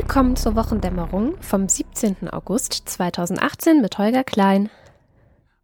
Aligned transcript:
Willkommen 0.00 0.36
zur 0.36 0.54
Wochendämmerung 0.54 1.34
vom 1.42 1.68
17. 1.68 2.30
August 2.30 2.88
2018 2.88 3.80
mit 3.80 3.98
Holger 3.98 4.22
Klein. 4.22 4.70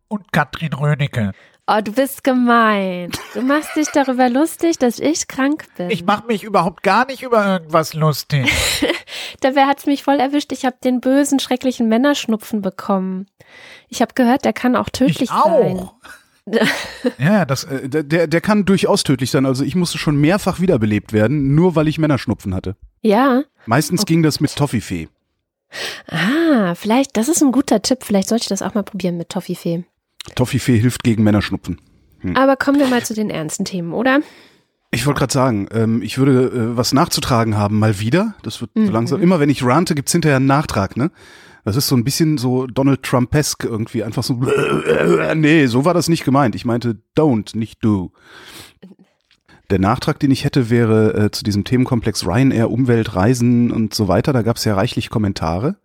Und 0.09 0.33
Katrin 0.33 0.73
Rönecke. 0.73 1.31
Oh, 1.69 1.81
du 1.81 1.93
bist 1.93 2.25
gemein. 2.25 3.13
Du 3.33 3.43
machst 3.43 3.77
dich 3.77 3.87
darüber 3.95 4.29
lustig, 4.29 4.77
dass 4.79 4.99
ich 4.99 5.29
krank 5.29 5.67
bin. 5.77 5.89
Ich 5.89 6.05
mache 6.05 6.27
mich 6.27 6.43
überhaupt 6.43 6.83
gar 6.83 7.07
nicht 7.07 7.23
über 7.23 7.47
irgendwas 7.47 7.95
lustig. 7.95 8.53
Dabei 9.41 9.67
hat's 9.67 9.87
mich 9.87 10.03
voll 10.03 10.19
erwischt. 10.19 10.51
Ich 10.51 10.65
habe 10.65 10.79
den 10.83 11.01
bösen, 11.01 11.39
schrecklichen 11.39 11.89
Männerschnupfen 11.89 12.61
bekommen. 12.61 13.27
Ich 13.89 14.03
habe 14.03 14.15
gehört, 14.15 14.45
der 14.45 14.53
kann 14.53 14.75
auch 14.75 14.91
tödlich 14.91 15.23
ich 15.23 15.31
auch. 15.31 15.45
sein. 15.45 15.89
Ja, 17.19 17.45
das, 17.45 17.65
äh, 17.65 17.89
der, 17.89 18.27
der 18.27 18.41
kann 18.41 18.65
durchaus 18.65 19.03
tödlich 19.03 19.31
sein. 19.31 19.47
Also 19.47 19.65
ich 19.65 19.75
musste 19.77 19.99
schon 19.99 20.17
mehrfach 20.17 20.61
wiederbelebt 20.61 21.13
werden, 21.13 21.55
nur 21.55 21.75
weil 21.75 21.89
ich 21.89 21.99
Männerschnupfen 21.99 22.55
hatte. 22.55 22.77
Ja. 23.03 23.43
Meistens 23.67 24.03
Okay. 24.03 24.15
ging 24.15 24.23
das 24.23 24.41
mit 24.41 24.55
Toffifee. 24.55 25.09
Ah, 26.09 26.75
vielleicht, 26.75 27.17
das 27.17 27.29
ist 27.29 27.43
ein 27.43 27.53
guter 27.53 27.83
Tipp. 27.83 28.05
Vielleicht 28.05 28.29
sollte 28.29 28.43
ich 28.43 28.49
das 28.49 28.63
auch 28.63 28.75
mal 28.75 28.83
probieren 28.85 29.17
mit 29.17 29.29
Toffifee. 29.31 29.85
Toffifee 30.35 30.79
hilft 30.79 31.03
gegen 31.03 31.23
Männerschnupfen. 31.23 31.81
Aber 32.35 32.57
kommen 32.57 32.79
wir 32.79 32.87
mal 32.87 33.03
zu 33.05 33.13
den 33.13 33.29
ernsten 33.29 33.67
Themen, 33.67 33.93
oder? 33.93 34.21
Ich 34.91 35.05
wollte 35.07 35.19
gerade 35.19 35.33
sagen, 35.33 35.69
ähm, 35.73 36.01
ich 36.01 36.17
würde 36.17 36.45
äh, 36.73 36.77
was 36.77 36.95
nachzutragen 36.95 37.57
haben, 37.59 37.79
mal 37.79 38.01
wieder. 38.01 38.35
Das 38.43 38.61
wird 38.63 38.75
Mhm. 38.77 38.87
so 38.87 38.93
langsam. 38.93 39.21
Immer 39.23 39.41
wenn 39.41 39.51
ich 39.51 39.63
rante, 39.65 39.95
gibt's 39.95 40.13
hinterher 40.13 40.37
einen 40.37 40.47
Nachtrag, 40.47 40.97
ne? 40.97 41.11
Das 41.65 41.77
ist 41.77 41.89
so 41.89 41.97
ein 41.97 42.05
bisschen 42.05 42.37
so 42.37 42.67
Donald 42.67 43.03
Trumpesk 43.03 43.65
irgendwie. 43.65 44.05
Einfach 44.05 44.23
so, 44.23 44.35
nee, 45.35 45.67
so 45.67 45.85
war 45.85 45.95
das 45.95 46.09
nicht 46.09 46.25
gemeint. 46.25 46.55
Ich 46.55 46.65
meinte 46.65 46.99
don't, 47.17 47.57
nicht 47.57 47.83
do. 47.83 48.13
Der 49.71 49.79
Nachtrag, 49.79 50.19
den 50.21 50.31
ich 50.31 50.45
hätte, 50.45 50.69
wäre 50.69 51.15
äh, 51.15 51.31
zu 51.31 51.43
diesem 51.43 51.65
Themenkomplex 51.65 52.27
Ryanair, 52.27 52.71
Umwelt, 52.71 53.15
Reisen 53.17 53.71
und 53.71 53.95
so 53.95 54.09
weiter. 54.09 54.33
Da 54.35 54.43
gab's 54.43 54.65
ja 54.65 54.75
reichlich 54.75 55.09
Kommentare. 55.09 55.77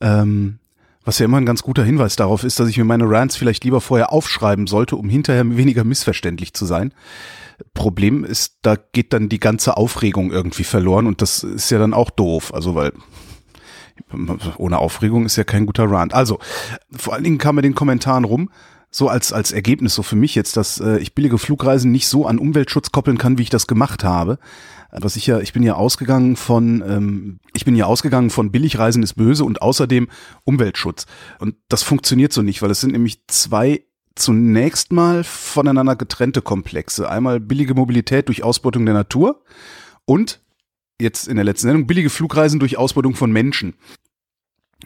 Ähm, 0.00 0.58
was 1.04 1.18
ja 1.18 1.26
immer 1.26 1.36
ein 1.36 1.46
ganz 1.46 1.62
guter 1.62 1.84
Hinweis 1.84 2.16
darauf 2.16 2.44
ist, 2.44 2.58
dass 2.58 2.68
ich 2.68 2.78
mir 2.78 2.84
meine 2.84 3.08
Rants 3.08 3.36
vielleicht 3.36 3.62
lieber 3.64 3.82
vorher 3.82 4.10
aufschreiben 4.10 4.66
sollte, 4.66 4.96
um 4.96 5.10
hinterher 5.10 5.44
weniger 5.56 5.84
missverständlich 5.84 6.54
zu 6.54 6.64
sein. 6.64 6.94
Problem 7.74 8.24
ist, 8.24 8.56
da 8.62 8.76
geht 8.76 9.12
dann 9.12 9.28
die 9.28 9.38
ganze 9.38 9.76
Aufregung 9.76 10.32
irgendwie 10.32 10.64
verloren 10.64 11.06
und 11.06 11.20
das 11.20 11.44
ist 11.44 11.70
ja 11.70 11.78
dann 11.78 11.92
auch 11.92 12.10
doof. 12.10 12.54
Also 12.54 12.74
weil 12.74 12.92
ohne 14.58 14.78
Aufregung 14.78 15.26
ist 15.26 15.36
ja 15.36 15.44
kein 15.44 15.66
guter 15.66 15.90
Rant. 15.90 16.14
Also 16.14 16.38
vor 16.90 17.14
allen 17.14 17.24
Dingen 17.24 17.38
kam 17.38 17.56
mir 17.56 17.62
den 17.62 17.74
Kommentaren 17.74 18.24
rum, 18.24 18.50
so 18.90 19.08
als 19.08 19.32
als 19.32 19.50
Ergebnis 19.50 19.94
so 19.94 20.02
für 20.02 20.16
mich 20.16 20.34
jetzt, 20.34 20.56
dass 20.56 20.80
äh, 20.80 20.98
ich 20.98 21.14
billige 21.14 21.38
Flugreisen 21.38 21.90
nicht 21.90 22.06
so 22.06 22.26
an 22.26 22.38
Umweltschutz 22.38 22.92
koppeln 22.92 23.18
kann, 23.18 23.38
wie 23.38 23.42
ich 23.42 23.50
das 23.50 23.66
gemacht 23.66 24.04
habe. 24.04 24.38
Was 24.92 25.16
ich 25.16 25.26
ja, 25.26 25.40
ich 25.40 25.52
bin 25.52 25.64
ja 25.64 25.74
ausgegangen 25.74 26.36
von, 26.36 26.80
ähm, 26.86 27.40
ich 27.52 27.64
bin 27.64 27.74
ja 27.74 27.86
ausgegangen 27.86 28.30
von 28.30 28.52
Billigreisen 28.52 29.02
ist 29.02 29.14
böse 29.14 29.44
und 29.44 29.60
außerdem 29.60 30.08
Umweltschutz. 30.44 31.06
Und 31.40 31.56
das 31.68 31.82
funktioniert 31.82 32.32
so 32.32 32.42
nicht, 32.42 32.62
weil 32.62 32.70
es 32.70 32.80
sind 32.80 32.92
nämlich 32.92 33.26
zwei 33.26 33.82
zunächst 34.14 34.92
mal 34.92 35.24
voneinander 35.24 35.96
getrennte 35.96 36.42
Komplexe. 36.42 37.08
Einmal 37.10 37.40
billige 37.40 37.74
Mobilität 37.74 38.28
durch 38.28 38.44
Ausbeutung 38.44 38.84
der 38.86 38.94
Natur 38.94 39.42
und 40.04 40.40
jetzt 41.00 41.28
in 41.28 41.36
der 41.36 41.44
letzten 41.44 41.68
Sendung 41.68 41.86
billige 41.86 42.10
Flugreisen 42.10 42.60
durch 42.60 42.76
Ausbeutung 42.76 43.14
von 43.14 43.32
Menschen. 43.32 43.74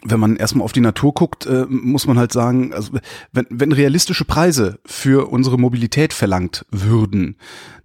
Wenn 0.04 0.20
man 0.20 0.36
erstmal 0.36 0.64
auf 0.64 0.72
die 0.72 0.80
Natur 0.80 1.12
guckt, 1.14 1.46
äh, 1.46 1.66
muss 1.68 2.06
man 2.06 2.18
halt 2.18 2.32
sagen, 2.32 2.72
also 2.72 2.92
wenn, 3.32 3.46
wenn 3.50 3.72
realistische 3.72 4.24
Preise 4.24 4.78
für 4.84 5.30
unsere 5.30 5.58
Mobilität 5.58 6.12
verlangt 6.12 6.64
würden, 6.70 7.36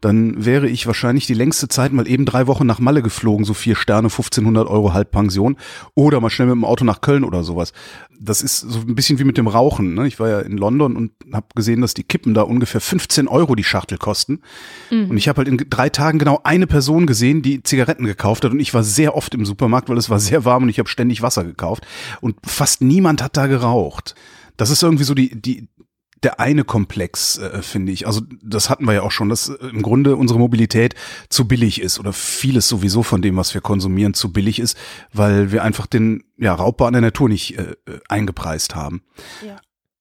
dann 0.04 0.46
wäre 0.46 0.68
ich 0.68 0.86
wahrscheinlich 0.86 1.28
die 1.28 1.34
längste 1.34 1.70
Zeit 1.70 1.94
mal 1.94 2.08
eben 2.08 2.26
drei 2.26 2.48
Wochen 2.48 2.66
nach 2.66 2.80
Malle 2.80 3.02
geflogen, 3.02 3.46
so 3.46 3.54
vier 3.54 3.76
Sterne, 3.78 4.08
1500 4.08 4.68
Euro 4.68 4.94
Halbpension 4.94 5.56
oder 5.96 6.20
mal 6.20 6.30
schnell 6.30 6.48
mit 6.48 6.56
dem 6.56 6.66
Auto 6.66 6.84
nach 6.84 7.00
Köln 7.00 7.24
oder 7.24 7.44
sowas. 7.44 7.72
Das 8.20 8.42
ist 8.42 8.60
so 8.60 8.80
ein 8.80 8.96
bisschen 8.96 9.18
wie 9.20 9.24
mit 9.24 9.38
dem 9.38 9.48
Rauchen. 9.48 9.94
Ne? 9.94 10.08
Ich 10.08 10.20
war 10.20 10.30
ja 10.30 10.40
in 10.42 10.58
London 10.58 10.98
und 10.98 11.12
habe 11.32 11.48
gesehen, 11.56 11.82
dass 11.82 11.94
die 11.94 12.04
Kippen 12.04 12.34
da 12.34 12.42
ungefähr 12.42 12.82
15 12.82 13.28
Euro 13.28 13.56
die 13.56 13.64
Schachtel 13.64 13.98
kosten. 13.98 14.42
Und 15.10 15.18
ich 15.18 15.28
habe 15.30 15.38
halt 15.38 15.48
in 15.48 15.58
drei 15.70 15.90
Tagen 15.90 16.20
genau 16.20 16.42
eine 16.44 16.68
Person 16.68 17.06
gesehen, 17.06 17.42
die 17.42 17.64
Zigaretten 17.64 18.06
gekauft 18.06 18.44
hat. 18.44 18.52
Und 18.52 18.60
ich 18.60 18.74
war 18.74 18.84
sehr 18.84 19.16
oft 19.16 19.34
im 19.34 19.46
Supermarkt, 19.46 19.90
weil 19.90 19.98
es 19.98 20.10
war 20.10 20.20
sehr 20.20 20.46
warm 20.46 20.64
und 20.64 20.70
ich 20.70 20.80
habe 20.80 20.90
ständig 20.90 21.22
Wasser 21.22 21.44
gekauft. 21.44 21.86
Und 22.22 22.36
fast 22.46 22.82
niemand 22.82 23.22
hat 23.22 23.38
da 23.38 23.48
geraucht. 23.48 24.16
Das 24.58 24.70
ist 24.70 24.84
irgendwie 24.84 25.04
so 25.04 25.14
die, 25.14 25.40
die, 25.40 25.68
der 26.24 26.40
eine 26.40 26.64
Komplex, 26.64 27.38
äh, 27.38 27.62
finde 27.62 27.92
ich. 27.92 28.08
Also 28.08 28.22
das 28.42 28.70
hatten 28.70 28.86
wir 28.86 28.94
ja 28.94 29.02
auch 29.02 29.12
schon, 29.12 29.30
dass 29.30 29.50
äh, 29.50 29.68
im 29.68 29.82
Grunde 29.82 30.16
unsere 30.16 30.40
Mobilität 30.40 30.96
zu 31.30 31.48
billig 31.48 31.82
ist 31.82 32.00
oder 32.00 32.14
vieles 32.14 32.68
sowieso 32.68 33.04
von 33.04 33.22
dem, 33.22 33.36
was 33.36 33.54
wir 33.54 33.62
konsumieren, 33.62 34.14
zu 34.14 34.32
billig 34.32 34.60
ist, 34.60 34.78
weil 35.12 35.52
wir 35.52 35.64
einfach 35.64 35.86
den 35.86 36.24
ja, 36.38 36.54
Raubbau 36.54 36.86
an 36.86 36.94
der 36.94 37.02
Natur 37.02 37.30
nicht 37.30 37.58
äh, 37.58 37.76
äh, 37.86 38.00
eingepreist 38.08 38.76
haben. 38.76 39.04
Ja. 39.46 39.58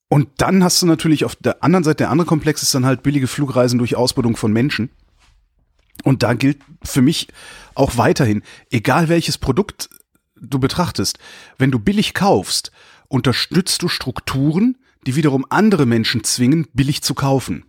Und 0.08 0.28
dann 0.36 0.62
hast 0.62 0.80
du 0.82 0.86
natürlich 0.86 1.24
auf 1.24 1.36
der 1.36 1.64
anderen 1.64 1.84
Seite, 1.84 1.98
der 1.98 2.10
andere 2.10 2.26
Komplex 2.26 2.62
ist 2.62 2.74
dann 2.74 2.86
halt 2.86 3.02
billige 3.02 3.26
Flugreisen 3.26 3.78
durch 3.78 3.96
Ausbeutung 3.96 4.36
von 4.36 4.52
Menschen. 4.52 4.90
Und 6.04 6.22
da 6.22 6.34
gilt 6.34 6.58
für 6.82 7.02
mich 7.02 7.28
auch 7.74 7.96
weiterhin, 7.96 8.42
egal 8.70 9.08
welches 9.08 9.38
Produkt 9.38 9.88
du 10.42 10.58
betrachtest, 10.58 11.18
wenn 11.58 11.70
du 11.70 11.78
billig 11.78 12.14
kaufst, 12.14 12.72
unterstützt 13.08 13.82
du 13.82 13.88
Strukturen, 13.88 14.76
die 15.06 15.16
wiederum 15.16 15.46
andere 15.48 15.86
Menschen 15.86 16.24
zwingen, 16.24 16.66
billig 16.72 17.02
zu 17.02 17.14
kaufen. 17.14 17.64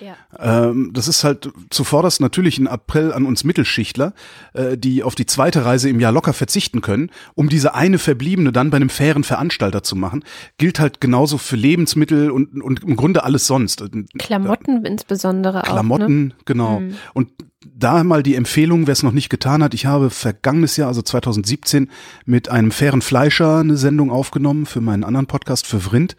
Ja. 0.00 0.16
Ähm, 0.38 0.92
das 0.94 1.08
ist 1.08 1.24
halt 1.24 1.50
zuvorderst 1.68 2.20
natürlich 2.20 2.58
ein 2.58 2.66
Appell 2.66 3.12
an 3.12 3.26
uns 3.26 3.44
Mittelschichtler, 3.44 4.14
äh, 4.54 4.78
die 4.78 5.02
auf 5.02 5.14
die 5.14 5.26
zweite 5.26 5.64
Reise 5.64 5.90
im 5.90 6.00
Jahr 6.00 6.12
locker 6.12 6.32
verzichten 6.32 6.80
können, 6.80 7.10
um 7.34 7.48
diese 7.48 7.74
eine 7.74 7.98
verbliebene 7.98 8.50
dann 8.52 8.70
bei 8.70 8.76
einem 8.76 8.88
fairen 8.88 9.24
Veranstalter 9.24 9.82
zu 9.82 9.96
machen. 9.96 10.24
Gilt 10.56 10.80
halt 10.80 11.00
genauso 11.00 11.36
für 11.36 11.56
Lebensmittel 11.56 12.30
und, 12.30 12.62
und 12.62 12.82
im 12.82 12.96
Grunde 12.96 13.24
alles 13.24 13.46
sonst. 13.46 13.84
Klamotten 14.18 14.86
insbesondere 14.86 15.60
auch. 15.60 15.66
Ne? 15.66 15.70
Klamotten, 15.70 16.34
genau. 16.46 16.80
Mhm. 16.80 16.96
Und 17.12 17.32
da 17.80 18.04
mal 18.04 18.22
die 18.22 18.34
Empfehlung, 18.34 18.86
wer 18.86 18.92
es 18.92 19.02
noch 19.02 19.12
nicht 19.12 19.28
getan 19.28 19.62
hat, 19.62 19.74
ich 19.74 19.86
habe 19.86 20.10
vergangenes 20.10 20.76
Jahr, 20.76 20.88
also 20.88 21.02
2017, 21.02 21.90
mit 22.24 22.48
einem 22.48 22.70
fairen 22.70 23.02
Fleischer 23.02 23.58
eine 23.58 23.76
Sendung 23.76 24.10
aufgenommen 24.10 24.66
für 24.66 24.80
meinen 24.80 25.04
anderen 25.04 25.26
Podcast 25.26 25.66
für 25.66 25.80
Vrind. 25.80 26.16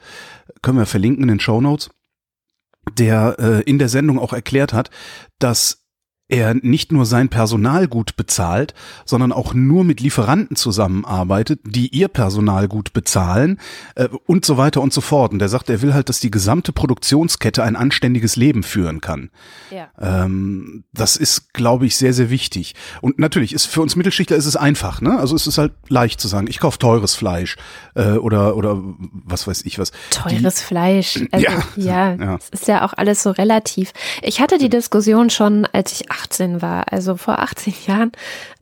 Können 0.61 0.77
wir 0.77 0.85
verlinken 0.85 1.23
in 1.23 1.29
den 1.29 1.39
Show 1.39 1.61
Notes. 1.61 1.89
Der 2.97 3.37
äh, 3.39 3.61
in 3.61 3.77
der 3.77 3.89
Sendung 3.89 4.17
auch 4.19 4.33
erklärt 4.33 4.73
hat, 4.73 4.89
dass 5.37 5.80
er 6.31 6.53
nicht 6.55 6.91
nur 6.91 7.05
sein 7.05 7.29
Personal 7.29 7.87
gut 7.87 8.15
bezahlt, 8.15 8.73
sondern 9.05 9.31
auch 9.33 9.53
nur 9.53 9.83
mit 9.83 9.99
Lieferanten 9.99 10.55
zusammenarbeitet, 10.55 11.59
die 11.65 11.89
ihr 11.89 12.07
Personal 12.07 12.67
gut 12.67 12.93
bezahlen 12.93 13.59
äh, 13.95 14.07
und 14.25 14.45
so 14.45 14.57
weiter 14.57 14.81
und 14.81 14.93
so 14.93 15.01
fort. 15.01 15.33
Und 15.33 15.39
der 15.39 15.49
sagt, 15.49 15.69
er 15.69 15.81
will 15.81 15.93
halt, 15.93 16.07
dass 16.09 16.19
die 16.21 16.31
gesamte 16.31 16.71
Produktionskette 16.71 17.63
ein 17.63 17.75
anständiges 17.75 18.37
Leben 18.37 18.63
führen 18.63 19.01
kann. 19.01 19.29
Ja. 19.69 19.89
Ähm, 19.99 20.85
das 20.93 21.17
ist, 21.17 21.53
glaube 21.53 21.85
ich, 21.85 21.97
sehr, 21.97 22.13
sehr 22.13 22.29
wichtig. 22.29 22.75
Und 23.01 23.19
natürlich 23.19 23.53
ist 23.53 23.65
für 23.65 23.81
uns 23.81 23.95
Mittelschichtler 23.97 24.37
ist 24.37 24.45
es 24.45 24.55
einfach, 24.55 25.01
ne? 25.01 25.19
Also 25.19 25.35
es 25.35 25.47
ist 25.47 25.57
halt 25.57 25.73
leicht 25.89 26.21
zu 26.21 26.29
sagen, 26.29 26.47
ich 26.49 26.59
kaufe 26.59 26.79
teures 26.79 27.13
Fleisch 27.13 27.57
äh, 27.95 28.13
oder 28.13 28.55
oder 28.55 28.81
was 29.25 29.47
weiß 29.47 29.63
ich 29.65 29.77
was. 29.79 29.91
Teures 30.11 30.61
Fleisch. 30.61 31.19
Also, 31.31 31.45
Ja. 31.45 31.63
ja, 31.75 32.13
Ja. 32.21 32.35
es 32.37 32.49
ist 32.49 32.67
ja 32.69 32.85
auch 32.85 32.93
alles 32.95 33.21
so 33.21 33.31
relativ. 33.31 33.91
Ich 34.21 34.39
hatte 34.39 34.57
die 34.57 34.69
Diskussion 34.69 35.29
schon, 35.29 35.65
als 35.73 35.91
ich 35.91 36.09
18 36.23 36.61
war, 36.61 36.91
also 36.91 37.15
vor 37.15 37.39
18 37.39 37.73
Jahren, 37.87 38.11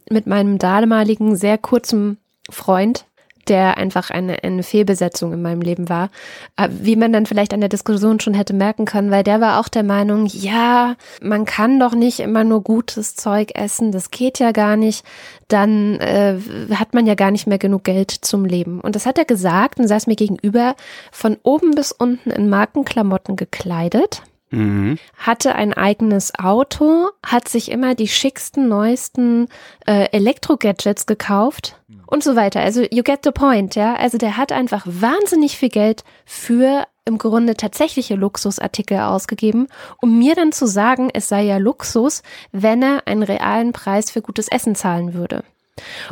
mit 0.10 0.28
meinem 0.28 0.58
damaligen 0.58 1.36
sehr 1.36 1.58
kurzen 1.58 2.18
Freund, 2.50 3.06
der 3.50 3.78
einfach 3.78 4.10
eine, 4.12 4.44
eine 4.44 4.64
Fehlbesetzung 4.64 5.34
in 5.34 5.42
meinem 5.42 5.62
Leben 5.62 5.90
war. 5.90 6.10
Äh, 6.56 6.70
Wie 6.72 6.96
man 6.96 7.12
dann 7.12 7.26
vielleicht 7.26 7.54
an 7.54 7.60
der 7.60 7.70
Diskussion 7.70 8.20
schon 8.20 8.34
hätte 8.34 8.54
merken 8.54 8.86
können, 8.86 9.12
weil 9.12 9.24
der 9.24 9.42
war 9.42 9.60
auch 9.60 9.68
der 9.68 9.84
Meinung, 9.84 10.28
ja, 10.28 10.96
man 11.22 11.46
kann 11.46 11.80
doch 11.80 11.94
nicht 11.94 12.20
immer 12.20 12.44
nur 12.44 12.62
gutes 12.62 13.16
Zeug 13.16 13.52
essen, 13.56 13.92
das 13.92 14.12
geht 14.12 14.40
ja 14.40 14.52
gar 14.52 14.78
nicht, 14.78 15.04
dann 15.48 16.00
äh, 16.00 16.38
hat 16.76 16.94
man 16.94 17.08
ja 17.08 17.16
gar 17.16 17.32
nicht 17.32 17.48
mehr 17.48 17.58
genug 17.58 17.84
Geld 17.84 18.12
zum 18.12 18.46
Leben. 18.46 18.80
Und 18.82 18.96
das 18.96 19.06
hat 19.06 19.18
er 19.18 19.26
gesagt 19.26 19.80
und 19.80 19.88
saß 19.88 20.08
mir 20.08 20.16
gegenüber, 20.16 20.76
von 21.12 21.38
oben 21.44 21.72
bis 21.72 21.92
unten 21.92 22.30
in 22.30 22.50
Markenklamotten 22.50 23.36
gekleidet 23.36 24.22
Mhm. 24.52 24.98
hatte 25.18 25.56
ein 25.56 25.74
eigenes 25.74 26.34
Auto, 26.38 27.10
hat 27.24 27.48
sich 27.48 27.70
immer 27.70 27.94
die 27.94 28.08
schicksten, 28.08 28.68
neuesten 28.68 29.48
äh, 29.86 30.10
Elektro-Gadgets 30.12 31.06
gekauft 31.06 31.80
und 32.08 32.24
so 32.24 32.36
weiter. 32.36 32.62
Also 32.62 32.82
you 32.92 33.04
get 33.04 33.20
the 33.24 33.32
point, 33.32 33.76
ja. 33.76 33.96
Also 33.96 34.18
der 34.18 34.38
hat 34.38 34.52
einfach 34.52 34.84
wahnsinnig 34.86 35.58
viel 35.58 35.70
Geld 35.70 36.04
für 36.26 36.88
im 37.06 37.18
Grunde 37.18 37.56
tatsächliche 37.56 38.16
Luxusartikel 38.16 39.00
ausgegeben, 39.00 39.68
um 40.02 40.18
mir 40.18 40.36
dann 40.36 40.52
zu 40.52 40.68
sagen, 40.68 41.10
es 41.14 41.28
sei 41.28 41.44
ja 41.44 41.58
Luxus, 41.58 42.24
wenn 42.52 42.82
er 42.82 43.08
einen 43.08 43.24
realen 43.24 43.74
Preis 43.74 44.12
für 44.12 44.22
gutes 44.22 44.48
Essen 44.48 44.76
zahlen 44.76 45.14
würde. 45.14 45.44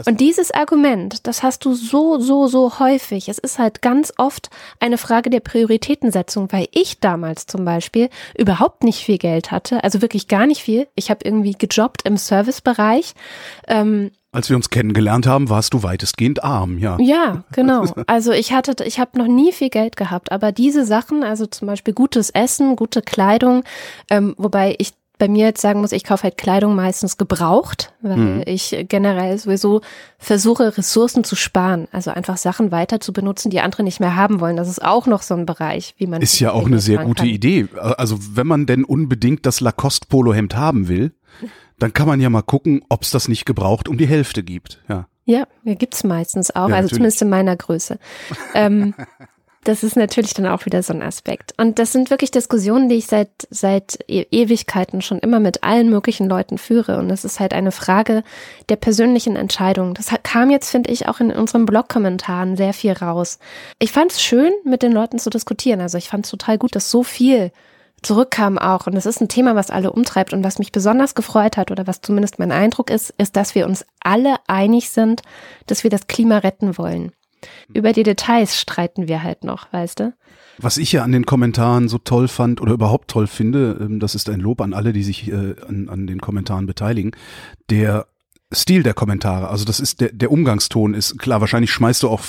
Und 0.05 0.21
dieses 0.21 0.51
Argument, 0.51 1.25
das 1.27 1.43
hast 1.43 1.65
du 1.65 1.73
so, 1.73 2.19
so, 2.19 2.47
so 2.47 2.79
häufig. 2.79 3.29
Es 3.29 3.37
ist 3.37 3.59
halt 3.59 3.81
ganz 3.81 4.13
oft 4.17 4.49
eine 4.79 4.97
Frage 4.97 5.29
der 5.29 5.39
Prioritätensetzung, 5.39 6.51
weil 6.51 6.67
ich 6.71 6.99
damals 6.99 7.45
zum 7.45 7.65
Beispiel 7.65 8.09
überhaupt 8.37 8.83
nicht 8.83 9.03
viel 9.03 9.17
Geld 9.17 9.51
hatte, 9.51 9.83
also 9.83 10.01
wirklich 10.01 10.27
gar 10.27 10.45
nicht 10.45 10.61
viel. 10.61 10.87
Ich 10.95 11.09
habe 11.09 11.19
irgendwie 11.23 11.53
gejobbt 11.57 12.03
im 12.05 12.17
Servicebereich. 12.17 13.13
Ähm, 13.67 14.11
Als 14.31 14.49
wir 14.49 14.55
uns 14.55 14.69
kennengelernt 14.69 15.25
haben, 15.25 15.49
warst 15.49 15.73
du 15.73 15.83
weitestgehend 15.83 16.43
arm, 16.43 16.77
ja. 16.77 16.97
Ja, 16.99 17.43
genau. 17.51 17.85
Also 18.07 18.31
ich 18.31 18.51
hatte, 18.53 18.83
ich 18.83 18.99
habe 18.99 19.17
noch 19.17 19.27
nie 19.27 19.51
viel 19.51 19.69
Geld 19.69 19.95
gehabt, 19.95 20.31
aber 20.31 20.51
diese 20.51 20.85
Sachen, 20.85 21.23
also 21.23 21.45
zum 21.45 21.67
Beispiel 21.67 21.93
gutes 21.93 22.29
Essen, 22.29 22.75
gute 22.75 23.01
Kleidung, 23.01 23.63
ähm, 24.09 24.35
wobei 24.37 24.75
ich 24.77 24.93
bei 25.17 25.27
mir 25.27 25.45
jetzt 25.45 25.61
sagen 25.61 25.81
muss, 25.81 25.91
ich 25.91 26.03
kaufe 26.03 26.23
halt 26.23 26.37
Kleidung 26.37 26.75
meistens 26.75 27.17
gebraucht, 27.17 27.93
weil 28.01 28.17
Mhm. 28.17 28.43
ich 28.45 28.85
generell 28.87 29.37
sowieso 29.37 29.81
versuche, 30.19 30.77
Ressourcen 30.77 31.23
zu 31.23 31.35
sparen. 31.35 31.87
Also 31.91 32.11
einfach 32.11 32.37
Sachen 32.37 32.71
weiter 32.71 32.99
zu 32.99 33.13
benutzen, 33.13 33.49
die 33.49 33.59
andere 33.61 33.83
nicht 33.83 33.99
mehr 33.99 34.15
haben 34.15 34.39
wollen. 34.39 34.55
Das 34.57 34.67
ist 34.69 34.83
auch 34.83 35.07
noch 35.07 35.21
so 35.23 35.33
ein 35.33 35.45
Bereich, 35.45 35.95
wie 35.97 36.07
man. 36.07 36.21
Ist 36.21 36.39
ja 36.39 36.51
auch 36.51 36.65
eine 36.67 36.79
sehr 36.79 36.99
gute 37.03 37.23
kann. 37.23 37.29
Idee. 37.29 37.67
Also 37.97 38.17
wenn 38.35 38.47
man 38.47 38.65
denn 38.65 38.83
unbedingt 38.83 39.45
das 39.45 39.59
Lacoste-Polohemd 39.61 40.55
haben 40.55 40.87
will, 40.87 41.13
dann 41.79 41.93
kann 41.93 42.07
man 42.07 42.19
ja 42.19 42.29
mal 42.29 42.41
gucken, 42.41 42.81
ob 42.89 43.03
es 43.03 43.11
das 43.11 43.27
nicht 43.27 43.45
gebraucht 43.45 43.87
um 43.87 43.97
die 43.97 44.07
Hälfte 44.07 44.43
gibt. 44.43 44.81
Ja. 44.87 45.07
Ja, 45.25 45.45
ja 45.63 45.73
gibt's 45.73 46.03
meistens 46.03 46.51
auch, 46.51 46.55
Ja, 46.69 46.75
also 46.75 46.75
natürlich. 46.75 46.91
zumindest 46.93 47.21
in 47.21 47.29
meiner 47.29 47.55
Größe. 47.55 47.99
ähm, 48.53 48.93
das 49.67 49.83
ist 49.83 49.95
natürlich 49.97 50.33
dann 50.33 50.47
auch 50.47 50.65
wieder 50.65 50.81
so 50.81 50.93
ein 50.93 51.01
Aspekt. 51.01 51.53
Und 51.57 51.77
das 51.77 51.91
sind 51.91 52.09
wirklich 52.09 52.31
Diskussionen, 52.31 52.87
die 52.87 52.95
ich 52.95 53.07
seit, 53.07 53.29
seit 53.49 53.99
E- 54.07 54.25
Ewigkeiten 54.31 55.01
schon 55.01 55.19
immer 55.19 55.39
mit 55.39 55.63
allen 55.63 55.89
möglichen 55.89 56.29
Leuten 56.29 56.57
führe. 56.57 56.97
Und 56.97 57.09
das 57.09 57.25
ist 57.25 57.39
halt 57.39 57.53
eine 57.53 57.71
Frage 57.71 58.23
der 58.69 58.77
persönlichen 58.77 59.35
Entscheidung. 59.35 59.93
Das 59.93 60.07
kam 60.23 60.49
jetzt, 60.49 60.69
finde 60.69 60.91
ich, 60.91 61.07
auch 61.07 61.19
in 61.19 61.31
unseren 61.31 61.65
Blog-Kommentaren 61.65 62.55
sehr 62.55 62.73
viel 62.73 62.93
raus. 62.93 63.39
Ich 63.79 63.91
fand 63.91 64.11
es 64.11 64.21
schön, 64.21 64.53
mit 64.63 64.83
den 64.83 64.93
Leuten 64.93 65.19
zu 65.19 65.29
diskutieren. 65.29 65.81
Also 65.81 65.97
ich 65.97 66.07
fand 66.07 66.25
es 66.25 66.31
total 66.31 66.57
gut, 66.57 66.75
dass 66.75 66.89
so 66.89 67.03
viel 67.03 67.51
zurückkam 68.03 68.57
auch. 68.57 68.87
Und 68.87 68.95
es 68.95 69.05
ist 69.05 69.19
ein 69.21 69.27
Thema, 69.27 69.55
was 69.55 69.69
alle 69.69 69.91
umtreibt. 69.91 70.31
Und 70.31 70.43
was 70.43 70.59
mich 70.59 70.71
besonders 70.71 71.13
gefreut 71.13 71.57
hat, 71.57 71.71
oder 71.71 71.87
was 71.87 72.01
zumindest 72.01 72.39
mein 72.39 72.51
Eindruck 72.51 72.89
ist, 72.89 73.13
ist, 73.17 73.35
dass 73.35 73.53
wir 73.55 73.65
uns 73.65 73.85
alle 73.99 74.35
einig 74.47 74.91
sind, 74.91 75.23
dass 75.65 75.83
wir 75.83 75.89
das 75.89 76.07
Klima 76.07 76.37
retten 76.37 76.77
wollen. 76.77 77.11
Über 77.73 77.93
die 77.93 78.03
Details 78.03 78.59
streiten 78.59 79.07
wir 79.07 79.23
halt 79.23 79.43
noch, 79.43 79.71
weißt 79.71 79.99
du? 79.99 80.13
Was 80.59 80.77
ich 80.77 80.91
ja 80.91 81.03
an 81.03 81.11
den 81.11 81.25
Kommentaren 81.25 81.87
so 81.87 81.99
toll 81.99 82.27
fand 82.27 82.61
oder 82.61 82.73
überhaupt 82.73 83.09
toll 83.09 83.27
finde, 83.27 83.77
ähm, 83.79 83.99
das 83.99 84.15
ist 84.15 84.29
ein 84.29 84.39
Lob 84.39 84.61
an 84.61 84.73
alle, 84.73 84.91
die 84.93 85.03
sich 85.03 85.27
äh, 85.31 85.55
an, 85.67 85.87
an 85.89 86.07
den 86.07 86.19
Kommentaren 86.19 86.65
beteiligen, 86.65 87.11
der 87.69 88.07
Stil 88.53 88.81
der 88.81 88.93
Kommentare, 88.93 89.49
also 89.49 89.65
das 89.65 89.81
ist 89.81 89.99
der, 89.99 90.13
der 90.13 90.31
Umgangston 90.31 90.93
ist 90.93 91.19
klar, 91.19 91.41
wahrscheinlich 91.41 91.71
schmeißt 91.71 92.03
du 92.03 92.09
auch 92.09 92.21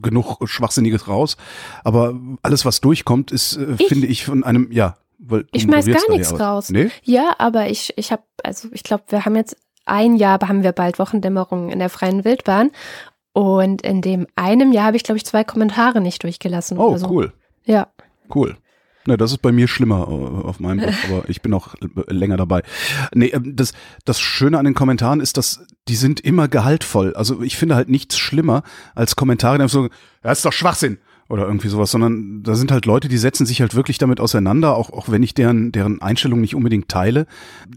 genug 0.00 0.38
Schwachsinniges 0.48 1.08
raus, 1.08 1.36
aber 1.82 2.18
alles, 2.42 2.64
was 2.64 2.80
durchkommt, 2.80 3.32
ist, 3.32 3.56
äh, 3.56 3.74
Ich? 3.78 3.88
finde 3.88 4.06
ich, 4.06 4.24
von 4.24 4.44
einem, 4.44 4.70
ja, 4.70 4.96
weil 5.18 5.46
Ich 5.52 5.62
schmeiß 5.62 5.86
gar 5.86 6.08
nichts 6.10 6.30
ja 6.30 6.36
raus. 6.36 6.70
Nee? 6.70 6.90
Ja, 7.02 7.34
aber 7.38 7.68
ich, 7.68 7.92
ich 7.96 8.12
habe, 8.12 8.22
also 8.42 8.68
ich 8.72 8.84
glaube, 8.84 9.04
wir 9.08 9.24
haben 9.24 9.36
jetzt 9.36 9.56
ein 9.84 10.16
Jahr, 10.16 10.38
haben 10.40 10.62
wir 10.62 10.72
bald 10.72 10.98
Wochendämmerung 10.98 11.70
in 11.70 11.78
der 11.78 11.90
freien 11.90 12.24
Wildbahn. 12.24 12.70
Und 13.34 13.82
in 13.82 14.00
dem 14.00 14.26
einem 14.36 14.72
Jahr 14.72 14.86
habe 14.86 14.96
ich, 14.96 15.02
glaube 15.02 15.18
ich, 15.18 15.26
zwei 15.26 15.44
Kommentare 15.44 16.00
nicht 16.00 16.22
durchgelassen. 16.22 16.78
Oh, 16.78 16.90
oder 16.90 16.98
so. 16.98 17.08
cool, 17.10 17.32
Ja. 17.64 17.88
cool. 18.34 18.56
Ne, 19.06 19.18
das 19.18 19.32
ist 19.32 19.42
bei 19.42 19.52
mir 19.52 19.68
schlimmer 19.68 20.06
äh, 20.08 20.46
auf 20.46 20.60
meinem 20.60 20.78
Blog, 20.78 20.94
aber 21.10 21.28
ich 21.28 21.42
bin 21.42 21.52
auch 21.52 21.74
äh, 21.74 22.12
länger 22.12 22.38
dabei. 22.38 22.62
Nee, 23.12 23.26
ähm, 23.26 23.54
das, 23.54 23.74
das 24.06 24.18
Schöne 24.18 24.58
an 24.58 24.64
den 24.64 24.72
Kommentaren 24.72 25.20
ist, 25.20 25.36
dass 25.36 25.66
die 25.88 25.96
sind 25.96 26.20
immer 26.20 26.48
gehaltvoll. 26.48 27.12
Also 27.14 27.42
ich 27.42 27.56
finde 27.58 27.74
halt 27.74 27.90
nichts 27.90 28.16
schlimmer 28.16 28.62
als 28.94 29.14
Kommentare, 29.16 29.58
die 29.58 29.62
einfach 29.64 29.74
so, 29.74 29.88
ja, 30.22 30.32
ist 30.32 30.44
doch 30.46 30.52
Schwachsinn 30.54 30.98
oder 31.28 31.46
irgendwie 31.46 31.68
sowas, 31.68 31.90
sondern 31.90 32.42
da 32.42 32.54
sind 32.54 32.70
halt 32.70 32.84
Leute, 32.84 33.08
die 33.08 33.16
setzen 33.16 33.46
sich 33.46 33.60
halt 33.60 33.74
wirklich 33.74 33.98
damit 33.98 34.20
auseinander, 34.20 34.76
auch, 34.76 34.90
auch 34.90 35.08
wenn 35.08 35.22
ich 35.22 35.32
deren, 35.32 35.72
deren 35.72 36.02
Einstellung 36.02 36.40
nicht 36.40 36.54
unbedingt 36.54 36.88
teile. 36.88 37.26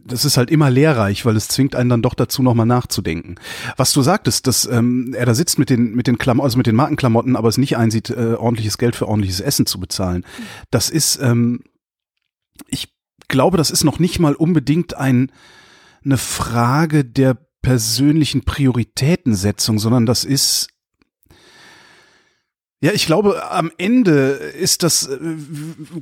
Das 0.06 0.26
ist 0.26 0.38
halt 0.38 0.52
immer 0.52 0.70
lehrreich, 0.70 1.26
weil 1.26 1.36
es 1.36 1.48
zwingt 1.48 1.76
einen 1.76 1.90
dann 1.90 2.02
doch 2.02 2.14
dazu, 2.14 2.44
nochmal 2.44 2.66
nachzudenken. 2.66 3.36
Was 3.78 3.94
du 3.94 4.02
sagtest, 4.02 4.48
dass 4.48 4.66
ähm, 4.66 5.14
er 5.18 5.26
da 5.26 5.34
sitzt 5.34 5.60
mit 5.60 5.70
den, 5.70 5.96
mit 5.96 6.08
den 6.08 6.18
Klamotten, 6.18 6.46
also 6.46 6.58
mit 6.58 6.68
den 6.68 6.76
Markenklamotten, 6.76 7.36
aber 7.36 7.48
es 7.48 7.58
nicht 7.58 7.78
einsieht, 7.78 8.10
äh, 8.10 8.34
ordentliches 8.34 8.78
Geld 8.78 8.96
für 8.96 9.08
ordentliches 9.08 9.40
Essen 9.40 9.66
zu 9.66 9.80
bezahlen. 9.80 10.26
Das 10.70 10.90
ist, 10.90 11.20
ähm, 11.22 11.62
ich 12.68 12.94
glaube, 13.30 13.58
das 13.58 13.72
ist 13.72 13.84
noch 13.84 14.00
nicht 14.00 14.20
mal 14.20 14.36
unbedingt 14.36 14.96
ein, 14.96 15.32
eine 16.04 16.18
Frage 16.18 17.06
der 17.06 17.38
persönlichen 17.62 18.44
Prioritätensetzung, 18.44 19.80
sondern 19.80 20.06
das 20.06 20.24
ist 20.24 20.70
ja, 22.80 22.92
ich 22.92 23.08
glaube, 23.08 23.50
am 23.50 23.72
Ende 23.80 24.12
ist 24.12 24.84
das, 24.84 25.08
äh, 25.08 25.18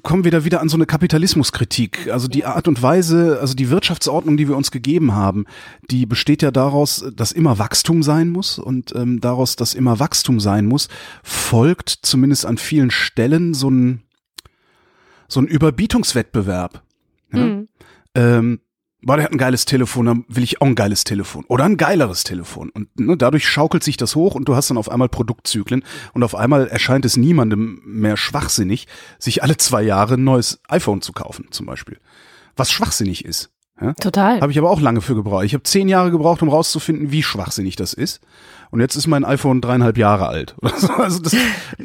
kommen 0.03 0.25
wir 0.25 0.31
da 0.31 0.43
wieder 0.43 0.59
an 0.59 0.67
so 0.67 0.75
eine 0.75 0.85
Kapitalismuskritik. 0.85 2.09
Also 2.11 2.27
die 2.27 2.43
Art 2.43 2.67
und 2.67 2.81
Weise, 2.81 3.37
also 3.39 3.53
die 3.53 3.69
Wirtschaftsordnung, 3.69 4.35
die 4.35 4.49
wir 4.49 4.57
uns 4.57 4.71
gegeben 4.71 5.13
haben, 5.13 5.45
die 5.89 6.05
besteht 6.05 6.41
ja 6.41 6.51
daraus, 6.51 7.05
dass 7.15 7.31
immer 7.31 7.59
Wachstum 7.59 8.03
sein 8.03 8.29
muss 8.29 8.59
und 8.59 8.93
ähm, 8.93 9.21
daraus, 9.21 9.55
dass 9.55 9.73
immer 9.73 9.99
Wachstum 9.99 10.41
sein 10.41 10.65
muss, 10.65 10.89
folgt 11.23 11.89
zumindest 12.01 12.45
an 12.45 12.57
vielen 12.57 12.91
Stellen 12.91 13.53
so 13.53 13.69
ein, 13.69 14.03
so 15.29 15.39
ein 15.39 15.47
Überbietungswettbewerb. 15.47 16.83
Ja? 17.31 17.39
Mhm. 17.39 17.67
ähm, 18.15 18.59
boah, 19.01 19.17
der 19.17 19.25
hat 19.25 19.31
ein 19.31 19.37
geiles 19.37 19.65
Telefon, 19.65 20.05
dann 20.05 20.25
will 20.27 20.43
ich 20.43 20.61
auch 20.61 20.67
ein 20.67 20.75
geiles 20.75 21.03
Telefon 21.03 21.45
oder 21.47 21.63
ein 21.65 21.77
geileres 21.77 22.23
Telefon. 22.23 22.69
Und 22.69 22.99
ne, 22.99 23.17
dadurch 23.17 23.47
schaukelt 23.47 23.83
sich 23.83 23.97
das 23.97 24.15
hoch 24.15 24.35
und 24.35 24.47
du 24.47 24.55
hast 24.55 24.69
dann 24.69 24.77
auf 24.77 24.89
einmal 24.89 25.09
Produktzyklen 25.09 25.83
und 26.13 26.23
auf 26.23 26.35
einmal 26.35 26.67
erscheint 26.67 27.05
es 27.05 27.17
niemandem 27.17 27.81
mehr 27.85 28.17
schwachsinnig, 28.17 28.87
sich 29.19 29.43
alle 29.43 29.57
zwei 29.57 29.83
Jahre 29.83 30.15
ein 30.15 30.23
neues 30.23 30.59
iPhone 30.67 31.01
zu 31.01 31.13
kaufen, 31.13 31.47
zum 31.51 31.65
Beispiel. 31.65 31.99
Was 32.55 32.71
schwachsinnig 32.71 33.25
ist. 33.25 33.51
Ja? 33.79 33.93
Total. 33.93 34.39
Habe 34.39 34.51
ich 34.51 34.57
aber 34.57 34.69
auch 34.69 34.79
lange 34.79 35.01
für 35.01 35.15
gebraucht. 35.15 35.43
Ich 35.43 35.53
habe 35.53 35.63
zehn 35.63 35.89
Jahre 35.89 36.09
gebraucht, 36.11 36.41
um 36.41 36.49
rauszufinden, 36.49 37.11
wie 37.11 37.23
schwachsinnig 37.23 37.75
das 37.75 37.93
ist. 37.93 38.21
Und 38.71 38.79
jetzt 38.79 38.95
ist 38.95 39.07
mein 39.07 39.25
iPhone 39.25 39.61
dreieinhalb 39.61 39.97
Jahre 39.97 40.27
alt. 40.27 40.55
Also 40.97 41.19
das, 41.19 41.35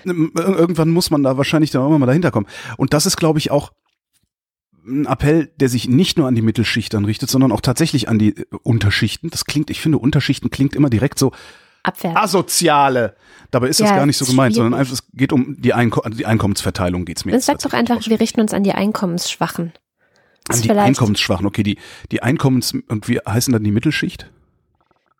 irgendwann 0.05 0.91
muss 0.91 1.11
man 1.11 1.23
da 1.23 1.37
wahrscheinlich 1.37 1.71
dann 1.71 1.83
irgendwann 1.83 2.01
mal 2.01 2.07
dahinter 2.07 2.31
kommen. 2.31 2.47
Und 2.77 2.95
das 2.95 3.07
ist, 3.07 3.17
glaube 3.17 3.39
ich, 3.39 3.51
auch 3.51 3.73
ein 4.91 5.07
Appell, 5.07 5.51
der 5.57 5.69
sich 5.69 5.89
nicht 5.89 6.19
nur 6.19 6.29
an 6.29 6.35
die 6.35 6.43
Mittelschicht 6.43 6.95
richtet, 6.95 7.31
sondern 7.31 7.53
auch 7.53 7.61
tatsächlich 7.61 8.09
an 8.09 8.19
die 8.19 8.37
äh, 8.37 8.45
Unterschichten. 8.63 9.31
Das 9.31 9.45
klingt, 9.45 9.71
ich 9.71 9.81
finde, 9.81 9.99
Unterschichten 9.99 10.51
klingt 10.51 10.75
immer 10.75 10.91
direkt 10.91 11.19
so 11.19 11.33
Abwärts. 11.83 12.17
asoziale. 12.17 13.17
Dabei 13.51 13.69
ist 13.69 13.81
das 13.81 13.91
Ja, 13.91 13.97
gar 13.97 14.07
nicht 14.07 14.19
so 14.19 14.25
gemeint, 14.27 14.55
sondern 14.55 14.75
einfach, 14.75 14.93
es 14.93 15.05
geht 15.13 15.33
um 15.33 15.61
die, 15.61 15.73
Einko 15.73 16.03
die 16.09 16.27
Einkommensverteilung 16.27 17.05
geht's 17.05 17.25
mir 17.25 17.33
Dann 17.33 17.39
jetzt 17.39 17.47
sag 17.47 17.59
doch 17.61 17.73
einfach, 17.73 18.07
wir 18.07 18.21
richten 18.21 18.41
uns 18.41 18.53
an 18.53 18.63
die 18.63 18.73
Einkommensschwachen. 18.73 19.73
Das 20.45 20.57
an 20.57 20.63
ist 20.63 20.71
die 20.71 20.79
Einkommensschwachen. 20.79 21.47
Okay, 21.47 21.63
die, 21.63 21.79
die 22.13 22.23
Einkommens- 22.23 22.75
und 22.89 23.09
wie 23.09 23.19
heißen 23.19 23.53
dann 23.53 23.65
die 23.65 23.71
Mittelschicht? 23.71 24.31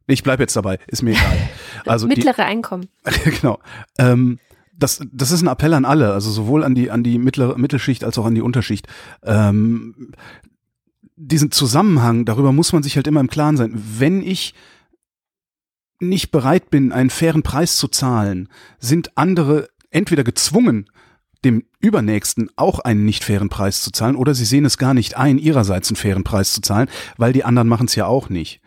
Ich 0.07 0.23
bleib 0.23 0.41
jetzt 0.41 0.57
dabei, 0.57 0.79
ist 0.87 1.03
mir 1.03 1.13
egal. 1.13 1.37
Also 1.87 2.07
die, 2.07 2.17
Mittlere 2.17 2.45
Einkommen. 2.45 2.89
genau. 3.25 3.59
Ähm, 3.99 4.39
das, 4.81 5.01
das 5.13 5.31
ist 5.31 5.43
ein 5.43 5.49
Appell 5.49 5.75
an 5.75 5.85
alle, 5.85 6.13
also 6.13 6.31
sowohl 6.31 6.65
an 6.65 6.75
die, 6.75 6.91
an 6.91 7.03
die 7.03 7.19
mittlere 7.19 7.59
Mittelschicht 7.59 8.03
als 8.03 8.19
auch 8.19 8.27
an 8.27 8.35
die 8.35 8.43
Unterschicht. 8.43 8.87
Ähm, 9.23 10.13
diesen 11.17 11.51
Zusammenhang, 11.51 12.25
darüber 12.25 12.53
muss 12.53 12.73
man 12.73 12.83
sich 12.83 12.97
halt 12.97 13.07
immer 13.07 13.21
im 13.21 13.29
Klaren 13.29 13.57
sein. 13.57 13.73
Wenn 13.75 14.23
ich 14.23 14.55
nicht 16.01 16.31
bereit 16.31 16.71
bin, 16.71 16.93
einen 16.93 17.11
fairen 17.11 17.43
Preis 17.43 17.77
zu 17.77 17.89
zahlen, 17.89 18.49
sind 18.79 19.17
andere 19.19 19.69
entweder 19.91 20.25
gezwungen, 20.25 20.89
dem 21.45 21.65
Übernächsten 21.79 22.51
auch 22.57 22.79
einen 22.81 23.05
nicht 23.05 23.25
fairen 23.25 23.49
Preis 23.49 23.83
zu 23.83 23.91
zahlen, 23.91 24.17
oder 24.17 24.35
sie 24.35 24.45
sehen 24.45 24.65
es 24.65 24.79
gar 24.79 24.95
nicht 24.95 25.17
ein, 25.17 25.39
ihrerseits 25.39 25.89
einen 25.89 25.97
fairen 25.97 26.25
Preis 26.25 26.53
zu 26.53 26.61
zahlen, 26.61 26.89
weil 27.17 27.33
die 27.33 27.45
anderen 27.45 27.69
machen 27.69 27.87
es 27.87 27.95
ja 27.95 28.07
auch 28.07 28.29
nicht. 28.29 28.61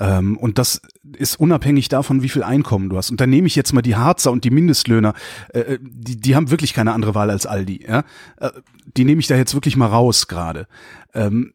Ähm, 0.00 0.38
und 0.38 0.56
das 0.56 0.80
ist 1.16 1.38
unabhängig 1.38 1.88
davon, 1.90 2.22
wie 2.22 2.30
viel 2.30 2.42
Einkommen 2.42 2.88
du 2.88 2.96
hast. 2.96 3.10
Und 3.10 3.20
da 3.20 3.26
nehme 3.26 3.46
ich 3.46 3.54
jetzt 3.54 3.74
mal 3.74 3.82
die 3.82 3.96
Harzer 3.96 4.32
und 4.32 4.44
die 4.44 4.50
Mindestlöhner, 4.50 5.12
äh, 5.50 5.78
die, 5.80 6.18
die 6.18 6.34
haben 6.34 6.50
wirklich 6.50 6.72
keine 6.72 6.92
andere 6.92 7.14
Wahl 7.14 7.30
als 7.30 7.44
Aldi. 7.44 7.84
Ja? 7.86 8.04
Äh, 8.38 8.50
die 8.96 9.04
nehme 9.04 9.20
ich 9.20 9.26
da 9.26 9.36
jetzt 9.36 9.52
wirklich 9.54 9.76
mal 9.76 9.86
raus 9.86 10.26
gerade. 10.26 10.66
Ähm, 11.12 11.52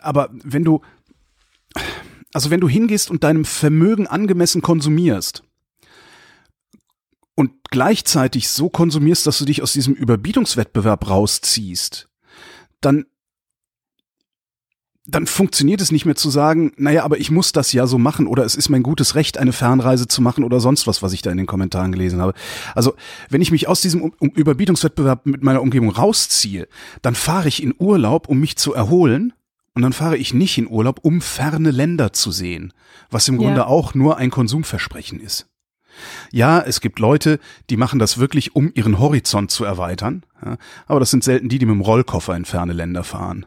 aber 0.00 0.30
wenn 0.32 0.64
du, 0.64 0.80
also 2.32 2.50
wenn 2.50 2.60
du 2.60 2.68
hingehst 2.68 3.10
und 3.10 3.22
deinem 3.22 3.44
Vermögen 3.44 4.08
angemessen 4.08 4.60
konsumierst 4.60 5.44
und 7.36 7.52
gleichzeitig 7.70 8.48
so 8.48 8.68
konsumierst, 8.68 9.24
dass 9.26 9.38
du 9.38 9.44
dich 9.44 9.62
aus 9.62 9.72
diesem 9.72 9.94
Überbietungswettbewerb 9.94 11.08
rausziehst, 11.08 12.08
dann 12.80 13.06
dann 15.10 15.26
funktioniert 15.26 15.80
es 15.80 15.90
nicht 15.90 16.04
mehr 16.04 16.16
zu 16.16 16.28
sagen, 16.28 16.72
naja, 16.76 17.02
aber 17.02 17.18
ich 17.18 17.30
muss 17.30 17.52
das 17.52 17.72
ja 17.72 17.86
so 17.86 17.96
machen 17.96 18.26
oder 18.26 18.44
es 18.44 18.54
ist 18.54 18.68
mein 18.68 18.82
gutes 18.82 19.14
Recht, 19.14 19.38
eine 19.38 19.54
Fernreise 19.54 20.06
zu 20.06 20.20
machen 20.20 20.44
oder 20.44 20.60
sonst 20.60 20.86
was, 20.86 21.02
was 21.02 21.14
ich 21.14 21.22
da 21.22 21.30
in 21.30 21.38
den 21.38 21.46
Kommentaren 21.46 21.92
gelesen 21.92 22.20
habe. 22.20 22.34
Also, 22.74 22.94
wenn 23.30 23.40
ich 23.40 23.50
mich 23.50 23.68
aus 23.68 23.80
diesem 23.80 24.12
Überbietungswettbewerb 24.20 25.24
mit 25.24 25.42
meiner 25.42 25.62
Umgebung 25.62 25.90
rausziehe, 25.90 26.68
dann 27.00 27.14
fahre 27.14 27.48
ich 27.48 27.62
in 27.62 27.74
Urlaub, 27.78 28.28
um 28.28 28.38
mich 28.38 28.56
zu 28.56 28.74
erholen 28.74 29.32
und 29.74 29.80
dann 29.80 29.94
fahre 29.94 30.18
ich 30.18 30.34
nicht 30.34 30.58
in 30.58 30.68
Urlaub, 30.68 31.00
um 31.02 31.22
ferne 31.22 31.70
Länder 31.70 32.12
zu 32.12 32.30
sehen, 32.30 32.74
was 33.10 33.28
im 33.28 33.36
Ja. 33.36 33.46
Grunde 33.46 33.66
auch 33.66 33.94
nur 33.94 34.18
ein 34.18 34.30
Konsumversprechen 34.30 35.20
ist. 35.20 35.46
Ja, 36.30 36.60
es 36.60 36.82
gibt 36.82 36.98
Leute, 36.98 37.40
die 37.70 37.78
machen 37.78 37.98
das 37.98 38.18
wirklich, 38.18 38.54
um 38.54 38.70
ihren 38.74 38.98
Horizont 38.98 39.50
zu 39.50 39.64
erweitern, 39.64 40.22
ja, 40.44 40.58
aber 40.86 41.00
das 41.00 41.10
sind 41.10 41.24
selten 41.24 41.48
die, 41.48 41.58
die 41.58 41.66
mit 41.66 41.74
dem 41.74 41.80
Rollkoffer 41.80 42.36
in 42.36 42.44
ferne 42.44 42.74
Länder 42.74 43.04
fahren. 43.04 43.46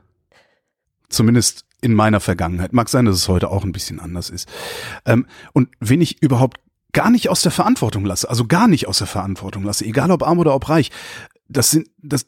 Zumindest 1.12 1.66
in 1.82 1.94
meiner 1.94 2.20
Vergangenheit. 2.20 2.74
Mag 2.74 2.90
sein, 2.90 3.06
dass 3.06 3.16
es 3.16 3.28
heute 3.28 3.50
auch 3.50 3.64
ein 3.64 3.72
bisschen 3.72 4.00
anders 4.00 4.30
ist. 4.30 4.48
Ähm, 5.06 5.26
und 5.54 5.70
wen 5.80 6.02
ich 6.02 6.22
überhaupt 6.22 6.60
gar 6.94 7.10
nicht 7.10 7.30
aus 7.30 7.42
der 7.42 7.52
Verantwortung 7.52 8.06
lasse, 8.06 8.30
also 8.30 8.46
gar 8.46 8.68
nicht 8.68 8.88
aus 8.88 9.00
der 9.00 9.08
Verantwortung 9.08 9.64
lasse, 9.64 9.86
egal 9.86 10.12
ob 10.12 10.24
arm 10.24 10.40
oder 10.40 10.54
ob 10.54 10.70
reich, 10.70 10.92
das 11.48 11.72
sind, 11.72 11.90
das, 11.98 12.26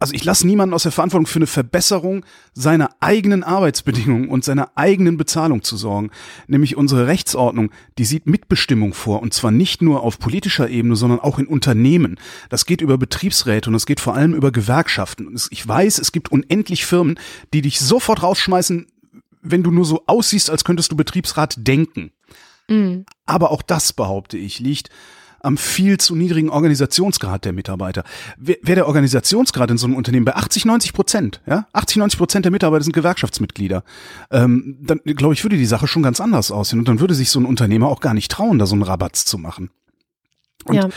also 0.00 0.14
ich 0.14 0.24
lasse 0.24 0.46
niemanden 0.46 0.74
aus 0.74 0.84
der 0.84 0.92
Verantwortung 0.92 1.26
für 1.26 1.40
eine 1.40 1.48
Verbesserung 1.48 2.24
seiner 2.52 2.90
eigenen 3.00 3.42
Arbeitsbedingungen 3.42 4.28
und 4.28 4.44
seiner 4.44 4.70
eigenen 4.76 5.16
Bezahlung 5.16 5.64
zu 5.64 5.76
sorgen. 5.76 6.10
Nämlich 6.46 6.76
unsere 6.76 7.08
Rechtsordnung, 7.08 7.72
die 7.98 8.04
sieht 8.04 8.26
Mitbestimmung 8.26 8.94
vor 8.94 9.20
und 9.22 9.34
zwar 9.34 9.50
nicht 9.50 9.82
nur 9.82 10.02
auf 10.02 10.20
politischer 10.20 10.68
Ebene, 10.68 10.94
sondern 10.94 11.18
auch 11.18 11.40
in 11.40 11.48
Unternehmen. 11.48 12.18
Das 12.48 12.64
geht 12.64 12.80
über 12.80 12.96
Betriebsräte 12.96 13.70
und 13.70 13.74
es 13.74 13.86
geht 13.86 13.98
vor 13.98 14.14
allem 14.14 14.34
über 14.34 14.52
Gewerkschaften. 14.52 15.26
Und 15.26 15.48
ich 15.50 15.66
weiß, 15.66 15.98
es 15.98 16.12
gibt 16.12 16.30
unendlich 16.30 16.86
Firmen, 16.86 17.18
die 17.52 17.62
dich 17.62 17.80
sofort 17.80 18.22
rausschmeißen, 18.22 18.86
wenn 19.42 19.62
du 19.64 19.72
nur 19.72 19.84
so 19.84 20.04
aussiehst, 20.06 20.48
als 20.48 20.62
könntest 20.64 20.92
du 20.92 20.96
Betriebsrat 20.96 21.56
denken. 21.58 22.12
Mhm. 22.68 23.04
Aber 23.26 23.50
auch 23.50 23.62
das, 23.62 23.92
behaupte 23.92 24.38
ich, 24.38 24.60
liegt 24.60 24.90
am 25.40 25.56
viel 25.56 25.98
zu 25.98 26.14
niedrigen 26.14 26.50
Organisationsgrad 26.50 27.44
der 27.44 27.52
Mitarbeiter. 27.52 28.04
Wäre 28.38 28.74
der 28.74 28.86
Organisationsgrad 28.86 29.70
in 29.70 29.78
so 29.78 29.86
einem 29.86 29.96
Unternehmen 29.96 30.24
bei 30.24 30.34
80, 30.34 30.64
90 30.64 30.92
Prozent, 30.92 31.40
ja, 31.46 31.66
80, 31.72 31.98
90 31.98 32.18
Prozent 32.18 32.44
der 32.44 32.52
Mitarbeiter 32.52 32.84
sind 32.84 32.92
Gewerkschaftsmitglieder, 32.92 33.84
ähm, 34.30 34.78
dann 34.80 35.00
glaube 35.04 35.34
ich, 35.34 35.44
würde 35.44 35.56
die 35.56 35.66
Sache 35.66 35.86
schon 35.86 36.02
ganz 36.02 36.20
anders 36.20 36.50
aussehen 36.50 36.78
und 36.78 36.88
dann 36.88 37.00
würde 37.00 37.14
sich 37.14 37.30
so 37.30 37.40
ein 37.40 37.46
Unternehmer 37.46 37.88
auch 37.88 38.00
gar 38.00 38.14
nicht 38.14 38.30
trauen, 38.30 38.58
da 38.58 38.66
so 38.66 38.74
einen 38.74 38.82
Rabatz 38.82 39.24
zu 39.24 39.38
machen. 39.38 39.70
Und, 40.64 40.76
ja. 40.76 40.88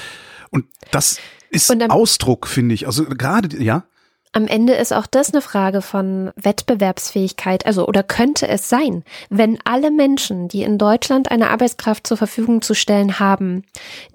und 0.49 0.65
das 0.91 1.19
ist 1.49 1.71
Ausdruck, 1.89 2.47
finde 2.47 2.73
ich. 2.75 2.87
Also 2.87 3.05
gerade, 3.05 3.61
ja. 3.61 3.85
Am 4.33 4.47
Ende 4.47 4.73
ist 4.73 4.93
auch 4.93 5.07
das 5.07 5.33
eine 5.33 5.41
Frage 5.41 5.81
von 5.81 6.31
Wettbewerbsfähigkeit, 6.37 7.65
also 7.65 7.85
oder 7.85 8.01
könnte 8.01 8.47
es 8.47 8.69
sein, 8.69 9.03
wenn 9.29 9.59
alle 9.65 9.91
Menschen, 9.91 10.47
die 10.47 10.63
in 10.63 10.77
Deutschland 10.77 11.29
eine 11.29 11.49
Arbeitskraft 11.49 12.07
zur 12.07 12.15
Verfügung 12.15 12.61
zu 12.61 12.73
stellen 12.73 13.19
haben, 13.19 13.63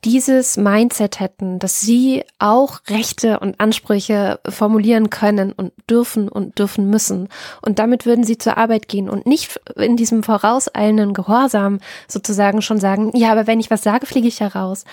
dieses 0.04 0.56
Mindset 0.56 1.20
hätten, 1.20 1.58
dass 1.58 1.82
sie 1.82 2.24
auch 2.38 2.80
Rechte 2.88 3.40
und 3.40 3.60
Ansprüche 3.60 4.40
formulieren 4.48 5.10
können 5.10 5.52
und 5.52 5.72
dürfen 5.90 6.30
und 6.30 6.58
dürfen 6.58 6.88
müssen. 6.88 7.28
Und 7.60 7.78
damit 7.78 8.06
würden 8.06 8.24
sie 8.24 8.38
zur 8.38 8.56
Arbeit 8.56 8.88
gehen 8.88 9.10
und 9.10 9.26
nicht 9.26 9.60
in 9.76 9.98
diesem 9.98 10.22
vorauseilenden 10.22 11.12
Gehorsam 11.12 11.78
sozusagen 12.08 12.62
schon 12.62 12.80
sagen, 12.80 13.12
ja, 13.14 13.32
aber 13.32 13.46
wenn 13.46 13.60
ich 13.60 13.70
was 13.70 13.82
sage, 13.82 14.06
fliege 14.06 14.28
ich 14.28 14.40
heraus, 14.40 14.84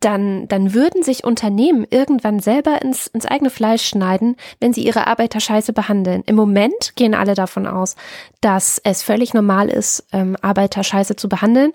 dann, 0.00 0.46
dann 0.48 0.74
würden 0.74 1.02
sich 1.02 1.24
Unternehmen 1.24 1.86
irgendwann 1.88 2.40
selber 2.40 2.82
ins, 2.82 3.06
ins 3.06 3.24
eigene 3.24 3.48
Fleisch 3.48 3.86
schneiden, 3.86 4.36
wenn 4.60 4.74
sie 4.74 4.84
ihre 4.84 5.06
Arbeiter 5.06 5.40
scheiße 5.40 5.72
behandeln. 5.72 6.22
Im 6.26 6.36
Moment 6.36 6.94
gehen 6.94 7.14
alle 7.14 7.34
davon 7.34 7.66
aus, 7.66 7.96
dass 8.42 8.78
es 8.84 9.02
völlig 9.02 9.32
normal 9.32 9.70
ist, 9.70 10.06
ähm, 10.12 10.36
Arbeiter 10.42 10.84
scheiße 10.84 11.16
zu 11.16 11.30
behandeln, 11.30 11.72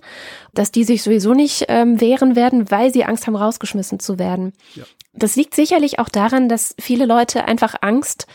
dass 0.54 0.72
die 0.72 0.84
sich 0.84 1.02
sowieso 1.02 1.34
nicht 1.34 1.66
ähm, 1.70 2.00
wehren 2.00 2.36
werden, 2.36 2.70
weil 2.70 2.94
sie 2.94 3.04
Angst 3.04 3.26
haben, 3.26 3.36
rausgeschmissen 3.36 4.00
zu 4.00 4.20
werden. 4.20 4.54
Ja. 4.76 4.84
Das 5.14 5.36
liegt 5.36 5.56
sicherlich 5.56 5.98
auch 5.98 6.10
daran, 6.10 6.50
dass 6.50 6.76
viele 6.80 7.08
Leute 7.08 7.46
einfach 7.46 7.76
Angst 7.82 8.28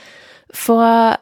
vor, 0.50 1.20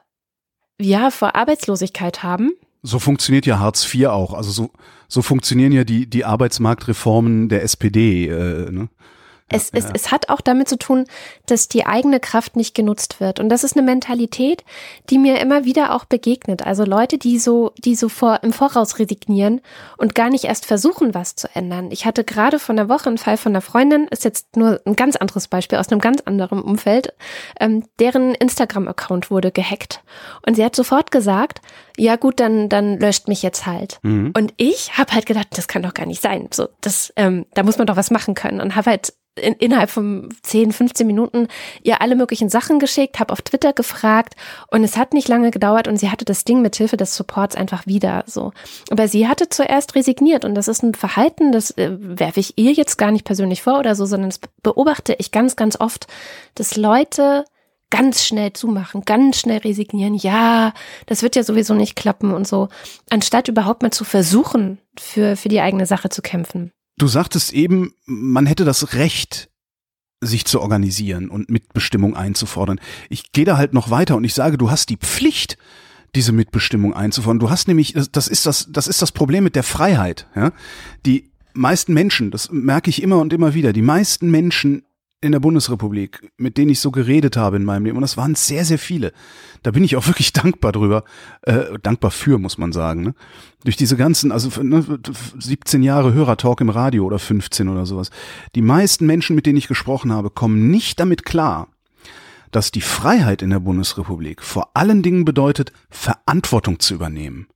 ja, 0.81 1.11
vor 1.11 1.37
Arbeitslosigkeit 1.37 2.23
haben. 2.23 2.53
So 2.87 2.99
funktioniert 2.99 3.47
ja 3.47 3.59
Hartz 3.59 3.93
IV 3.93 4.07
auch. 4.07 4.33
Also 4.33 4.51
so, 4.53 4.71
so 5.09 5.23
funktionieren 5.23 5.73
ja 5.73 5.85
die, 5.85 6.07
die 6.07 6.25
Arbeitsmarktreformen 6.25 7.49
der 7.49 7.63
SPD. 7.63 8.29
Äh, 8.29 8.71
ne? 8.71 8.89
Es, 9.49 9.71
ja, 9.73 9.79
es, 9.79 9.87
es 9.95 10.11
hat 10.11 10.29
auch 10.29 10.41
damit 10.41 10.69
zu 10.69 10.77
tun, 10.77 11.05
dass 11.47 11.69
die 11.69 11.87
eigene 11.87 12.19
Kraft 12.19 12.57
nicht 12.57 12.75
genutzt 12.75 13.21
wird. 13.21 13.39
Und 13.39 13.49
das 13.49 13.63
ist 13.63 13.77
eine 13.77 13.87
Mentalität, 13.87 14.65
die 15.09 15.19
mir 15.19 15.41
immer 15.41 15.65
wieder 15.65 15.95
auch 15.95 16.05
begegnet. 16.05 16.67
Also 16.67 16.85
Leute, 16.85 17.17
die 17.17 17.39
so, 17.39 17.73
die 17.79 17.95
so 17.95 18.09
vor, 18.09 18.41
im 18.43 18.53
Voraus 18.53 18.99
resignieren 18.99 19.61
und 19.99 20.17
gar 20.17 20.31
nicht 20.31 20.45
erst 20.45 20.67
versuchen, 20.67 21.15
was 21.15 21.37
zu 21.37 21.49
ändern. 21.55 21.93
Ich 21.93 22.07
hatte 22.07 22.25
gerade 22.25 22.59
vor 22.59 22.73
einer 22.73 22.89
Woche 22.89 23.09
einen 23.09 23.19
Fall 23.19 23.37
von 23.37 23.53
einer 23.53 23.61
Freundin, 23.61 24.09
ist 24.09 24.25
jetzt 24.25 24.57
nur 24.57 24.81
ein 24.85 24.97
ganz 24.97 25.15
anderes 25.15 25.47
Beispiel 25.47 25.79
aus 25.79 25.91
einem 25.91 26.01
ganz 26.01 26.23
anderen 26.23 26.61
Umfeld, 26.61 27.13
ähm, 27.61 27.85
deren 28.01 28.35
Instagram-Account 28.35 29.31
wurde 29.31 29.53
gehackt. 29.53 30.03
Und 30.45 30.57
sie 30.57 30.65
hat 30.65 30.75
sofort 30.75 31.13
gesagt, 31.13 31.61
ja 31.97 32.17
gut, 32.17 32.41
dann, 32.41 32.69
dann 32.69 32.99
löscht 32.99 33.29
mich 33.29 33.43
jetzt 33.43 33.65
halt. 33.65 34.01
Mhm. 34.03 34.33
Und 34.37 34.55
ich 34.57 34.99
habe 34.99 35.13
halt 35.13 35.27
gedacht, 35.27 35.49
das 35.53 35.69
kann 35.69 35.83
doch 35.83 35.95
gar 35.95 36.07
nicht 36.07 36.21
sein. 36.21 36.49
So, 36.53 36.69
das, 36.81 37.13
ähm, 37.15 37.47
da 37.55 37.63
muss 37.63 37.79
man 37.79 37.87
doch 37.87 37.97
was 37.97 38.11
machen 38.11 38.35
können. 38.35 38.61
Und 38.61 38.75
habe 38.75 38.91
halt 38.91 39.13
in, 39.37 39.55
innerhalb 39.55 39.91
von 39.91 40.29
10, 40.43 40.73
15 40.73 41.07
Minuten 41.07 41.49
ihr 41.83 42.01
alle 42.01 42.17
möglichen 42.17 42.49
Sachen 42.49 42.79
geschickt, 42.79 43.21
habe 43.21 43.33
auf 43.33 43.43
Twitter 43.43 43.73
gefragt 43.73 44.35
und 44.71 44.83
es 44.85 44.97
hat 44.97 45.13
nicht 45.13 45.29
lange 45.29 45.51
gedauert 45.51 45.89
und 45.89 45.99
sie 45.99 46.11
hatte 46.11 46.25
das 46.25 46.45
Ding 46.45 46.63
mit 46.63 46.77
Hilfe 46.77 46.97
des 46.97 47.17
Supports 47.17 47.57
einfach 47.57 47.87
wieder 47.87 48.25
so. 48.27 48.53
Aber 48.91 49.09
sie 49.09 49.29
hatte 49.29 49.49
zuerst 49.49 49.95
resigniert 49.95 50.45
und 50.45 50.55
das 50.55 50.69
ist 50.69 50.83
ein 50.83 50.95
Verhalten, 50.95 51.53
das 51.53 51.71
äh, 51.73 51.97
werfe 52.01 52.41
ich 52.41 52.57
ihr 52.57 52.73
jetzt 52.73 52.97
gar 52.97 53.11
nicht 53.11 53.25
persönlich 53.25 53.63
vor 53.63 53.79
oder 53.79 53.95
so, 53.95 54.07
sondern 54.07 54.31
das 54.31 54.41
beobachte 54.63 55.15
ich 55.19 55.31
ganz, 55.31 55.57
ganz 55.57 55.79
oft, 55.79 56.07
dass 56.55 56.77
Leute 56.77 57.45
ganz 57.91 58.25
schnell 58.25 58.53
zumachen, 58.53 59.03
ganz 59.05 59.39
schnell 59.39 59.59
resignieren. 59.59 60.15
Ja, 60.15 60.73
das 61.07 61.23
wird 61.23 61.37
ja 61.37 61.43
sowieso 61.43 61.75
nicht 61.75 61.97
klappen 61.97 62.33
und 62.35 62.47
so, 62.47 62.69
anstatt 63.11 63.49
überhaupt 63.49 63.83
mal 63.83 63.93
zu 63.93 64.05
versuchen, 64.05 64.79
für, 64.99 65.37
für 65.37 65.49
die 65.49 65.61
eigene 65.61 65.87
Sache 65.87 66.09
zu 66.09 66.23
kämpfen. 66.23 66.73
Du 66.99 67.09
sagtest 67.09 67.53
eben, 67.53 67.93
man 68.07 68.47
hätte 68.47 68.65
das 68.65 68.95
Recht, 68.95 69.51
sich 70.23 70.47
zu 70.47 70.61
organisieren 70.61 71.29
und 71.29 71.51
Mitbestimmung 71.51 72.17
einzufordern. 72.17 72.81
Ich 73.11 73.33
gehe 73.33 73.45
da 73.45 73.59
halt 73.59 73.75
noch 73.75 73.91
weiter 73.91 74.17
und 74.17 74.25
ich 74.25 74.33
sage, 74.33 74.57
du 74.57 74.71
hast 74.71 74.89
die 74.89 74.97
Pflicht, 74.97 75.59
diese 76.15 76.33
Mitbestimmung 76.33 76.95
einzufordern. 76.95 77.39
Du 77.39 77.51
hast 77.51 77.69
nämlich, 77.69 77.95
das 78.13 78.29
ist 78.29 78.47
das, 78.47 78.69
das 78.71 78.89
ist 78.89 79.03
das 79.03 79.13
Problem 79.13 79.45
mit 79.45 79.57
der 79.57 79.63
Freiheit. 79.63 80.27
Ja? 80.35 80.53
Die 81.05 81.31
meisten 81.53 81.93
Menschen, 81.93 82.31
das 82.31 82.51
merke 82.51 82.89
ich 82.89 83.03
immer 83.03 83.19
und 83.19 83.33
immer 83.35 83.53
wieder, 83.53 83.75
die 83.75 83.83
meisten 83.83 84.31
Menschen 84.31 84.86
in 85.27 85.33
der 85.33 85.41
Bundesrepublik, 85.41 86.31
mit 86.39 86.57
denen 86.57 86.71
ich 86.71 86.81
so 86.81 86.91
geredet 86.91 87.37
habe 87.37 87.57
in 87.57 87.65
meinem 87.65 87.85
Leben. 87.85 87.97
Und 87.97 88.03
das 88.03 88.17
waren 88.17 88.35
sehr, 88.35 88.65
sehr 88.65 88.79
viele. 88.79 89.13
Da 89.63 89.71
bin 89.73 89.85
ich 89.85 89.97
auch 89.97 90.07
wirklich 90.09 90.33
dankbar 90.33 90.73
drüber. 90.73 91.05
Äh, 91.43 91.79
dankbar 91.83 92.11
für, 92.11 92.39
muss 92.39 92.59
man 92.59 92.73
sagen. 92.73 93.03
Ne? 93.03 93.15
Durch 93.65 93.77
diese 93.77 93.97
ganzen, 93.97 94.33
also 94.33 94.63
ne, 94.63 94.85
17 95.39 95.83
Jahre 95.83 96.15
Hörertalk 96.15 96.61
im 96.61 96.71
Radio 96.71 97.05
oder 97.05 97.19
15 97.19 97.69
oder 97.69 97.85
sowas. 97.85 98.11
Die 98.55 98.63
meisten 98.63 99.07
Menschen, 99.07 99.37
mit 99.37 99.47
denen 99.47 99.59
ich 99.59 99.69
gesprochen 99.69 100.13
habe, 100.13 100.31
kommen 100.31 100.71
nicht 100.71 101.01
damit 101.01 101.25
klar, 101.25 101.69
dass 102.51 102.71
die 102.71 102.81
Freiheit 102.81 103.43
in 103.43 103.51
der 103.51 103.61
Bundesrepublik 103.61 104.43
vor 104.43 104.71
allen 104.75 105.03
Dingen 105.03 105.25
bedeutet, 105.25 105.73
Verantwortung 105.91 106.79
zu 106.79 106.95
übernehmen. 106.95 107.49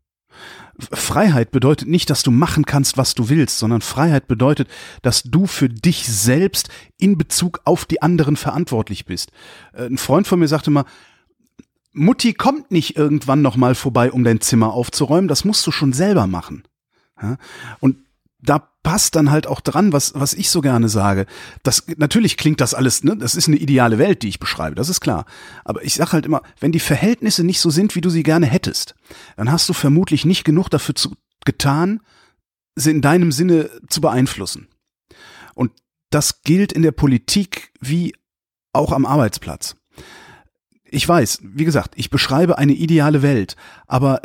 Freiheit 0.80 1.50
bedeutet 1.50 1.88
nicht, 1.88 2.10
dass 2.10 2.22
du 2.22 2.30
machen 2.30 2.66
kannst, 2.66 2.96
was 2.96 3.14
du 3.14 3.28
willst, 3.28 3.58
sondern 3.58 3.80
Freiheit 3.80 4.26
bedeutet, 4.26 4.68
dass 5.02 5.22
du 5.22 5.46
für 5.46 5.68
dich 5.68 6.06
selbst 6.06 6.68
in 6.98 7.18
Bezug 7.18 7.60
auf 7.64 7.84
die 7.84 8.02
anderen 8.02 8.36
verantwortlich 8.36 9.04
bist. 9.04 9.30
Äh, 9.72 9.86
ein 9.86 9.98
Freund 9.98 10.26
von 10.26 10.38
mir 10.38 10.48
sagte 10.48 10.70
mal, 10.70 10.84
Mutti 11.92 12.34
kommt 12.34 12.70
nicht 12.70 12.96
irgendwann 12.96 13.42
noch 13.42 13.56
mal 13.56 13.74
vorbei, 13.74 14.12
um 14.12 14.22
dein 14.22 14.40
Zimmer 14.40 14.72
aufzuräumen, 14.72 15.28
das 15.28 15.44
musst 15.44 15.66
du 15.66 15.72
schon 15.72 15.92
selber 15.92 16.26
machen. 16.26 16.62
Und 17.80 17.96
da 18.42 18.70
passt 18.82 19.14
dann 19.14 19.30
halt 19.30 19.46
auch 19.46 19.60
dran, 19.60 19.92
was, 19.92 20.14
was 20.14 20.32
ich 20.32 20.50
so 20.50 20.60
gerne 20.60 20.88
sage. 20.88 21.26
Das, 21.62 21.84
natürlich 21.96 22.36
klingt 22.36 22.60
das 22.60 22.74
alles, 22.74 23.04
ne, 23.04 23.16
das 23.16 23.34
ist 23.34 23.48
eine 23.48 23.58
ideale 23.58 23.98
Welt, 23.98 24.22
die 24.22 24.28
ich 24.28 24.38
beschreibe, 24.38 24.74
das 24.74 24.88
ist 24.88 25.00
klar. 25.00 25.26
Aber 25.64 25.84
ich 25.84 25.94
sage 25.94 26.12
halt 26.12 26.26
immer, 26.26 26.42
wenn 26.58 26.72
die 26.72 26.80
Verhältnisse 26.80 27.44
nicht 27.44 27.60
so 27.60 27.70
sind, 27.70 27.94
wie 27.94 28.00
du 28.00 28.10
sie 28.10 28.22
gerne 28.22 28.46
hättest, 28.46 28.94
dann 29.36 29.52
hast 29.52 29.68
du 29.68 29.72
vermutlich 29.72 30.24
nicht 30.24 30.44
genug 30.44 30.70
dafür 30.70 30.94
zu, 30.94 31.14
getan, 31.44 32.00
sie 32.74 32.90
in 32.90 33.02
deinem 33.02 33.32
Sinne 33.32 33.70
zu 33.88 34.00
beeinflussen. 34.00 34.68
Und 35.54 35.72
das 36.10 36.42
gilt 36.42 36.72
in 36.72 36.82
der 36.82 36.92
Politik 36.92 37.72
wie 37.80 38.14
auch 38.72 38.92
am 38.92 39.04
Arbeitsplatz. 39.04 39.76
Ich 40.84 41.06
weiß, 41.06 41.40
wie 41.42 41.64
gesagt, 41.64 41.94
ich 41.96 42.10
beschreibe 42.10 42.58
eine 42.58 42.72
ideale 42.72 43.22
Welt, 43.22 43.56
aber 43.86 44.22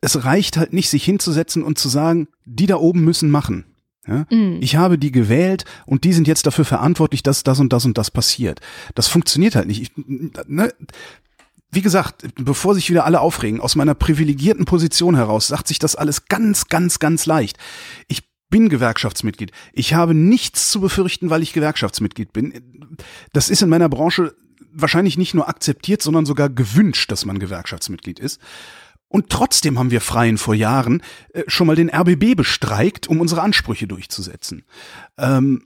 es 0.00 0.24
reicht 0.24 0.56
halt 0.56 0.72
nicht, 0.72 0.88
sich 0.88 1.04
hinzusetzen 1.04 1.62
und 1.62 1.78
zu 1.78 1.88
sagen, 1.88 2.28
die 2.44 2.66
da 2.66 2.76
oben 2.76 3.04
müssen 3.04 3.30
machen. 3.30 3.64
Ja? 4.06 4.26
Mm. 4.30 4.58
Ich 4.60 4.76
habe 4.76 4.98
die 4.98 5.12
gewählt 5.12 5.64
und 5.86 6.04
die 6.04 6.12
sind 6.12 6.26
jetzt 6.26 6.46
dafür 6.46 6.64
verantwortlich, 6.64 7.22
dass 7.22 7.42
das 7.42 7.60
und 7.60 7.72
das 7.72 7.84
und 7.84 7.98
das 7.98 8.10
passiert. 8.10 8.60
Das 8.94 9.08
funktioniert 9.08 9.54
halt 9.54 9.66
nicht. 9.66 9.82
Ich, 9.82 9.92
ne? 10.46 10.72
Wie 11.70 11.82
gesagt, 11.82 12.24
bevor 12.36 12.74
sich 12.74 12.88
wieder 12.88 13.04
alle 13.04 13.20
aufregen, 13.20 13.60
aus 13.60 13.76
meiner 13.76 13.94
privilegierten 13.94 14.64
Position 14.64 15.16
heraus 15.16 15.48
sagt 15.48 15.68
sich 15.68 15.78
das 15.78 15.96
alles 15.96 16.24
ganz, 16.26 16.68
ganz, 16.68 16.98
ganz 16.98 17.26
leicht. 17.26 17.58
Ich 18.06 18.22
bin 18.48 18.70
Gewerkschaftsmitglied. 18.70 19.52
Ich 19.74 19.92
habe 19.92 20.14
nichts 20.14 20.70
zu 20.70 20.80
befürchten, 20.80 21.28
weil 21.28 21.42
ich 21.42 21.52
Gewerkschaftsmitglied 21.52 22.32
bin. 22.32 22.96
Das 23.34 23.50
ist 23.50 23.60
in 23.60 23.68
meiner 23.68 23.90
Branche 23.90 24.34
wahrscheinlich 24.72 25.18
nicht 25.18 25.34
nur 25.34 25.48
akzeptiert, 25.48 26.00
sondern 26.00 26.24
sogar 26.24 26.48
gewünscht, 26.48 27.10
dass 27.10 27.26
man 27.26 27.38
Gewerkschaftsmitglied 27.38 28.18
ist. 28.18 28.40
Und 29.08 29.30
trotzdem 29.30 29.78
haben 29.78 29.90
wir 29.90 30.00
Freien 30.00 30.38
vor 30.38 30.54
Jahren 30.54 31.02
äh, 31.32 31.44
schon 31.46 31.66
mal 31.66 31.76
den 31.76 31.90
RBB 31.90 32.36
bestreikt, 32.36 33.08
um 33.08 33.20
unsere 33.20 33.42
Ansprüche 33.42 33.86
durchzusetzen. 33.86 34.64
Ähm, 35.16 35.62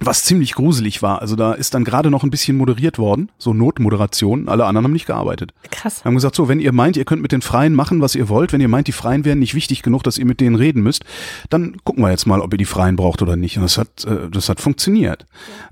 was 0.00 0.24
ziemlich 0.24 0.54
gruselig 0.54 1.02
war. 1.02 1.20
Also 1.20 1.36
da 1.36 1.52
ist 1.52 1.74
dann 1.74 1.84
gerade 1.84 2.10
noch 2.10 2.24
ein 2.24 2.30
bisschen 2.30 2.56
moderiert 2.56 2.98
worden, 2.98 3.30
so 3.36 3.52
Notmoderation. 3.52 4.48
Alle 4.48 4.64
anderen 4.64 4.84
haben 4.84 4.92
nicht 4.92 5.06
gearbeitet. 5.06 5.52
Krass. 5.70 6.04
Haben 6.04 6.14
gesagt, 6.14 6.34
so, 6.34 6.48
wenn 6.48 6.58
ihr 6.58 6.72
meint, 6.72 6.96
ihr 6.96 7.04
könnt 7.04 7.20
mit 7.20 7.32
den 7.32 7.42
Freien 7.42 7.74
machen, 7.74 8.00
was 8.00 8.14
ihr 8.14 8.30
wollt, 8.30 8.52
wenn 8.52 8.62
ihr 8.62 8.68
meint, 8.68 8.88
die 8.88 8.92
Freien 8.92 9.26
wären 9.26 9.38
nicht 9.38 9.54
wichtig 9.54 9.82
genug, 9.82 10.02
dass 10.02 10.16
ihr 10.16 10.24
mit 10.24 10.40
denen 10.40 10.56
reden 10.56 10.82
müsst, 10.82 11.04
dann 11.50 11.76
gucken 11.84 12.02
wir 12.02 12.10
jetzt 12.10 12.26
mal, 12.26 12.40
ob 12.40 12.52
ihr 12.54 12.58
die 12.58 12.64
Freien 12.64 12.96
braucht 12.96 13.20
oder 13.20 13.36
nicht. 13.36 13.58
Und 13.58 13.64
das 13.64 13.76
hat, 13.76 14.04
äh, 14.06 14.30
das 14.30 14.48
hat 14.48 14.60
funktioniert. 14.60 15.26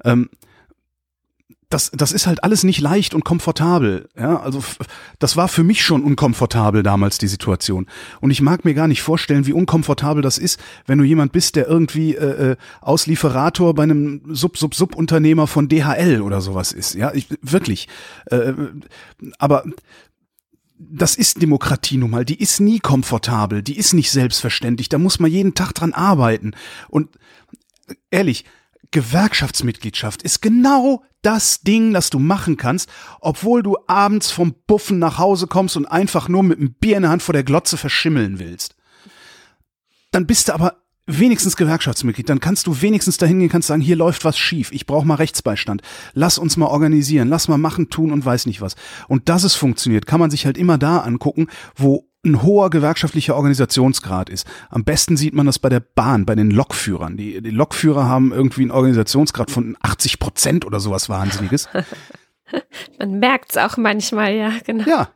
Ähm, 0.04 0.28
das, 1.68 1.90
das 1.92 2.12
ist 2.12 2.26
halt 2.26 2.44
alles 2.44 2.64
nicht 2.64 2.80
leicht 2.80 3.14
und 3.14 3.24
komfortabel. 3.24 4.08
Ja, 4.18 4.40
also 4.40 4.64
das 5.18 5.36
war 5.36 5.48
für 5.48 5.64
mich 5.64 5.82
schon 5.82 6.02
unkomfortabel 6.02 6.82
damals 6.82 7.18
die 7.18 7.28
Situation. 7.28 7.86
Und 8.20 8.30
ich 8.30 8.40
mag 8.40 8.64
mir 8.64 8.72
gar 8.72 8.88
nicht 8.88 9.02
vorstellen, 9.02 9.46
wie 9.46 9.52
unkomfortabel 9.52 10.22
das 10.22 10.38
ist, 10.38 10.58
wenn 10.86 10.98
du 10.98 11.04
jemand 11.04 11.32
bist, 11.32 11.56
der 11.56 11.68
irgendwie 11.68 12.14
äh, 12.14 12.52
äh, 12.52 12.56
Auslieferator 12.80 13.74
bei 13.74 13.82
einem 13.82 14.22
Sub-Sub-Sub-Unternehmer 14.34 15.46
von 15.46 15.68
DHL 15.68 16.22
oder 16.22 16.40
sowas 16.40 16.72
ist. 16.72 16.94
Ja, 16.94 17.12
ich, 17.12 17.26
wirklich. 17.42 17.88
Äh, 18.26 18.54
aber 19.38 19.64
das 20.78 21.16
ist 21.16 21.42
Demokratie 21.42 21.98
nun 21.98 22.10
mal. 22.10 22.24
Die 22.24 22.40
ist 22.40 22.60
nie 22.60 22.78
komfortabel. 22.78 23.62
Die 23.62 23.76
ist 23.76 23.92
nicht 23.92 24.10
selbstverständlich. 24.10 24.88
Da 24.88 24.96
muss 24.96 25.20
man 25.20 25.30
jeden 25.30 25.54
Tag 25.54 25.74
dran 25.74 25.92
arbeiten. 25.92 26.52
Und 26.88 27.10
ehrlich, 28.10 28.44
Gewerkschaftsmitgliedschaft 28.90 30.22
ist 30.22 30.40
genau 30.40 31.02
das 31.22 31.60
Ding, 31.60 31.92
das 31.92 32.10
du 32.10 32.18
machen 32.18 32.56
kannst, 32.56 32.88
obwohl 33.20 33.62
du 33.62 33.76
abends 33.86 34.30
vom 34.30 34.54
Buffen 34.66 34.98
nach 34.98 35.18
Hause 35.18 35.46
kommst 35.46 35.76
und 35.76 35.86
einfach 35.86 36.28
nur 36.28 36.42
mit 36.42 36.58
einem 36.58 36.72
Bier 36.72 36.96
in 36.96 37.02
der 37.02 37.10
Hand 37.10 37.22
vor 37.22 37.32
der 37.32 37.44
Glotze 37.44 37.76
verschimmeln 37.76 38.38
willst. 38.38 38.76
Dann 40.10 40.26
bist 40.26 40.48
du 40.48 40.54
aber 40.54 40.78
wenigstens 41.08 41.56
Gewerkschaftsmitglied, 41.56 42.28
dann 42.28 42.38
kannst 42.38 42.66
du 42.66 42.82
wenigstens 42.82 43.16
dahin 43.16 43.40
gehen, 43.40 43.48
kannst 43.48 43.68
sagen, 43.68 43.80
hier 43.80 43.96
läuft 43.96 44.24
was 44.24 44.38
schief, 44.38 44.70
ich 44.72 44.86
brauche 44.86 45.06
mal 45.06 45.14
Rechtsbeistand, 45.14 45.82
lass 46.12 46.38
uns 46.38 46.56
mal 46.56 46.66
organisieren, 46.66 47.28
lass 47.28 47.48
mal 47.48 47.58
machen, 47.58 47.88
tun 47.88 48.12
und 48.12 48.24
weiß 48.24 48.46
nicht 48.46 48.60
was. 48.60 48.76
Und 49.08 49.28
dass 49.28 49.42
es 49.42 49.54
funktioniert, 49.54 50.06
kann 50.06 50.20
man 50.20 50.30
sich 50.30 50.44
halt 50.44 50.58
immer 50.58 50.76
da 50.76 50.98
angucken, 50.98 51.48
wo 51.74 52.07
ein 52.24 52.42
hoher 52.42 52.70
gewerkschaftlicher 52.70 53.36
Organisationsgrad 53.36 54.28
ist. 54.28 54.46
Am 54.70 54.84
besten 54.84 55.16
sieht 55.16 55.34
man 55.34 55.46
das 55.46 55.58
bei 55.58 55.68
der 55.68 55.80
Bahn, 55.80 56.26
bei 56.26 56.34
den 56.34 56.50
Lokführern. 56.50 57.16
Die, 57.16 57.40
die 57.40 57.50
Lokführer 57.50 58.06
haben 58.06 58.32
irgendwie 58.32 58.62
einen 58.62 58.70
Organisationsgrad 58.72 59.50
von 59.50 59.76
80 59.80 60.18
Prozent 60.18 60.66
oder 60.66 60.80
sowas 60.80 61.08
Wahnsinniges. 61.08 61.68
Man 62.98 63.18
merkt's 63.18 63.56
auch 63.56 63.76
manchmal, 63.76 64.34
ja, 64.34 64.52
genau. 64.64 64.84
Ja, 64.88 65.10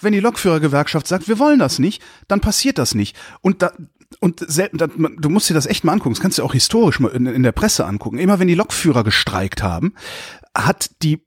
wenn 0.00 0.12
die 0.12 0.20
Lokführergewerkschaft 0.20 1.08
sagt, 1.08 1.28
wir 1.28 1.38
wollen 1.38 1.58
das 1.58 1.78
nicht, 1.78 2.02
dann 2.28 2.40
passiert 2.40 2.78
das 2.78 2.94
nicht. 2.94 3.16
Und 3.40 3.62
da, 3.62 3.72
und 4.20 4.44
selten, 4.46 4.78
du 5.18 5.28
musst 5.28 5.50
dir 5.50 5.54
das 5.54 5.66
echt 5.66 5.84
mal 5.84 5.92
angucken, 5.92 6.14
das 6.14 6.22
kannst 6.22 6.38
du 6.38 6.44
auch 6.44 6.52
historisch 6.52 7.00
mal 7.00 7.08
in, 7.08 7.26
in 7.26 7.42
der 7.42 7.52
Presse 7.52 7.86
angucken. 7.86 8.18
Immer 8.18 8.38
wenn 8.38 8.48
die 8.48 8.54
Lokführer 8.54 9.02
gestreikt 9.02 9.62
haben, 9.62 9.94
hat 10.56 10.90
die 11.02 11.23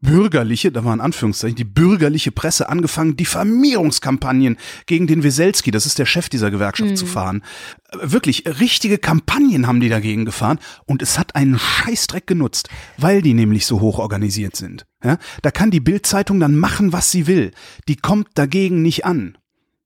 bürgerliche, 0.00 0.70
da 0.70 0.84
war 0.84 0.92
ein 0.94 1.00
Anführungszeichen, 1.00 1.56
die 1.56 1.64
bürgerliche 1.64 2.30
Presse 2.30 2.68
angefangen, 2.68 3.16
Diffamierungskampagnen 3.16 4.56
gegen 4.86 5.06
den 5.06 5.22
Weselski, 5.22 5.70
das 5.70 5.86
ist 5.86 5.98
der 5.98 6.06
Chef 6.06 6.28
dieser 6.28 6.50
Gewerkschaft, 6.50 6.96
zu 6.98 7.06
fahren. 7.06 7.42
Äh, 7.90 7.98
Wirklich, 8.02 8.44
richtige 8.60 8.98
Kampagnen 8.98 9.66
haben 9.66 9.80
die 9.80 9.88
dagegen 9.88 10.24
gefahren 10.24 10.58
und 10.86 11.02
es 11.02 11.18
hat 11.18 11.34
einen 11.36 11.58
Scheißdreck 11.58 12.26
genutzt, 12.26 12.68
weil 12.96 13.22
die 13.22 13.34
nämlich 13.34 13.66
so 13.66 13.80
hoch 13.80 13.98
organisiert 13.98 14.56
sind. 14.56 14.84
Ja, 15.02 15.18
da 15.42 15.50
kann 15.50 15.70
die 15.70 15.80
Bildzeitung 15.80 16.40
dann 16.40 16.56
machen, 16.56 16.92
was 16.92 17.10
sie 17.10 17.26
will. 17.26 17.52
Die 17.88 17.96
kommt 17.96 18.28
dagegen 18.34 18.82
nicht 18.82 19.04
an. 19.06 19.38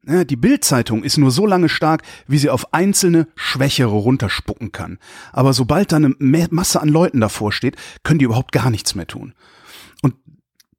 Ja, 0.04 0.24
die 0.24 0.36
Bildzeitung 0.36 1.04
ist 1.04 1.16
nur 1.16 1.30
so 1.30 1.46
lange 1.46 1.68
stark, 1.68 2.02
wie 2.26 2.38
sie 2.38 2.50
auf 2.50 2.72
einzelne 2.74 3.28
Schwächere 3.36 3.90
runterspucken 3.92 4.72
kann. 4.72 4.98
Aber 5.32 5.52
sobald 5.52 5.92
da 5.92 5.96
eine 5.96 6.12
Ma- 6.18 6.48
Masse 6.50 6.80
an 6.80 6.88
Leuten 6.88 7.20
davor 7.20 7.52
steht, 7.52 7.76
können 8.02 8.18
die 8.18 8.24
überhaupt 8.24 8.50
gar 8.50 8.68
nichts 8.70 8.96
mehr 8.96 9.06
tun. 9.06 9.34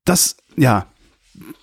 Das, 0.05 0.37
ja, 0.55 0.87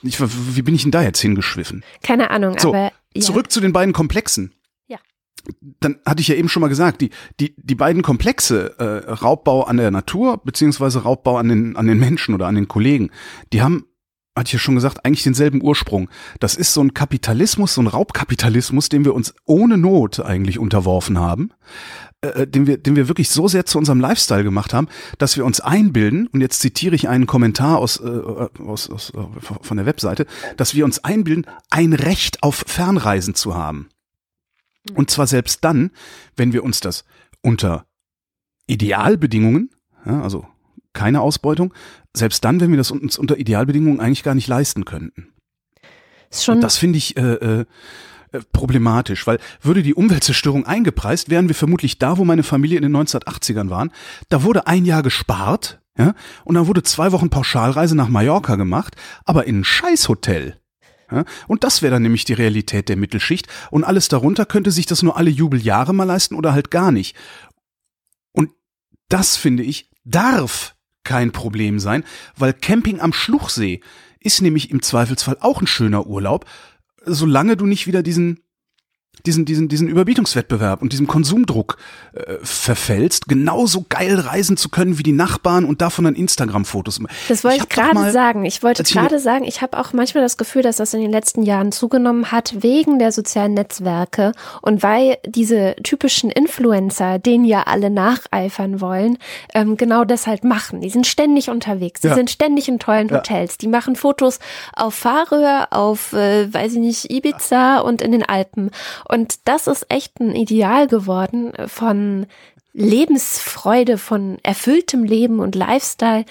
ich, 0.02 0.20
wie 0.20 0.62
bin 0.62 0.74
ich 0.74 0.82
denn 0.82 0.90
da 0.90 1.02
jetzt 1.02 1.20
hingeschwiffen? 1.20 1.84
Keine 2.02 2.30
Ahnung, 2.30 2.58
So, 2.58 2.70
aber 2.70 2.92
ja. 3.14 3.20
Zurück 3.20 3.50
zu 3.50 3.60
den 3.60 3.72
beiden 3.72 3.92
Komplexen. 3.92 4.54
Ja. 4.88 4.98
Dann 5.80 5.98
hatte 6.06 6.20
ich 6.20 6.28
ja 6.28 6.34
eben 6.34 6.48
schon 6.48 6.60
mal 6.60 6.68
gesagt, 6.68 7.00
die, 7.00 7.10
die, 7.38 7.54
die 7.56 7.74
beiden 7.74 8.02
Komplexe, 8.02 8.78
äh, 8.78 9.10
Raubbau 9.12 9.64
an 9.64 9.76
der 9.76 9.90
Natur, 9.90 10.40
beziehungsweise 10.44 11.02
Raubbau 11.02 11.36
an 11.36 11.48
den, 11.48 11.76
an 11.76 11.86
den 11.86 11.98
Menschen 11.98 12.34
oder 12.34 12.46
an 12.46 12.54
den 12.54 12.68
Kollegen, 12.68 13.10
die 13.52 13.62
haben, 13.62 13.86
hatte 14.40 14.48
ich 14.48 14.54
ja 14.54 14.58
schon 14.58 14.74
gesagt, 14.74 15.04
eigentlich 15.04 15.22
denselben 15.22 15.62
Ursprung. 15.62 16.08
Das 16.40 16.56
ist 16.56 16.74
so 16.74 16.82
ein 16.82 16.94
Kapitalismus, 16.94 17.74
so 17.74 17.82
ein 17.82 17.86
Raubkapitalismus, 17.86 18.88
dem 18.88 19.04
wir 19.04 19.14
uns 19.14 19.34
ohne 19.44 19.78
Not 19.78 20.18
eigentlich 20.20 20.58
unterworfen 20.58 21.18
haben 21.18 21.52
äh, 22.22 22.46
den 22.46 22.66
wir, 22.66 22.78
den 22.78 22.96
wir 22.96 23.08
wirklich 23.08 23.30
so 23.30 23.48
sehr 23.48 23.64
zu 23.64 23.78
unserem 23.78 24.00
Lifestyle 24.00 24.44
gemacht 24.44 24.74
haben, 24.74 24.88
dass 25.18 25.36
wir 25.36 25.44
uns 25.44 25.60
einbilden, 25.60 26.26
und 26.26 26.40
jetzt 26.40 26.60
zitiere 26.60 26.94
ich 26.94 27.08
einen 27.08 27.26
Kommentar 27.26 27.78
aus, 27.78 27.98
äh, 27.98 28.48
aus, 28.62 28.90
aus 28.90 29.12
äh, 29.14 29.40
von 29.62 29.76
der 29.76 29.86
Webseite, 29.86 30.26
dass 30.56 30.74
wir 30.74 30.84
uns 30.84 31.02
einbilden, 31.02 31.46
ein 31.70 31.92
Recht 31.92 32.42
auf 32.42 32.64
Fernreisen 32.66 33.34
zu 33.34 33.54
haben. 33.54 33.88
Und 34.94 35.10
zwar 35.10 35.26
selbst 35.26 35.64
dann, 35.64 35.90
wenn 36.36 36.52
wir 36.52 36.64
uns 36.64 36.80
das 36.80 37.04
unter 37.42 37.86
Idealbedingungen, 38.66 39.70
ja, 40.04 40.22
also 40.22 40.46
keine 40.92 41.20
Ausbeutung, 41.20 41.72
selbst 42.14 42.44
dann, 42.44 42.60
wenn 42.60 42.70
wir 42.70 42.76
das 42.76 42.90
uns 42.90 43.18
unter 43.18 43.38
Idealbedingungen 43.38 44.00
eigentlich 44.00 44.22
gar 44.22 44.34
nicht 44.34 44.48
leisten 44.48 44.84
könnten. 44.84 45.32
ist 46.30 46.44
schon 46.44 46.56
Und 46.56 46.60
das 46.62 46.78
finde 46.78 46.98
ich 46.98 47.16
äh, 47.16 47.34
äh, 47.34 47.64
problematisch, 48.52 49.26
weil 49.26 49.38
würde 49.60 49.82
die 49.82 49.94
Umweltzerstörung 49.94 50.66
eingepreist, 50.66 51.30
wären 51.30 51.48
wir 51.48 51.54
vermutlich 51.54 51.98
da, 51.98 52.18
wo 52.18 52.24
meine 52.24 52.42
Familie 52.42 52.76
in 52.76 52.82
den 52.82 52.96
1980ern 52.96 53.70
waren. 53.70 53.90
Da 54.28 54.42
wurde 54.42 54.66
ein 54.66 54.84
Jahr 54.84 55.02
gespart, 55.02 55.80
ja, 55.98 56.14
und 56.44 56.54
dann 56.54 56.66
wurde 56.66 56.82
zwei 56.82 57.12
Wochen 57.12 57.30
Pauschalreise 57.30 57.96
nach 57.96 58.08
Mallorca 58.08 58.56
gemacht, 58.56 58.96
aber 59.24 59.46
in 59.46 59.60
ein 59.60 59.64
Scheißhotel. 59.64 60.56
Ja, 61.10 61.24
und 61.48 61.64
das 61.64 61.82
wäre 61.82 61.92
dann 61.92 62.02
nämlich 62.02 62.24
die 62.24 62.34
Realität 62.34 62.88
der 62.88 62.96
Mittelschicht. 62.96 63.48
Und 63.70 63.82
alles 63.82 64.08
darunter 64.08 64.46
könnte 64.46 64.70
sich 64.70 64.86
das 64.86 65.02
nur 65.02 65.16
alle 65.16 65.30
Jubeljahre 65.30 65.92
mal 65.92 66.04
leisten 66.04 66.36
oder 66.36 66.52
halt 66.52 66.70
gar 66.70 66.92
nicht. 66.92 67.16
Und 68.32 68.50
das, 69.08 69.36
finde 69.36 69.64
ich, 69.64 69.90
darf 70.04 70.76
kein 71.04 71.32
Problem 71.32 71.78
sein, 71.78 72.04
weil 72.36 72.52
Camping 72.52 73.00
am 73.00 73.12
Schluchsee 73.12 73.80
ist 74.20 74.42
nämlich 74.42 74.70
im 74.70 74.82
Zweifelsfall 74.82 75.38
auch 75.40 75.60
ein 75.60 75.66
schöner 75.66 76.06
Urlaub, 76.06 76.44
solange 77.04 77.56
du 77.56 77.66
nicht 77.66 77.86
wieder 77.86 78.02
diesen 78.02 78.40
diesen, 79.26 79.44
diesen, 79.44 79.68
diesen 79.68 79.88
Überbietungswettbewerb 79.88 80.82
und 80.82 80.92
diesem 80.92 81.06
Konsumdruck 81.06 81.76
äh, 82.12 82.34
verfällst, 82.42 83.28
genauso 83.28 83.84
geil 83.88 84.18
reisen 84.18 84.56
zu 84.56 84.68
können 84.68 84.98
wie 84.98 85.02
die 85.02 85.12
Nachbarn 85.12 85.64
und 85.64 85.80
davon 85.82 86.04
dann 86.04 86.14
Instagram-Fotos. 86.14 87.00
Das 87.28 87.44
wollte 87.44 87.58
ich, 87.64 87.68
gerade 87.68 88.10
sagen. 88.12 88.44
Ich 88.44 88.62
wollte 88.62 88.82
gerade 88.82 89.18
sagen, 89.18 89.44
ich 89.44 89.62
habe 89.62 89.78
auch 89.78 89.92
manchmal 89.92 90.22
das 90.22 90.36
Gefühl, 90.36 90.62
dass 90.62 90.76
das 90.76 90.94
in 90.94 91.00
den 91.00 91.10
letzten 91.10 91.42
Jahren 91.42 91.72
zugenommen 91.72 92.32
hat 92.32 92.62
wegen 92.62 92.98
der 92.98 93.12
sozialen 93.12 93.54
Netzwerke 93.54 94.32
und 94.62 94.82
weil 94.82 95.18
diese 95.26 95.76
typischen 95.82 96.30
Influencer, 96.30 97.18
denen 97.18 97.44
ja 97.44 97.62
alle 97.64 97.90
nacheifern 97.90 98.80
wollen, 98.80 99.18
ähm, 99.54 99.76
genau 99.76 100.04
das 100.04 100.26
halt 100.26 100.44
machen. 100.44 100.80
Die 100.80 100.90
sind 100.90 101.06
ständig 101.06 101.50
unterwegs, 101.50 102.00
die 102.00 102.08
Ja. 102.08 102.14
sind 102.14 102.30
ständig 102.30 102.68
in 102.68 102.78
tollen 102.78 103.08
Ja. 103.08 103.18
Hotels, 103.18 103.58
die 103.58 103.68
machen 103.68 103.96
Fotos 103.96 104.38
auf 104.74 104.94
Färöer, 104.94 105.68
auf, 105.70 106.12
äh, 106.12 106.52
weiß 106.52 106.72
ich 106.74 106.78
nicht, 106.78 107.10
Ibiza 107.10 107.78
und 107.78 108.02
in 108.02 108.12
den 108.12 108.22
Alpen. 108.22 108.70
Und 109.10 109.48
das 109.48 109.66
ist 109.66 109.86
echt 109.88 110.20
ein 110.20 110.36
Ideal 110.36 110.86
geworden 110.86 111.52
von 111.66 112.26
Lebensfreude, 112.72 113.98
von 113.98 114.38
erfülltem 114.44 115.02
Leben 115.02 115.40
und 115.40 115.56
Lifestyle. 115.56 116.24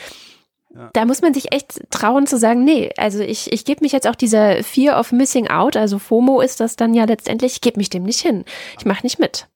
Da 0.93 1.03
muss 1.05 1.21
man 1.21 1.33
sich 1.33 1.51
echt 1.51 1.81
trauen 1.89 2.27
zu 2.27 2.37
sagen, 2.37 2.63
nee, 2.63 2.91
also 2.95 3.19
ich, 3.19 3.51
ich 3.51 3.65
gebe 3.65 3.83
mich 3.83 3.91
jetzt 3.91 4.07
auch 4.07 4.15
dieser 4.15 4.63
Fear 4.63 4.99
of 4.99 5.11
Missing 5.11 5.47
Out, 5.49 5.75
also 5.75 5.99
FOMO 5.99 6.41
ist 6.41 6.59
das 6.59 6.75
dann 6.75 6.93
ja 6.93 7.05
letztendlich, 7.05 7.53
ich 7.53 7.61
gebe 7.61 7.77
mich 7.77 7.89
dem 7.89 8.03
nicht 8.03 8.21
hin. 8.21 8.45
Ich 8.77 8.85
mache 8.85 9.03
nicht 9.03 9.19
mit. 9.19 9.47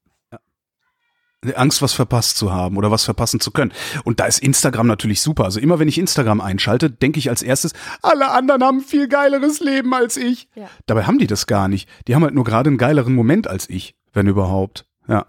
Angst, 1.56 1.82
was 1.82 1.94
verpasst 1.94 2.38
zu 2.38 2.52
haben 2.54 2.78
oder 2.78 2.92
was 2.92 3.04
verpassen 3.04 3.40
zu 3.40 3.52
können. 3.52 3.74
Und 4.04 4.20
da 4.20 4.26
ist 4.26 4.40
Instagram 4.40 4.88
natürlich 4.88 5.22
super. 5.22 5.46
Also 5.46 5.60
immer 5.60 5.80
wenn 5.80 5.88
ich 5.88 5.98
Instagram 5.98 6.42
einschalte, 6.42 6.90
denke 6.90 7.20
ich 7.20 7.30
als 7.30 7.42
erstes, 7.42 7.74
alle 8.02 8.32
anderen 8.32 8.64
haben 8.64 8.82
viel 8.82 9.08
geileres 9.08 9.60
Leben 9.60 9.94
als 9.94 10.18
ich. 10.18 10.48
Ja. 10.56 10.70
Dabei 10.86 11.04
haben 11.06 11.18
die 11.20 11.28
das 11.28 11.48
gar 11.48 11.68
nicht. 11.68 11.90
Die 12.08 12.16
haben 12.16 12.24
halt 12.24 12.34
nur 12.34 12.44
gerade 12.46 12.70
einen 12.70 12.78
geileren 12.78 13.14
Moment 13.16 13.48
als 13.48 13.70
ich, 13.70 13.96
wenn 14.14 14.28
überhaupt. 14.28 14.86
Ja. 15.08 15.26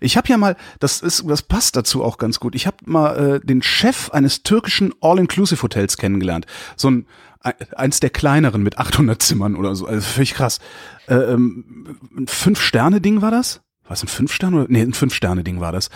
Ich 0.00 0.16
habe 0.16 0.28
ja 0.28 0.36
mal, 0.36 0.56
das 0.78 1.00
ist, 1.00 1.24
das 1.28 1.42
passt 1.42 1.74
dazu 1.74 2.04
auch 2.04 2.18
ganz 2.18 2.38
gut. 2.38 2.54
Ich 2.54 2.66
habe 2.68 2.76
mal 2.84 3.16
äh, 3.42 3.46
den 3.46 3.60
Chef 3.62 4.10
eines 4.10 4.44
türkischen 4.44 4.94
All-Inclusive-Hotels 5.00 5.96
kennengelernt. 5.96 6.46
So 6.76 6.90
ein 6.90 7.06
ein- 7.40 7.54
eins 7.76 8.00
der 8.00 8.08
kleineren 8.08 8.62
mit 8.62 8.78
800 8.78 9.20
Zimmern 9.20 9.54
oder 9.56 9.74
so. 9.76 9.86
Also 9.86 10.00
völlig 10.00 10.32
krass. 10.32 10.60
Äh, 11.08 11.14
ähm, 11.16 11.98
ein 12.16 12.26
Fünf-Sterne-Ding 12.26 13.20
war 13.20 13.30
das? 13.30 13.60
War 13.84 13.92
es 13.92 14.02
ein 14.02 14.08
Fünf-Sterne 14.08 14.56
oder? 14.56 14.66
Nee, 14.68 14.82
ein 14.82 14.94
Fünf-Sterne-Ding 14.94 15.60
war 15.60 15.72
das. 15.72 15.90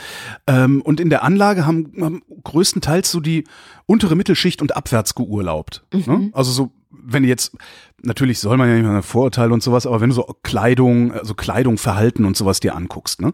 Ähm, 0.46 0.82
und 0.82 1.00
in 1.00 1.10
der 1.10 1.22
Anlage 1.22 1.66
haben, 1.66 1.92
haben 2.00 2.22
größtenteils 2.44 3.10
so 3.10 3.20
die 3.20 3.44
untere 3.86 4.14
Mittelschicht 4.14 4.60
und 4.60 4.76
abwärts 4.76 5.14
geurlaubt. 5.14 5.84
Ne? 5.92 6.30
Also 6.32 6.52
so 6.52 6.72
wenn 7.10 7.22
du 7.22 7.28
jetzt, 7.28 7.56
natürlich 8.02 8.38
soll 8.38 8.56
man 8.56 8.68
ja 8.68 8.74
nicht 8.74 8.84
mehr 8.84 9.02
Vorurteile 9.02 9.52
und 9.52 9.62
sowas, 9.62 9.86
aber 9.86 10.00
wenn 10.00 10.10
du 10.10 10.14
so 10.14 10.36
Kleidung, 10.42 11.12
also 11.12 11.34
Kleidung, 11.34 11.78
Verhalten 11.78 12.24
und 12.24 12.36
sowas 12.36 12.60
dir 12.60 12.76
anguckst, 12.76 13.20
ne, 13.20 13.32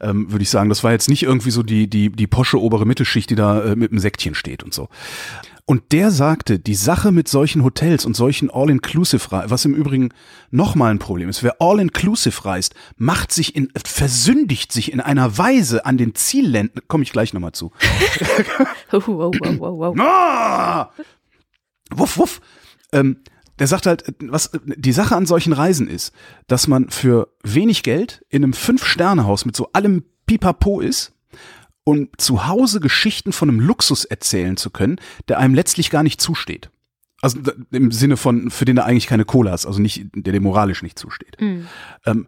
ähm, 0.00 0.30
würde 0.30 0.42
ich 0.42 0.50
sagen, 0.50 0.68
das 0.68 0.84
war 0.84 0.92
jetzt 0.92 1.08
nicht 1.08 1.22
irgendwie 1.22 1.50
so 1.50 1.62
die, 1.62 1.88
die, 1.88 2.10
die 2.10 2.26
posche 2.26 2.60
obere 2.60 2.86
Mittelschicht, 2.86 3.30
die 3.30 3.34
da 3.34 3.62
äh, 3.62 3.76
mit 3.76 3.90
dem 3.90 3.98
Säckchen 3.98 4.34
steht 4.34 4.62
und 4.62 4.74
so. 4.74 4.88
Und 5.66 5.92
der 5.92 6.10
sagte, 6.10 6.58
die 6.58 6.74
Sache 6.74 7.10
mit 7.10 7.26
solchen 7.26 7.64
Hotels 7.64 8.04
und 8.04 8.14
solchen 8.14 8.50
All-Inclusive, 8.50 9.28
was 9.30 9.64
im 9.64 9.74
Übrigen 9.74 10.10
nochmal 10.50 10.90
ein 10.90 10.98
Problem 10.98 11.30
ist, 11.30 11.42
wer 11.42 11.56
All-Inclusive 11.58 12.44
reist, 12.44 12.74
macht 12.98 13.32
sich 13.32 13.56
in, 13.56 13.72
versündigt 13.82 14.72
sich 14.72 14.92
in 14.92 15.00
einer 15.00 15.38
Weise 15.38 15.86
an 15.86 15.96
den 15.96 16.14
Zielländern, 16.14 16.82
komme 16.86 17.02
ich 17.02 17.12
gleich 17.12 17.32
nochmal 17.32 17.52
zu. 17.52 17.72
wow, 18.90 19.06
wow, 19.06 19.34
wow, 19.58 19.78
wow. 19.78 19.98
Ah! 19.98 20.90
Wuff, 21.90 22.18
wuff. 22.18 22.40
Ähm, 22.94 23.18
der 23.58 23.66
sagt 23.66 23.86
halt, 23.86 24.14
was 24.20 24.50
die 24.64 24.92
Sache 24.92 25.14
an 25.14 25.26
solchen 25.26 25.52
Reisen 25.52 25.86
ist, 25.86 26.12
dass 26.48 26.66
man 26.66 26.88
für 26.88 27.28
wenig 27.42 27.82
Geld 27.82 28.24
in 28.28 28.42
einem 28.42 28.52
Fünf-Sterne-Haus 28.52 29.44
mit 29.44 29.54
so 29.54 29.70
allem 29.72 30.04
Pipapo 30.26 30.80
ist 30.80 31.12
und 31.84 32.20
zu 32.20 32.48
Hause 32.48 32.80
Geschichten 32.80 33.32
von 33.32 33.48
einem 33.48 33.60
Luxus 33.60 34.04
erzählen 34.04 34.56
zu 34.56 34.70
können, 34.70 34.96
der 35.28 35.38
einem 35.38 35.54
letztlich 35.54 35.90
gar 35.90 36.02
nicht 36.02 36.20
zusteht. 36.20 36.70
Also 37.20 37.38
im 37.70 37.92
Sinne 37.92 38.16
von, 38.16 38.50
für 38.50 38.64
den 38.64 38.76
er 38.76 38.86
eigentlich 38.86 39.06
keine 39.06 39.24
Cola 39.24 39.54
ist, 39.54 39.66
also 39.66 39.80
nicht, 39.80 40.06
der 40.14 40.32
dem 40.32 40.42
moralisch 40.42 40.82
nicht 40.82 40.98
zusteht. 40.98 41.40
Mhm. 41.40 41.68
Ähm, 42.04 42.26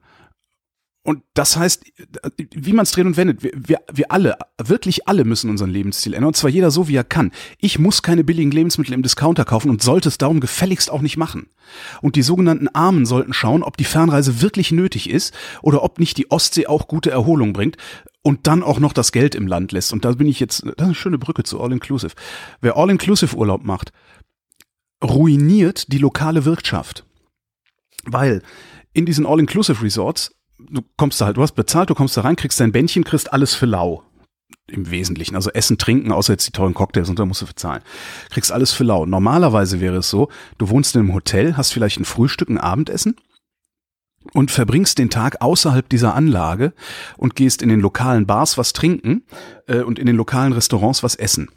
und 1.06 1.22
das 1.34 1.56
heißt, 1.56 1.84
wie 2.36 2.72
man 2.72 2.82
es 2.82 2.90
dreht 2.90 3.06
und 3.06 3.16
wendet, 3.16 3.40
wir, 3.40 3.80
wir, 3.92 4.10
alle, 4.10 4.36
wirklich 4.60 5.06
alle 5.06 5.24
müssen 5.24 5.48
unseren 5.50 5.70
Lebensstil 5.70 6.14
ändern. 6.14 6.26
Und 6.26 6.36
zwar 6.36 6.50
jeder 6.50 6.72
so, 6.72 6.88
wie 6.88 6.96
er 6.96 7.04
kann. 7.04 7.30
Ich 7.58 7.78
muss 7.78 8.02
keine 8.02 8.24
billigen 8.24 8.50
Lebensmittel 8.50 8.92
im 8.92 9.04
Discounter 9.04 9.44
kaufen 9.44 9.70
und 9.70 9.84
sollte 9.84 10.08
es 10.08 10.18
darum 10.18 10.40
gefälligst 10.40 10.90
auch 10.90 11.02
nicht 11.02 11.16
machen. 11.16 11.46
Und 12.02 12.16
die 12.16 12.22
sogenannten 12.22 12.66
Armen 12.66 13.06
sollten 13.06 13.32
schauen, 13.32 13.62
ob 13.62 13.76
die 13.76 13.84
Fernreise 13.84 14.42
wirklich 14.42 14.72
nötig 14.72 15.08
ist 15.08 15.32
oder 15.62 15.84
ob 15.84 16.00
nicht 16.00 16.16
die 16.16 16.28
Ostsee 16.32 16.66
auch 16.66 16.88
gute 16.88 17.12
Erholung 17.12 17.52
bringt 17.52 17.76
und 18.22 18.48
dann 18.48 18.64
auch 18.64 18.80
noch 18.80 18.92
das 18.92 19.12
Geld 19.12 19.36
im 19.36 19.46
Land 19.46 19.70
lässt. 19.70 19.92
Und 19.92 20.04
da 20.04 20.10
bin 20.10 20.26
ich 20.26 20.40
jetzt, 20.40 20.64
das 20.64 20.72
ist 20.72 20.80
eine 20.80 20.94
schöne 20.96 21.18
Brücke 21.18 21.44
zu 21.44 21.60
All-Inclusive. 21.60 22.14
Wer 22.60 22.76
All-Inclusive 22.76 23.36
Urlaub 23.36 23.62
macht, 23.62 23.92
ruiniert 25.04 25.92
die 25.92 25.98
lokale 25.98 26.44
Wirtschaft. 26.44 27.04
Weil 28.06 28.42
in 28.92 29.06
diesen 29.06 29.24
All-Inclusive 29.24 29.84
Resorts 29.84 30.36
du 30.58 30.82
kommst 30.96 31.20
da 31.20 31.26
halt, 31.26 31.36
du 31.36 31.42
hast 31.42 31.52
bezahlt, 31.52 31.90
du 31.90 31.94
kommst 31.94 32.16
da 32.16 32.22
rein, 32.22 32.36
kriegst 32.36 32.60
dein 32.60 32.72
Bändchen, 32.72 33.04
kriegst 33.04 33.32
alles 33.32 33.54
für 33.54 33.66
lau. 33.66 34.02
Im 34.68 34.90
Wesentlichen. 34.90 35.36
Also 35.36 35.50
Essen, 35.50 35.78
Trinken, 35.78 36.12
außer 36.12 36.32
jetzt 36.32 36.46
die 36.46 36.52
teuren 36.52 36.74
Cocktails 36.74 37.08
und 37.08 37.18
da 37.18 37.24
musst 37.24 37.42
du 37.42 37.46
bezahlen. 37.46 37.82
Kriegst 38.30 38.50
alles 38.50 38.72
für 38.72 38.84
lau. 38.84 39.06
Normalerweise 39.06 39.80
wäre 39.80 39.96
es 39.96 40.10
so, 40.10 40.28
du 40.58 40.68
wohnst 40.68 40.94
in 40.94 41.02
einem 41.02 41.14
Hotel, 41.14 41.56
hast 41.56 41.72
vielleicht 41.72 42.00
ein 42.00 42.04
Frühstück, 42.04 42.48
ein 42.48 42.58
Abendessen 42.58 43.16
und 44.32 44.50
verbringst 44.50 44.98
den 44.98 45.10
Tag 45.10 45.40
außerhalb 45.40 45.88
dieser 45.88 46.14
Anlage 46.14 46.72
und 47.16 47.36
gehst 47.36 47.62
in 47.62 47.68
den 47.68 47.80
lokalen 47.80 48.26
Bars 48.26 48.58
was 48.58 48.72
trinken 48.72 49.22
äh, 49.66 49.82
und 49.82 49.98
in 49.98 50.06
den 50.06 50.16
lokalen 50.16 50.52
Restaurants 50.52 51.02
was 51.02 51.14
essen. 51.14 51.48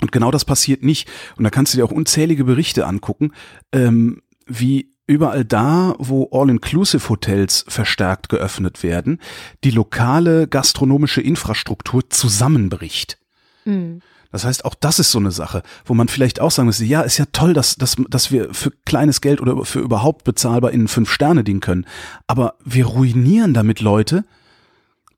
Und 0.00 0.12
genau 0.12 0.30
das 0.30 0.44
passiert 0.44 0.82
nicht. 0.82 1.08
Und 1.36 1.44
da 1.44 1.50
kannst 1.50 1.72
du 1.72 1.78
dir 1.78 1.84
auch 1.84 1.92
unzählige 1.92 2.44
Berichte 2.44 2.86
angucken, 2.86 3.32
ähm, 3.72 4.22
wie 4.46 4.95
überall 5.06 5.44
da, 5.44 5.94
wo 5.98 6.28
All-Inclusive-Hotels 6.32 7.64
verstärkt 7.68 8.28
geöffnet 8.28 8.82
werden, 8.82 9.20
die 9.64 9.70
lokale 9.70 10.48
gastronomische 10.48 11.20
Infrastruktur 11.20 12.08
zusammenbricht. 12.10 13.18
Mhm. 13.64 14.02
Das 14.32 14.44
heißt, 14.44 14.64
auch 14.64 14.74
das 14.74 14.98
ist 14.98 15.12
so 15.12 15.18
eine 15.18 15.30
Sache, 15.30 15.62
wo 15.84 15.94
man 15.94 16.08
vielleicht 16.08 16.40
auch 16.40 16.50
sagen 16.50 16.66
müsste, 16.66 16.84
ja, 16.84 17.02
ist 17.02 17.16
ja 17.16 17.26
toll, 17.32 17.54
dass, 17.54 17.76
dass, 17.76 17.96
dass 18.08 18.30
wir 18.30 18.52
für 18.52 18.70
kleines 18.84 19.20
Geld 19.20 19.40
oder 19.40 19.64
für 19.64 19.78
überhaupt 19.78 20.24
bezahlbar 20.24 20.72
in 20.72 20.88
fünf 20.88 21.10
Sterne 21.10 21.44
dienen 21.44 21.60
können. 21.60 21.86
Aber 22.26 22.54
wir 22.64 22.86
ruinieren 22.86 23.54
damit 23.54 23.80
Leute, 23.80 24.24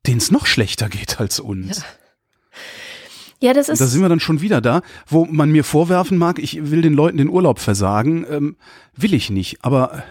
denen 0.06 0.18
es 0.18 0.30
noch 0.30 0.46
schlechter 0.46 0.88
geht 0.88 1.18
als 1.18 1.40
uns. 1.40 1.78
Ja. 1.78 1.84
Ja, 3.40 3.52
das 3.52 3.68
ist. 3.68 3.80
Da 3.80 3.86
sind 3.86 4.02
wir 4.02 4.08
dann 4.08 4.20
schon 4.20 4.40
wieder 4.40 4.60
da, 4.60 4.82
wo 5.06 5.24
man 5.24 5.50
mir 5.50 5.64
vorwerfen 5.64 6.18
mag, 6.18 6.38
ich 6.38 6.70
will 6.70 6.82
den 6.82 6.94
Leuten 6.94 7.18
den 7.18 7.28
Urlaub 7.28 7.58
versagen. 7.60 8.26
Ähm, 8.28 8.56
will 8.96 9.14
ich 9.14 9.30
nicht, 9.30 9.64
aber. 9.64 10.02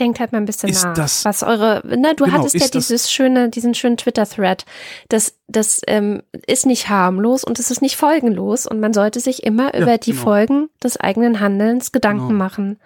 Denkt 0.00 0.18
halt 0.18 0.32
mal 0.32 0.38
ein 0.38 0.44
bisschen 0.44 0.70
ist 0.70 0.82
nach. 0.82 0.94
Das, 0.94 1.24
was 1.24 1.44
eure, 1.44 1.80
ne, 1.86 2.14
du 2.16 2.24
genau, 2.24 2.38
hattest 2.38 2.56
ja 2.56 2.66
dieses 2.66 3.12
schöne, 3.12 3.48
diesen 3.48 3.74
schönen 3.74 3.96
Twitter-Thread. 3.96 4.64
Das, 5.08 5.36
das 5.46 5.82
ähm, 5.86 6.22
ist 6.48 6.66
nicht 6.66 6.88
harmlos 6.88 7.44
und 7.44 7.60
es 7.60 7.70
ist 7.70 7.80
nicht 7.80 7.94
folgenlos 7.94 8.66
und 8.66 8.80
man 8.80 8.92
sollte 8.92 9.20
sich 9.20 9.44
immer 9.44 9.72
Ja, 9.72 9.82
über 9.82 9.98
die 9.98 10.10
genau. 10.10 10.22
Folgen 10.24 10.68
des 10.82 10.96
eigenen 10.98 11.38
Handelns 11.38 11.92
Gedanken 11.92 12.26
Genau. 12.28 12.38
machen. 12.38 12.80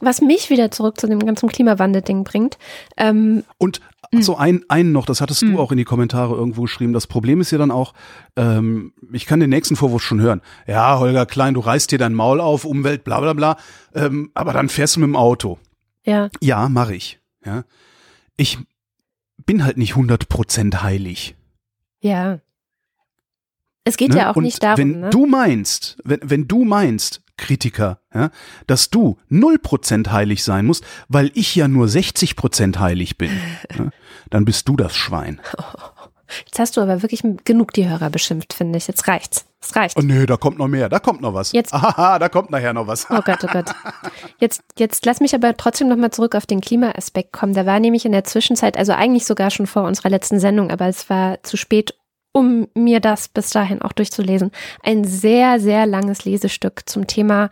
Was 0.00 0.20
mich 0.20 0.50
wieder 0.50 0.70
zurück 0.70 1.00
zu 1.00 1.06
dem 1.06 1.20
ganzen 1.20 1.48
Klimawandel-Ding 1.48 2.24
bringt. 2.24 2.58
Ähm, 2.96 3.44
Und 3.58 3.80
so 4.20 4.36
ein, 4.36 4.64
einen 4.68 4.92
noch, 4.92 5.06
das 5.06 5.20
hattest 5.20 5.42
du 5.42 5.58
auch 5.58 5.72
in 5.72 5.78
die 5.78 5.84
Kommentare 5.84 6.34
irgendwo 6.36 6.62
geschrieben. 6.62 6.92
Das 6.92 7.08
Problem 7.08 7.40
ist 7.40 7.50
ja 7.50 7.58
dann 7.58 7.72
auch, 7.72 7.94
ähm, 8.36 8.92
ich 9.12 9.26
kann 9.26 9.40
den 9.40 9.50
nächsten 9.50 9.74
Vorwurf 9.74 10.02
schon 10.02 10.20
hören. 10.20 10.40
Ja, 10.68 11.00
Holger 11.00 11.26
Klein, 11.26 11.54
du 11.54 11.60
reißt 11.60 11.90
dir 11.90 11.98
dein 11.98 12.14
Maul 12.14 12.40
auf, 12.40 12.64
Umwelt, 12.64 13.02
bla 13.02 13.18
bla 13.20 13.32
bla, 13.32 13.56
ähm, 13.92 14.30
aber 14.34 14.52
dann 14.52 14.68
fährst 14.68 14.94
du 14.94 15.00
mit 15.00 15.08
dem 15.08 15.16
Auto. 15.16 15.58
ja, 16.04 16.28
Ja, 16.40 16.68
mache 16.68 16.94
ich. 16.94 17.18
Ja. 17.44 17.64
Ich 18.36 18.58
bin 19.46 19.64
halt 19.64 19.78
nicht 19.78 19.94
100% 19.94 20.82
heilig. 20.82 21.34
ja. 22.00 22.38
Es 23.86 23.96
geht 23.98 24.10
ne? 24.10 24.16
ja 24.18 24.30
auch 24.30 24.36
Und 24.36 24.44
nicht 24.44 24.62
darum, 24.62 24.78
wenn 24.78 25.00
ne? 25.00 25.10
du 25.10 25.26
meinst, 25.26 25.98
wenn, 26.04 26.20
wenn 26.22 26.48
du 26.48 26.64
meinst, 26.64 27.20
Kritiker, 27.36 27.98
ja, 28.14 28.30
dass 28.66 28.90
du 28.90 29.18
0% 29.30 30.10
heilig 30.12 30.44
sein 30.44 30.66
musst, 30.66 30.84
weil 31.08 31.30
ich 31.34 31.54
ja 31.56 31.68
nur 31.68 31.86
60% 31.86 32.78
heilig 32.78 33.18
bin, 33.18 33.30
ne, 33.76 33.90
dann 34.30 34.44
bist 34.44 34.68
du 34.68 34.76
das 34.76 34.94
Schwein. 34.96 35.40
Jetzt 36.46 36.58
hast 36.58 36.76
du 36.76 36.80
aber 36.80 37.02
wirklich 37.02 37.22
genug 37.44 37.72
die 37.74 37.88
Hörer 37.88 38.08
beschimpft, 38.10 38.54
finde 38.54 38.78
ich. 38.78 38.88
Jetzt 38.88 39.06
reicht's. 39.06 39.44
Es 39.60 39.76
reicht. 39.76 39.96
Oh 39.96 40.00
nee, 40.00 40.26
da 40.26 40.36
kommt 40.36 40.58
noch 40.58 40.68
mehr, 40.68 40.88
da 40.88 40.98
kommt 40.98 41.20
noch 41.20 41.34
was. 41.34 41.52
Jetzt- 41.52 41.72
Aha, 41.72 42.18
da 42.18 42.28
kommt 42.28 42.50
nachher 42.50 42.72
noch 42.72 42.86
was. 42.86 43.06
Oh 43.10 43.20
Gott, 43.24 43.44
oh 43.44 43.46
Gott. 43.52 43.66
Jetzt, 44.40 44.62
jetzt 44.78 45.04
lass 45.06 45.20
mich 45.20 45.34
aber 45.34 45.56
trotzdem 45.56 45.88
nochmal 45.88 46.10
zurück 46.10 46.34
auf 46.34 46.46
den 46.46 46.60
Klimaaspekt 46.60 47.32
kommen. 47.32 47.52
Da 47.54 47.66
war 47.66 47.78
nämlich 47.78 48.04
in 48.04 48.12
der 48.12 48.24
Zwischenzeit, 48.24 48.76
also 48.76 48.92
eigentlich 48.92 49.26
sogar 49.26 49.50
schon 49.50 49.66
vor 49.66 49.84
unserer 49.84 50.10
letzten 50.10 50.40
Sendung, 50.40 50.70
aber 50.70 50.86
es 50.88 51.08
war 51.10 51.42
zu 51.42 51.56
spät, 51.56 51.94
um 52.34 52.66
mir 52.74 53.00
das 53.00 53.28
bis 53.28 53.50
dahin 53.50 53.80
auch 53.80 53.92
durchzulesen. 53.92 54.50
Ein 54.82 55.04
sehr, 55.04 55.60
sehr 55.60 55.86
langes 55.86 56.24
Lesestück 56.24 56.82
zum 56.86 57.06
Thema 57.06 57.48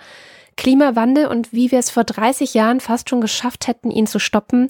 Klimawandel 0.56 1.26
und 1.26 1.52
wie 1.52 1.70
wir 1.70 1.78
es 1.78 1.88
vor 1.88 2.04
30 2.04 2.52
Jahren 2.52 2.80
fast 2.80 3.08
schon 3.08 3.20
geschafft 3.20 3.68
hätten, 3.68 3.90
ihn 3.90 4.06
zu 4.06 4.18
stoppen, 4.18 4.66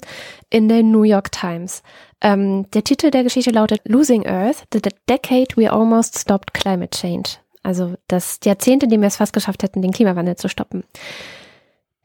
in 0.51 0.69
der 0.69 0.83
New 0.83 1.03
York 1.03 1.33
Times. 1.33 1.83
Ähm, 2.21 2.71
der 2.71 2.85
Titel 2.85 3.11
der 3.11 3.25
Geschichte 3.25 3.51
lautet 3.51 3.81
Losing 3.85 4.27
Earth, 4.27 4.65
the 4.73 4.81
Decade 5.09 5.57
We 5.57 5.73
Almost 5.73 6.19
Stopped 6.19 6.55
Climate 6.55 6.97
Change. 6.97 7.31
Also 7.63 7.95
das 8.07 8.39
Jahrzehnt, 8.45 8.83
in 8.85 8.91
dem 8.91 9.01
wir 9.01 9.09
es 9.09 9.17
fast 9.17 9.33
geschafft 9.33 9.63
hätten, 9.63 9.83
den 9.83 9.93
Klimawandel 9.93 10.37
zu 10.37 10.49
stoppen. 10.49 10.85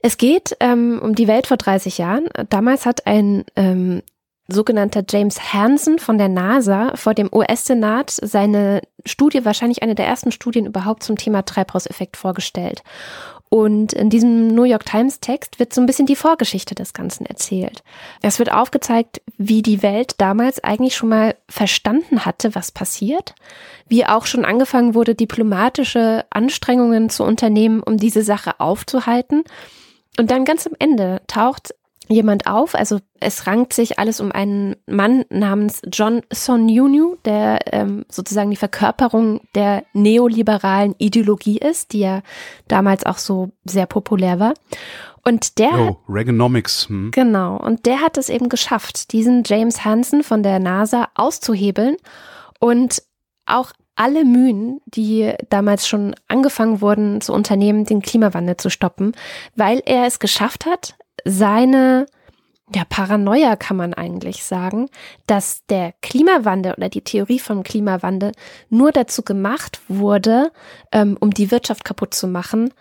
Es 0.01 0.17
geht 0.17 0.55
ähm, 0.59 0.99
um 1.03 1.13
die 1.13 1.27
Welt 1.27 1.47
vor 1.47 1.57
30 1.57 1.97
Jahren. 1.97 2.29
Damals 2.49 2.85
hat 2.85 3.05
ein 3.05 3.43
ähm, 3.55 4.01
sogenannter 4.47 5.03
James 5.07 5.53
Hansen 5.53 5.99
von 5.99 6.17
der 6.17 6.29
NASA 6.29 6.95
vor 6.95 7.13
dem 7.13 7.29
US-Senat 7.33 8.11
seine 8.11 8.81
Studie, 9.05 9.45
wahrscheinlich 9.45 9.83
eine 9.83 9.95
der 9.95 10.07
ersten 10.07 10.31
Studien 10.31 10.65
überhaupt 10.65 11.03
zum 11.03 11.17
Thema 11.17 11.43
Treibhauseffekt 11.43 12.17
vorgestellt. 12.17 12.83
Und 13.49 13.93
in 13.93 14.09
diesem 14.09 14.47
New 14.47 14.63
York 14.63 14.85
Times 14.85 15.21
Text 15.21 15.57
wird 15.57 15.73
so 15.73 15.79
ein 15.79 15.85
bisschen 15.85 16.05
die 16.05 16.17
Vorgeschichte 16.17 16.75
des 16.75 16.93
Ganzen 16.93 17.25
erzählt. 17.25 17.81
Es 18.21 18.39
wird 18.39 18.51
aufgezeigt, 18.51 19.21
wie 19.37 19.61
die 19.61 19.81
Welt 19.81 20.15
damals 20.17 20.61
eigentlich 20.63 20.95
schon 20.95 21.09
mal 21.09 21.35
verstanden 21.47 22.25
hatte, 22.25 22.55
was 22.55 22.71
passiert, 22.71 23.35
wie 23.87 24.05
auch 24.05 24.25
schon 24.25 24.43
angefangen 24.43 24.95
wurde, 24.95 25.15
diplomatische 25.15 26.25
Anstrengungen 26.29 27.09
zu 27.09 27.23
unternehmen, 27.23 27.81
um 27.81 27.95
diese 27.95 28.21
Sache 28.21 28.59
aufzuhalten. 28.59 29.43
Und 30.19 30.29
dann 30.31 30.43
ganz 30.43 30.67
am 30.67 30.73
Ende 30.77 31.21
taucht 31.27 31.73
jemand 32.07 32.47
auf, 32.47 32.75
also 32.75 32.99
es 33.19 33.47
rankt 33.47 33.73
sich 33.73 33.99
alles 33.99 34.19
um 34.19 34.31
einen 34.31 34.75
Mann 34.85 35.25
namens 35.29 35.81
John 35.91 36.21
Sonunu, 36.31 37.15
der 37.25 37.59
ähm, 37.73 38.05
sozusagen 38.09 38.49
die 38.51 38.57
Verkörperung 38.57 39.41
der 39.55 39.83
neoliberalen 39.93 40.95
Ideologie 40.97 41.57
ist, 41.57 41.93
die 41.93 41.99
ja 41.99 42.21
damals 42.67 43.05
auch 43.05 43.17
so 43.17 43.51
sehr 43.65 43.85
populär 43.85 44.39
war. 44.39 44.53
Und 45.23 45.59
der 45.59 45.71
hat 45.73 45.79
Oh, 45.79 45.97
Reaganomics. 46.07 46.87
Hm. 46.87 47.11
Genau, 47.11 47.57
und 47.57 47.85
der 47.85 48.01
hat 48.01 48.17
es 48.17 48.29
eben 48.29 48.47
geschafft, 48.47 49.11
diesen 49.11 49.43
James 49.45 49.83
Hansen 49.83 50.23
von 50.23 50.41
der 50.41 50.59
NASA 50.59 51.09
auszuhebeln 51.15 51.97
und 52.59 53.03
auch 53.45 53.73
alle 53.97 54.23
Mühen, 54.23 54.79
die 54.85 55.33
damals 55.49 55.87
schon 55.87 56.15
angefangen 56.27 56.81
wurden 56.81 57.19
zu 57.19 57.33
unternehmen, 57.33 57.83
den 57.83 58.01
Klimawandel 58.01 58.55
zu 58.55 58.69
stoppen, 58.69 59.13
weil 59.55 59.81
er 59.85 60.05
es 60.05 60.19
geschafft 60.19 60.65
hat, 60.65 60.95
seine 61.25 62.05
ja, 62.75 62.83
Paranoia 62.87 63.55
kann 63.55 63.77
man 63.77 63.93
eigentlich 63.93 64.43
sagen, 64.43 64.89
dass 65.25 65.65
der 65.67 65.93
Klimawandel 66.01 66.73
oder 66.73 66.89
die 66.89 67.01
Theorie 67.01 67.39
vom 67.39 67.63
Klimawandel 67.63 68.33
nur 68.69 68.91
dazu 68.91 69.21
gemacht 69.23 69.79
wurde, 69.87 70.51
ähm, 70.91 71.15
um 71.19 71.31
die 71.31 71.49
Wirtschaft 71.49 71.85
kaputt 71.85 72.13
zu 72.13 72.27
machen, 72.27 72.73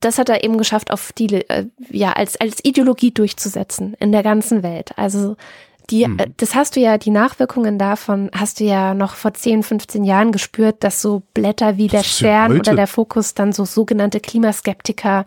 das 0.00 0.18
hat 0.18 0.28
er 0.28 0.44
eben 0.44 0.58
geschafft, 0.58 0.90
auf 0.90 1.12
die, 1.12 1.32
äh, 1.48 1.66
ja, 1.88 2.12
als, 2.12 2.38
als 2.38 2.62
Ideologie 2.62 3.10
durchzusetzen 3.10 3.94
in 3.98 4.12
der 4.12 4.22
ganzen 4.22 4.62
Welt. 4.62 4.90
Also 4.96 5.36
die, 5.88 6.06
Mhm. 6.06 6.18
äh, 6.18 6.26
das 6.36 6.54
hast 6.54 6.76
du 6.76 6.80
ja, 6.80 6.98
die 6.98 7.10
Nachwirkungen 7.10 7.78
davon 7.78 8.30
hast 8.34 8.60
du 8.60 8.64
ja 8.64 8.92
noch 8.92 9.14
vor 9.14 9.32
10, 9.32 9.62
15 9.62 10.04
Jahren 10.04 10.32
gespürt, 10.32 10.84
dass 10.84 11.00
so 11.00 11.22
Blätter 11.32 11.78
wie 11.78 11.88
der 11.88 12.00
ist 12.00 12.20
ja 12.20 12.26
Stern 12.28 12.52
heute. 12.52 12.60
oder 12.60 12.74
der 12.74 12.86
Fokus 12.86 13.32
dann 13.32 13.52
so 13.52 13.64
sogenannte 13.64 14.20
Klimaskeptiker 14.20 15.24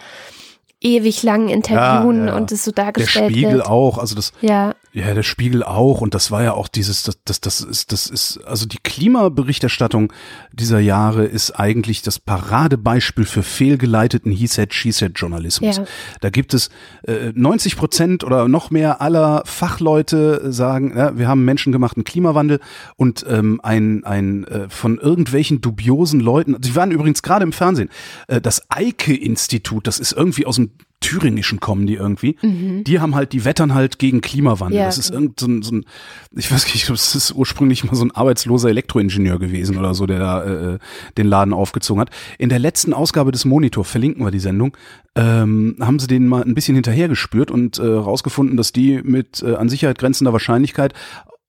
ewig 0.84 1.24
lang 1.24 1.50
interviewen 1.50 2.28
Ja, 2.28 2.34
ja. 2.34 2.38
und 2.38 2.52
es 2.52 2.64
so 2.64 2.72
Der 2.72 2.86
dargestellt 2.86 3.32
Spiegel 3.32 3.54
wird. 3.54 3.66
auch, 3.68 3.98
also 3.98 4.16
das, 4.16 4.32
Ja, 4.42 4.76
ja, 4.94 5.12
der 5.14 5.24
Spiegel 5.24 5.64
auch 5.64 6.02
und 6.02 6.14
das 6.14 6.30
war 6.30 6.44
ja 6.44 6.54
auch 6.54 6.68
dieses, 6.68 7.02
das, 7.02 7.18
das, 7.26 7.42
das 7.42 7.62
ist, 7.62 7.92
das 7.92 8.06
ist, 8.08 8.38
also 8.46 8.68
die 8.68 8.78
Klimaberichterstattung 8.78 10.14
dieser 10.52 10.80
Jahre 10.80 11.26
ist 11.26 11.52
eigentlich 11.52 12.04
das 12.04 12.20
Paradebeispiel 12.20 13.26
für 13.26 13.42
fehlgeleiteten 13.42 14.32
He 14.32 14.46
said, 14.46 14.72
she 14.72 14.92
said 14.92 15.14
Journalismus. 15.16 15.78
Ja. 15.78 15.86
Da 16.22 16.30
gibt 16.30 16.54
es 16.54 16.70
äh, 17.08 17.32
90 17.34 17.76
Prozent 17.76 18.24
oder 18.24 18.48
noch 18.48 18.70
mehr 18.70 19.02
aller 19.02 19.42
Fachleute 19.46 20.52
sagen, 20.54 20.96
ja, 20.96 21.18
wir 21.18 21.28
haben 21.28 21.40
einen 21.40 21.46
menschengemachten 21.46 22.04
Klimawandel 22.04 22.60
und 22.96 23.26
ähm, 23.28 23.62
ein, 23.64 24.04
ein 24.04 24.44
äh, 24.44 24.70
von 24.70 25.00
irgendwelchen 25.00 25.60
dubiosen 25.60 26.20
Leuten, 26.20 26.56
die 26.62 26.76
waren 26.76 26.92
übrigens 26.92 27.24
gerade 27.24 27.44
im 27.44 27.52
Fernsehen, 27.52 27.90
äh, 28.28 28.40
das 28.40 28.70
Eike-Institut, 28.70 29.88
das 29.88 29.98
ist 29.98 30.12
irgendwie 30.12 30.46
aus 30.46 30.58
dem 30.58 30.70
Thüringischen 31.04 31.60
kommen 31.60 31.86
die 31.86 31.96
irgendwie. 31.96 32.38
Die 32.42 33.00
haben 33.00 33.14
halt, 33.14 33.34
die 33.34 33.46
wettern 33.46 33.74
halt 33.74 34.00
gegen 34.00 34.22
Klimawandel. 34.22 34.80
Ja. 34.80 34.86
Das 34.86 34.98
ist 34.98 35.12
irgend 35.12 35.40
so 35.40 35.48
ein, 35.48 35.62
so 35.62 35.76
ein, 35.76 35.86
ich 36.36 36.52
weiß 36.52 36.66
nicht, 36.74 36.90
es 36.90 37.16
ist 37.16 37.34
ursprünglich 37.34 37.84
mal 37.84 37.96
so 37.96 38.06
ein 38.06 38.12
arbeitsloser 38.12 38.70
Elektroingenieur 38.70 39.38
gewesen 39.38 39.78
oder 39.78 39.94
so, 39.94 40.06
der 40.06 40.20
da 40.20 40.44
äh, 40.44 40.80
den 41.18 41.28
Laden 41.28 41.54
aufgezogen 41.54 42.02
hat. 42.02 42.10
In 42.40 42.50
der 42.50 42.60
letzten 42.60 42.94
Ausgabe 42.94 43.32
des 43.32 43.46
Monitor, 43.46 43.86
verlinken 43.86 44.26
wir 44.26 44.32
die 44.32 44.40
Sendung, 44.40 44.76
ähm, 45.16 45.76
haben 45.80 46.00
sie 46.00 46.08
den 46.08 46.28
mal 46.28 46.44
ein 46.44 46.56
bisschen 46.56 46.76
hinterhergespürt 46.76 47.52
und 47.52 47.78
äh, 47.78 47.84
rausgefunden, 47.86 48.58
dass 48.58 48.72
die 48.72 49.02
mit 49.04 49.44
äh, 49.44 49.56
an 49.56 49.70
Sicherheit 49.70 50.00
grenzender 50.00 50.34
Wahrscheinlichkeit 50.34 50.94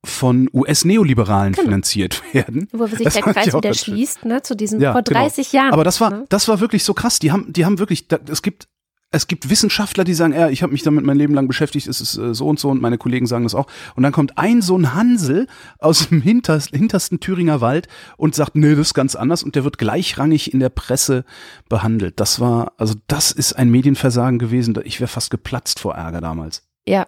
von 0.05 0.49
US-Neoliberalen 0.53 1.55
finanziert 1.55 2.23
werden. 2.33 2.69
wo 2.73 2.87
sich 2.87 3.03
Das 3.03 3.15
der 3.15 3.23
Kreis 3.23 3.55
wieder 3.55 3.75
schließt, 3.75 4.25
ne, 4.25 4.43
zu 4.43 4.55
diesen 4.55 4.81
Ja, 4.81 4.93
vor 4.93 5.03
genau. 5.03 5.21
30 5.21 5.53
Jahren. 5.53 5.73
Aber 5.73 5.85
das 5.85 6.01
war, 6.01 6.11
ne? 6.11 6.25
das 6.29 6.47
war 6.49 6.61
wirklich 6.61 6.85
so 6.85 6.95
krass. 6.95 7.19
Die 7.19 7.33
haben, 7.33 7.53
die 7.53 7.65
haben 7.65 7.79
wirklich, 7.79 8.09
da, 8.09 8.19
es 8.29 8.43
gibt, 8.43 8.69
es 9.11 9.29
gibt 9.29 9.49
Wissenschaftler, 9.49 10.05
die 10.05 10.15
sagen, 10.15 10.35
ja, 10.35 10.49
ich 10.49 10.63
habe 10.63 10.73
mich 10.73 10.83
damit 10.83 11.05
mein 11.05 11.17
Leben 11.17 11.35
lang 11.35 11.47
beschäftigt, 11.47 11.87
es 11.87 12.01
ist 12.01 12.17
äh, 12.19 12.35
so 12.35 12.49
und 12.49 12.59
so 12.59 12.71
und 12.71 12.83
meine 12.83 12.99
Kollegen 12.99 13.27
sagen 13.27 13.45
das 13.45 13.55
auch. 13.55 13.67
Und 13.95 14.03
dann 14.03 14.13
kommt 14.13 14.39
ein 14.39 14.61
so 14.61 14.77
ein 14.77 14.95
Hansel 14.95 15.47
aus 15.79 16.09
dem 16.09 16.21
hinters, 16.21 16.69
hintersten 16.69 17.21
Thüringer 17.21 17.61
Wald 17.61 17.89
und 18.17 18.35
sagt, 18.35 18.57
nee, 18.57 18.71
das 18.75 18.89
ist 18.89 18.95
ganz 18.95 19.15
anders 19.15 19.43
und 19.43 19.55
der 19.55 19.65
wird 19.65 19.79
gleichrangig 19.79 20.53
in 20.53 20.61
der 20.61 20.69
Presse 20.69 21.25
behandelt. 21.69 22.19
Das 22.19 22.41
war, 22.41 22.73
also 22.77 22.95
das 23.07 23.31
ist 23.31 23.53
ein 23.55 23.71
Medienversagen 23.71 24.39
gewesen. 24.39 24.79
Ich 24.85 25.01
wäre 25.01 25.09
fast 25.09 25.31
geplatzt 25.31 25.81
vor 25.81 25.95
Ärger 25.95 26.21
damals. 26.21 26.63
Ja. 26.87 27.07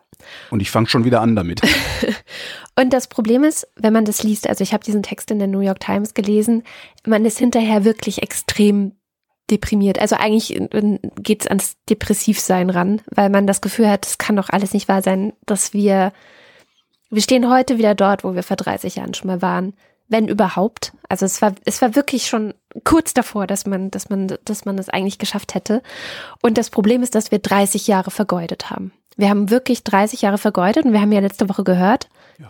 Und 0.51 0.61
ich 0.61 0.71
fange 0.71 0.87
schon 0.87 1.05
wieder 1.05 1.21
an 1.21 1.37
damit. 1.37 1.61
Und 2.79 2.93
das 2.93 3.09
Problem 3.09 3.45
ist, 3.45 3.67
wenn 3.77 3.93
man 3.93 4.05
das 4.05 4.23
liest, 4.23 4.49
also 4.49 4.63
ich 4.63 4.73
habe 4.73 4.85
diesen 4.85 5.03
Text 5.03 5.31
in 5.31 5.39
der 5.39 5.49
New 5.49 5.61
York 5.61 5.81
Times 5.81 6.15
gelesen, 6.15 6.63
man 7.07 7.25
ist 7.25 7.39
hinterher 7.39 7.85
wirklich 7.85 8.23
extrem 8.23 8.93
deprimiert. 9.51 9.99
Also 9.99 10.17
eigentlich 10.17 10.61
geht 11.17 11.43
es 11.43 11.47
ans 11.47 11.77
Depressivsein 11.89 12.71
ran, 12.71 13.01
weil 13.15 13.31
man 13.31 13.47
das 13.47 13.61
Gefühl 13.61 13.89
hat, 13.89 14.07
es 14.07 14.19
kann 14.19 14.37
doch 14.37 14.49
alles 14.51 14.73
nicht 14.73 14.89
wahr 14.89 15.03
sein, 15.03 15.33
dass 15.47 15.73
wir, 15.73 16.13
wir 17.11 17.23
stehen 17.23 17.51
heute 17.51 17.79
wieder 17.79 17.95
dort, 17.95 18.25
wo 18.25 18.35
wir 18.35 18.43
vor 18.43 18.57
30 18.57 18.97
Jahren 18.97 19.15
schon 19.15 19.29
mal 19.29 19.43
waren, 19.43 19.75
wenn 20.09 20.29
überhaupt. 20.29 20.93
Also 21.09 21.27
es 21.27 21.43
war, 21.43 21.55
es 21.65 21.83
war 21.83 21.95
wirklich 21.95 22.27
schon 22.27 22.55
kurz 22.85 23.15
davor, 23.15 23.47
dass 23.47 23.67
man, 23.67 23.91
dass 23.91 24.09
man, 24.09 24.37
dass 24.45 24.65
man 24.65 24.79
es 24.79 24.89
eigentlich 24.89 25.19
geschafft 25.19 25.55
hätte. 25.55 25.83
Und 26.43 26.59
das 26.59 26.71
Problem 26.71 27.03
ist, 27.03 27.15
dass 27.15 27.31
wir 27.31 27.39
30 27.39 27.87
Jahre 27.87 28.11
vergeudet 28.11 28.71
haben. 28.71 28.93
Wir 29.17 29.31
haben 29.31 29.51
wirklich 29.51 29.83
30 29.85 30.23
Jahre 30.23 30.39
vergeudet 30.39 30.85
und 30.85 30.93
wir 30.93 31.01
haben 31.01 31.13
ja 31.13 31.21
letzte 31.21 31.49
Woche 31.49 31.65
gehört, 31.65 32.09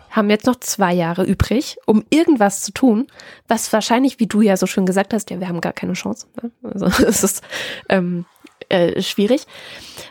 haben 0.09 0.29
jetzt 0.29 0.45
noch 0.45 0.57
zwei 0.57 0.93
Jahre 0.93 1.23
übrig, 1.23 1.77
um 1.85 2.03
irgendwas 2.09 2.61
zu 2.61 2.71
tun, 2.73 3.07
was 3.47 3.71
wahrscheinlich, 3.71 4.19
wie 4.19 4.27
du 4.27 4.41
ja 4.41 4.57
so 4.57 4.65
schön 4.65 4.85
gesagt 4.85 5.13
hast, 5.13 5.29
ja, 5.29 5.39
wir 5.39 5.47
haben 5.47 5.61
gar 5.61 5.73
keine 5.73 5.93
Chance. 5.93 6.27
Ne? 6.41 6.51
Also 6.63 6.85
es 7.05 7.23
ist 7.23 7.43
ähm, 7.89 8.25
äh, 8.69 9.01
schwierig. 9.01 9.45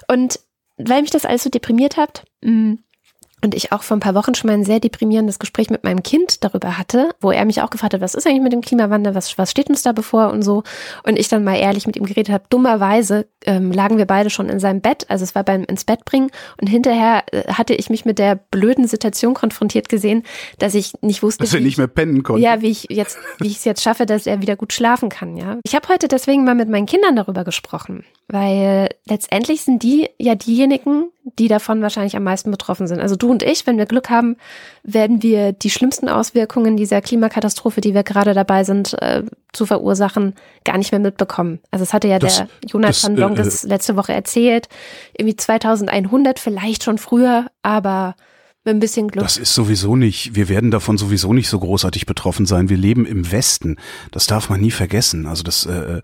Und 0.09 0.40
weil 0.79 1.03
mich 1.03 1.11
das 1.11 1.25
alles 1.25 1.42
so 1.42 1.51
deprimiert 1.51 1.97
hat, 1.97 2.25
mh, 2.42 2.79
und 3.42 3.55
ich 3.55 3.70
auch 3.72 3.83
vor 3.83 3.96
ein 3.96 4.01
paar 4.01 4.14
Wochen 4.14 4.35
schon 4.35 4.49
mal 4.49 4.55
ein 4.55 4.64
sehr 4.64 4.81
deprimierendes 4.81 5.38
Gespräch 5.38 5.68
mit 5.70 5.85
meinem 5.85 6.03
Kind 6.03 6.42
darüber 6.42 6.79
hatte, 6.79 7.11
wo 7.20 7.31
er 7.31 7.44
mich 7.44 7.61
auch 7.61 7.70
gefragt 7.70 7.92
hat, 7.94 8.01
was 8.01 8.14
ist 8.14 8.27
eigentlich 8.27 8.42
mit 8.42 8.53
dem 8.53 8.62
Klimawandel, 8.62 9.14
was, 9.14 9.37
was 9.37 9.51
steht 9.51 9.68
uns 9.68 9.83
da 9.83 9.92
bevor 9.92 10.31
und 10.31 10.42
so. 10.42 10.62
Und 11.05 11.18
ich 11.18 11.29
dann 11.29 11.44
mal 11.44 11.57
ehrlich 11.57 11.87
mit 11.87 11.96
ihm 11.96 12.07
geredet 12.07 12.33
habe. 12.33 12.44
Dummerweise 12.49 13.27
ähm, 13.44 13.72
lagen 13.72 13.99
wir 13.99 14.07
beide 14.07 14.31
schon 14.31 14.49
in 14.49 14.59
seinem 14.59 14.81
Bett, 14.81 15.05
also 15.09 15.22
es 15.22 15.35
war 15.35 15.44
beim 15.44 15.64
ins 15.64 15.85
Bett 15.85 16.05
bringen. 16.05 16.31
Und 16.61 16.68
hinterher 16.68 17.25
äh, 17.31 17.44
hatte 17.53 17.75
ich 17.75 17.90
mich 17.90 18.05
mit 18.05 18.18
der 18.18 18.37
blöden 18.37 18.88
Situation 18.88 19.35
konfrontiert 19.35 19.88
gesehen, 19.88 20.22
dass 20.59 20.75
ich 20.75 20.94
nicht 21.03 21.22
wusste, 21.22 21.44
Dass 21.44 21.55
er 21.55 21.61
nicht 21.61 21.79
mehr 21.79 21.88
pennen 21.88 22.22
konnte. 22.22 22.42
ja, 22.42 22.62
wie 22.62 22.70
ich 22.70 22.87
jetzt, 22.88 23.18
wie 23.38 23.49
ich 23.49 23.59
es 23.59 23.64
jetzt 23.64 23.83
schaffe, 23.83 24.07
dass 24.07 24.27
er 24.27 24.40
wieder 24.40 24.57
gut 24.57 24.72
schlafen 24.72 25.11
kann, 25.11 25.37
ja. 25.37 25.59
Ich 25.62 25.75
habe 25.75 25.88
heute 25.88 26.09
deswegen 26.09 26.44
mal 26.44 26.55
mit 26.55 26.70
meinen 26.70 26.87
Kindern 26.87 27.14
darüber 27.16 27.44
gesprochen, 27.44 28.05
weil 28.29 28.89
letztendlich 29.09 29.62
sind 29.62 29.83
die 29.83 30.09
ja 30.19 30.35
diejenigen, 30.35 31.05
die 31.39 31.49
davon 31.49 31.81
wahrscheinlich 31.83 32.17
am 32.17 32.25
meisten 32.25 32.51
betroffen 32.51 32.87
sind. 32.89 33.01
Also 33.01 33.15
du 33.15 33.31
und 33.31 33.43
ich, 33.43 33.67
wenn 33.67 33.79
wir 33.79 33.87
Glück 33.87 34.11
haben, 34.11 34.37
werden 34.83 35.23
wir 35.23 35.53
die 35.53 35.71
schlimmsten 35.71 36.09
Auswirkungen 36.09 36.77
dieser 36.77 37.01
Klimakatastrophe, 37.01 37.81
die 37.81 37.95
wir 37.95 38.03
gerade 38.03 38.35
dabei 38.35 38.65
sind, 38.65 39.01
äh, 39.01 39.23
zu 39.53 39.65
verursachen, 39.67 40.35
gar 40.65 40.77
nicht 40.79 40.91
mehr 40.93 41.01
mitbekommen. 41.01 41.61
Also 41.71 41.85
es 41.85 41.93
hatte 41.93 42.09
ja 42.09 42.19
Das- 42.19 42.39
der 42.39 42.49
Jonathan 42.67 42.93
das, 43.15 43.19
äh, 43.19 43.21
Long 43.21 43.35
das 43.37 43.62
letzte 43.62 43.97
Woche 43.97 44.12
erzählt, 44.12 44.69
irgendwie 45.17 45.37
2100, 45.37 46.39
vielleicht 46.41 46.83
schon 46.83 46.99
früher, 46.99 47.47
aber 47.62 48.17
mit 48.66 48.74
ein 48.74 48.81
bisschen 48.81 49.09
Glück. 49.09 49.24
Das 49.24 49.37
ist 49.37 49.55
sowieso 49.55 49.96
nicht, 49.96 50.35
wir 50.35 50.48
werden 50.48 50.70
davon 50.70 50.98
sowieso 50.98 51.33
nicht 51.33 51.48
so 51.48 51.59
großartig 51.59 52.05
betroffen 52.05 52.44
sein. 52.44 52.68
Wir 52.68 52.76
leben 52.76 53.07
im 53.07 53.31
Westen. 53.31 53.76
Das 54.11 54.26
darf 54.26 54.50
man 54.50 54.61
nie 54.61 54.70
vergessen. 54.70 55.26
Also 55.26 55.42
das, 55.42 55.64
äh, 55.66 56.02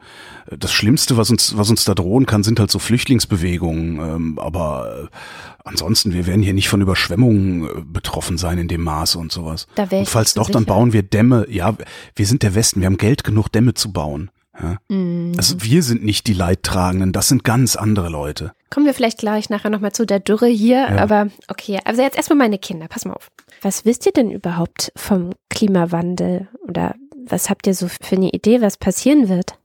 das 0.57 0.73
Schlimmste, 0.73 1.17
was 1.17 1.31
uns, 1.31 1.57
was 1.57 1.69
uns 1.69 1.85
da 1.85 1.95
drohen 1.95 2.25
kann, 2.25 2.43
sind 2.43 2.59
halt 2.61 2.71
so 2.71 2.79
Flüchtlingsbewegungen. 2.79 3.99
Ähm, 3.99 4.39
aber 4.39 5.09
äh, 5.11 5.17
ansonsten, 5.65 6.15
wir 6.15 6.27
werden 6.27 6.43
hier 6.43 6.55
nicht 6.55 6.69
von 6.69 6.81
Überschwemmungen 6.81 7.65
äh, 7.65 7.69
betroffen 7.85 8.39
sein 8.39 8.59
in 8.59 8.69
dem 8.69 8.83
Maße 8.83 9.19
und 9.19 9.33
sowas. 9.33 9.67
Da 9.75 9.85
und 9.91 10.09
falls 10.09 10.35
doch, 10.35 10.49
dann 10.49 10.63
sicher. 10.63 10.75
bauen 10.75 10.93
wir 10.93 11.03
Dämme. 11.03 11.47
Ja, 11.51 11.77
wir 12.17 12.27
sind 12.27 12.43
der 12.43 12.55
Westen. 12.55 12.81
Wir 12.81 12.87
haben 12.87 12.97
Geld 12.97 13.25
genug, 13.25 13.51
Dämme 13.51 13.75
zu 13.75 13.93
bauen. 13.93 14.31
Ja? 14.61 14.77
Mhm. 14.89 15.33
Also 15.37 15.57
wir 15.63 15.83
sind 15.83 16.05
nicht 16.05 16.27
die 16.27 16.35
Leidtragenden. 16.35 17.13
Das 17.13 17.29
sind 17.29 17.45
ganz 17.45 17.77
andere 17.77 18.09
Leute. 18.09 18.53
Kommen 18.73 18.87
wir 18.87 18.95
vielleicht 18.95 19.19
gleich 19.19 19.51
nachher 19.51 19.69
nochmal 19.69 19.93
zu 19.93 20.07
der 20.07 20.19
Dürre 20.19 20.47
hier, 20.47 20.89
aber 20.99 21.29
okay, 21.49 21.79
also 21.85 22.01
jetzt 22.01 22.17
erstmal 22.17 22.39
meine 22.39 22.57
Kinder, 22.57 22.89
pass 22.89 23.05
mal 23.05 23.13
auf. 23.13 23.31
Was 23.61 23.85
wisst 23.85 24.07
ihr 24.07 24.13
denn 24.13 24.31
überhaupt 24.31 24.93
vom 24.97 25.35
Klimawandel 25.51 26.49
oder 26.67 26.95
was 27.15 27.51
habt 27.51 27.67
ihr 27.67 27.75
so 27.75 27.89
für 27.89 28.17
eine 28.17 28.31
Idee, 28.31 28.63
was 28.63 28.79
passieren 28.79 29.29
wird? 29.29 29.59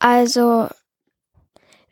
Also, 0.00 0.66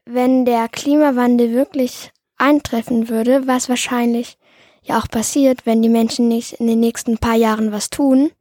wenn 0.05 0.45
der 0.45 0.69
Klimawandel 0.69 1.53
wirklich 1.53 2.11
eintreffen 2.39 3.09
würde, 3.09 3.47
was 3.47 3.69
wahrscheinlich 3.69 4.37
ja 4.83 4.99
auch 4.99 5.07
passiert, 5.07 5.65
wenn 5.65 5.81
die 5.81 5.89
Menschen 5.89 6.27
nicht 6.27 6.55
in 6.55 6.67
den 6.67 6.81
nächsten 6.81 7.19
paar 7.19 7.37
Jahren 7.37 7.71
was 7.71 7.89
tun, 7.89 8.33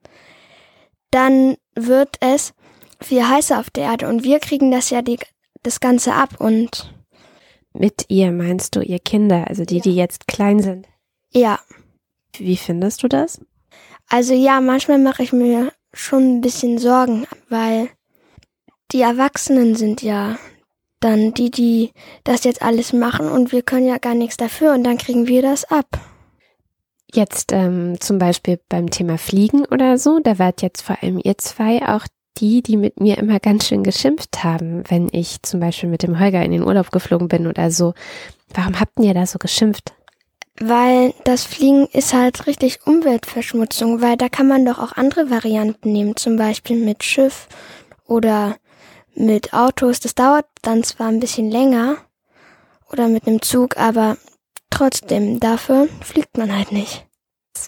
dann 1.12 1.55
wird 1.75 2.15
es 2.19 2.55
viel 2.99 3.29
heißer 3.29 3.60
auf 3.60 3.69
der 3.69 3.84
Erde 3.84 4.08
und 4.08 4.23
wir 4.23 4.39
kriegen 4.39 4.71
das 4.71 4.89
ja 4.89 5.03
die, 5.03 5.19
das 5.62 5.79
Ganze 5.79 6.15
ab 6.15 6.39
und 6.39 6.95
Mit 7.79 8.05
ihr 8.09 8.33
meinst 8.33 8.75
du 8.75 8.81
ihr 8.81 8.99
Kinder, 8.99 9.47
also 9.47 9.63
die, 9.63 9.79
die 9.79 9.95
jetzt 9.95 10.27
klein 10.27 10.59
sind. 10.59 10.85
ja, 11.31 11.59
Wie 12.37 12.57
findest 12.57 13.01
du 13.03 13.07
das? 13.07 13.39
also 14.09 14.33
ja, 14.33 14.59
manchmal 14.59 14.97
mache 14.97 15.23
ich 15.23 15.31
mir 15.31 15.71
schon 15.93 16.23
ein 16.37 16.41
bisschen 16.41 16.77
Sorgen, 16.77 17.25
weil 17.47 17.87
die 18.91 19.01
Erwachsenen 19.01 19.75
sind 19.75 20.01
ja 20.01 20.37
dann 20.99 21.33
die, 21.33 21.51
die 21.51 21.93
das 22.25 22.43
jetzt 22.43 22.61
alles 22.61 22.91
machen 22.91 23.29
und 23.31 23.53
wir 23.53 23.61
können 23.61 23.87
ja 23.87 23.97
gar 23.97 24.15
nichts 24.15 24.35
dafür 24.35 24.73
und 24.73 24.83
dann 24.83 24.97
kriegen 24.97 25.27
wir 25.27 25.41
das 25.41 25.63
ab. 25.63 25.87
Jetzt 27.13 27.53
ähm, 27.53 27.95
zum 28.01 28.17
Beispiel 28.19 28.59
beim 28.67 28.89
Thema 28.89 29.17
Fliegen 29.17 29.65
oder 29.65 29.97
so, 29.97 30.19
da 30.19 30.37
wart 30.37 30.61
jetzt 30.61 30.81
vor 30.81 30.97
allem 31.01 31.21
ihr 31.23 31.37
zwei 31.37 31.87
auch 31.87 32.05
die, 32.39 32.62
die 32.62 32.78
mit 32.78 32.99
mir 32.99 33.17
immer 33.17 33.39
ganz 33.39 33.67
schön 33.67 33.84
geschimpft 33.84 34.43
haben, 34.43 34.84
wenn 34.89 35.10
ich 35.12 35.41
zum 35.43 35.60
Beispiel 35.60 35.89
mit 35.89 36.04
dem 36.04 36.19
Holger 36.19 36.43
in 36.43 36.52
den 36.52 36.63
Urlaub 36.63 36.91
geflogen 36.91 37.28
bin 37.28 37.47
oder 37.47 37.71
so. 37.71 37.93
Warum 38.54 38.80
habt 38.80 38.99
ihr 38.99 39.13
da 39.13 39.25
so 39.25 39.39
geschimpft? 39.39 39.93
Weil 40.60 41.13
das 41.23 41.45
Fliegen 41.45 41.88
ist 41.93 42.13
halt 42.13 42.47
richtig 42.47 42.86
Umweltverschmutzung, 42.86 44.02
weil 44.02 44.17
da 44.17 44.28
kann 44.28 44.47
man 44.47 44.65
doch 44.65 44.80
auch 44.80 44.93
andere 44.93 45.30
Varianten 45.30 45.91
nehmen, 45.91 46.15
zum 46.17 46.36
Beispiel 46.36 46.78
mit 46.78 47.04
Schiff 47.04 47.47
oder 48.06 48.58
mit 49.15 49.54
Autos. 49.54 49.99
Das 49.99 50.15
dauert 50.15 50.45
dann 50.62 50.84
zwar 50.84 51.08
ein 51.08 51.19
bisschen 51.19 51.49
länger 51.49 51.97
oder 52.91 53.08
mit 53.08 53.28
einem 53.28 53.41
Zug, 53.41 53.78
aber 53.78 54.17
trotzdem, 54.69 55.39
dafür 55.39 55.88
fliegt 56.02 56.38
man 56.38 56.56
halt 56.56 56.71
nicht. 56.71 57.06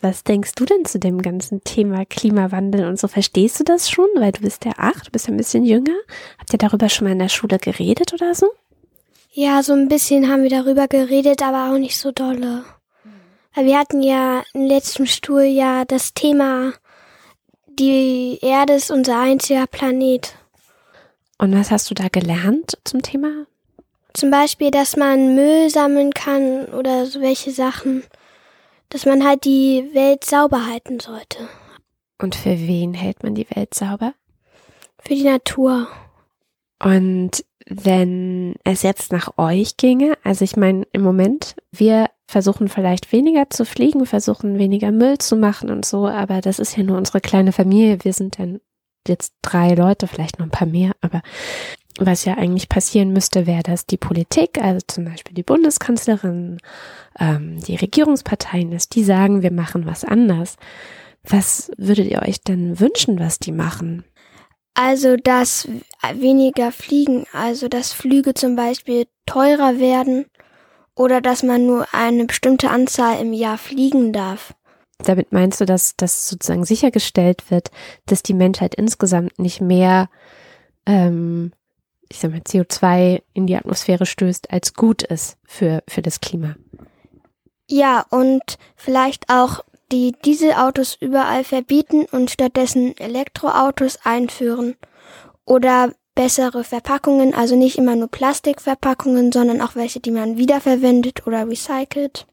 Was 0.02 0.24
denkst 0.24 0.54
du 0.56 0.66
denn 0.66 0.86
zu 0.86 1.00
dem 1.00 1.22
ganzen 1.22 1.64
Thema 1.64 2.06
Klimawandel 2.06 2.88
und 2.88 3.00
so? 3.00 3.08
Verstehst 3.08 3.60
du 3.60 3.64
das 3.64 3.90
schon? 3.90 4.08
Weil 4.16 4.32
du 4.32 4.42
bist 4.42 4.66
ja 4.66 4.72
acht, 4.78 5.08
du 5.08 5.12
bist 5.12 5.28
ja 5.28 5.34
ein 5.34 5.38
bisschen 5.38 5.64
jünger. 5.64 5.96
Habt 6.40 6.54
ihr 6.54 6.60
darüber 6.60 6.90
schon 6.90 7.06
mal 7.08 7.14
in 7.14 7.20
der 7.20 7.30
Schule 7.30 7.60
geredet 7.60 8.14
oder 8.14 8.34
so? 8.34 8.52
Ja, 9.32 9.64
so 9.64 9.74
ein 9.74 9.88
bisschen 9.88 10.30
haben 10.30 10.44
wir 10.44 10.50
darüber 10.50 10.88
geredet, 10.88 11.42
aber 11.42 11.72
auch 11.72 11.78
nicht 11.78 11.98
so 11.98 12.12
dolle. 12.12 12.66
Weil 13.54 13.66
wir 13.66 13.78
hatten 13.78 14.02
ja 14.02 14.44
im 14.54 14.66
letzten 14.66 15.08
Schuljahr 15.08 15.86
das 15.86 16.14
Thema, 16.14 16.74
die 17.68 18.40
Erde 18.42 18.74
ist 18.74 18.92
unser 18.92 19.20
einziger 19.20 19.68
Planet. 19.68 20.36
Und 21.38 21.56
was 21.56 21.72
hast 21.72 21.90
du 21.90 21.94
da 21.94 22.08
gelernt 22.08 22.78
zum 22.84 23.02
Thema? 23.02 23.46
Zum 24.14 24.30
Beispiel, 24.30 24.72
dass 24.72 24.98
man 24.98 25.36
Müll 25.36 25.70
sammeln 25.70 26.12
kann 26.12 26.66
oder 26.66 27.06
so 27.06 27.22
welche 27.22 27.52
Sachen. 27.52 28.04
Dass 28.92 29.06
man 29.06 29.26
halt 29.26 29.46
die 29.46 29.90
Welt 29.94 30.24
sauber 30.24 30.68
halten 30.68 31.00
sollte. 31.00 31.50
Und 32.22 32.36
für 32.36 32.60
wen 32.60 32.94
hält 32.94 33.24
man 33.24 33.34
die 33.34 33.50
Welt 33.50 33.74
sauber? 33.74 34.14
Für 35.00 35.16
die 35.16 35.24
Natur. 35.24 35.88
Und 36.84 37.44
wenn 37.68 38.56
es 38.64 38.84
jetzt 38.84 39.12
nach 39.12 39.38
euch 39.38 39.78
ginge, 39.78 40.18
also 40.24 40.44
ich 40.44 40.56
meine, 40.58 40.86
im 40.92 41.02
Moment, 41.02 41.56
wir 41.72 42.10
versuchen 42.28 42.68
vielleicht 42.68 43.12
weniger 43.12 43.50
zu 43.50 43.66
fliegen, 43.66 44.06
versuchen 44.06 44.60
weniger 44.60 44.92
Müll 44.92 45.18
zu 45.18 45.36
machen 45.36 45.70
und 45.70 45.86
so, 45.86 46.08
aber 46.08 46.42
das 46.42 46.60
ist 46.60 46.78
ja 46.78 46.84
nur 46.84 46.98
unsere 46.98 47.22
kleine 47.22 47.52
Familie. 47.52 48.04
Wir 48.04 48.14
sind 48.14 48.40
dann 48.40 48.60
jetzt 49.08 49.34
drei 49.42 49.74
Leute, 49.74 50.08
vielleicht 50.08 50.40
noch 50.40 50.46
ein 50.46 50.52
paar 50.52 50.68
mehr, 50.68 50.92
aber 51.02 51.22
was 52.00 52.26
ja 52.26 52.36
eigentlich 52.36 52.70
passieren 52.70 53.14
müsste, 53.14 53.48
wäre, 53.48 53.64
dass 53.64 53.86
die 53.86 53.98
Politik, 53.98 54.62
also 54.62 54.80
zum 54.88 55.06
Beispiel 55.06 55.34
die 55.34 55.44
Bundeskanzlerin, 55.44 56.58
ähm, 57.20 57.60
die 57.62 57.76
Regierungsparteien, 57.76 58.72
dass 58.72 58.90
die 58.90 59.04
sagen, 59.04 59.42
wir 59.42 59.52
machen 59.52 59.86
was 59.86 60.04
anders. 60.04 60.58
Was 61.24 61.72
würdet 61.78 62.08
ihr 62.10 62.22
euch 62.24 62.42
denn 62.42 62.80
wünschen, 62.80 63.20
was 63.20 63.40
die 63.40 63.52
machen? 63.52 64.04
Also, 64.74 65.18
dass 65.18 65.68
weniger 66.14 66.72
fliegen, 66.72 67.26
also 67.34 67.68
dass 67.68 67.94
Flüge 67.94 68.34
zum 68.34 68.56
Beispiel 68.56 69.06
teurer 69.26 69.80
werden 69.80 70.26
oder 70.96 71.22
dass 71.22 71.44
man 71.44 71.66
nur 71.66 71.88
eine 71.94 72.26
bestimmte 72.26 72.70
Anzahl 72.70 73.20
im 73.20 73.34
Jahr 73.34 73.58
fliegen 73.58 74.14
darf. 74.14 74.54
Damit 75.00 75.32
meinst 75.32 75.60
du, 75.60 75.66
dass 75.66 75.96
das 75.98 76.30
sozusagen 76.30 76.64
sichergestellt 76.64 77.50
wird, 77.50 77.72
dass 78.06 78.24
die 78.24 78.34
Menschheit 78.34 78.76
insgesamt 78.76 79.40
nicht 79.40 79.62
mehr, 79.62 80.10
ähm, 80.86 81.52
ich 82.12 82.20
sag 82.20 82.32
mal, 82.32 82.42
CO2 82.42 83.22
in 83.34 83.48
die 83.48 83.56
Atmosphäre 83.56 84.06
stößt, 84.06 84.52
als 84.52 84.74
gut 84.74 85.02
ist 85.02 85.38
für, 85.44 85.84
für 85.88 86.02
das 86.02 86.20
Klima? 86.20 86.56
Ja, 87.68 88.06
und 88.10 88.58
vielleicht 88.76 89.30
auch 89.30 89.64
die 89.92 90.14
Dieselautos 90.26 90.98
überall 91.00 91.44
verbieten 91.44 92.06
und 92.12 92.30
stattdessen 92.30 92.98
Elektroautos 92.98 94.00
einführen. 94.04 94.76
Oder 95.46 95.94
bessere 96.14 96.64
Verpackungen, 96.64 97.34
also 97.34 97.56
nicht 97.56 97.78
immer 97.78 97.96
nur 97.96 98.10
Plastikverpackungen, 98.10 99.32
sondern 99.32 99.62
auch 99.62 99.76
welche, 99.76 100.00
die 100.00 100.12
man 100.12 100.38
wiederverwendet 100.38 101.26
oder 101.26 101.48
recycelt. 101.48 102.28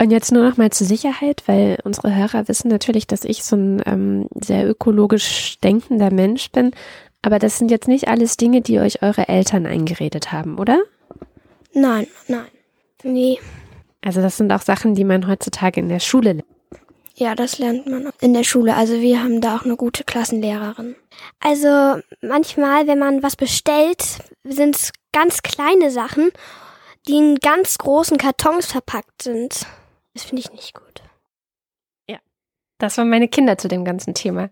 Und 0.00 0.10
jetzt 0.10 0.32
nur 0.32 0.42
noch 0.42 0.56
mal 0.56 0.70
zur 0.70 0.88
Sicherheit, 0.88 1.44
weil 1.46 1.78
unsere 1.84 2.14
Hörer 2.14 2.48
wissen 2.48 2.68
natürlich, 2.68 3.06
dass 3.06 3.24
ich 3.24 3.44
so 3.44 3.54
ein 3.54 3.82
ähm, 3.86 4.28
sehr 4.34 4.68
ökologisch 4.68 5.58
denkender 5.60 6.12
Mensch 6.12 6.50
bin. 6.50 6.72
Aber 7.24 7.38
das 7.38 7.56
sind 7.56 7.70
jetzt 7.70 7.88
nicht 7.88 8.06
alles 8.06 8.36
Dinge, 8.36 8.60
die 8.60 8.80
euch 8.80 9.00
eure 9.00 9.28
Eltern 9.28 9.64
eingeredet 9.64 10.30
haben, 10.30 10.58
oder? 10.58 10.82
Nein, 11.72 12.06
nein. 12.28 12.48
Nee. 13.02 13.38
Also 14.02 14.20
das 14.20 14.36
sind 14.36 14.52
auch 14.52 14.60
Sachen, 14.60 14.94
die 14.94 15.04
man 15.04 15.26
heutzutage 15.26 15.80
in 15.80 15.88
der 15.88 16.00
Schule 16.00 16.34
lernt. 16.34 16.44
Ja, 17.14 17.34
das 17.34 17.58
lernt 17.58 17.86
man 17.86 18.10
in 18.20 18.34
der 18.34 18.44
Schule. 18.44 18.76
Also 18.76 19.00
wir 19.00 19.22
haben 19.22 19.40
da 19.40 19.56
auch 19.56 19.64
eine 19.64 19.76
gute 19.76 20.04
Klassenlehrerin. 20.04 20.96
Also 21.40 21.98
manchmal, 22.20 22.86
wenn 22.86 22.98
man 22.98 23.22
was 23.22 23.36
bestellt, 23.36 24.04
sind 24.42 24.76
es 24.76 24.92
ganz 25.12 25.40
kleine 25.40 25.90
Sachen, 25.90 26.30
die 27.08 27.16
in 27.16 27.36
ganz 27.36 27.78
großen 27.78 28.18
Kartons 28.18 28.66
verpackt 28.66 29.22
sind. 29.22 29.66
Das 30.12 30.24
finde 30.24 30.42
ich 30.42 30.52
nicht 30.52 30.74
gut. 30.74 31.02
Ja, 32.06 32.18
das 32.76 32.98
waren 32.98 33.08
meine 33.08 33.28
Kinder 33.28 33.56
zu 33.56 33.68
dem 33.68 33.86
ganzen 33.86 34.12
Thema. 34.12 34.50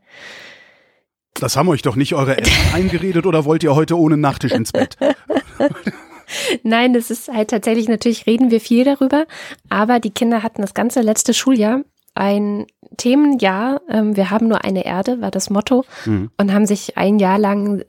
Das 1.34 1.56
haben 1.56 1.68
euch 1.68 1.82
doch 1.82 1.96
nicht 1.96 2.14
eure 2.14 2.36
Eltern 2.36 2.52
eingeredet 2.74 3.26
oder 3.26 3.44
wollt 3.44 3.62
ihr 3.62 3.74
heute 3.74 3.98
ohne 3.98 4.16
Nachtisch 4.16 4.52
ins 4.52 4.72
Bett? 4.72 4.96
Nein, 6.62 6.94
das 6.94 7.10
ist 7.10 7.28
halt 7.28 7.50
tatsächlich, 7.50 7.88
natürlich 7.88 8.26
reden 8.26 8.50
wir 8.50 8.60
viel 8.60 8.84
darüber, 8.84 9.26
aber 9.68 10.00
die 10.00 10.10
Kinder 10.10 10.42
hatten 10.42 10.62
das 10.62 10.72
ganze 10.74 11.00
letzte 11.00 11.34
Schuljahr 11.34 11.82
ein 12.14 12.66
Themenjahr. 12.96 13.80
Ähm, 13.88 14.16
wir 14.16 14.30
haben 14.30 14.48
nur 14.48 14.64
eine 14.64 14.84
Erde, 14.84 15.20
war 15.20 15.30
das 15.30 15.50
Motto, 15.50 15.84
mhm. 16.04 16.30
und 16.36 16.52
haben 16.52 16.66
sich 16.66 16.96
ein 16.96 17.18
Jahr 17.18 17.38
lang 17.38 17.80
äh, 17.80 17.84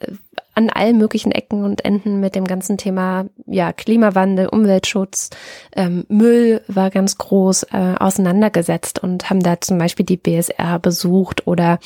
an 0.56 0.70
allen 0.70 0.98
möglichen 0.98 1.32
Ecken 1.32 1.64
und 1.64 1.84
Enden 1.84 2.20
mit 2.20 2.36
dem 2.36 2.46
ganzen 2.46 2.78
Thema 2.78 3.26
ja 3.46 3.74
Klimawandel, 3.74 4.48
Umweltschutz, 4.48 5.30
ähm, 5.76 6.06
Müll 6.10 6.62
war 6.68 6.90
ganz 6.90 7.18
groß 7.18 7.64
äh, 7.72 7.96
auseinandergesetzt 8.00 9.02
und 9.02 9.30
haben 9.30 9.42
da 9.42 9.60
zum 9.60 9.78
Beispiel 9.78 10.06
die 10.06 10.18
BSR 10.18 10.80
besucht 10.80 11.48
oder 11.48 11.80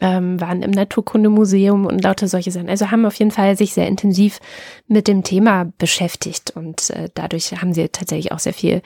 ähm, 0.00 0.40
waren 0.40 0.62
im 0.62 0.70
Naturkundemuseum 0.70 1.86
und 1.86 2.02
lauter 2.02 2.26
solche 2.26 2.50
Sachen. 2.50 2.68
Also 2.68 2.90
haben 2.90 3.04
auf 3.04 3.14
jeden 3.14 3.30
Fall 3.30 3.56
sich 3.56 3.74
sehr 3.74 3.86
intensiv 3.86 4.40
mit 4.88 5.08
dem 5.08 5.22
Thema 5.22 5.70
beschäftigt 5.78 6.52
und 6.54 6.90
äh, 6.90 7.08
dadurch 7.14 7.52
haben 7.60 7.74
sie 7.74 7.88
tatsächlich 7.88 8.32
auch 8.32 8.38
sehr 8.38 8.54
viel 8.54 8.82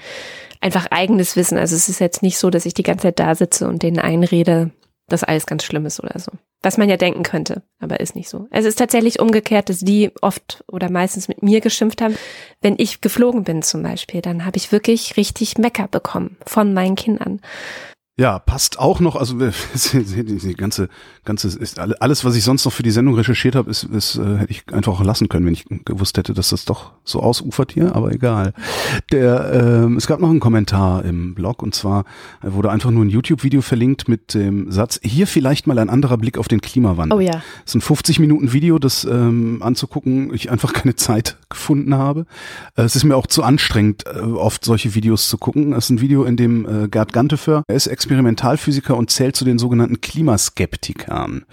einfach 0.61 0.87
eigenes 0.91 1.37
Wissen. 1.37 1.59
Also 1.59 1.77
es 1.77 1.89
ist 1.89 2.01
jetzt 2.01 2.23
nicht 2.23 2.39
so, 2.39 2.51
dass 2.51 2.67
ich 2.67 2.75
die 2.75 2.83
ganze 2.83 3.03
Zeit 3.03 3.21
da 3.21 3.35
sitze 3.35 3.69
und 3.69 3.83
denen 3.83 3.99
einrede, 3.99 4.71
dass 5.09 5.25
alles 5.25 5.47
ganz 5.47 5.65
schlimm 5.65 5.87
ist 5.87 6.01
oder 6.01 6.19
so. 6.19 6.33
Was 6.63 6.79
man 6.79 6.89
ja 6.89 6.97
denken 6.97 7.23
könnte, 7.23 7.63
aber 7.79 8.01
ist 8.01 8.17
nicht 8.17 8.29
so. 8.29 8.47
Es 8.51 8.65
ist 8.65 8.79
tatsächlich 8.79 9.21
umgekehrt, 9.21 9.69
dass 9.69 9.81
die 9.81 10.11
oft 10.23 10.65
oder 10.67 10.91
meistens 10.91 11.29
mit 11.29 11.43
mir 11.43 11.61
geschimpft 11.61 12.01
haben. 12.01 12.17
Wenn 12.63 12.77
ich 12.79 13.03
geflogen 13.03 13.45
bin 13.45 13.63
zum 13.63 13.83
Beispiel, 13.83 14.23
dann 14.23 14.47
habe 14.47 14.57
ich 14.57 14.73
wirklich 14.73 15.19
richtig 15.19 15.59
Mecker 15.59 15.89
bekommen 15.89 16.39
von 16.47 16.73
meinen 16.73 16.95
Kindern. 16.95 17.41
Ja, 18.17 18.39
passt 18.39 18.79
auch 18.79 19.01
noch, 19.01 19.17
also 19.17 19.37
die 19.93 20.55
ganze, 20.55 20.89
ganze 21.25 21.49
ist 21.49 21.81
alles, 21.81 22.25
was 22.25 22.37
ich 22.37 22.45
sonst 22.45 22.65
noch 22.65 22.73
für 22.73 22.85
die 22.85 22.93
Sendung 22.93 23.17
recherchiert 23.17 23.57
habe, 23.57 23.69
ist, 23.69 23.83
ist 23.83 24.19
äh, 24.19 24.37
hätte 24.37 24.53
ich 24.53 24.73
einfach 24.73 24.93
auch 24.93 25.05
lassen 25.05 25.29
können, 25.29 25.45
wenn 25.47 25.53
ich 25.53 25.65
gewusst 25.85 26.17
hätte, 26.17 26.33
dass 26.33 26.51
das 26.51 26.65
doch 26.65 26.93
so 27.03 27.21
ausufert 27.21 27.73
hier, 27.73 27.97
aber 27.97 28.13
egal. 28.13 28.53
Der, 29.11 29.53
ähm, 29.53 29.97
es 29.97 30.07
gab 30.07 30.21
noch 30.21 30.31
einen 30.31 30.39
Kommentar 30.39 31.05
im 31.05 31.35
Blog 31.35 31.61
und 31.61 31.75
zwar 31.75 32.05
wurde 32.41 32.71
einfach 32.71 32.93
nur 32.93 33.05
ein 33.05 33.09
YouTube-Video 33.09 33.63
verlinkt 33.63 34.07
mit 34.07 34.35
dem 34.35 34.71
Satz, 34.71 35.01
hier 35.03 35.27
vielleicht 35.27 35.67
mal 35.67 35.81
ein 35.81 35.91
anderer 35.91 36.17
Blick 36.17 36.39
auf 36.39 36.47
den 36.47 36.61
Klimawandel. 36.61 37.19
Oh 37.19 37.21
ja. 37.21 37.43
Es 37.65 37.73
ist 37.73 37.75
ein 37.75 37.81
50 37.81 38.21
Minuten 38.21 38.53
Video, 38.53 38.79
das 38.79 39.03
ähm, 39.03 39.61
anzugucken, 39.61 40.33
ich 40.33 40.53
einfach 40.53 40.73
keine 40.73 40.95
Zeit 40.95 41.37
gefunden 41.49 41.97
habe. 41.97 42.27
Äh, 42.77 42.83
es 42.83 42.95
ist 42.95 43.03
mir 43.03 43.17
auch 43.17 43.27
zu 43.27 43.43
anstrengend, 43.43 44.05
äh, 44.07 44.21
oft 44.21 44.65
solche 44.65 44.95
Videos 44.95 45.29
zu 45.29 45.37
gucken. 45.37 45.73
Es 45.73 45.87
ist 45.87 45.91
ein 45.91 46.01
Video, 46.01 46.23
in 46.23 46.37
dem 46.37 46.85
äh, 46.85 46.87
Gerd 46.87 47.13
Ganteför, 47.13 47.65
er 47.67 47.75
ist 47.75 47.89
Experimentalphysiker 48.05 48.97
und 48.97 49.11
zählt 49.11 49.35
zu 49.35 49.45
den 49.45 49.59
sogenannten 49.59 50.01
Klimaskeptikern. 50.01 51.47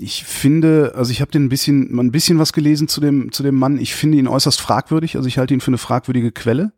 Ich 0.00 0.24
finde, 0.24 0.94
also 0.96 1.12
ich 1.12 1.20
habe 1.20 1.30
den 1.30 1.44
ein 1.44 1.48
bisschen, 1.50 1.98
ein 1.98 2.10
bisschen 2.10 2.38
was 2.38 2.52
gelesen 2.52 2.88
zu 2.88 3.00
dem, 3.00 3.32
zu 3.32 3.42
dem 3.42 3.56
Mann. 3.56 3.78
Ich 3.78 3.94
finde 3.94 4.18
ihn 4.18 4.28
äußerst 4.28 4.60
fragwürdig. 4.60 5.16
Also 5.16 5.28
ich 5.28 5.38
halte 5.38 5.52
ihn 5.52 5.60
für 5.60 5.68
eine 5.68 5.78
fragwürdige 5.78 6.32
Quelle. 6.32 6.72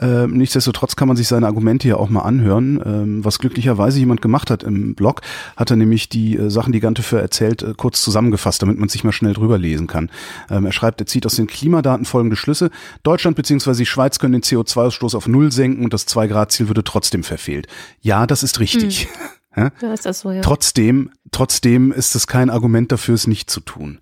Ähm, 0.00 0.32
nichtsdestotrotz 0.32 0.96
kann 0.96 1.08
man 1.08 1.16
sich 1.16 1.28
seine 1.28 1.46
Argumente 1.46 1.88
ja 1.88 1.96
auch 1.96 2.08
mal 2.08 2.22
anhören. 2.22 2.80
Ähm, 2.84 3.24
was 3.24 3.38
glücklicherweise 3.38 3.98
jemand 3.98 4.22
gemacht 4.22 4.50
hat 4.50 4.62
im 4.62 4.94
Blog, 4.94 5.20
hat 5.56 5.70
er 5.70 5.76
nämlich 5.76 6.08
die 6.08 6.36
äh, 6.36 6.50
Sachen, 6.50 6.72
die 6.72 6.80
Gante 6.80 7.02
für 7.02 7.20
erzählt, 7.20 7.62
äh, 7.62 7.74
kurz 7.76 8.00
zusammengefasst, 8.02 8.62
damit 8.62 8.78
man 8.78 8.88
sich 8.88 9.04
mal 9.04 9.12
schnell 9.12 9.34
drüber 9.34 9.58
lesen 9.58 9.86
kann. 9.86 10.10
Ähm, 10.50 10.66
er 10.66 10.72
schreibt, 10.72 11.00
er 11.00 11.06
zieht 11.06 11.26
aus 11.26 11.36
den 11.36 11.46
Klimadaten 11.46 12.04
folgende 12.04 12.36
Schlüsse. 12.36 12.70
Deutschland 13.02 13.36
bzw. 13.36 13.74
die 13.74 13.86
Schweiz 13.86 14.18
können 14.18 14.32
den 14.32 14.42
CO2-Ausstoß 14.42 15.16
auf 15.16 15.28
Null 15.28 15.52
senken 15.52 15.84
und 15.84 15.92
das 15.92 16.06
2-Grad-Ziel 16.08 16.68
würde 16.68 16.84
trotzdem 16.84 17.22
verfehlt. 17.22 17.66
Ja, 18.00 18.26
das 18.26 18.42
ist 18.42 18.60
richtig. 18.60 19.04
Hm. 19.04 19.10
Ja? 19.56 19.70
ja, 19.82 19.92
ist 19.92 20.06
das 20.06 20.20
so, 20.20 20.30
ja. 20.30 20.42
Trotzdem, 20.42 21.10
trotzdem 21.32 21.90
ist 21.90 22.14
es 22.14 22.28
kein 22.28 22.50
Argument 22.50 22.92
dafür, 22.92 23.16
es 23.16 23.26
nicht 23.26 23.50
zu 23.50 23.60
tun. 23.60 23.98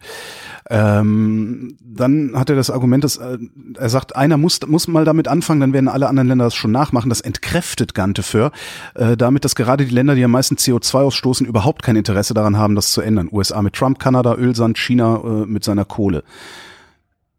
Ähm, 0.69 1.79
dann 1.81 2.33
hat 2.35 2.51
er 2.51 2.57
das 2.57 2.69
Argument, 2.69 3.03
dass 3.03 3.17
äh, 3.17 3.39
er 3.79 3.89
sagt, 3.89 4.15
einer 4.15 4.37
muss, 4.37 4.61
muss 4.67 4.89
mal 4.89 5.07
damit 5.07 5.27
anfangen, 5.27 5.61
dann 5.61 5.73
werden 5.73 5.89
alle 5.89 6.09
anderen 6.09 6.29
Länder 6.29 6.45
das 6.45 6.55
schon 6.55 6.71
nachmachen. 6.71 7.09
Das 7.09 7.23
entkräftet 7.23 7.95
Gante 7.95 8.23
für, 8.23 8.53
äh, 8.95 9.17
damit, 9.17 9.47
dass 9.47 9.55
gerade 9.55 9.87
die 9.87 9.95
Länder, 9.95 10.15
die 10.15 10.25
am 10.25 10.31
meisten 10.33 10.57
CO2 10.57 11.05
ausstoßen, 11.05 11.47
überhaupt 11.47 11.83
kein 11.83 11.97
Interesse 11.97 12.35
daran 12.35 12.59
haben, 12.59 12.75
das 12.75 12.93
zu 12.93 13.01
ändern. 13.01 13.31
USA 13.33 13.63
mit 13.63 13.75
Trump, 13.75 13.99
Kanada, 13.99 14.35
Ölsand, 14.35 14.77
China 14.77 15.23
äh, 15.25 15.47
mit 15.47 15.65
seiner 15.65 15.87
Kohle. 15.87 16.25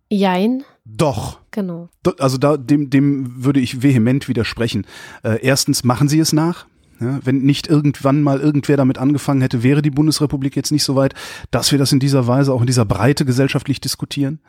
Jein. 0.10 0.64
Doch. 0.86 1.40
Genau. 1.52 1.90
Also 2.18 2.40
da, 2.40 2.58
dem, 2.58 2.90
dem 2.90 3.44
würde 3.44 3.60
ich 3.60 3.84
vehement 3.84 4.28
widersprechen. 4.28 4.88
Äh, 5.24 5.40
erstens 5.44 5.84
machen 5.84 6.10
sie 6.10 6.20
es 6.20 6.34
nach. 6.34 6.66
Ja, 7.02 7.20
wenn 7.24 7.40
nicht 7.44 7.68
irgendwann 7.68 8.22
mal 8.22 8.40
irgendwer 8.42 8.76
damit 8.76 8.98
angefangen 8.98 9.42
hätte, 9.42 9.64
wäre 9.64 9.82
die 9.82 9.90
Bundesrepublik 9.90 10.56
jetzt 10.56 10.72
nicht 10.72 10.84
so 10.84 10.96
weit, 10.96 11.14
dass 11.50 11.72
wir 11.72 11.80
das 11.80 11.92
in 11.94 12.00
dieser 12.00 12.28
Weise, 12.28 12.54
auch 12.54 12.60
in 12.62 12.68
dieser 12.68 12.84
Breite 12.84 13.24
gesellschaftlich 13.24 13.80
diskutieren. 13.80 14.40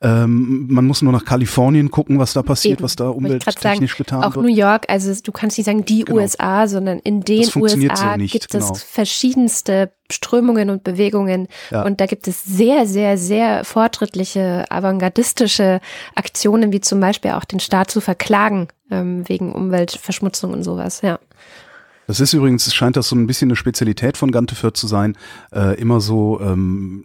Ähm, 0.00 0.66
man 0.70 0.86
muss 0.86 1.02
nur 1.02 1.12
nach 1.12 1.24
Kalifornien 1.26 1.90
gucken, 1.90 2.18
was 2.18 2.32
da 2.32 2.42
passiert, 2.42 2.78
Eben. 2.78 2.84
was 2.84 2.96
da 2.96 3.08
umwelttechnisch 3.08 3.96
getan 3.96 4.24
Auch 4.24 4.34
wird. 4.34 4.46
New 4.46 4.54
York, 4.54 4.86
also 4.88 5.12
du 5.22 5.30
kannst 5.32 5.58
nicht 5.58 5.66
sagen 5.66 5.84
die 5.84 6.04
Genau. 6.04 6.20
USA, 6.20 6.66
sondern 6.68 6.98
in 7.00 7.20
den 7.20 7.48
USA 7.56 8.12
so 8.12 8.16
nicht, 8.16 8.32
gibt 8.32 8.50
genau. 8.50 8.72
es 8.72 8.82
verschiedenste 8.82 9.92
Strömungen 10.10 10.70
und 10.70 10.82
Bewegungen 10.84 11.48
Ja. 11.70 11.82
und 11.82 12.00
da 12.00 12.06
gibt 12.06 12.26
es 12.28 12.42
sehr, 12.44 12.86
sehr, 12.86 13.18
sehr 13.18 13.64
fortschrittliche, 13.64 14.64
avantgardistische 14.70 15.80
Aktionen, 16.14 16.72
wie 16.72 16.80
zum 16.80 17.00
Beispiel 17.00 17.32
auch 17.32 17.44
den 17.44 17.60
Staat 17.60 17.90
zu 17.90 18.00
verklagen 18.00 18.68
ähm, 18.90 19.28
wegen 19.28 19.52
Umweltverschmutzung 19.52 20.52
und 20.52 20.62
sowas, 20.64 21.02
ja. 21.02 21.18
Das 22.10 22.18
ist 22.18 22.32
übrigens, 22.32 22.74
scheint 22.74 22.96
das 22.96 23.08
so 23.08 23.14
ein 23.14 23.28
bisschen 23.28 23.50
eine 23.50 23.54
Spezialität 23.54 24.16
von 24.16 24.32
Gantefeld 24.32 24.76
zu 24.76 24.88
sein, 24.88 25.16
äh, 25.52 25.80
immer 25.80 26.00
so 26.00 26.40
ähm, 26.40 27.04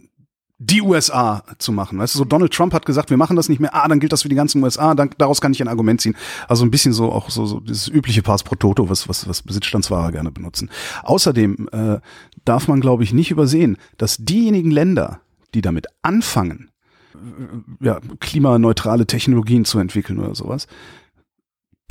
die 0.58 0.82
USA 0.82 1.44
zu 1.60 1.72
machen. 1.72 2.00
Weißt 2.00 2.16
du, 2.16 2.18
so 2.18 2.26
Donald 2.26 2.52
Trump 2.52 2.74
hat 2.74 2.88
gesagt, 2.88 3.12
wir 3.12 3.18
machen 3.18 3.36
das 3.36 3.48
nicht 3.48 3.60
mehr, 3.60 3.76
ah, 3.76 3.88
dann 3.88 4.00
gilt 4.00 4.14
das 4.14 4.24
für 4.24 4.30
die 4.30 4.36
ganzen 4.36 4.64
USA, 4.64 4.96
dann, 4.96 5.12
daraus 5.20 5.42
kann 5.42 5.52
ich 5.52 5.62
ein 5.62 5.68
Argument 5.68 6.02
ziehen. 6.02 6.16
Also 6.48 6.66
ein 6.66 6.72
bisschen 6.72 6.92
so 6.92 7.12
auch 7.12 7.30
so, 7.30 7.46
so 7.46 7.60
dieses 7.60 7.88
übliche 7.88 8.24
Pass 8.24 8.42
pro 8.42 8.56
Toto, 8.56 8.90
was, 8.90 9.08
was, 9.08 9.30
was 9.30 9.44
Besitzstandswahrer 9.44 10.12
gerne 10.12 10.32
benutzen. 10.32 10.72
Außerdem 11.04 11.70
äh, 11.72 12.00
darf 12.44 12.68
man, 12.68 12.82
glaube 12.82 13.04
ich, 13.04 13.14
nicht 13.14 13.30
übersehen, 13.30 13.78
dass 13.98 14.18
diejenigen 14.18 14.72
Länder, 14.72 15.22
die 15.54 15.62
damit 15.62 15.86
anfangen, 16.02 16.72
äh, 17.14 17.86
ja, 17.86 18.00
klimaneutrale 18.20 19.06
Technologien 19.06 19.66
zu 19.66 19.78
entwickeln 19.78 20.18
oder 20.18 20.34
sowas, 20.34 20.66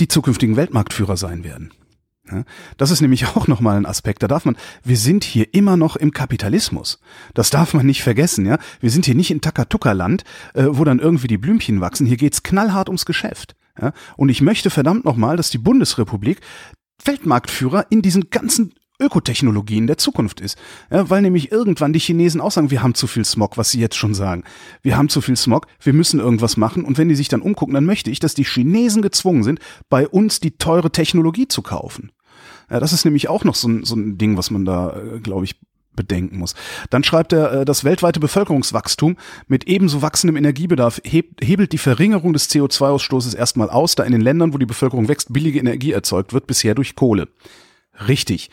die 0.00 0.08
zukünftigen 0.08 0.56
Weltmarktführer 0.56 1.16
sein 1.16 1.44
werden. 1.44 1.70
Das 2.76 2.90
ist 2.90 3.00
nämlich 3.00 3.26
auch 3.36 3.46
nochmal 3.48 3.76
ein 3.76 3.86
Aspekt. 3.86 4.22
Da 4.22 4.28
darf 4.28 4.44
man, 4.44 4.56
wir 4.82 4.96
sind 4.96 5.24
hier 5.24 5.52
immer 5.52 5.76
noch 5.76 5.96
im 5.96 6.12
Kapitalismus. 6.12 7.00
Das 7.34 7.50
darf 7.50 7.74
man 7.74 7.86
nicht 7.86 8.02
vergessen, 8.02 8.46
ja. 8.46 8.58
Wir 8.80 8.90
sind 8.90 9.06
hier 9.06 9.14
nicht 9.14 9.30
in 9.30 9.40
Takatuka-Land, 9.40 10.24
äh, 10.54 10.66
wo 10.68 10.84
dann 10.84 10.98
irgendwie 10.98 11.28
die 11.28 11.38
Blümchen 11.38 11.80
wachsen. 11.80 12.06
Hier 12.06 12.16
geht's 12.16 12.42
knallhart 12.42 12.88
ums 12.88 13.06
Geschäft. 13.06 13.54
Ja. 13.80 13.92
Und 14.16 14.28
ich 14.28 14.40
möchte 14.40 14.70
verdammt 14.70 15.04
nochmal, 15.04 15.36
dass 15.36 15.50
die 15.50 15.58
Bundesrepublik 15.58 16.40
Weltmarktführer 17.04 17.86
in 17.90 18.02
diesen 18.02 18.30
ganzen 18.30 18.74
Ökotechnologien 19.00 19.86
der 19.86 19.98
Zukunft 19.98 20.40
ist. 20.40 20.56
Ja, 20.90 21.10
weil 21.10 21.22
nämlich 21.22 21.50
irgendwann 21.50 21.92
die 21.92 21.98
Chinesen 21.98 22.40
auch 22.40 22.52
sagen, 22.52 22.70
wir 22.70 22.82
haben 22.82 22.94
zu 22.94 23.06
viel 23.06 23.24
Smog, 23.24 23.56
was 23.56 23.70
sie 23.70 23.80
jetzt 23.80 23.96
schon 23.96 24.14
sagen. 24.14 24.44
Wir 24.82 24.96
haben 24.96 25.08
zu 25.08 25.20
viel 25.20 25.36
Smog, 25.36 25.66
wir 25.80 25.92
müssen 25.92 26.20
irgendwas 26.20 26.56
machen. 26.56 26.84
Und 26.84 26.96
wenn 26.96 27.08
die 27.08 27.16
sich 27.16 27.28
dann 27.28 27.42
umgucken, 27.42 27.74
dann 27.74 27.86
möchte 27.86 28.10
ich, 28.10 28.20
dass 28.20 28.34
die 28.34 28.44
Chinesen 28.44 29.02
gezwungen 29.02 29.42
sind, 29.42 29.58
bei 29.88 30.06
uns 30.06 30.40
die 30.40 30.52
teure 30.52 30.90
Technologie 30.90 31.48
zu 31.48 31.62
kaufen. 31.62 32.12
Ja, 32.70 32.80
das 32.80 32.92
ist 32.92 33.04
nämlich 33.04 33.28
auch 33.28 33.44
noch 33.44 33.56
so 33.56 33.68
ein, 33.68 33.84
so 33.84 33.96
ein 33.96 34.16
Ding, 34.16 34.36
was 34.36 34.50
man 34.50 34.64
da, 34.64 34.96
äh, 34.96 35.20
glaube 35.20 35.44
ich, 35.44 35.56
bedenken 35.96 36.38
muss. 36.38 36.54
Dann 36.90 37.04
schreibt 37.04 37.32
er, 37.32 37.52
äh, 37.52 37.64
das 37.64 37.84
weltweite 37.84 38.20
Bevölkerungswachstum 38.20 39.16
mit 39.46 39.68
ebenso 39.68 40.02
wachsendem 40.02 40.36
Energiebedarf 40.36 41.00
heb, 41.04 41.36
hebelt 41.42 41.72
die 41.72 41.78
Verringerung 41.78 42.32
des 42.32 42.50
CO2-Ausstoßes 42.50 43.34
erstmal 43.34 43.70
aus, 43.70 43.94
da 43.94 44.04
in 44.04 44.12
den 44.12 44.20
Ländern, 44.20 44.52
wo 44.52 44.58
die 44.58 44.66
Bevölkerung 44.66 45.08
wächst, 45.08 45.32
billige 45.32 45.58
Energie 45.58 45.92
erzeugt 45.92 46.32
wird, 46.32 46.46
bisher 46.46 46.74
durch 46.74 46.96
Kohle. 46.96 47.28
Richtig. 48.08 48.50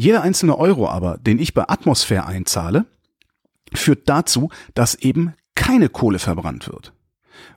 Jeder 0.00 0.22
einzelne 0.22 0.56
Euro 0.56 0.88
aber, 0.88 1.18
den 1.18 1.38
ich 1.38 1.52
bei 1.52 1.68
Atmosphäre 1.68 2.24
einzahle, 2.24 2.86
führt 3.74 4.08
dazu, 4.08 4.48
dass 4.72 4.94
eben 4.94 5.34
keine 5.54 5.90
Kohle 5.90 6.18
verbrannt 6.18 6.68
wird. 6.68 6.94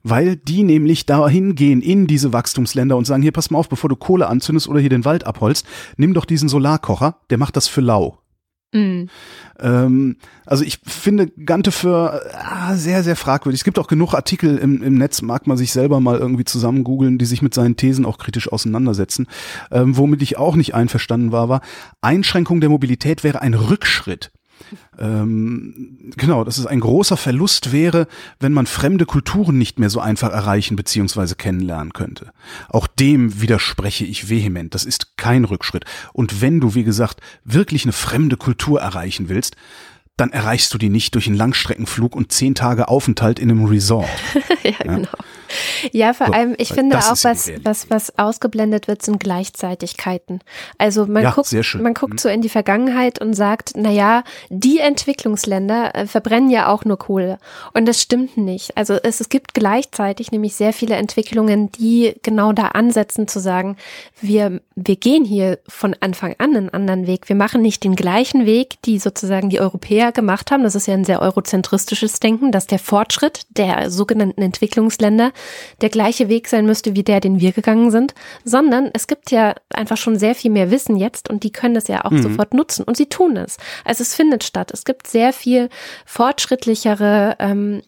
Weil 0.03 0.35
die 0.35 0.63
nämlich 0.63 1.05
dahin 1.05 1.55
gehen 1.55 1.81
in 1.81 2.05
diese 2.05 2.33
Wachstumsländer 2.33 2.97
und 2.97 3.05
sagen, 3.05 3.23
hier 3.23 3.31
pass 3.31 3.49
mal 3.49 3.59
auf, 3.59 3.69
bevor 3.69 3.89
du 3.89 3.95
Kohle 3.95 4.27
anzündest 4.27 4.67
oder 4.67 4.81
hier 4.81 4.89
den 4.89 5.05
Wald 5.05 5.25
abholst, 5.25 5.65
nimm 5.95 6.13
doch 6.13 6.25
diesen 6.25 6.49
Solarkocher, 6.49 7.21
der 7.29 7.37
macht 7.37 7.55
das 7.55 7.69
für 7.69 7.79
lau. 7.79 8.19
Mm. 8.73 9.05
Ähm, 9.59 10.17
also 10.45 10.63
ich 10.63 10.79
finde 10.85 11.27
Gante 11.27 11.71
für 11.71 12.21
ah, 12.33 12.75
sehr, 12.75 13.03
sehr 13.03 13.15
fragwürdig. 13.15 13.61
Es 13.61 13.63
gibt 13.63 13.79
auch 13.79 13.87
genug 13.87 14.13
Artikel 14.13 14.57
im, 14.57 14.83
im 14.83 14.97
Netz, 14.97 15.21
mag 15.21 15.47
man 15.47 15.57
sich 15.57 15.71
selber 15.71 15.99
mal 15.99 16.17
irgendwie 16.17 16.43
zusammen 16.43 16.83
googeln, 16.83 17.17
die 17.17 17.25
sich 17.25 17.41
mit 17.41 17.53
seinen 17.53 17.77
Thesen 17.77 18.05
auch 18.05 18.17
kritisch 18.17 18.51
auseinandersetzen. 18.51 19.27
Ähm, 19.71 19.95
womit 19.95 20.21
ich 20.21 20.37
auch 20.37 20.55
nicht 20.55 20.75
einverstanden 20.75 21.31
war, 21.31 21.49
war, 21.49 21.61
Einschränkung 22.01 22.59
der 22.59 22.69
Mobilität 22.69 23.23
wäre 23.23 23.41
ein 23.41 23.53
Rückschritt. 23.53 24.31
Ähm, 24.97 26.11
genau, 26.17 26.43
dass 26.43 26.57
es 26.57 26.65
ein 26.65 26.79
großer 26.79 27.17
Verlust 27.17 27.71
wäre, 27.71 28.07
wenn 28.39 28.53
man 28.53 28.65
fremde 28.65 29.05
Kulturen 29.05 29.57
nicht 29.57 29.79
mehr 29.79 29.89
so 29.89 29.99
einfach 29.99 30.31
erreichen 30.31 30.75
bzw. 30.75 31.35
kennenlernen 31.35 31.93
könnte. 31.93 32.31
Auch 32.69 32.87
dem 32.87 33.41
widerspreche 33.41 34.05
ich 34.05 34.29
vehement. 34.29 34.73
Das 34.73 34.85
ist 34.85 35.17
kein 35.17 35.45
Rückschritt. 35.45 35.85
Und 36.13 36.41
wenn 36.41 36.59
du, 36.59 36.75
wie 36.75 36.83
gesagt, 36.83 37.21
wirklich 37.43 37.83
eine 37.83 37.93
fremde 37.93 38.37
Kultur 38.37 38.81
erreichen 38.81 39.29
willst, 39.29 39.55
dann 40.17 40.31
erreichst 40.31 40.73
du 40.73 40.77
die 40.77 40.89
nicht 40.89 41.15
durch 41.15 41.27
einen 41.27 41.35
Langstreckenflug 41.35 42.15
und 42.15 42.31
zehn 42.31 42.53
Tage 42.55 42.87
Aufenthalt 42.87 43.39
in 43.39 43.49
einem 43.49 43.65
Resort. 43.65 44.07
ja, 44.63 44.71
genau. 44.83 45.07
Ja, 45.91 46.13
vor 46.13 46.27
So, 46.27 46.33
allem, 46.33 46.55
ich 46.57 46.73
finde 46.73 46.97
auch, 46.97 47.01
ja 47.01 47.09
was, 47.23 47.51
was, 47.63 47.89
was 47.89 48.17
ausgeblendet 48.17 48.87
wird, 48.87 49.01
sind 49.03 49.19
Gleichzeitigkeiten. 49.19 50.39
Also 50.77 51.05
man 51.05 51.23
Ja, 51.23 51.31
guckt, 51.31 51.51
man 51.79 51.93
guckt 51.93 52.13
Mhm. 52.13 52.17
so 52.17 52.29
in 52.29 52.41
die 52.41 52.49
Vergangenheit 52.49 53.19
und 53.19 53.33
sagt, 53.33 53.73
na 53.75 53.91
ja, 53.91 54.23
die 54.49 54.79
Entwicklungsländer 54.79 55.95
äh, 55.95 56.07
verbrennen 56.07 56.49
ja 56.49 56.67
auch 56.67 56.85
nur 56.85 56.97
Kohle. 56.97 57.37
Und 57.73 57.87
das 57.87 58.01
stimmt 58.01 58.37
nicht. 58.37 58.77
Also 58.77 58.95
es, 58.95 59.19
es 59.21 59.29
gibt 59.29 59.53
gleichzeitig 59.53 60.31
nämlich 60.31 60.55
sehr 60.55 60.73
viele 60.73 60.95
Entwicklungen, 60.95 61.71
die 61.71 62.15
genau 62.23 62.51
da 62.53 62.69
ansetzen 62.69 63.27
zu 63.27 63.39
sagen, 63.39 63.77
wir, 64.21 64.61
wir 64.75 64.95
gehen 64.95 65.23
hier 65.23 65.59
von 65.67 65.95
Anfang 65.99 66.35
an 66.39 66.55
einen 66.55 66.69
anderen 66.69 67.05
Weg. 67.05 67.29
Wir 67.29 67.35
machen 67.35 67.61
nicht 67.61 67.83
den 67.83 67.95
gleichen 67.95 68.45
Weg, 68.45 68.81
die 68.85 68.97
sozusagen 68.97 69.49
die 69.49 69.59
Europäer 69.59 70.11
gemacht 70.11 70.51
haben. 70.51 70.63
Das 70.63 70.75
ist 70.75 70.87
ja 70.87 70.95
ein 70.95 71.05
sehr 71.05 71.21
eurozentristisches 71.21 72.19
Denken, 72.19 72.51
dass 72.51 72.65
der 72.65 72.79
Fortschritt 72.79 73.43
der 73.49 73.91
sogenannten 73.91 74.41
Entwicklungsländer 74.41 75.31
der 75.81 75.89
gleiche 75.89 76.27
Weg 76.29 76.47
sein 76.47 76.65
müsste 76.65 76.95
wie 76.95 77.03
der, 77.03 77.19
den 77.19 77.39
wir 77.39 77.51
gegangen 77.51 77.91
sind, 77.91 78.15
sondern 78.43 78.89
es 78.93 79.07
gibt 79.07 79.31
ja 79.31 79.53
einfach 79.73 79.97
schon 79.97 80.17
sehr 80.17 80.33
viel 80.33 80.51
mehr 80.51 80.71
Wissen 80.71 80.95
jetzt 80.95 81.29
und 81.29 81.43
die 81.43 81.51
können 81.51 81.75
das 81.75 81.87
ja 81.87 82.05
auch 82.05 82.13
sofort 82.17 82.53
nutzen 82.53 82.83
und 82.83 82.97
sie 82.97 83.07
tun 83.07 83.37
es. 83.37 83.57
Also 83.85 84.01
es 84.01 84.15
findet 84.15 84.43
statt. 84.43 84.71
Es 84.71 84.85
gibt 84.85 85.07
sehr 85.07 85.33
viel 85.33 85.69
fortschrittlichere 86.05 87.35
ähm, 87.39 87.81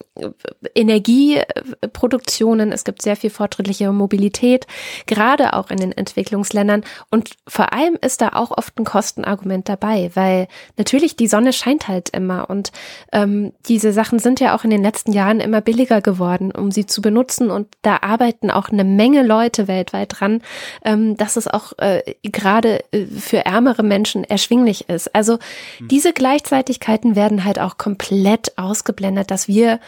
Energieproduktionen, 0.76 2.72
es 2.72 2.84
gibt 2.84 3.02
sehr 3.02 3.16
viel 3.16 3.30
fortschrittlichere 3.30 3.94
Mobilität, 3.94 4.68
gerade 5.08 5.54
auch 5.54 5.70
in 5.72 5.78
den 5.78 5.92
Entwicklungsländern 5.92 6.75
und 7.12 7.32
vor 7.48 7.74
allem 7.74 7.98
ist 8.02 8.22
da 8.22 8.30
auch 8.30 8.52
oft 8.52 8.78
ein 8.80 8.86
Kostenargument 8.86 9.70
dabei, 9.70 10.12
weil 10.14 10.48
natürlich 10.78 11.16
die 11.16 11.28
Sonne 11.28 11.54
scheint 11.54 11.88
halt 11.88 12.10
immer 12.10 12.50
und 12.50 12.72
ähm, 13.12 13.54
diese 13.68 13.94
Sachen 13.94 14.20
sind 14.20 14.40
ja 14.40 14.56
auch 14.56 14.64
in 14.64 14.70
den 14.70 14.84
letzten 14.84 15.14
Jahren 15.14 15.40
immer 15.40 15.62
billiger 15.62 16.02
geworden, 16.02 16.52
um 16.52 16.72
sie 16.72 16.86
zu 16.86 17.02
benutzen 17.02 17.52
und 17.52 17.68
da 17.82 18.00
arbeiten 18.02 18.52
auch 18.52 18.70
eine 18.70 18.84
Menge 18.84 19.24
Leute 19.24 19.68
weltweit 19.68 20.20
dran, 20.20 20.42
ähm, 20.84 21.18
dass 21.18 21.36
es 21.36 21.48
auch 21.48 21.74
äh, 21.78 22.16
gerade 22.24 22.84
äh, 22.92 23.06
für 23.06 23.46
ärmere 23.46 23.84
Menschen 23.84 24.24
erschwinglich 24.24 24.90
ist. 24.90 25.14
Also 25.16 25.40
diese 25.80 26.14
Gleichzeitigkeiten 26.14 27.16
werden 27.16 27.44
halt 27.44 27.60
auch 27.60 27.78
komplett 27.78 28.58
ausgeblendet, 28.58 29.32
dass 29.32 29.48
wir 29.48 29.80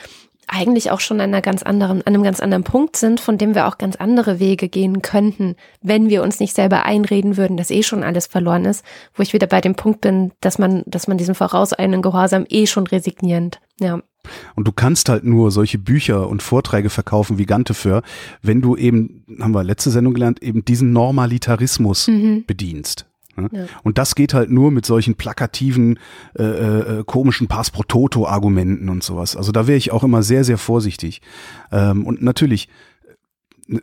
eigentlich 0.47 0.91
auch 0.91 0.99
schon 0.99 1.19
an 1.19 1.29
einer 1.29 1.41
ganz 1.41 1.63
anderen, 1.63 2.01
an 2.01 2.13
einem 2.13 2.23
ganz 2.23 2.39
anderen 2.39 2.63
Punkt 2.63 2.95
sind, 2.95 3.19
von 3.19 3.37
dem 3.37 3.53
wir 3.53 3.67
auch 3.67 3.77
ganz 3.77 3.95
andere 3.97 4.39
Wege 4.39 4.69
gehen 4.69 5.01
könnten, 5.01 5.55
wenn 5.81 6.09
wir 6.09 6.23
uns 6.23 6.39
nicht 6.39 6.55
selber 6.55 6.83
einreden 6.83 7.37
würden, 7.37 7.57
dass 7.57 7.69
eh 7.69 7.83
schon 7.83 8.03
alles 8.03 8.27
verloren 8.27 8.65
ist, 8.65 8.83
wo 9.13 9.23
ich 9.23 9.33
wieder 9.33 9.47
bei 9.47 9.61
dem 9.61 9.75
Punkt 9.75 10.01
bin, 10.01 10.31
dass 10.41 10.57
man, 10.57 10.83
dass 10.85 11.07
man 11.07 11.17
diesen 11.17 11.35
vorauseilenden 11.35 12.01
Gehorsam 12.01 12.45
eh 12.49 12.65
schon 12.65 12.87
resignierend. 12.87 13.59
Ja. 13.79 14.01
Und 14.55 14.67
du 14.67 14.71
kannst 14.71 15.09
halt 15.09 15.23
nur 15.23 15.51
solche 15.51 15.77
Bücher 15.77 16.27
und 16.27 16.41
Vorträge 16.41 16.89
verkaufen 16.89 17.37
wie 17.37 17.45
Gante 17.45 17.73
für, 17.73 18.01
wenn 18.41 18.61
du 18.61 18.75
eben, 18.75 19.25
haben 19.39 19.53
wir 19.53 19.63
letzte 19.63 19.91
Sendung 19.91 20.13
gelernt, 20.13 20.41
eben 20.41 20.65
diesen 20.65 20.91
Normalitarismus 20.91 22.09
bedienst. 22.45 23.05
Ja? 23.37 23.47
Ja. 23.51 23.65
Und 23.83 23.97
das 23.97 24.15
geht 24.15 24.33
halt 24.33 24.49
nur 24.49 24.71
mit 24.71 24.85
solchen 24.85 25.15
plakativen, 25.15 25.99
äh, 26.37 26.43
äh, 26.43 27.03
komischen 27.05 27.47
Pass 27.47 27.71
pro 27.71 27.83
Toto-Argumenten 27.83 28.89
und 28.89 29.03
sowas. 29.03 29.35
Also 29.35 29.51
da 29.51 29.67
wäre 29.67 29.77
ich 29.77 29.91
auch 29.91 30.03
immer 30.03 30.23
sehr, 30.23 30.43
sehr 30.43 30.57
vorsichtig. 30.57 31.21
Ähm, 31.71 32.05
und 32.05 32.21
natürlich, 32.21 32.69
äh, 33.69 33.79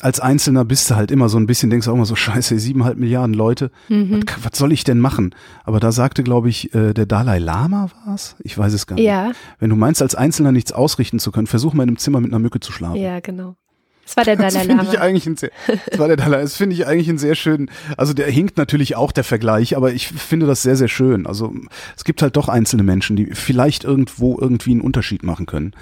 als 0.00 0.18
Einzelner 0.20 0.64
bist 0.64 0.90
du 0.90 0.96
halt 0.96 1.10
immer 1.10 1.28
so 1.28 1.38
ein 1.38 1.46
bisschen, 1.46 1.70
denkst 1.70 1.86
du 1.86 1.90
auch 1.92 1.94
immer 1.94 2.06
so, 2.06 2.16
scheiße, 2.16 2.58
siebeneinhalb 2.58 2.98
Milliarden 2.98 3.34
Leute, 3.34 3.70
was, 3.88 4.44
was 4.44 4.58
soll 4.58 4.72
ich 4.72 4.84
denn 4.84 4.98
machen? 4.98 5.34
Aber 5.64 5.78
da 5.80 5.92
sagte, 5.92 6.22
glaube 6.22 6.48
ich, 6.48 6.74
äh, 6.74 6.92
der 6.92 7.06
Dalai 7.06 7.38
Lama 7.38 7.88
war's? 8.04 8.36
Ich 8.40 8.56
weiß 8.58 8.72
es 8.72 8.86
gar 8.86 8.96
nicht. 8.96 9.04
Ja, 9.04 9.32
Wenn 9.58 9.70
du 9.70 9.76
meinst, 9.76 10.02
als 10.02 10.14
Einzelner 10.14 10.50
nichts 10.52 10.72
ausrichten 10.72 11.18
zu 11.18 11.30
können, 11.30 11.46
versuch 11.46 11.72
mal 11.72 11.84
in 11.84 11.90
einem 11.90 11.98
Zimmer 11.98 12.20
mit 12.20 12.30
einer 12.30 12.40
Mücke 12.40 12.60
zu 12.60 12.72
schlafen. 12.72 12.96
ja, 12.96 13.20
genau. 13.20 13.56
Das 14.04 14.16
war 14.16 14.24
der 14.24 14.36
Das 14.42 14.54
Dalai 14.54 14.66
finde 14.66 14.84
ich 14.84 14.92
Lama. 14.92 15.04
eigentlich 15.04 15.26
ein 15.26 15.36
sehr, 15.36 15.50
das 15.86 15.98
war 15.98 16.08
der 16.08 16.16
Dalai, 16.16 16.40
das 16.42 16.56
finde 16.56 16.74
ich 16.74 16.86
eigentlich 16.86 17.08
einen 17.08 17.18
sehr 17.18 17.34
schönen, 17.34 17.70
also 17.96 18.12
der 18.12 18.30
hinkt 18.30 18.56
natürlich 18.56 18.96
auch 18.96 19.12
der 19.12 19.24
Vergleich, 19.24 19.76
aber 19.76 19.92
ich 19.92 20.08
finde 20.08 20.46
das 20.46 20.62
sehr, 20.62 20.76
sehr 20.76 20.88
schön. 20.88 21.26
Also 21.26 21.52
es 21.96 22.04
gibt 22.04 22.22
halt 22.22 22.36
doch 22.36 22.48
einzelne 22.48 22.82
Menschen, 22.82 23.16
die 23.16 23.26
vielleicht 23.34 23.84
irgendwo 23.84 24.38
irgendwie 24.38 24.72
einen 24.72 24.80
Unterschied 24.80 25.22
machen 25.22 25.46
können. 25.46 25.72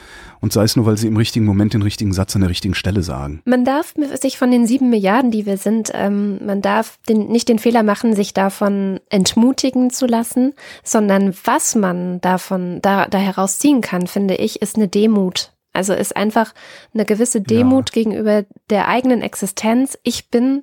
Und 0.40 0.52
sei 0.52 0.64
es 0.64 0.74
nur, 0.74 0.86
weil 0.86 0.96
sie 0.96 1.06
im 1.06 1.16
richtigen 1.16 1.44
Moment 1.44 1.74
den 1.74 1.82
richtigen 1.82 2.12
Satz 2.12 2.34
an 2.34 2.40
der 2.40 2.50
richtigen 2.50 2.74
Stelle 2.74 3.02
sagen. 3.02 3.42
Man 3.44 3.64
darf 3.64 3.94
sich 4.20 4.38
von 4.38 4.50
den 4.50 4.66
sieben 4.66 4.88
Milliarden, 4.88 5.30
die 5.30 5.44
wir 5.44 5.58
sind, 5.58 5.90
ähm, 5.94 6.38
man 6.44 6.62
darf 6.62 6.98
den, 7.08 7.28
nicht 7.28 7.48
den 7.48 7.58
Fehler 7.58 7.82
machen, 7.82 8.16
sich 8.16 8.32
davon 8.32 9.00
entmutigen 9.10 9.90
zu 9.90 10.06
lassen, 10.06 10.54
sondern 10.82 11.34
was 11.44 11.74
man 11.74 12.20
davon 12.20 12.80
da, 12.80 13.06
da 13.06 13.18
herausziehen 13.18 13.82
kann, 13.82 14.06
finde 14.06 14.36
ich, 14.36 14.62
ist 14.62 14.76
eine 14.76 14.88
Demut. 14.88 15.52
Also 15.72 15.92
ist 15.92 16.16
einfach 16.16 16.52
eine 16.92 17.04
gewisse 17.04 17.40
Demut 17.40 17.92
gegenüber 17.92 18.44
der 18.70 18.88
eigenen 18.88 19.22
Existenz. 19.22 19.98
Ich 20.02 20.28
bin 20.30 20.62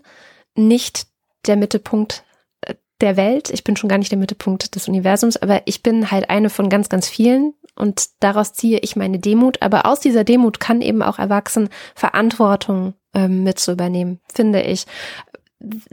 nicht 0.55 1.07
der 1.45 1.55
Mittelpunkt 1.55 2.23
äh, 2.61 2.75
der 2.99 3.15
Welt. 3.15 3.49
Ich 3.49 3.63
bin 3.63 3.77
schon 3.77 3.89
gar 3.89 3.97
nicht 3.97 4.11
der 4.11 4.19
Mittelpunkt 4.19 4.75
des 4.75 4.87
Universums, 4.87 5.37
aber 5.37 5.61
ich 5.65 5.81
bin 5.81 6.11
halt 6.11 6.29
eine 6.29 6.49
von 6.49 6.69
ganz, 6.69 6.89
ganz 6.89 7.07
vielen 7.07 7.53
und 7.75 8.09
daraus 8.19 8.53
ziehe 8.53 8.79
ich 8.79 8.95
meine 8.95 9.19
Demut. 9.19 9.61
Aber 9.61 9.85
aus 9.85 9.99
dieser 9.99 10.23
Demut 10.23 10.59
kann 10.59 10.81
eben 10.81 11.01
auch 11.01 11.19
erwachsen, 11.19 11.69
Verantwortung 11.95 12.93
ähm, 13.13 13.43
mit 13.43 13.59
zu 13.59 13.71
übernehmen, 13.71 14.19
finde 14.33 14.61
ich. 14.61 14.85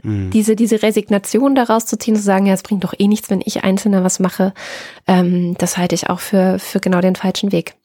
Hm. 0.01 0.29
Diese, 0.31 0.55
diese 0.55 0.83
Resignation 0.83 1.55
daraus 1.55 1.85
zu 1.85 1.97
ziehen, 1.97 2.15
zu 2.15 2.21
sagen, 2.21 2.45
ja, 2.45 2.53
es 2.53 2.63
bringt 2.63 2.83
doch 2.83 2.93
eh 2.97 3.07
nichts, 3.07 3.29
wenn 3.29 3.41
ich 3.43 3.63
Einzelner 3.63 4.03
was 4.03 4.19
mache, 4.19 4.53
ähm, 5.07 5.55
das 5.57 5.77
halte 5.77 5.95
ich 5.95 6.09
auch 6.09 6.19
für, 6.19 6.59
für 6.59 6.79
genau 6.79 7.01
den 7.01 7.15
falschen 7.15 7.51
Weg. 7.51 7.75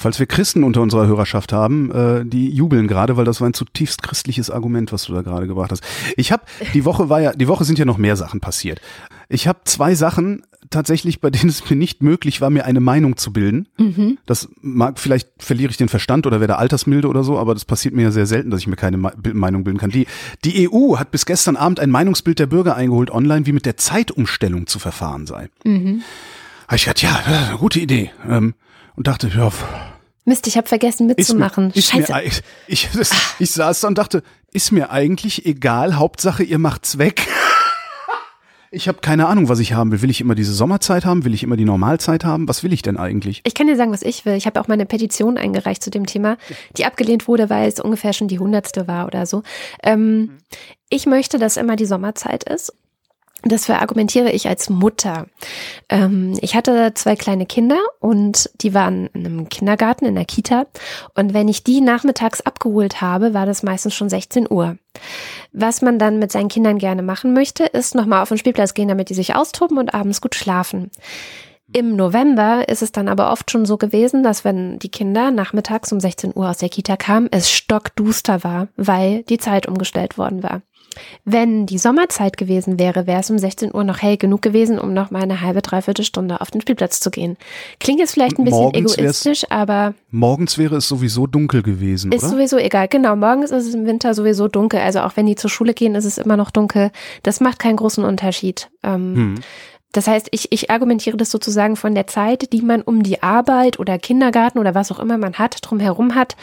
Falls 0.00 0.20
wir 0.20 0.26
Christen 0.26 0.62
unter 0.62 0.80
unserer 0.80 1.08
Hörerschaft 1.08 1.52
haben, 1.52 1.90
äh, 1.90 2.24
die 2.24 2.50
jubeln 2.50 2.86
gerade, 2.86 3.16
weil 3.16 3.24
das 3.24 3.40
war 3.40 3.48
ein 3.48 3.52
zutiefst 3.52 4.00
christliches 4.00 4.48
Argument, 4.48 4.92
was 4.92 5.06
du 5.06 5.12
da 5.12 5.22
gerade 5.22 5.48
gebracht 5.48 5.72
hast. 5.72 5.82
Ich 6.16 6.30
habe 6.30 6.44
die 6.72 6.84
Woche 6.84 7.08
war 7.08 7.20
ja, 7.20 7.32
die 7.32 7.48
Woche 7.48 7.64
sind 7.64 7.80
ja 7.80 7.84
noch 7.84 7.98
mehr 7.98 8.14
Sachen 8.14 8.38
passiert. 8.38 8.80
Ich 9.28 9.48
habe 9.48 9.58
zwei 9.64 9.96
Sachen 9.96 10.44
tatsächlich, 10.70 11.20
bei 11.20 11.30
denen 11.30 11.48
es 11.48 11.68
mir 11.68 11.74
nicht 11.74 12.00
möglich 12.00 12.40
war, 12.40 12.48
mir 12.48 12.64
eine 12.64 12.78
Meinung 12.78 13.16
zu 13.16 13.32
bilden. 13.32 13.66
Mhm. 13.76 14.18
Das 14.24 14.48
mag, 14.60 15.00
vielleicht 15.00 15.30
verliere 15.38 15.72
ich 15.72 15.78
den 15.78 15.88
Verstand 15.88 16.28
oder 16.28 16.38
werde 16.38 16.58
altersmilde 16.58 17.08
oder 17.08 17.24
so, 17.24 17.36
aber 17.36 17.54
das 17.54 17.64
passiert 17.64 17.92
mir 17.92 18.02
ja 18.02 18.10
sehr 18.12 18.26
selten, 18.26 18.52
dass 18.52 18.60
ich 18.60 18.68
mir 18.68 18.76
keine 18.76 18.98
Meinung 18.98 19.64
bilden 19.64 19.78
kann. 19.80 19.90
Die, 19.90 20.06
die 20.44 20.70
EU 20.70 20.96
hat 20.98 21.10
bis 21.10 21.26
gestern 21.26 21.56
Abend 21.56 21.80
ein 21.80 21.90
Meinungsbild 21.90 22.38
der 22.38 22.46
Bürger 22.46 22.76
eingeholt 22.76 23.10
online, 23.10 23.46
wie 23.46 23.52
mit 23.52 23.66
der 23.66 23.76
Zeitumstellung 23.76 24.68
zu 24.68 24.78
verfahren 24.78 25.26
sei. 25.26 25.48
Mhm. 25.64 26.02
Ich 26.72 26.84
gedacht, 26.84 27.02
ja, 27.02 27.52
äh, 27.52 27.56
gute 27.56 27.80
Idee. 27.80 28.12
Ähm, 28.28 28.54
und 28.98 29.06
dachte, 29.06 29.28
ja, 29.34 29.50
Mist, 30.24 30.46
ich 30.46 30.56
habe 30.58 30.66
vergessen 30.68 31.08
ist 31.08 31.16
mitzumachen. 31.18 31.68
Mir, 31.68 31.76
ist 31.76 31.88
Scheiße. 31.90 32.12
Mir, 32.12 32.18
eig- 32.18 32.42
ich, 32.66 32.88
das, 32.94 33.10
ich 33.38 33.50
saß 33.52 33.80
da 33.80 33.88
und 33.88 33.96
dachte, 33.96 34.22
ist 34.52 34.72
mir 34.72 34.90
eigentlich 34.90 35.46
egal, 35.46 35.96
Hauptsache 35.96 36.42
ihr 36.42 36.58
macht's 36.58 36.98
weg. 36.98 37.26
Ich 38.70 38.86
habe 38.86 38.98
keine 39.00 39.28
Ahnung, 39.28 39.48
was 39.48 39.60
ich 39.60 39.72
haben 39.72 39.90
will. 39.92 40.02
Will 40.02 40.10
ich 40.10 40.20
immer 40.20 40.34
diese 40.34 40.52
Sommerzeit 40.52 41.06
haben? 41.06 41.24
Will 41.24 41.32
ich 41.32 41.42
immer 41.42 41.56
die 41.56 41.64
Normalzeit 41.64 42.22
haben? 42.26 42.46
Was 42.48 42.62
will 42.62 42.74
ich 42.74 42.82
denn 42.82 42.98
eigentlich? 42.98 43.40
Ich 43.46 43.54
kann 43.54 43.66
dir 43.66 43.76
sagen, 43.78 43.92
was 43.92 44.02
ich 44.02 44.26
will. 44.26 44.34
Ich 44.34 44.44
habe 44.44 44.60
auch 44.60 44.68
mal 44.68 44.74
eine 44.74 44.84
Petition 44.84 45.38
eingereicht 45.38 45.82
zu 45.82 45.88
dem 45.88 46.04
Thema, 46.04 46.36
die 46.76 46.84
abgelehnt 46.84 47.28
wurde, 47.28 47.48
weil 47.48 47.66
es 47.66 47.80
ungefähr 47.80 48.12
schon 48.12 48.28
die 48.28 48.38
hundertste 48.38 48.86
war 48.86 49.06
oder 49.06 49.24
so. 49.24 49.42
Ähm, 49.82 50.36
ich 50.90 51.06
möchte, 51.06 51.38
dass 51.38 51.56
immer 51.56 51.76
die 51.76 51.86
Sommerzeit 51.86 52.44
ist. 52.44 52.74
Das 53.42 53.66
verargumentiere 53.66 54.32
ich 54.32 54.48
als 54.48 54.68
Mutter. 54.68 55.26
Ähm, 55.88 56.36
ich 56.40 56.56
hatte 56.56 56.92
zwei 56.94 57.14
kleine 57.14 57.46
Kinder 57.46 57.78
und 58.00 58.50
die 58.60 58.74
waren 58.74 59.06
in 59.14 59.26
einem 59.26 59.48
Kindergarten, 59.48 60.06
in 60.06 60.16
der 60.16 60.24
Kita. 60.24 60.66
Und 61.14 61.34
wenn 61.34 61.46
ich 61.46 61.62
die 61.62 61.80
nachmittags 61.80 62.40
abgeholt 62.40 63.00
habe, 63.00 63.34
war 63.34 63.46
das 63.46 63.62
meistens 63.62 63.94
schon 63.94 64.08
16 64.08 64.50
Uhr. 64.50 64.76
Was 65.52 65.82
man 65.82 66.00
dann 66.00 66.18
mit 66.18 66.32
seinen 66.32 66.48
Kindern 66.48 66.78
gerne 66.78 67.02
machen 67.02 67.32
möchte, 67.32 67.64
ist 67.64 67.94
nochmal 67.94 68.22
auf 68.22 68.28
den 68.28 68.38
Spielplatz 68.38 68.74
gehen, 68.74 68.88
damit 68.88 69.08
die 69.08 69.14
sich 69.14 69.36
austoben 69.36 69.78
und 69.78 69.94
abends 69.94 70.20
gut 70.20 70.34
schlafen. 70.34 70.90
Im 71.70 71.96
November 71.96 72.66
ist 72.66 72.80
es 72.80 72.92
dann 72.92 73.08
aber 73.08 73.30
oft 73.30 73.50
schon 73.50 73.66
so 73.66 73.76
gewesen, 73.76 74.22
dass 74.22 74.42
wenn 74.42 74.78
die 74.78 74.90
Kinder 74.90 75.30
nachmittags 75.30 75.92
um 75.92 76.00
16 76.00 76.32
Uhr 76.34 76.48
aus 76.48 76.58
der 76.58 76.70
Kita 76.70 76.96
kamen, 76.96 77.28
es 77.30 77.50
stockduster 77.50 78.42
war, 78.42 78.68
weil 78.76 79.22
die 79.24 79.36
Zeit 79.36 79.68
umgestellt 79.68 80.16
worden 80.16 80.42
war. 80.42 80.62
Wenn 81.24 81.66
die 81.66 81.78
Sommerzeit 81.78 82.36
gewesen 82.36 82.78
wäre, 82.78 83.06
wäre 83.06 83.20
es 83.20 83.30
um 83.30 83.38
16 83.38 83.74
Uhr 83.74 83.84
noch 83.84 84.02
hell 84.02 84.16
genug 84.16 84.42
gewesen, 84.42 84.78
um 84.78 84.92
noch 84.94 85.10
mal 85.10 85.22
eine 85.22 85.40
halbe, 85.40 85.62
dreiviertel 85.62 86.04
Stunde 86.04 86.40
auf 86.40 86.50
den 86.50 86.60
Spielplatz 86.60 87.00
zu 87.00 87.10
gehen. 87.10 87.36
Klingt 87.80 88.00
jetzt 88.00 88.12
vielleicht 88.12 88.38
ein 88.38 88.44
bisschen 88.44 88.60
morgens 88.60 88.98
egoistisch, 88.98 89.44
aber 89.50 89.94
Morgens 90.10 90.58
wäre 90.58 90.76
es 90.76 90.88
sowieso 90.88 91.26
dunkel 91.26 91.62
gewesen, 91.62 92.12
ist 92.12 92.22
oder? 92.24 92.32
sowieso 92.32 92.56
egal. 92.56 92.88
Genau, 92.88 93.14
morgens 93.16 93.50
ist 93.50 93.66
es 93.66 93.74
im 93.74 93.86
Winter 93.86 94.14
sowieso 94.14 94.48
dunkel. 94.48 94.80
Also 94.80 95.00
auch 95.00 95.16
wenn 95.16 95.26
die 95.26 95.36
zur 95.36 95.50
Schule 95.50 95.74
gehen, 95.74 95.94
ist 95.94 96.04
es 96.04 96.18
immer 96.18 96.36
noch 96.36 96.50
dunkel. 96.50 96.90
Das 97.22 97.40
macht 97.40 97.58
keinen 97.58 97.76
großen 97.76 98.04
Unterschied. 98.04 98.70
Ähm, 98.82 99.14
Hm. 99.14 99.34
Das 99.92 100.06
heißt, 100.06 100.28
ich, 100.32 100.52
ich 100.52 100.70
argumentiere 100.70 101.16
das 101.16 101.30
sozusagen 101.30 101.74
von 101.76 101.94
der 101.94 102.06
Zeit, 102.06 102.52
die 102.52 102.60
man 102.60 102.82
um 102.82 103.02
die 103.02 103.22
Arbeit 103.22 103.78
oder 103.78 103.98
Kindergarten 103.98 104.58
oder 104.58 104.74
was 104.74 104.92
auch 104.92 104.98
immer 104.98 105.16
man 105.16 105.34
hat, 105.34 105.58
drumherum 105.62 106.14
hat, 106.14 106.36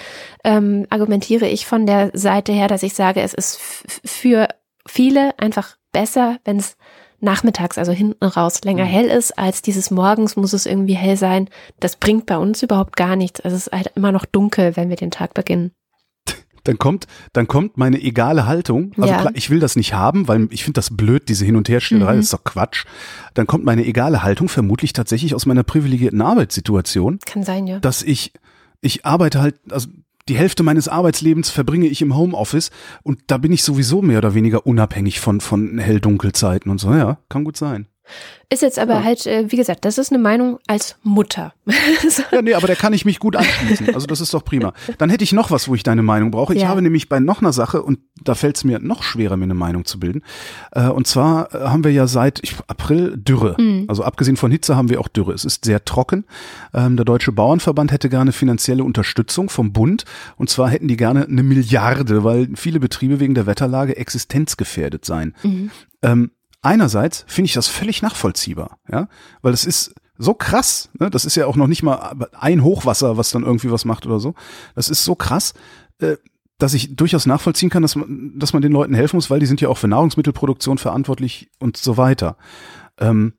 ähm, 0.43 0.87
argumentiere 0.89 1.47
ich 1.47 1.67
von 1.67 1.85
der 1.85 2.09
Seite 2.13 2.51
her, 2.53 2.67
dass 2.67 2.81
ich 2.83 2.95
sage, 2.95 3.21
es 3.21 3.33
ist 3.33 3.59
für 4.03 4.47
viele 4.87 5.37
einfach 5.37 5.77
besser, 5.91 6.37
wenn 6.43 6.57
es 6.57 6.75
nachmittags, 7.19 7.77
also 7.77 7.91
hinten 7.91 8.25
raus, 8.25 8.61
länger 8.63 8.85
Mhm. 8.85 8.89
hell 8.89 9.05
ist, 9.05 9.37
als 9.37 9.61
dieses 9.61 9.89
morgens 9.91 10.35
muss 10.35 10.53
es 10.53 10.65
irgendwie 10.65 10.95
hell 10.95 11.17
sein. 11.17 11.49
Das 11.79 11.95
bringt 11.95 12.25
bei 12.25 12.37
uns 12.37 12.61
überhaupt 12.63 12.95
gar 12.97 13.15
nichts. 13.15 13.39
Es 13.39 13.53
ist 13.53 13.71
halt 13.71 13.91
immer 13.95 14.11
noch 14.11 14.25
dunkel, 14.25 14.75
wenn 14.75 14.89
wir 14.89 14.95
den 14.97 15.11
Tag 15.11 15.33
beginnen. 15.33 15.71
Dann 16.65 16.77
kommt, 16.77 17.07
dann 17.33 17.47
kommt 17.47 17.77
meine 17.77 18.01
egale 18.01 18.45
Haltung. 18.45 18.91
Also 18.97 19.09
Ja. 19.13 19.21
klar, 19.21 19.31
ich 19.35 19.49
will 19.49 19.59
das 19.59 19.75
nicht 19.77 19.93
haben, 19.93 20.27
weil 20.27 20.47
ich 20.51 20.63
finde 20.65 20.73
das 20.79 20.95
blöd, 20.95 21.29
diese 21.29 21.45
Hin- 21.45 21.55
und 21.55 21.69
Herstellerei, 21.69 22.13
Mhm. 22.13 22.17
das 22.17 22.25
ist 22.25 22.33
doch 22.33 22.43
Quatsch. 22.43 22.85
Dann 23.33 23.47
kommt 23.47 23.63
meine 23.63 23.85
egale 23.85 24.21
Haltung 24.23 24.49
vermutlich 24.49 24.91
tatsächlich 24.93 25.33
aus 25.33 25.45
meiner 25.45 25.63
privilegierten 25.63 26.21
Arbeitssituation, 26.21 27.19
Kann 27.25 27.43
sein, 27.43 27.65
ja. 27.67 27.79
dass 27.79 28.03
ich, 28.03 28.33
ich 28.81 29.05
arbeite 29.05 29.41
halt, 29.41 29.55
also 29.71 29.87
die 30.27 30.35
Hälfte 30.37 30.63
meines 30.63 30.87
Arbeitslebens 30.87 31.51
verbringe 31.51 31.85
ich 31.87 32.01
im 32.01 32.15
Homeoffice 32.15 32.71
und 33.03 33.19
da 33.27 33.37
bin 33.37 33.51
ich 33.53 33.61
sowieso 33.63 34.01
mehr 34.01 34.17
oder 34.17 34.33
weniger 34.33 34.65
unabhängig 34.65 35.19
von, 35.19 35.39
von 35.39 35.77
Hell-Dunkelzeiten 35.77 36.71
und 36.71 36.79
so. 36.79 36.91
Ja, 36.93 37.19
kann 37.29 37.43
gut 37.43 37.57
sein. 37.57 37.85
Ist 38.51 38.61
jetzt 38.61 38.77
aber 38.77 39.03
halt, 39.03 39.25
äh, 39.25 39.51
wie 39.51 39.55
gesagt, 39.55 39.85
das 39.85 39.97
ist 39.97 40.11
eine 40.11 40.21
Meinung 40.21 40.59
als 40.67 40.97
Mutter. 41.03 41.53
So. 42.07 42.21
Ja, 42.31 42.41
nee, 42.43 42.53
aber 42.53 42.67
da 42.67 42.75
kann 42.75 42.93
ich 42.93 43.03
mich 43.03 43.17
gut 43.19 43.35
anschließen. 43.35 43.93
Also 43.95 44.05
das 44.05 44.21
ist 44.21 44.33
doch 44.35 44.45
prima. 44.45 44.73
Dann 44.99 45.09
hätte 45.09 45.23
ich 45.23 45.33
noch 45.33 45.49
was, 45.49 45.67
wo 45.67 45.73
ich 45.73 45.81
deine 45.81 46.03
Meinung 46.03 46.29
brauche. 46.31 46.53
Ich 46.53 46.61
Ja. 46.61 46.67
habe 46.67 46.81
nämlich 46.83 47.09
bei 47.09 47.19
noch 47.19 47.41
einer 47.41 47.53
Sache, 47.53 47.81
und 47.81 47.99
da 48.23 48.35
fällt 48.35 48.57
es 48.57 48.63
mir 48.63 48.77
noch 48.79 49.01
schwerer, 49.01 49.35
mir 49.35 49.45
eine 49.45 49.55
Meinung 49.55 49.85
zu 49.85 49.99
bilden. 49.99 50.21
Äh, 50.71 50.89
und 50.89 51.07
zwar 51.07 51.53
äh, 51.55 51.59
haben 51.67 51.83
wir 51.83 51.91
ja 51.91 52.05
seit 52.05 52.41
April 52.67 53.17
Dürre. 53.17 53.55
Mhm. 53.59 53.85
Also 53.87 54.03
abgesehen 54.03 54.37
von 54.37 54.51
Hitze 54.51 54.75
haben 54.75 54.89
wir 54.89 54.99
auch 55.01 55.07
Dürre. 55.07 55.33
Es 55.33 55.43
ist 55.43 55.65
sehr 55.65 55.83
trocken. 55.83 56.25
Ähm, 56.73 56.97
der 56.97 57.05
Deutsche 57.05 57.31
Bauernverband 57.31 57.91
hätte 57.91 58.09
gerne 58.09 58.31
finanzielle 58.31 58.83
Unterstützung 58.83 59.49
vom 59.49 59.73
Bund. 59.73 60.05
Und 60.37 60.51
zwar 60.51 60.69
hätten 60.69 60.87
die 60.87 60.97
gerne 60.97 61.25
eine 61.25 61.41
Milliarde, 61.41 62.23
weil 62.23 62.49
viele 62.55 62.79
Betriebe 62.79 63.19
wegen 63.19 63.33
der 63.33 63.47
Wetterlage 63.47 63.97
existenzgefährdet 63.97 65.03
seien. 65.05 65.33
Mhm. 65.43 65.71
Ähm, 66.03 66.31
einerseits 66.65 67.25
finde 67.27 67.47
ich 67.47 67.53
das 67.53 67.67
völlig 67.67 68.01
nachvollziehbar, 68.01 68.77
ja, 68.91 69.07
weil 69.41 69.53
es 69.53 69.65
ist 69.65 69.93
so 70.17 70.33
krass, 70.33 70.89
ne? 70.97 71.09
das 71.09 71.25
ist 71.25 71.35
ja 71.35 71.45
auch 71.45 71.55
noch 71.55 71.67
nicht 71.67 71.83
mal 71.83 72.15
ein 72.39 72.63
Hochwasser, 72.63 73.17
was 73.17 73.31
dann 73.31 73.43
irgendwie 73.43 73.71
was 73.71 73.85
macht 73.85 74.05
oder 74.05 74.19
so. 74.19 74.33
Das 74.73 74.89
ist 74.89 75.03
so 75.03 75.15
krass, 75.15 75.53
äh, 75.99 76.15
dass 76.57 76.73
ich 76.73 76.95
durchaus 76.95 77.25
nachvollziehen 77.25 77.69
kann, 77.69 77.81
dass 77.81 77.95
man, 77.95 78.33
dass 78.37 78.53
man 78.53 78.61
den 78.61 78.71
Leuten 78.71 78.93
helfen 78.93 79.17
muss, 79.17 79.29
weil 79.29 79.39
die 79.39 79.45
sind 79.45 79.59
ja 79.59 79.67
auch 79.67 79.77
für 79.77 79.89
Nahrungsmittelproduktion 79.89 80.77
verantwortlich 80.77 81.49
und 81.59 81.75
so 81.75 81.97
weiter. 81.97 82.37
Ähm, 82.97 83.33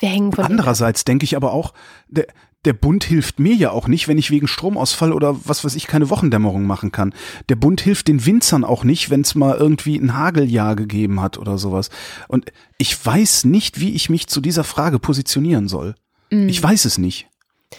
Wir 0.00 0.08
hängen 0.08 0.32
von 0.32 0.44
Andererseits 0.44 1.04
denke 1.04 1.24
ich 1.24 1.36
aber 1.36 1.52
auch, 1.52 1.74
der, 2.08 2.26
der 2.66 2.74
Bund 2.74 3.04
hilft 3.04 3.38
mir 3.40 3.54
ja 3.54 3.70
auch 3.70 3.88
nicht, 3.88 4.08
wenn 4.08 4.18
ich 4.18 4.30
wegen 4.30 4.46
Stromausfall 4.46 5.12
oder 5.12 5.36
was 5.44 5.64
weiß 5.64 5.74
ich 5.76 5.86
keine 5.86 6.10
Wochendämmerung 6.10 6.66
machen 6.66 6.92
kann. 6.92 7.14
Der 7.48 7.56
Bund 7.56 7.80
hilft 7.80 8.08
den 8.08 8.26
Winzern 8.26 8.64
auch 8.64 8.84
nicht, 8.84 9.08
wenn 9.08 9.22
es 9.22 9.34
mal 9.34 9.56
irgendwie 9.56 9.96
ein 9.96 10.14
Hageljahr 10.14 10.76
gegeben 10.76 11.22
hat 11.22 11.38
oder 11.38 11.56
sowas. 11.56 11.88
Und 12.28 12.52
ich 12.76 13.06
weiß 13.06 13.44
nicht, 13.46 13.80
wie 13.80 13.94
ich 13.94 14.10
mich 14.10 14.26
zu 14.26 14.40
dieser 14.40 14.64
Frage 14.64 14.98
positionieren 14.98 15.68
soll. 15.68 15.94
Mhm. 16.30 16.48
Ich 16.48 16.62
weiß 16.62 16.84
es 16.84 16.98
nicht. 16.98 17.28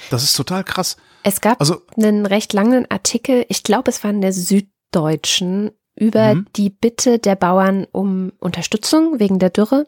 Das 0.09 0.23
ist 0.23 0.33
total 0.33 0.63
krass. 0.63 0.97
Es 1.23 1.41
gab 1.41 1.59
Also 1.59 1.81
einen 1.95 2.25
recht 2.25 2.53
langen 2.53 2.89
Artikel, 2.89 3.45
ich 3.49 3.63
glaube, 3.63 3.89
es 3.91 4.03
war 4.03 4.11
in 4.11 4.21
der 4.21 4.33
Süddeutschen, 4.33 5.71
über 5.99 6.35
Mhm. 6.35 6.45
die 6.55 6.69
Bitte 6.69 7.17
der 7.19 7.35
Bauern 7.35 7.87
um 7.91 8.31
Unterstützung 8.39 9.19
wegen 9.19 9.39
der 9.39 9.49
Dürre. 9.49 9.87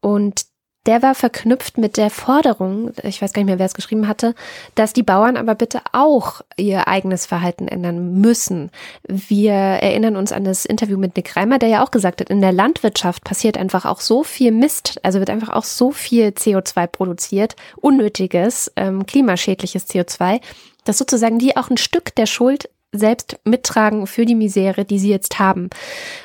Und 0.00 0.46
der 0.86 1.02
war 1.02 1.14
verknüpft 1.14 1.78
mit 1.78 1.96
der 1.96 2.10
Forderung, 2.10 2.92
ich 3.02 3.22
weiß 3.22 3.32
gar 3.32 3.40
nicht 3.40 3.48
mehr, 3.48 3.58
wer 3.58 3.66
es 3.66 3.74
geschrieben 3.74 4.06
hatte, 4.06 4.34
dass 4.74 4.92
die 4.92 5.02
Bauern 5.02 5.36
aber 5.36 5.54
bitte 5.54 5.80
auch 5.92 6.42
ihr 6.56 6.88
eigenes 6.88 7.26
Verhalten 7.26 7.68
ändern 7.68 8.20
müssen. 8.20 8.70
Wir 9.06 9.52
erinnern 9.52 10.16
uns 10.16 10.32
an 10.32 10.44
das 10.44 10.64
Interview 10.64 10.98
mit 10.98 11.16
Nick 11.16 11.36
Reimer, 11.36 11.58
der 11.58 11.70
ja 11.70 11.84
auch 11.84 11.90
gesagt 11.90 12.20
hat, 12.20 12.28
in 12.28 12.40
der 12.40 12.52
Landwirtschaft 12.52 13.24
passiert 13.24 13.56
einfach 13.56 13.86
auch 13.86 14.00
so 14.00 14.24
viel 14.24 14.52
Mist, 14.52 15.00
also 15.02 15.18
wird 15.18 15.30
einfach 15.30 15.50
auch 15.50 15.64
so 15.64 15.90
viel 15.90 16.28
CO2 16.28 16.86
produziert, 16.86 17.56
unnötiges, 17.76 18.70
ähm, 18.76 19.06
klimaschädliches 19.06 19.88
CO2, 19.88 20.40
dass 20.84 20.98
sozusagen 20.98 21.38
die 21.38 21.56
auch 21.56 21.70
ein 21.70 21.78
Stück 21.78 22.14
der 22.14 22.26
Schuld 22.26 22.68
selbst 22.94 23.38
mittragen 23.44 24.06
für 24.06 24.24
die 24.24 24.34
Misere, 24.34 24.84
die 24.84 24.98
sie 24.98 25.10
jetzt 25.10 25.38
haben. 25.38 25.70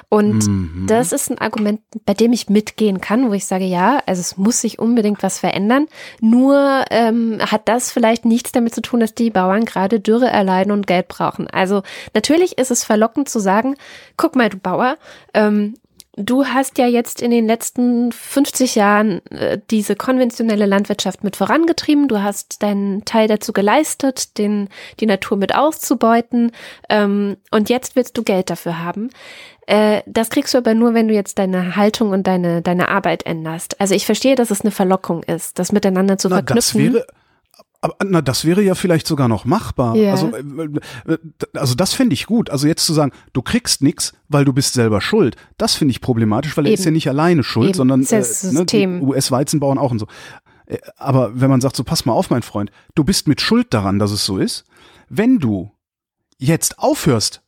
Und 0.07 0.47
Mhm. 0.47 0.85
das 0.87 1.11
ist 1.11 1.29
ein 1.29 1.37
Argument, 1.37 1.81
bei 2.05 2.13
dem 2.13 2.33
ich 2.33 2.49
mitgehen 2.49 3.01
kann, 3.01 3.29
wo 3.29 3.33
ich 3.33 3.45
sage, 3.45 3.65
ja, 3.65 4.01
also 4.05 4.21
es 4.21 4.37
muss 4.37 4.61
sich 4.61 4.79
unbedingt 4.79 5.21
was 5.21 5.39
verändern. 5.39 5.87
Nur 6.21 6.85
ähm, 6.89 7.39
hat 7.39 7.67
das 7.67 7.91
vielleicht 7.91 8.25
nichts 8.25 8.51
damit 8.51 8.73
zu 8.73 8.81
tun, 8.81 8.99
dass 9.01 9.13
die 9.13 9.29
Bauern 9.29 9.65
gerade 9.65 9.99
Dürre 9.99 10.27
erleiden 10.27 10.71
und 10.71 10.87
Geld 10.87 11.07
brauchen. 11.07 11.47
Also 11.47 11.83
natürlich 12.13 12.57
ist 12.57 12.71
es 12.71 12.83
verlockend 12.83 13.29
zu 13.29 13.39
sagen, 13.39 13.75
guck 14.17 14.35
mal, 14.35 14.49
du 14.49 14.57
Bauer, 14.57 14.97
ähm, 15.33 15.75
Du 16.21 16.45
hast 16.45 16.77
ja 16.77 16.85
jetzt 16.85 17.21
in 17.21 17.31
den 17.31 17.47
letzten 17.47 18.11
50 18.11 18.75
Jahren 18.75 19.25
äh, 19.27 19.57
diese 19.71 19.95
konventionelle 19.95 20.65
Landwirtschaft 20.65 21.23
mit 21.23 21.37
vorangetrieben. 21.37 22.09
Du 22.09 22.21
hast 22.21 22.61
deinen 22.61 23.05
Teil 23.05 23.29
dazu 23.29 23.53
geleistet, 23.53 24.37
den, 24.37 24.67
die 24.99 25.05
Natur 25.05 25.37
mit 25.37 25.55
auszubeuten. 25.55 26.51
Ähm, 26.89 27.37
und 27.51 27.69
jetzt 27.69 27.95
willst 27.95 28.17
du 28.17 28.23
Geld 28.23 28.49
dafür 28.49 28.83
haben. 28.83 29.11
Äh, 29.65 30.01
das 30.07 30.29
kriegst 30.29 30.53
du 30.53 30.57
aber 30.57 30.73
nur, 30.73 30.93
wenn 30.93 31.07
du 31.07 31.13
jetzt 31.13 31.39
deine 31.39 31.77
Haltung 31.77 32.11
und 32.11 32.27
deine, 32.27 32.61
deine 32.61 32.89
Arbeit 32.89 33.25
änderst. 33.25 33.79
Also 33.79 33.95
ich 33.95 34.05
verstehe, 34.05 34.35
dass 34.35 34.51
es 34.51 34.61
eine 34.61 34.71
Verlockung 34.71 35.23
ist, 35.23 35.57
das 35.57 35.71
miteinander 35.71 36.17
zu 36.17 36.27
Na, 36.27 36.41
das 36.41 36.71
verknüpfen. 36.71 36.95
wäre, 36.95 37.05
aber, 37.81 37.95
na, 38.03 38.21
das 38.21 38.43
wäre 38.43 38.61
ja 38.61 38.75
vielleicht 38.75 39.07
sogar 39.07 39.27
noch 39.27 39.45
machbar. 39.45 39.95
Ja. 39.95 40.11
Also, 40.11 40.31
äh, 40.35 41.13
äh, 41.13 41.17
also 41.53 41.75
das 41.75 41.93
fände 41.93 42.13
ich 42.13 42.25
gut. 42.25 42.49
Also 42.49 42.67
jetzt 42.67 42.85
zu 42.85 42.93
sagen, 42.93 43.11
du 43.33 43.41
kriegst 43.41 43.81
nix, 43.81 44.13
weil 44.27 44.43
du 44.45 44.51
bist 44.51 44.73
selber 44.73 44.99
schuld, 45.01 45.37
das 45.57 45.75
finde 45.75 45.91
ich 45.91 46.01
problematisch, 46.01 46.57
weil 46.57 46.65
er 46.65 46.71
Eben. 46.71 46.79
ist 46.79 46.85
ja 46.85 46.91
nicht 46.91 47.07
alleine 47.07 47.43
schuld, 47.43 47.69
Eben. 47.69 47.77
sondern 47.77 48.05
Das 48.05 48.43
äh, 48.43 48.85
ne. 48.85 49.01
US-Weizenbauern 49.01 49.77
auch 49.77 49.91
und 49.91 49.99
so. 49.99 50.07
Äh, 50.65 50.79
Aber 50.97 51.39
wenn 51.39 51.49
man 51.49 51.61
sagt, 51.61 51.75
so 51.75 51.83
pass 51.83 52.05
mal 52.05 52.13
auf, 52.13 52.29
mein 52.29 52.41
Freund, 52.43 52.71
du 52.95 53.03
bist 53.03 53.27
mit 53.27 53.39
Schuld 53.39 53.73
daran, 53.73 53.97
dass 53.97 54.11
es 54.11 54.25
so 54.25 54.37
ist. 54.37 54.65
Wenn 55.07 55.39
du 55.39 55.71
jetzt 56.37 56.79
aufhörst, 56.79 57.41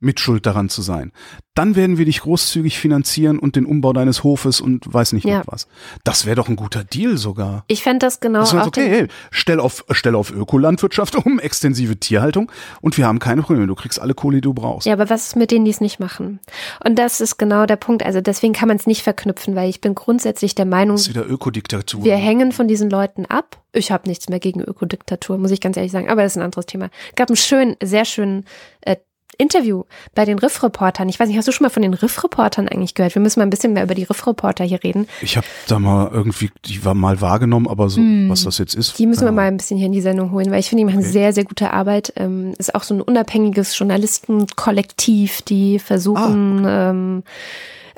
mit 0.00 0.20
Schuld 0.20 0.46
daran 0.46 0.68
zu 0.68 0.80
sein, 0.82 1.12
dann 1.54 1.74
werden 1.74 1.98
wir 1.98 2.04
dich 2.04 2.20
großzügig 2.20 2.78
finanzieren 2.78 3.38
und 3.40 3.56
den 3.56 3.66
Umbau 3.66 3.92
deines 3.92 4.22
Hofes 4.22 4.60
und 4.60 4.92
weiß 4.92 5.12
nicht 5.12 5.24
Ja. 5.26 5.42
was. 5.46 5.66
Das 6.04 6.24
wäre 6.24 6.36
doch 6.36 6.48
ein 6.48 6.54
guter 6.54 6.84
Deal 6.84 7.16
sogar. 7.16 7.64
Ich 7.66 7.82
fände 7.82 8.06
das 8.06 8.20
genau 8.20 8.40
Das 8.40 8.54
okay, 8.54 8.88
hey, 8.88 9.08
stell 9.32 9.58
auf, 9.58 9.84
stell 9.90 10.14
auf 10.14 10.30
Ökolandwirtschaft 10.30 11.16
um, 11.16 11.38
extensive 11.40 11.96
Tierhaltung 11.96 12.52
und 12.80 12.96
wir 12.96 13.06
haben 13.06 13.18
keine 13.18 13.42
Probleme. 13.42 13.66
Du 13.66 13.74
kriegst 13.74 14.00
alle 14.00 14.14
Kohle, 14.14 14.36
die 14.36 14.40
du 14.42 14.54
brauchst. 14.54 14.86
Ja, 14.86 14.92
aber 14.92 15.10
was 15.10 15.28
ist 15.28 15.36
mit 15.36 15.50
denen, 15.50 15.64
die 15.64 15.72
es 15.72 15.80
nicht 15.80 15.98
machen? 15.98 16.38
Und 16.84 16.96
das 16.98 17.20
ist 17.20 17.36
genau 17.38 17.66
der 17.66 17.76
Punkt. 17.76 18.04
Also 18.04 18.20
deswegen 18.20 18.52
kann 18.52 18.68
man 18.68 18.76
es 18.76 18.86
nicht 18.86 19.02
verknüpfen, 19.02 19.56
weil 19.56 19.68
ich 19.68 19.80
bin 19.80 19.96
grundsätzlich 19.96 20.54
der 20.54 20.64
Meinung, 20.66 20.94
Das 20.96 21.08
ist 21.08 21.14
wieder 21.14 21.26
Ökodiktatur. 21.28 22.04
wir 22.04 22.16
hängen 22.16 22.52
von 22.52 22.68
diesen 22.68 22.88
Leuten 22.88 23.26
ab. 23.26 23.60
Ich 23.72 23.90
habe 23.90 24.08
nichts 24.08 24.28
mehr 24.28 24.40
gegen 24.40 24.60
Ökodiktatur, 24.60 25.38
muss 25.38 25.50
ich 25.50 25.60
ganz 25.60 25.76
ehrlich 25.76 25.92
sagen, 25.92 26.08
aber 26.08 26.22
das 26.22 26.32
ist 26.32 26.36
ein 26.38 26.42
anderes 26.44 26.66
Thema. 26.66 26.88
gab 27.16 27.28
einen 27.28 27.36
schönen, 27.36 27.76
sehr 27.82 28.04
schönen 28.04 28.44
äh, 28.80 28.96
Interview 29.38 29.84
bei 30.14 30.24
den 30.24 30.38
Riff-Reportern. 30.38 31.08
Ich 31.08 31.18
weiß 31.18 31.28
nicht, 31.28 31.38
hast 31.38 31.46
du 31.48 31.52
schon 31.52 31.64
mal 31.64 31.70
von 31.70 31.82
den 31.82 31.94
Riff-Reportern 31.94 32.68
eigentlich 32.68 32.94
gehört? 32.94 33.14
Wir 33.14 33.22
müssen 33.22 33.38
mal 33.40 33.46
ein 33.46 33.50
bisschen 33.50 33.72
mehr 33.72 33.84
über 33.84 33.94
die 33.94 34.02
Riff-Reporter 34.02 34.64
hier 34.64 34.82
reden. 34.82 35.06
Ich 35.22 35.36
habe 35.36 35.46
da 35.68 35.78
mal 35.78 36.10
irgendwie, 36.12 36.50
die 36.66 36.84
war 36.84 36.94
mal 36.94 37.20
wahrgenommen, 37.20 37.68
aber 37.68 37.88
so, 37.88 38.00
was 38.28 38.42
das 38.44 38.58
jetzt 38.58 38.74
ist. 38.74 38.98
Die 38.98 39.06
müssen 39.06 39.24
wir 39.24 39.32
mal 39.32 39.46
ein 39.46 39.56
bisschen 39.56 39.76
hier 39.78 39.86
in 39.86 39.92
die 39.92 40.00
Sendung 40.00 40.32
holen, 40.32 40.50
weil 40.50 40.60
ich 40.60 40.68
finde, 40.68 40.82
die 40.82 40.86
machen 40.86 40.98
Okay. 41.04 41.08
sehr, 41.12 41.32
sehr 41.32 41.44
gute 41.44 41.72
Arbeit. 41.72 42.12
Ähm, 42.16 42.52
ist 42.58 42.74
auch 42.74 42.82
so 42.82 42.94
ein 42.94 43.00
unabhängiges 43.00 43.78
Journalistenkollektiv, 43.78 45.42
die 45.42 45.78
versuchen, 45.78 46.66
Ah, 46.66 46.90
ähm, 46.90 47.22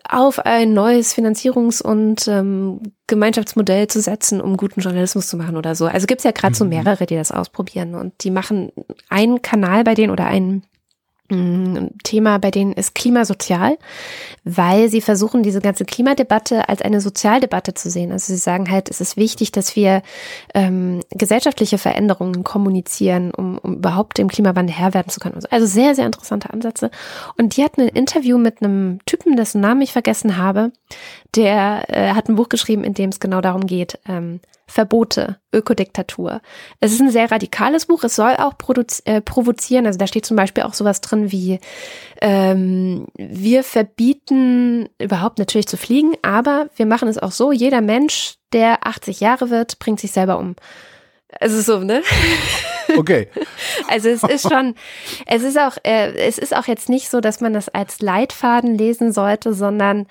auf 0.09 0.41
ein 0.41 0.73
neues 0.75 1.15
Finanzierungs- 1.17 1.81
und 1.83 2.27
ähm, 2.27 2.81
Gemeinschaftsmodell 3.07 3.87
zu 3.87 4.01
setzen, 4.01 4.41
um 4.41 4.57
guten 4.57 4.81
Journalismus 4.81 5.29
zu 5.29 5.37
machen 5.37 5.57
oder 5.57 5.75
so. 5.77 5.87
Also 5.87 6.07
gibt's 6.07 6.25
ja 6.25 6.33
gerade 6.33 6.57
so 6.57 6.65
Mhm. 6.65 6.71
mehrere, 6.71 7.07
die 7.07 7.15
das 7.15 7.31
ausprobieren 7.31 7.95
und 7.95 8.13
die 8.25 8.31
machen 8.31 8.73
einen 9.09 9.41
Kanal 9.43 9.85
bei 9.85 9.95
denen 9.95 10.11
oder 10.11 10.27
einen 10.27 10.65
Thema 12.03 12.39
bei 12.39 12.51
denen 12.51 12.73
ist 12.73 12.95
klimasozial, 12.95 13.79
weil 14.45 14.89
sie 14.89 15.01
versuchen, 15.01 15.43
diese 15.43 15.61
ganze 15.61 15.85
Klimadebatte 15.85 16.69
als 16.69 16.83
eine 16.83 17.01
Sozialdebatte 17.01 17.75
zu 17.75 17.91
sehen. 17.91 18.13
Also 18.13 18.33
sie 18.33 18.39
sagen 18.39 18.71
halt, 18.71 18.91
es 18.91 19.01
ist 19.01 19.17
wichtig, 19.17 19.53
dass 19.53 19.77
wir 19.77 20.03
ähm, 20.55 21.01
gesellschaftliche 21.11 21.79
Veränderungen 21.79 22.43
kommunizieren, 22.45 23.33
um, 23.33 23.59
um 23.59 23.77
überhaupt 23.77 24.19
dem 24.19 24.29
Klimawandel 24.29 24.75
Herr 24.75 24.95
werden 24.95 25.11
zu 25.11 25.21
können. 25.21 25.41
Also 25.51 25.67
sehr, 25.67 25.95
sehr 25.95 26.07
interessante 26.07 26.51
Ansätze. 26.51 26.91
Und 27.37 27.57
die 27.57 27.65
hatten 27.65 27.83
ein 27.83 27.89
Interview 27.89 28.39
mit 28.39 28.63
einem 28.63 28.99
Typen, 29.07 29.37
dessen 29.37 29.61
Namen 29.61 29.83
ich 29.83 29.93
vergessen 29.93 30.37
habe, 30.37 30.73
der 31.37 31.85
äh, 31.89 32.15
hat 32.15 32.29
ein 32.29 32.37
Buch 32.37 32.49
geschrieben, 32.49 32.85
in 32.85 32.95
dem 32.95 33.11
es 33.11 33.21
genau 33.21 33.41
darum 33.41 33.67
geht, 33.67 33.99
ähm, 34.09 34.41
Verbote, 34.71 35.39
Ökodiktatur. 35.53 36.41
Es 36.79 36.93
ist 36.93 37.01
ein 37.01 37.11
sehr 37.11 37.31
radikales 37.31 37.87
Buch. 37.87 38.05
Es 38.05 38.15
soll 38.15 38.37
auch 38.37 38.55
äh, 39.05 39.21
provozieren. 39.21 39.85
Also 39.85 39.99
da 39.99 40.07
steht 40.07 40.25
zum 40.25 40.37
Beispiel 40.37 40.63
auch 40.63 40.75
sowas 40.75 41.01
drin 41.01 41.33
wie, 41.33 41.59
ähm, 42.21 43.07
wir 43.17 43.65
verbieten 43.65 44.30
überhaupt 44.31 45.39
natürlich 45.39 45.67
zu 45.67 45.77
fliegen, 45.77 46.15
aber 46.23 46.69
wir 46.77 46.87
machen 46.87 47.09
es 47.09 47.19
auch 47.19 47.33
so, 47.33 47.53
jeder 47.53 47.81
Mensch, 47.81 48.35
der 48.53 48.87
80 48.87 49.21
Jahre 49.21 49.51
wird, 49.51 49.79
bringt 49.79 50.01
sich 50.01 50.13
selber 50.13 50.39
um. 50.39 50.57
Also 51.39 51.61
so, 51.61 51.85
ne? 51.85 52.03
Okay. 52.97 53.29
Also 53.89 54.09
es 54.09 54.25
ist 54.25 54.51
schon, 54.51 54.75
es 55.27 55.45
ist 55.45 55.57
auch, 55.57 55.77
äh, 55.85 56.13
es 56.27 56.39
ist 56.39 56.57
auch 56.57 56.67
jetzt 56.67 56.89
nicht 56.89 57.09
so, 57.09 57.21
dass 57.21 57.41
man 57.41 57.53
das 57.53 57.69
als 57.69 58.01
Leitfaden 58.01 58.77
lesen 58.77 59.13
sollte, 59.13 59.55
sondern 59.55 60.07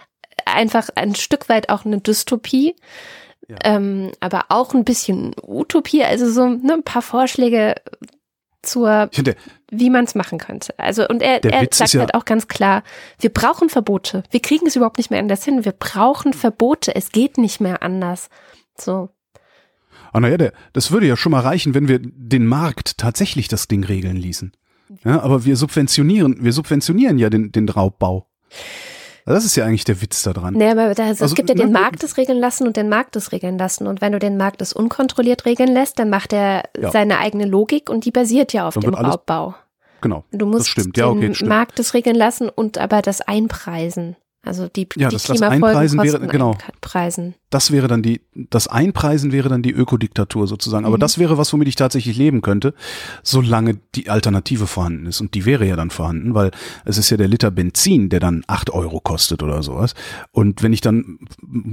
einfach 0.45 0.89
ein 0.95 1.13
Stück 1.15 1.49
weit 1.49 1.67
auch 1.67 1.83
eine 1.83 1.99
Dystopie. 1.99 2.75
Ja. 3.49 3.57
Ähm, 3.65 4.11
aber 4.21 4.45
auch 4.49 4.73
ein 4.73 4.85
bisschen 4.85 5.35
Utopie, 5.41 6.03
also 6.03 6.29
so 6.29 6.47
ne, 6.47 6.73
ein 6.75 6.83
paar 6.83 7.01
Vorschläge 7.01 7.75
zur, 8.61 9.09
Ich 9.11 9.15
finde, 9.15 9.35
wie 9.71 9.89
man 9.89 10.05
es 10.05 10.15
machen 10.15 10.37
könnte. 10.39 10.73
Also 10.77 11.07
und 11.07 11.21
er, 11.21 11.39
Der 11.39 11.53
er 11.53 11.61
Witz 11.63 11.77
sagt 11.77 11.93
ja- 11.93 11.99
halt 12.01 12.13
auch 12.15 12.25
ganz 12.25 12.47
klar, 12.47 12.83
wir 13.19 13.29
brauchen 13.31 13.69
Verbote. 13.69 14.23
Wir 14.31 14.39
kriegen 14.41 14.65
es 14.67 14.75
überhaupt 14.75 14.97
nicht 14.97 15.11
mehr 15.11 15.19
anders 15.19 15.43
hin. 15.43 15.65
Wir 15.65 15.71
brauchen 15.73 16.33
Verbote. 16.33 16.95
Es 16.95 17.11
geht 17.11 17.37
nicht 17.37 17.59
mehr 17.61 17.83
anders. 17.83 18.29
So. 18.77 19.09
ah, 20.13 20.19
naja, 20.19 20.37
der, 20.37 20.53
das 20.73 20.91
würde 20.91 21.07
ja 21.07 21.15
schon 21.17 21.31
mal 21.31 21.41
reichen, 21.41 21.73
wenn 21.75 21.87
wir 21.87 21.99
den 22.01 22.45
Markt 22.45 22.97
tatsächlich 22.97 23.47
das 23.47 23.67
Ding 23.67 23.83
regeln 23.83 24.15
ließen. 24.17 24.53
Ja, 25.05 25.19
aber 25.21 25.45
wir 25.45 25.55
subventionieren, 25.55 26.43
wir 26.43 26.51
subventionieren 26.53 27.19
ja 27.19 27.29
den, 27.29 27.51
den 27.51 27.69
Raubbau. 27.69 28.25
Das 29.35 29.45
ist 29.45 29.55
ja 29.55 29.65
eigentlich 29.65 29.83
der 29.83 30.01
Witz 30.01 30.23
da 30.23 30.33
dran. 30.33 30.55
Nee, 30.55 30.69
aber 30.69 30.95
das, 30.95 31.11
es 31.11 31.21
Also, 31.21 31.35
gibt 31.35 31.49
ja 31.49 31.55
den 31.55 31.71
Markt 31.71 32.03
es 32.03 32.17
regeln 32.17 32.39
lassen 32.39 32.65
und 32.65 32.75
den 32.77 32.89
Markt 32.89 33.15
es 33.15 33.31
regeln 33.31 33.57
lassen. 33.59 33.85
Und 33.85 34.01
wenn 34.01 34.11
du 34.11 34.17
den 34.19 34.37
Markt 34.37 34.61
es 34.61 34.73
unkontrolliert 34.73 35.45
regeln 35.45 35.71
lässt, 35.71 35.99
dann 35.99 36.09
macht 36.09 36.33
er 36.33 36.63
Ja. 36.79 36.89
seine 36.91 37.19
eigene 37.19 37.45
Logik 37.45 37.89
und 37.91 38.05
die 38.05 38.11
basiert 38.11 38.53
ja 38.53 38.67
auf 38.67 38.73
Dann 38.73 38.81
dem 38.81 38.95
Raubbau. 38.95 39.53
Genau. 40.01 40.23
Du 40.31 40.45
musst 40.47 40.61
das 40.61 40.67
stimmt. 40.69 40.97
den 40.97 41.01
Ja, 41.01 41.09
okay, 41.09 41.33
stimmt. 41.35 41.49
Markt 41.49 41.79
es 41.79 41.93
regeln 41.93 42.15
lassen 42.15 42.49
und 42.49 42.77
aber 42.79 43.01
das 43.03 43.21
einpreisen. 43.21 44.15
Also 44.41 44.69
die, 44.69 44.87
Ja, 44.95 45.09
die 45.09 45.15
das- 45.15 45.23
das 45.23 45.41
Einpreisen 45.41 46.01
wäre- 46.01 46.25
genau. 46.27 46.55
einpreisen. 46.65 47.35
Das 47.49 47.71
wäre 47.71 47.87
dann 47.89 48.01
die, 48.01 48.21
das 48.33 48.67
Einpreisen 48.67 49.31
wäre 49.33 49.49
dann 49.49 49.61
die 49.61 49.71
Ökodiktatur 49.71 50.47
sozusagen. 50.47 50.85
Aber 50.85 50.95
Mhm. 50.95 51.01
das 51.01 51.17
wäre 51.19 51.37
was, 51.37 51.51
womit 51.51 51.67
ich 51.67 51.75
tatsächlich 51.75 52.15
leben 52.15 52.41
könnte, 52.41 52.73
solange 53.21 53.79
die 53.95 54.09
Alternative 54.09 54.65
vorhanden 54.65 55.07
ist. 55.07 55.19
Und 55.19 55.33
die 55.33 55.45
wäre 55.45 55.65
ja 55.65 55.75
dann 55.75 55.89
vorhanden, 55.89 56.35
weil 56.35 56.51
es 56.85 56.97
ist 56.97 57.09
ja 57.09 57.17
der 57.17 57.27
Liter 57.27 57.51
Benzin, 57.51 58.07
der 58.09 58.21
dann 58.21 58.43
acht 58.47 58.69
Euro 58.69 59.01
kostet 59.01 59.43
oder 59.43 59.61
sowas. 59.61 59.93
Und 60.31 60.63
wenn 60.63 60.71
ich 60.73 60.81
dann 60.81 61.19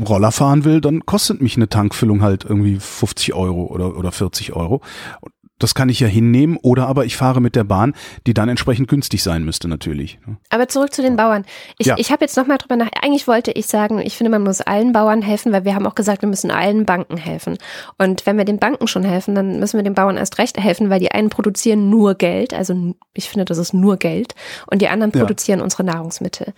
Roller 0.07 0.33
fahren 0.33 0.65
will, 0.65 0.81
dann 0.81 1.07
kostet 1.07 1.41
mich 1.41 1.57
eine 1.57 1.69
Tankfüllung 1.69 2.23
halt 2.23 2.45
irgendwie 2.45 2.79
50 2.81 3.33
Euro 3.35 3.67
oder, 3.67 3.97
oder 3.97 4.11
40 4.11 4.55
Euro. 4.55 4.83
Und 5.21 5.33
Das 5.59 5.75
kann 5.75 5.89
ich 5.89 6.01
ja 6.01 6.07
hinnehmen 6.07 6.59
oder 6.63 6.87
aber 6.87 7.07
ich 7.07 7.17
fahre 7.17 7.41
mit 7.41 7.57
der 7.57 7.65
Bahn, 7.65 7.95
die 8.27 8.35
dann 8.35 8.49
entsprechend 8.51 8.89
günstig 8.89 9.23
sein 9.23 9.43
müsste 9.43 9.69
natürlich. 9.69 10.19
Aber 10.51 10.69
zurück 10.69 10.93
zu 10.93 11.01
den 11.01 11.17
Bauern. 11.17 11.47
Ich, 11.79 11.87
Ja. 11.87 11.95
ich 11.99 12.11
habe 12.13 12.25
jetzt 12.25 12.37
nochmal 12.37 12.59
drüber 12.59 12.77
nach. 12.77 12.91
Eigentlich 13.01 13.27
wollte 13.27 13.53
ich 13.53 13.67
sagen, 13.67 13.99
ich 13.99 14.17
finde, 14.17 14.31
man 14.31 14.43
muss 14.43 14.61
allen 14.61 14.93
Bauern 14.93 15.23
helfen, 15.23 15.53
weil 15.53 15.65
wir 15.65 15.75
haben 15.75 15.87
auch 15.87 15.95
gesagt, 15.95 16.21
wir 16.23 16.29
müssen 16.29 16.51
allen 16.51 16.85
Banken 16.85 17.17
helfen. 17.17 17.57
Und 17.97 18.27
wenn 18.27 18.37
wir 18.37 18.45
den 18.45 18.59
Banken 18.59 18.87
schon 18.87 19.03
helfen, 19.05 19.35
dann 19.35 19.59
müssen 19.59 19.79
wir 19.79 19.85
den 19.85 19.95
Bauern 19.95 20.19
erst 20.19 20.37
recht 20.39 20.59
helfen, 20.59 20.91
weil 20.91 21.01
die 21.01 21.11
einen 21.13 21.31
produzieren 21.31 21.89
nur 21.89 22.15
Geld. 22.17 22.53
Also 22.53 22.95
ich 23.15 23.31
finde, 23.31 23.47
das 23.47 23.57
ist 23.57 23.73
nur 23.73 23.97
Geld. 23.97 24.35
Und 24.71 24.83
die 24.83 24.89
anderen 24.89 25.13
Ja. 25.13 25.21
produzieren 25.21 25.63
unsere 25.63 25.85
Nahrungsmittel. 25.85 26.53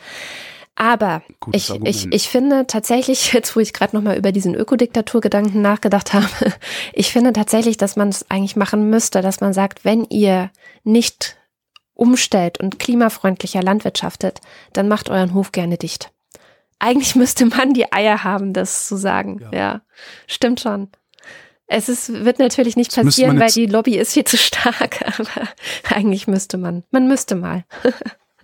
Aber 0.80 1.22
Gutes 1.40 1.64
ich, 1.64 1.70
Argument. 1.72 1.96
ich, 1.96 2.12
ich 2.12 2.28
finde 2.28 2.66
tatsächlich, 2.68 3.32
jetzt 3.32 3.54
wo 3.56 3.60
ich 3.60 3.72
gerade 3.72 3.96
nochmal 3.96 4.16
über 4.16 4.30
diesen 4.30 4.54
Ökodiktaturgedanken 4.54 5.60
nachgedacht 5.60 6.14
habe, 6.14 6.28
ich 6.92 7.12
finde 7.12 7.32
tatsächlich, 7.32 7.76
dass 7.76 7.96
man 7.96 8.08
es 8.08 8.30
eigentlich 8.30 8.54
machen 8.54 8.88
müsste, 8.88 9.20
dass 9.20 9.40
man 9.40 9.52
sagt, 9.52 9.84
wenn 9.84 10.04
ihr 10.04 10.50
nicht 10.84 11.36
umstellt 11.94 12.60
und 12.60 12.78
klimafreundlicher 12.78 13.60
landwirtschaftet, 13.60 14.40
dann 14.72 14.86
macht 14.86 15.10
euren 15.10 15.34
Hof 15.34 15.50
gerne 15.50 15.78
dicht. 15.78 16.12
Eigentlich 16.78 17.16
müsste 17.16 17.46
man 17.46 17.74
die 17.74 17.92
Eier 17.92 18.22
haben, 18.22 18.52
das 18.52 18.86
zu 18.86 18.96
sagen. 18.96 19.40
Ja, 19.40 19.58
Ja. 19.58 19.80
stimmt 20.28 20.60
schon. 20.60 20.90
Es 21.66 21.88
ist, 21.88 22.24
wird 22.24 22.38
natürlich 22.38 22.76
nicht 22.76 22.94
passieren, 22.94 23.40
weil 23.40 23.50
die 23.50 23.66
Lobby 23.66 23.98
ist 23.98 24.14
viel 24.14 24.24
zu 24.24 24.38
stark, 24.38 25.02
aber 25.18 25.48
eigentlich 25.92 26.28
müsste 26.28 26.56
man. 26.56 26.84
Man 26.92 27.08
müsste 27.08 27.34
mal. 27.34 27.64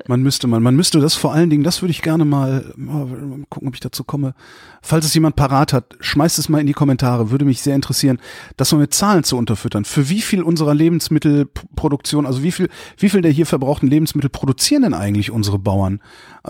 Man 0.07 0.23
müsste 0.23 0.47
man, 0.47 0.63
man 0.63 0.77
müsste 0.77 1.01
das 1.01 1.15
vor 1.15 1.33
allen 1.33 1.49
Dingen, 1.49 1.65
das 1.65 1.81
würde 1.81 1.91
ich 1.91 2.03
gerne 2.03 2.27
mal, 2.27 2.73
mal 2.77 3.07
gucken, 3.49 3.69
ob 3.69 3.75
ich 3.75 3.81
dazu 3.81 4.05
komme. 4.05 4.35
Falls 4.83 5.07
es 5.07 5.15
jemand 5.15 5.35
parat 5.35 5.73
hat, 5.73 5.97
schmeißt 6.01 6.39
es 6.39 6.51
mal 6.51 6.61
in 6.61 6.67
die 6.67 6.75
Kommentare, 6.75 7.31
würde 7.31 7.47
mich 7.47 7.63
sehr 7.63 7.75
interessieren, 7.75 8.19
das 8.59 8.71
mal 8.73 8.79
mit 8.79 8.93
Zahlen 8.93 9.25
zu 9.25 9.39
unterfüttern. 9.39 9.87
Für 9.87 10.11
wie 10.11 10.21
viel 10.21 10.43
unserer 10.43 10.75
Lebensmittelproduktion, 10.75 12.27
also 12.27 12.43
wie 12.43 12.53
viel, 12.53 12.69
wie 12.99 13.09
viel 13.09 13.23
der 13.23 13.33
hier 13.33 13.47
verbrauchten 13.47 13.89
Lebensmittel 13.89 14.29
produzieren 14.29 14.83
denn 14.83 14.95
eigentlich 14.95 15.31
unsere 15.31 15.59
Bauern? 15.59 16.01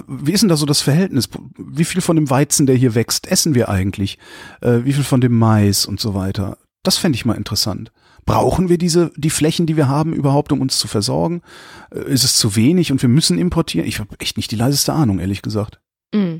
Wie 0.08 0.32
ist 0.32 0.40
denn 0.40 0.48
da 0.48 0.56
so 0.56 0.66
das 0.66 0.80
Verhältnis? 0.80 1.28
Wie 1.56 1.84
viel 1.84 2.00
von 2.00 2.16
dem 2.16 2.30
Weizen, 2.30 2.66
der 2.66 2.74
hier 2.74 2.96
wächst, 2.96 3.28
essen 3.28 3.54
wir 3.54 3.68
eigentlich? 3.68 4.18
Äh, 4.62 4.80
wie 4.84 4.92
viel 4.92 5.04
von 5.04 5.20
dem 5.20 5.38
Mais 5.38 5.86
und 5.86 6.00
so 6.00 6.14
weiter? 6.14 6.58
Das 6.82 6.98
fände 6.98 7.16
ich 7.16 7.24
mal 7.24 7.34
interessant. 7.34 7.92
Brauchen 8.26 8.68
wir 8.68 8.78
diese, 8.78 9.12
die 9.16 9.30
Flächen, 9.30 9.66
die 9.66 9.76
wir 9.76 9.88
haben, 9.88 10.12
überhaupt, 10.12 10.52
um 10.52 10.60
uns 10.60 10.78
zu 10.78 10.88
versorgen? 10.88 11.42
Äh, 11.90 12.00
Ist 12.12 12.24
es 12.24 12.36
zu 12.36 12.56
wenig 12.56 12.92
und 12.92 13.02
wir 13.02 13.08
müssen 13.08 13.38
importieren? 13.38 13.86
Ich 13.86 13.98
habe 14.00 14.14
echt 14.18 14.36
nicht 14.36 14.50
die 14.50 14.56
leiseste 14.56 14.92
Ahnung, 14.92 15.18
ehrlich 15.18 15.42
gesagt. 15.42 15.80
Mm. 16.14 16.38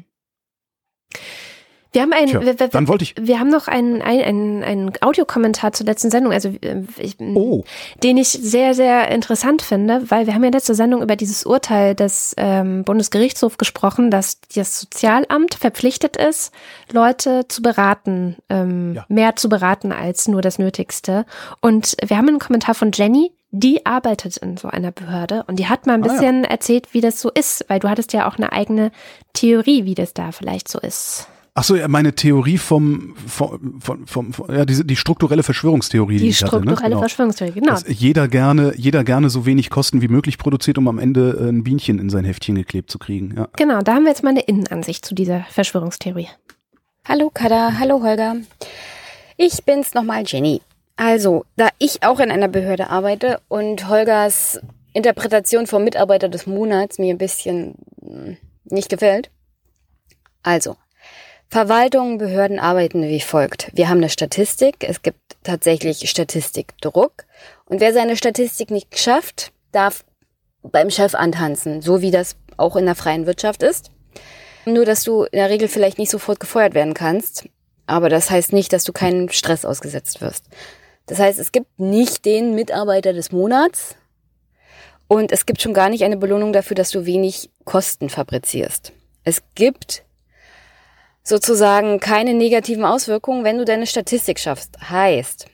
Wir 1.94 2.02
haben 2.02 2.12
ein, 2.12 2.26
Tja, 2.26 2.40
wir, 2.40 2.58
wir, 2.58 2.68
dann 2.68 2.88
wollte 2.88 3.04
ich- 3.04 3.14
wir 3.20 3.38
haben 3.38 3.50
noch 3.50 3.68
einen, 3.68 4.02
einen, 4.02 4.24
einen, 4.24 4.64
einen 4.64 4.92
Audiokommentar 5.00 5.72
zur 5.72 5.86
letzten 5.86 6.10
Sendung, 6.10 6.32
also 6.32 6.48
äh, 6.60 6.82
ich, 6.98 7.20
Oh. 7.20 7.62
den 8.02 8.16
ich 8.16 8.30
sehr, 8.30 8.74
sehr 8.74 9.12
interessant 9.12 9.62
finde, 9.62 10.02
weil 10.10 10.26
wir 10.26 10.34
haben 10.34 10.42
ja 10.42 10.50
letzte 10.50 10.74
Sendung 10.74 11.02
über 11.02 11.14
dieses 11.14 11.46
Urteil 11.46 11.94
des 11.94 12.34
ähm, 12.36 12.82
Bundesgerichtshofs 12.82 13.58
gesprochen, 13.58 14.10
dass 14.10 14.40
das 14.56 14.80
Sozialamt 14.80 15.54
verpflichtet 15.54 16.16
ist, 16.16 16.52
Leute 16.90 17.46
zu 17.46 17.62
beraten, 17.62 18.36
ähm, 18.48 18.94
Ja. 18.96 19.04
mehr 19.08 19.36
zu 19.36 19.48
beraten 19.48 19.92
als 19.92 20.26
nur 20.26 20.42
das 20.42 20.58
Nötigste. 20.58 21.24
Und 21.60 21.96
wir 22.04 22.16
haben 22.18 22.26
einen 22.26 22.40
Kommentar 22.40 22.74
von 22.74 22.90
Jenny, 22.92 23.30
die 23.52 23.86
arbeitet 23.86 24.36
in 24.38 24.56
so 24.56 24.66
einer 24.66 24.90
Behörde 24.90 25.44
und 25.46 25.60
die 25.60 25.68
hat 25.68 25.86
mal 25.86 25.92
ein 25.94 26.02
Ah, 26.02 26.06
ja. 26.08 26.12
bisschen 26.14 26.42
erzählt, 26.42 26.92
wie 26.92 27.00
das 27.00 27.20
so 27.20 27.30
ist, 27.30 27.64
weil 27.68 27.78
du 27.78 27.88
hattest 27.88 28.12
ja 28.12 28.28
auch 28.28 28.36
eine 28.36 28.50
eigene 28.50 28.90
Theorie, 29.32 29.84
wie 29.84 29.94
das 29.94 30.12
da 30.12 30.32
vielleicht 30.32 30.66
so 30.66 30.80
ist. 30.80 31.28
Ach 31.56 31.62
so, 31.62 31.76
ja, 31.76 31.86
meine 31.86 32.16
Theorie 32.16 32.58
vom, 32.58 33.14
vom, 33.28 33.80
vom, 33.80 34.06
vom, 34.08 34.32
vom 34.32 34.52
ja, 34.52 34.64
diese, 34.64 34.84
die 34.84 34.96
strukturelle 34.96 35.44
Verschwörungstheorie, 35.44 36.16
die, 36.16 36.24
Die 36.24 36.28
ich 36.30 36.42
hatte, 36.42 36.48
strukturelle 36.48 36.80
ne? 36.80 36.88
Genau. 36.88 36.98
Verschwörungstheorie, 36.98 37.52
genau. 37.52 37.70
Dass 37.70 37.84
jeder 37.86 38.26
gerne, 38.26 38.74
jeder 38.76 39.04
gerne 39.04 39.30
so 39.30 39.46
wenig 39.46 39.70
Kosten 39.70 40.02
wie 40.02 40.08
möglich 40.08 40.36
produziert, 40.36 40.78
um 40.78 40.88
am 40.88 40.98
Ende 40.98 41.38
äh, 41.40 41.48
ein 41.50 41.62
Bienchen 41.62 42.00
in 42.00 42.10
sein 42.10 42.24
Heftchen 42.24 42.56
geklebt 42.56 42.90
zu 42.90 42.98
kriegen. 42.98 43.34
Ja. 43.36 43.48
Genau, 43.56 43.82
da 43.82 43.94
haben 43.94 44.02
wir 44.02 44.10
jetzt 44.10 44.24
mal 44.24 44.30
eine 44.30 44.40
Innenansicht 44.40 45.06
zu 45.06 45.14
dieser 45.14 45.44
Verschwörungstheorie. 45.48 46.28
Hallo 47.06 47.30
Kada, 47.32 47.78
hallo 47.78 48.02
Holger. 48.02 48.34
Ich 49.36 49.62
bin's 49.64 49.94
nochmal 49.94 50.24
Jenny. 50.26 50.60
Also, 50.96 51.44
da 51.54 51.68
ich 51.78 52.02
auch 52.02 52.18
in 52.18 52.32
einer 52.32 52.48
Behörde 52.48 52.90
arbeite 52.90 53.40
und 53.46 53.88
Holgers 53.88 54.60
Interpretation 54.92 55.68
vom 55.68 55.84
Mitarbeiter 55.84 56.28
des 56.28 56.48
Monats 56.48 56.98
mir 56.98 57.14
ein 57.14 57.18
bisschen 57.18 57.76
hm, 58.00 58.38
nicht 58.64 58.88
gefällt. 58.88 59.30
Also, 60.42 60.76
Verwaltungen, 61.48 62.18
Behörden 62.18 62.58
arbeiten 62.58 63.02
wie 63.02 63.20
folgt. 63.20 63.70
Wir 63.74 63.88
haben 63.88 63.98
eine 63.98 64.08
Statistik, 64.08 64.76
es 64.80 65.02
gibt 65.02 65.18
tatsächlich 65.42 66.08
Statistikdruck 66.10 67.24
und 67.66 67.80
wer 67.80 67.92
seine 67.92 68.16
Statistik 68.16 68.70
nicht 68.70 68.98
schafft, 68.98 69.52
darf 69.72 70.04
beim 70.62 70.90
Chef 70.90 71.14
antanzen, 71.14 71.82
so 71.82 72.00
wie 72.00 72.10
das 72.10 72.36
auch 72.56 72.76
in 72.76 72.86
der 72.86 72.94
freien 72.94 73.26
Wirtschaft 73.26 73.62
ist. 73.62 73.90
Nur, 74.66 74.84
dass 74.84 75.04
du 75.04 75.24
in 75.24 75.38
der 75.38 75.50
Regel 75.50 75.68
vielleicht 75.68 75.98
nicht 75.98 76.10
sofort 76.10 76.40
gefeuert 76.40 76.74
werden 76.74 76.94
kannst. 76.94 77.48
Aber 77.86 78.08
das 78.08 78.30
heißt 78.30 78.52
nicht, 78.52 78.72
dass 78.72 78.84
du 78.84 78.92
keinen 78.92 79.28
Stress 79.28 79.64
ausgesetzt 79.64 80.20
wirst. 80.20 80.46
Das 81.06 81.18
heißt, 81.18 81.38
es 81.38 81.52
gibt 81.52 81.78
nicht 81.78 82.24
den 82.24 82.54
Mitarbeiter 82.54 83.12
des 83.12 83.30
Monats. 83.30 83.94
Und 85.06 85.32
es 85.32 85.44
gibt 85.44 85.60
schon 85.60 85.74
gar 85.74 85.90
nicht 85.90 86.02
eine 86.02 86.16
Belohnung 86.16 86.54
dafür, 86.54 86.74
dass 86.74 86.90
du 86.90 87.04
wenig 87.04 87.50
Kosten 87.64 88.08
fabrizierst. 88.08 88.92
Es 89.22 89.42
gibt 89.54 90.02
sozusagen 91.24 92.00
keine 92.00 92.34
negativen 92.34 92.84
Auswirkungen, 92.84 93.44
wenn 93.44 93.58
du 93.58 93.64
deine 93.64 93.86
Statistik 93.86 94.38
schaffst. 94.38 94.78
Heißt, 94.88 95.46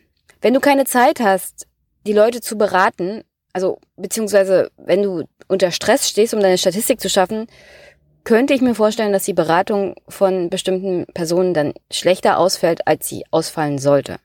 wenn 0.43 0.55
du 0.55 0.61
keine 0.61 0.85
Zeit 0.85 1.21
hast, 1.21 1.67
die 2.07 2.13
Leute 2.13 2.41
zu 2.41 2.59
beraten, 2.59 3.23
also 3.53 3.79
beziehungsweise 3.97 4.71
wenn 4.77 5.03
du 5.03 5.25
unter 5.49 5.71
Stress 5.71 6.09
stehst, 6.09 6.35
um 6.35 6.41
deine 6.41 6.59
Statistik 6.59 7.01
zu 7.01 7.09
schaffen, 7.09 7.47
könnte 8.25 8.53
ich 8.53 8.61
mir 8.61 8.75
vorstellen, 8.75 9.13
dass 9.13 9.25
die 9.25 9.33
Beratung 9.33 9.95
von 10.09 10.51
bestimmten 10.51 11.07
Personen 11.15 11.55
dann 11.55 11.73
schlechter 11.91 12.39
ausfällt, 12.39 12.87
als 12.87 13.09
sie 13.09 13.25
ausfallen 13.31 13.79
sollte. 13.79 14.17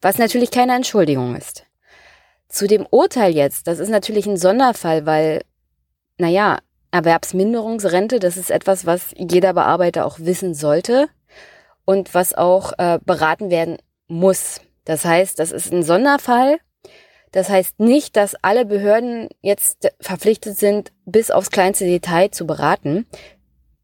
Was 0.00 0.18
natürlich 0.18 0.50
keine 0.50 0.74
Entschuldigung 0.74 1.34
ist. 1.34 1.64
Zu 2.48 2.66
dem 2.66 2.86
Urteil 2.88 3.34
jetzt, 3.34 3.66
das 3.66 3.78
ist 3.78 3.88
natürlich 3.88 4.26
ein 4.26 4.36
Sonderfall, 4.36 5.04
weil, 5.06 5.42
naja, 6.18 6.58
Erwerbsminderungsrente, 6.90 8.18
das 8.18 8.36
ist 8.36 8.50
etwas, 8.50 8.86
was 8.86 9.14
jeder 9.16 9.52
Bearbeiter 9.54 10.06
auch 10.06 10.18
wissen 10.18 10.54
sollte 10.54 11.08
und 11.84 12.14
was 12.14 12.34
auch 12.34 12.72
äh, 12.78 12.98
beraten 13.04 13.50
werden 13.50 13.78
muss. 14.08 14.60
Das 14.84 15.04
heißt, 15.04 15.38
das 15.38 15.52
ist 15.52 15.72
ein 15.72 15.82
Sonderfall. 15.82 16.58
Das 17.32 17.48
heißt 17.48 17.80
nicht, 17.80 18.16
dass 18.16 18.36
alle 18.42 18.64
Behörden 18.64 19.28
jetzt 19.42 19.92
verpflichtet 20.00 20.58
sind, 20.58 20.92
bis 21.04 21.30
aufs 21.30 21.50
kleinste 21.50 21.84
Detail 21.84 22.30
zu 22.30 22.46
beraten, 22.46 23.06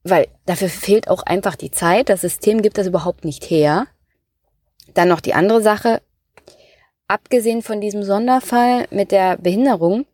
weil 0.04 0.28
dafür 0.46 0.68
fehlt 0.68 1.08
auch 1.08 1.22
einfach 1.22 1.56
die 1.56 1.70
Zeit. 1.70 2.08
Das 2.08 2.22
System 2.22 2.62
gibt 2.62 2.78
das 2.78 2.86
überhaupt 2.86 3.24
nicht 3.24 3.44
her. 3.50 3.86
Dann 4.94 5.08
noch 5.08 5.20
die 5.20 5.34
andere 5.34 5.62
Sache. 5.62 6.02
Abgesehen 7.08 7.62
von 7.62 7.80
diesem 7.80 8.02
Sonderfall 8.02 8.86
mit 8.90 9.12
der 9.12 9.36
Behinderung 9.36 10.06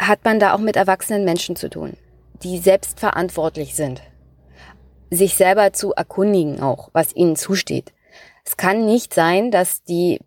hat 0.00 0.24
man 0.24 0.40
da 0.40 0.54
auch 0.54 0.58
mit 0.58 0.76
erwachsenen 0.76 1.24
Menschen 1.24 1.56
zu 1.56 1.68
tun, 1.68 1.96
die 2.42 2.58
selbstverantwortlich 2.58 3.74
sind. 3.74 4.02
Sich 5.10 5.34
selber 5.34 5.72
zu 5.72 5.92
erkundigen 5.92 6.62
auch, 6.62 6.88
was 6.92 7.14
ihnen 7.14 7.36
zusteht. 7.36 7.92
Es 8.44 8.56
kann 8.56 8.86
nicht 8.86 9.12
sein, 9.12 9.50
dass 9.50 9.82
die 9.82 10.20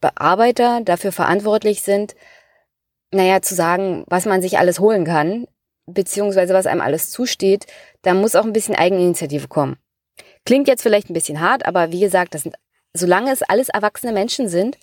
Bearbeiter 0.00 0.80
dafür 0.82 1.12
verantwortlich 1.12 1.82
sind, 1.82 2.14
naja, 3.10 3.42
zu 3.42 3.54
sagen, 3.54 4.04
was 4.08 4.24
man 4.24 4.42
sich 4.42 4.58
alles 4.58 4.80
holen 4.80 5.04
kann, 5.04 5.46
beziehungsweise 5.86 6.54
was 6.54 6.66
einem 6.66 6.80
alles 6.80 7.10
zusteht. 7.10 7.66
Da 8.02 8.14
muss 8.14 8.34
auch 8.34 8.44
ein 8.44 8.52
bisschen 8.52 8.74
Eigeninitiative 8.74 9.48
kommen. 9.48 9.76
Klingt 10.44 10.68
jetzt 10.68 10.82
vielleicht 10.82 11.10
ein 11.10 11.14
bisschen 11.14 11.40
hart, 11.40 11.66
aber 11.66 11.92
wie 11.92 12.00
gesagt, 12.00 12.34
das 12.34 12.42
sind, 12.42 12.56
solange 12.92 13.32
es 13.32 13.42
alles 13.42 13.68
erwachsene 13.68 14.12
Menschen 14.12 14.48
sind, 14.48 14.78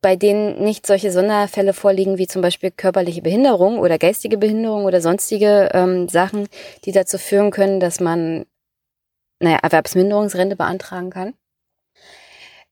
bei 0.00 0.16
denen 0.16 0.62
nicht 0.62 0.86
solche 0.86 1.10
Sonderfälle 1.10 1.72
vorliegen, 1.72 2.18
wie 2.18 2.26
zum 2.26 2.42
Beispiel 2.42 2.70
körperliche 2.70 3.22
Behinderung 3.22 3.78
oder 3.78 3.98
geistige 3.98 4.38
Behinderung 4.38 4.84
oder 4.84 5.00
sonstige 5.00 5.70
ähm, 5.72 6.08
Sachen, 6.08 6.48
die 6.84 6.92
dazu 6.92 7.18
führen 7.18 7.50
können, 7.50 7.80
dass 7.80 7.98
man 7.98 8.46
naja, 9.40 9.58
Erwerbsminderungsrente 9.62 10.56
beantragen 10.56 11.10
kann, 11.10 11.34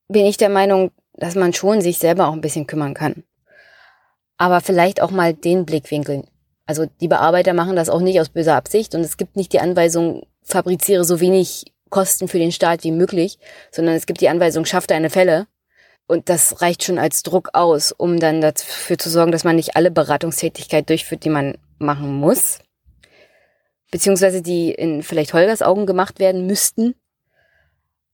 bin 0.08 0.26
ich 0.26 0.36
der 0.36 0.48
Meinung, 0.48 0.90
dass 1.14 1.34
man 1.34 1.52
schon 1.52 1.80
sich 1.80 1.98
selber 1.98 2.28
auch 2.28 2.32
ein 2.32 2.40
bisschen 2.40 2.66
kümmern 2.66 2.94
kann. 2.94 3.24
Aber 4.38 4.60
vielleicht 4.60 5.00
auch 5.00 5.10
mal 5.10 5.34
den 5.34 5.64
Blickwinkel. 5.64 6.24
Also 6.66 6.86
die 7.00 7.08
Bearbeiter 7.08 7.54
machen 7.54 7.76
das 7.76 7.88
auch 7.88 8.00
nicht 8.00 8.20
aus 8.20 8.28
böser 8.28 8.56
Absicht 8.56 8.94
und 8.94 9.00
es 9.00 9.16
gibt 9.16 9.36
nicht 9.36 9.52
die 9.52 9.60
Anweisung, 9.60 10.26
fabriziere 10.42 11.04
so 11.04 11.20
wenig 11.20 11.72
Kosten 11.90 12.28
für 12.28 12.38
den 12.38 12.52
Staat 12.52 12.82
wie 12.84 12.90
möglich, 12.90 13.38
sondern 13.70 13.94
es 13.94 14.06
gibt 14.06 14.20
die 14.20 14.28
Anweisung, 14.28 14.64
schaff 14.64 14.86
deine 14.86 15.10
Fälle. 15.10 15.46
Und 16.06 16.28
das 16.28 16.62
reicht 16.62 16.84
schon 16.84 16.98
als 16.98 17.22
Druck 17.22 17.50
aus, 17.52 17.92
um 17.92 18.20
dann 18.20 18.40
dafür 18.40 18.96
zu 18.96 19.10
sorgen, 19.10 19.32
dass 19.32 19.44
man 19.44 19.56
nicht 19.56 19.74
alle 19.74 19.90
Beratungstätigkeit 19.90 20.88
durchführt, 20.88 21.24
die 21.24 21.30
man 21.30 21.58
machen 21.78 22.14
muss. 22.14 22.60
Beziehungsweise 23.90 24.40
die 24.40 24.70
in 24.70 25.02
vielleicht 25.02 25.34
Holgers 25.34 25.62
Augen 25.62 25.86
gemacht 25.86 26.18
werden 26.18 26.46
müssten. 26.46 26.94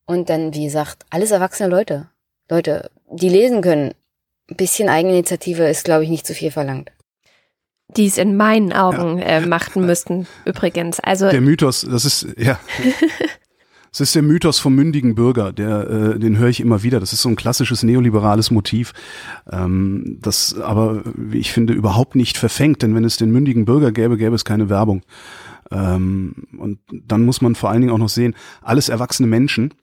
Und 0.07 0.31
dann, 0.31 0.55
wie 0.55 0.65
gesagt, 0.65 1.05
alles 1.11 1.31
erwachsene 1.31 1.69
Leute. 1.69 2.09
Leute, 2.51 2.91
die 3.11 3.29
lesen 3.29 3.63
können. 3.63 3.95
Ein 4.51 4.57
bisschen 4.57 4.89
Eigeninitiative 4.89 5.69
ist, 5.69 5.85
glaube 5.85 6.05
ich, 6.05 6.11
nicht 6.11 6.27
zu 6.27 6.35
viel 6.35 6.51
verlangt. 6.51 6.93
Die 7.89 8.07
es 8.07 8.19
in 8.19 8.37
meinen 8.37 8.73
Augen 8.73 9.19
äh, 9.19 9.41
machten 9.41 9.85
müssten, 9.87 10.27
übrigens. 10.45 10.99
Also 10.99 11.31
Der 11.31 11.41
Mythos, 11.41 11.87
das 11.89 12.05
ist, 12.05 12.27
ja. 12.39 12.59
Es 13.93 14.01
ist 14.01 14.15
der 14.15 14.23
Mythos 14.23 14.59
vom 14.59 14.75
mündigen 14.75 15.15
Bürger, 15.15 15.53
der, 15.53 15.91
äh, 15.91 16.19
den 16.19 16.39
höre 16.39 16.49
ich 16.49 16.61
immer 16.61 16.83
wieder. 16.83 16.99
Das 16.99 17.13
ist 17.13 17.21
so 17.21 17.29
ein 17.29 17.37
klassisches 17.37 17.83
neoliberales 17.83 18.51
Motiv, 18.51 18.95
ähm, 19.51 20.17
das 20.23 20.59
aber, 20.59 21.03
wie 21.15 21.39
ich 21.39 21.53
finde, 21.53 21.75
überhaupt 21.75 22.17
nicht 22.17 22.39
verfängt. 22.39 22.81
Denn 22.83 22.95
wenn 22.95 23.05
es 23.05 23.19
den 23.19 23.31
mündigen 23.31 23.67
Bürger 23.67 23.93
gäbe, 23.93 24.17
gäbe 24.17 24.35
es 24.35 24.47
keine 24.47 24.71
Werbung. 24.71 25.03
Ähm, 25.71 26.35
und 26.57 26.79
dann 26.91 27.27
muss 27.27 27.43
man 27.43 27.55
vor 27.55 27.69
allen 27.69 27.83
Dingen 27.83 27.93
auch 27.93 27.99
noch 27.99 28.09
sehen, 28.09 28.35
alles 28.63 28.89
erwachsene 28.89 29.29
Menschen, 29.29 29.75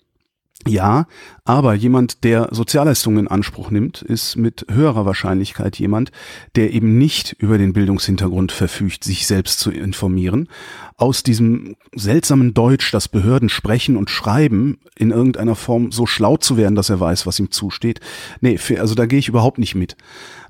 ja, 0.67 1.07
aber 1.45 1.73
jemand, 1.73 2.23
der 2.25 2.49
Sozialleistungen 2.51 3.19
in 3.19 3.27
Anspruch 3.27 3.71
nimmt, 3.71 4.01
ist 4.01 4.35
mit 4.35 4.65
höherer 4.69 5.05
Wahrscheinlichkeit 5.05 5.79
jemand, 5.79 6.11
der 6.55 6.73
eben 6.73 6.97
nicht 6.97 7.33
über 7.39 7.57
den 7.57 7.71
Bildungshintergrund 7.71 8.51
verfügt, 8.51 9.05
sich 9.05 9.25
selbst 9.25 9.59
zu 9.59 9.71
informieren, 9.71 10.49
aus 10.97 11.23
diesem 11.23 11.75
seltsamen 11.95 12.53
Deutsch, 12.53 12.91
das 12.91 13.07
Behörden 13.07 13.47
sprechen 13.47 13.95
und 13.95 14.09
schreiben, 14.09 14.79
in 14.97 15.11
irgendeiner 15.11 15.55
Form 15.55 15.93
so 15.93 16.05
schlau 16.05 16.35
zu 16.35 16.57
werden, 16.57 16.75
dass 16.75 16.89
er 16.89 16.99
weiß, 16.99 17.25
was 17.25 17.39
ihm 17.39 17.51
zusteht. 17.51 18.01
Nee, 18.41 18.59
also 18.77 18.95
da 18.95 19.05
gehe 19.05 19.19
ich 19.19 19.29
überhaupt 19.29 19.59
nicht 19.59 19.75
mit. 19.75 19.95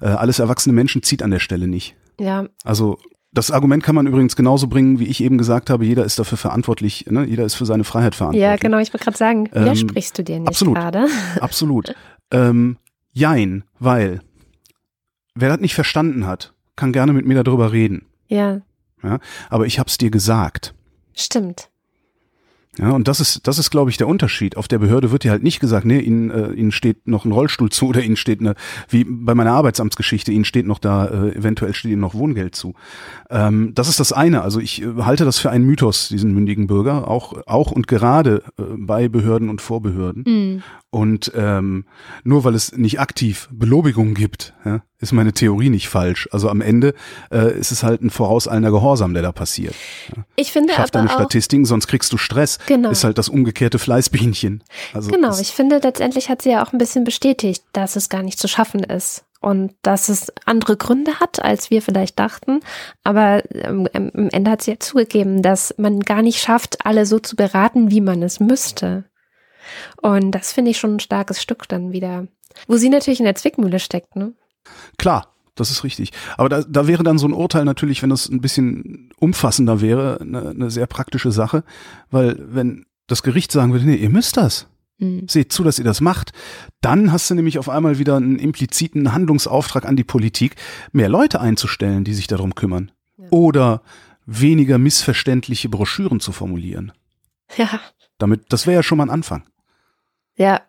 Äh, 0.01 0.07
alles 0.07 0.39
erwachsene 0.39 0.74
Menschen 0.74 1.03
zieht 1.03 1.22
an 1.22 1.32
der 1.32 1.39
Stelle 1.39 1.68
nicht. 1.68 1.95
ja, 2.20 2.47
Also 2.64 2.97
Das 3.32 3.51
Argument 3.51 3.84
kann 3.84 3.93
man 3.93 4.07
übrigens 4.07 4.36
genauso 4.36 4.67
bringen, 4.67 4.99
wie 4.99 5.05
ich 5.05 5.21
eben 5.23 5.38
gesagt 5.38 5.69
habe, 5.69 5.86
jeder 5.86 6.03
ist 6.03 6.17
dafür 6.17 6.38
verantwortlich, 6.38 7.05
ne? 7.09 7.25
jeder 7.25 7.45
ist 7.45 7.53
für 7.55 7.65
seine 7.65 7.84
Freiheit 7.84 8.15
verantwortlich. 8.15 8.41
Ja, 8.41 8.55
genau, 8.55 8.80
ich 8.80 8.91
wollte 8.91 9.03
gerade 9.03 9.17
sagen, 9.17 9.49
Ähm, 9.53 9.65
widersprichst 9.65 10.17
du 10.17 10.23
dir 10.23 10.39
nicht 10.39 10.47
absolut. 10.47 10.75
gerade? 10.75 11.07
Absolut. 11.39 11.93
Ähm, 12.32 12.77
jein, 13.11 13.63
weil 13.77 14.21
wer 15.36 15.49
das 15.49 15.59
nicht 15.59 15.75
verstanden 15.75 16.25
hat, 16.25 16.53
kann 16.75 16.91
gerne 16.91 17.13
mit 17.13 17.25
mir 17.27 17.43
darüber 17.43 17.71
reden. 17.71 18.05
Ja, 18.27 18.61
Aber 19.49 19.65
ich 19.65 19.80
hab's 19.80 19.97
dir 19.97 20.09
gesagt. 20.11 20.73
stimmt. 21.15 21.69
Ja, 22.80 22.91
und 22.91 23.09
das 23.09 23.19
ist, 23.19 23.45
das 23.45 23.59
ist, 23.59 23.71
glaube 23.71 23.89
ich, 23.89 23.97
der 23.97 24.07
Unterschied. 24.07 24.55
Auf 24.55 24.69
der 24.69 24.80
Behörde 24.80 25.11
wird 25.11 25.25
dir 25.25 25.32
halt 25.32 25.43
nicht 25.43 25.59
gesagt, 25.59 25.86
nee, 25.86 25.99
ihnen, 25.99 26.32
äh, 26.32 26.51
ihnen 26.53 26.71
steht 26.71 27.07
noch 27.07 27.25
ein 27.25 27.32
Rollstuhl 27.34 27.69
zu 27.69 27.88
oder 27.88 28.01
ihnen 28.01 28.15
steht 28.15 28.39
eine, 28.39 28.55
wie 28.88 29.03
bei 29.03 29.36
meiner 29.36 29.51
Arbeitsamtsgeschichte, 29.51 30.32
ihnen 30.32 30.45
steht 30.45 30.65
noch 30.65 30.80
da, 30.80 31.05
äh, 31.07 31.36
eventuell 31.36 31.73
steht 31.73 31.91
ihnen 31.91 32.01
noch 32.01 32.13
Wohngeld 32.13 32.55
zu. 32.55 32.75
Ähm, 33.30 33.73
das 33.75 33.89
ist 33.89 33.99
das 33.99 34.13
eine. 34.13 34.43
Also 34.43 34.61
ich 34.61 34.82
äh, 34.82 35.01
halte 35.01 35.25
das 35.25 35.39
für 35.39 35.49
einen 35.49 35.65
Mythos, 35.65 36.07
diesen 36.07 36.34
mündigen 36.34 36.67
Bürger, 36.67 37.09
auch, 37.09 37.45
auch 37.47 37.71
und 37.71 37.88
gerade 37.88 38.43
äh, 38.57 38.63
bei 38.77 39.09
Behörden 39.09 39.49
und 39.49 39.61
Vorbehörden. 39.61 40.23
Mhm. 40.25 40.63
Und 40.91 41.31
ähm, 41.35 41.85
nur 42.23 42.43
weil 42.43 42.55
es 42.55 42.75
nicht 42.75 42.99
aktiv 42.99 43.47
Belobigungen 43.51 44.15
gibt, 44.15 44.55
ja, 44.65 44.81
ist 44.97 45.11
meine 45.11 45.33
Theorie 45.33 45.69
nicht 45.69 45.87
falsch. 45.87 46.27
Also 46.31 46.49
am 46.49 46.61
Ende 46.61 46.95
äh, 47.31 47.57
ist 47.59 47.71
es 47.71 47.83
halt 47.83 48.01
ein 48.01 48.09
vorauseilender 48.09 48.71
Gehorsam, 48.71 49.13
der 49.13 49.21
da 49.21 49.31
passiert. 49.31 49.75
Ich 50.35 50.51
finde 50.51 50.73
Schaff 50.73 50.89
deine 50.89 51.09
aber 51.09 51.15
auch, 51.15 51.19
Statistiken, 51.21 51.65
sonst 51.65 51.85
kriegst 51.87 52.11
du 52.11 52.17
Stress. 52.17 52.57
Genau. 52.65 52.89
Ist 52.89 53.03
halt 53.03 53.19
das 53.19 53.29
umgekehrte 53.29 53.77
Fleißbienchen. 53.77 54.63
Also 54.93 55.11
genau, 55.11 55.37
ich 55.39 55.49
finde, 55.49 55.77
letztendlich 55.77 56.29
hat 56.29 56.41
sie 56.41 56.49
ja 56.49 56.65
auch 56.65 56.73
ein 56.73 56.79
bisschen 56.79 57.03
bestätigt, 57.03 57.63
dass 57.71 57.95
es 57.95 58.09
gar 58.09 58.23
nicht 58.23 58.39
zu 58.39 58.47
schaffen 58.47 58.83
ist. 58.83 59.25
Und 59.41 59.73
dass 59.83 60.09
es 60.09 60.33
andere 60.43 60.75
Gründe 60.75 61.21
hat, 61.21 61.41
als 61.41 61.71
wir 61.71 61.81
vielleicht 61.81 62.19
dachten. 62.19 62.59
Aber 63.05 63.41
ähm, 63.53 63.87
am 63.93 64.27
Ende 64.31 64.51
hat 64.51 64.63
sie 64.63 64.71
ja 64.71 64.79
zugegeben, 64.79 65.41
dass 65.41 65.73
man 65.77 66.01
gar 66.01 66.21
nicht 66.21 66.41
schafft, 66.41 66.85
alle 66.85 67.05
so 67.05 67.19
zu 67.19 67.37
beraten, 67.37 67.89
wie 67.89 68.01
man 68.01 68.21
es 68.21 68.41
müsste. 68.41 69.05
Und 70.01 70.32
das 70.32 70.51
finde 70.51 70.72
ich 70.72 70.78
schon 70.78 70.95
ein 70.95 70.99
starkes 70.99 71.41
Stück 71.41 71.67
dann 71.67 71.91
wieder. 71.91 72.28
Wo 72.67 72.78
sie 72.78 72.89
natürlich 72.89 73.20
in 73.20 73.26
der 73.26 73.36
Zwickmühle 73.36 73.80
steckt, 73.80 74.15
ne? 74.15 74.34
Klar, 74.97 75.34
das 75.55 75.72
ist 75.72 75.84
richtig. 75.84 76.11
Aber 76.38 76.49
da, 76.49 76.63
da 76.63 76.88
wäre 76.88 77.03
dann 77.03 77.17
so 77.17 77.28
ein 77.28 77.34
Urteil 77.34 77.65
natürlich, 77.65 78.01
wenn 78.01 78.09
das 78.09 78.30
ein 78.30 78.41
bisschen 78.41 79.11
umfassender 79.20 79.82
wäre, 79.82 80.20
eine, 80.22 80.49
eine 80.49 80.72
sehr 80.72 80.88
praktische 80.88 81.32
Sache. 81.32 81.63
Weil 82.09 82.38
wenn 82.39 82.86
das 83.07 83.24
Gericht 83.24 83.51
sagen 83.51 83.72
würde, 83.72 83.86
nee, 83.86 83.95
ihr 83.95 84.09
müsst 84.09 84.38
das. 84.38 84.67
Hm. 84.99 85.28
Seht 85.28 85.51
zu, 85.53 85.63
dass 85.63 85.80
ihr 85.80 85.86
das 85.86 86.01
macht. 86.01 86.32
Dann 86.82 87.11
hast 87.11 87.30
du 87.30 87.36
nämlich 87.36 87.57
auf 87.57 87.70
einmal 87.70 87.99
wieder 87.99 88.17
einen 88.17 88.38
impliziten 88.38 89.13
Handlungsauftrag 89.13 89.86
an 89.86 89.95
die 89.95 90.03
Politik, 90.03 90.55
mehr 90.91 91.09
Leute 91.09 91.39
einzustellen, 91.39 92.03
die 92.03 92.13
sich 92.13 92.28
darum 92.28 92.55
kümmern. 92.55 92.91
Ja. 93.17 93.28
Oder 93.30 93.82
weniger 94.26 94.78
missverständliche 94.78 95.70
Broschüren 95.70 96.20
zu 96.20 96.32
formulieren. 96.32 96.91
Ja, 97.57 97.80
Damit, 98.20 98.43
das 98.49 98.67
wäre 98.67 98.76
ja 98.76 98.84
schon 98.84 98.97
mal 98.99 99.05
ein 99.05 99.09
Anfang. 99.09 99.43
Ja. 100.39 100.61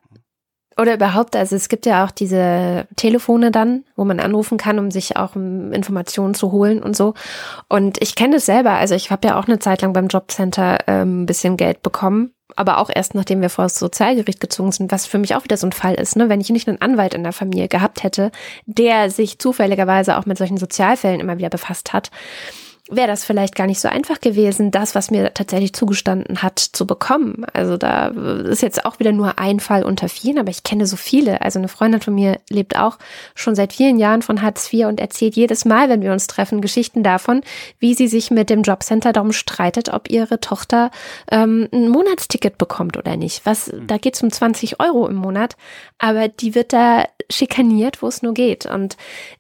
Oder 0.76 0.94
überhaupt, 0.94 1.36
also 1.36 1.56
es 1.56 1.68
gibt 1.68 1.84
ja 1.84 2.04
auch 2.04 2.10
diese 2.10 2.86
Telefone 2.96 3.50
dann, 3.50 3.84
wo 3.96 4.04
man 4.04 4.18
anrufen 4.18 4.56
kann, 4.56 4.78
um 4.78 4.90
sich 4.90 5.16
auch 5.16 5.36
Informationen 5.36 6.34
zu 6.34 6.52
holen 6.52 6.82
und 6.82 6.96
so. 6.96 7.14
Und 7.68 8.00
ich 8.02 8.14
kenne 8.14 8.36
es 8.36 8.46
selber, 8.46 8.72
also 8.72 8.94
ich 8.94 9.10
habe 9.10 9.28
ja 9.28 9.38
auch 9.38 9.46
eine 9.46 9.58
Zeit 9.58 9.82
lang 9.82 9.92
beim 9.92 10.06
Jobcenter 10.06 10.78
ähm, 10.86 11.22
ein 11.22 11.26
bisschen 11.26 11.58
Geld 11.58 11.82
bekommen, 11.82 12.32
aber 12.56 12.78
auch 12.78 12.88
erst 12.92 13.14
nachdem 13.14 13.42
wir 13.42 13.50
vor 13.50 13.64
das 13.64 13.78
Sozialgericht 13.78 14.40
gezogen 14.40 14.72
sind, 14.72 14.90
was 14.90 15.06
für 15.06 15.18
mich 15.18 15.34
auch 15.34 15.44
wieder 15.44 15.58
so 15.58 15.66
ein 15.66 15.72
Fall 15.72 15.94
ist, 15.94 16.16
ne? 16.16 16.28
Wenn 16.30 16.40
ich 16.40 16.50
nicht 16.50 16.68
einen 16.68 16.80
Anwalt 16.80 17.14
in 17.14 17.24
der 17.24 17.32
Familie 17.32 17.68
gehabt 17.68 18.02
hätte, 18.02 18.30
der 18.64 19.10
sich 19.10 19.38
zufälligerweise 19.38 20.16
auch 20.16 20.24
mit 20.24 20.38
solchen 20.38 20.56
Sozialfällen 20.56 21.20
immer 21.20 21.36
wieder 21.36 21.50
befasst 21.50 21.92
hat, 21.92 22.10
wäre 22.91 23.07
das 23.07 23.24
vielleicht 23.24 23.55
gar 23.55 23.66
nicht 23.66 23.80
so 23.80 23.88
einfach 23.88 24.20
gewesen, 24.20 24.70
das, 24.70 24.95
was 24.95 25.11
mir 25.11 25.32
tatsächlich 25.34 25.72
zugestanden 25.72 26.43
hat, 26.43 26.59
zu 26.59 26.86
bekommen. 26.86 27.45
Also 27.53 27.76
da 27.76 28.09
ist 28.09 28.62
jetzt 28.62 28.84
auch 28.84 28.99
wieder 28.99 29.12
nur 29.12 29.38
ein 29.38 29.61
Fall 29.61 29.84
unter 29.84 30.09
vielen, 30.09 30.38
aber 30.38 30.51
ich 30.51 30.62
kenne 30.62 30.86
so 30.86 30.97
viele. 30.97 31.41
Also 31.41 31.59
eine 31.59 31.68
Freundin 31.68 32.01
von 32.01 32.14
mir 32.14 32.41
lebt 32.49 32.76
auch 32.76 32.99
schon 33.34 33.55
seit 33.55 33.72
vielen 33.72 33.99
Jahren 33.99 34.22
von 34.22 34.43
Hartz 34.43 34.72
IV 34.72 34.86
und 34.86 35.01
erzählt 35.01 35.36
jedes 35.36 35.64
Mal, 35.64 35.88
wenn 35.88 36.03
wir 36.03 36.12
uns 36.12 36.26
treffen, 36.26 36.61
Geschichten 36.61 37.03
davon, 37.03 37.43
wie 37.78 37.95
sie 37.95 38.09
sich 38.09 38.30
mit 38.30 38.51
dem 38.51 38.62
Jobcenter 38.62 39.12
darum 39.12 39.32
streitet, 39.32 39.93
ob 39.93 40.11
ihre 40.11 40.41
Tochter 40.41 40.91
ähm, 41.30 41.68
ein 41.72 41.88
Monatsticket 41.88 42.59
bekommt 42.59 42.97
oder 42.97 43.16
nicht. 43.16 43.47
Was, 43.47 43.72
da 43.86 43.99
geht 43.99 44.14
es 44.16 44.22
um 44.22 44.30
20 44.30 44.80
Euro 44.80 45.07
im 45.07 45.16
Monat, 45.16 45.57
aber 45.99 46.28
die 46.28 46.55
wird 46.55 46.72
da 46.72 47.05
schikaniert, 47.30 48.03
wo 48.03 48.09
es 48.09 48.22
nur 48.22 48.34
geht. 48.34 48.66
Und 48.66 48.97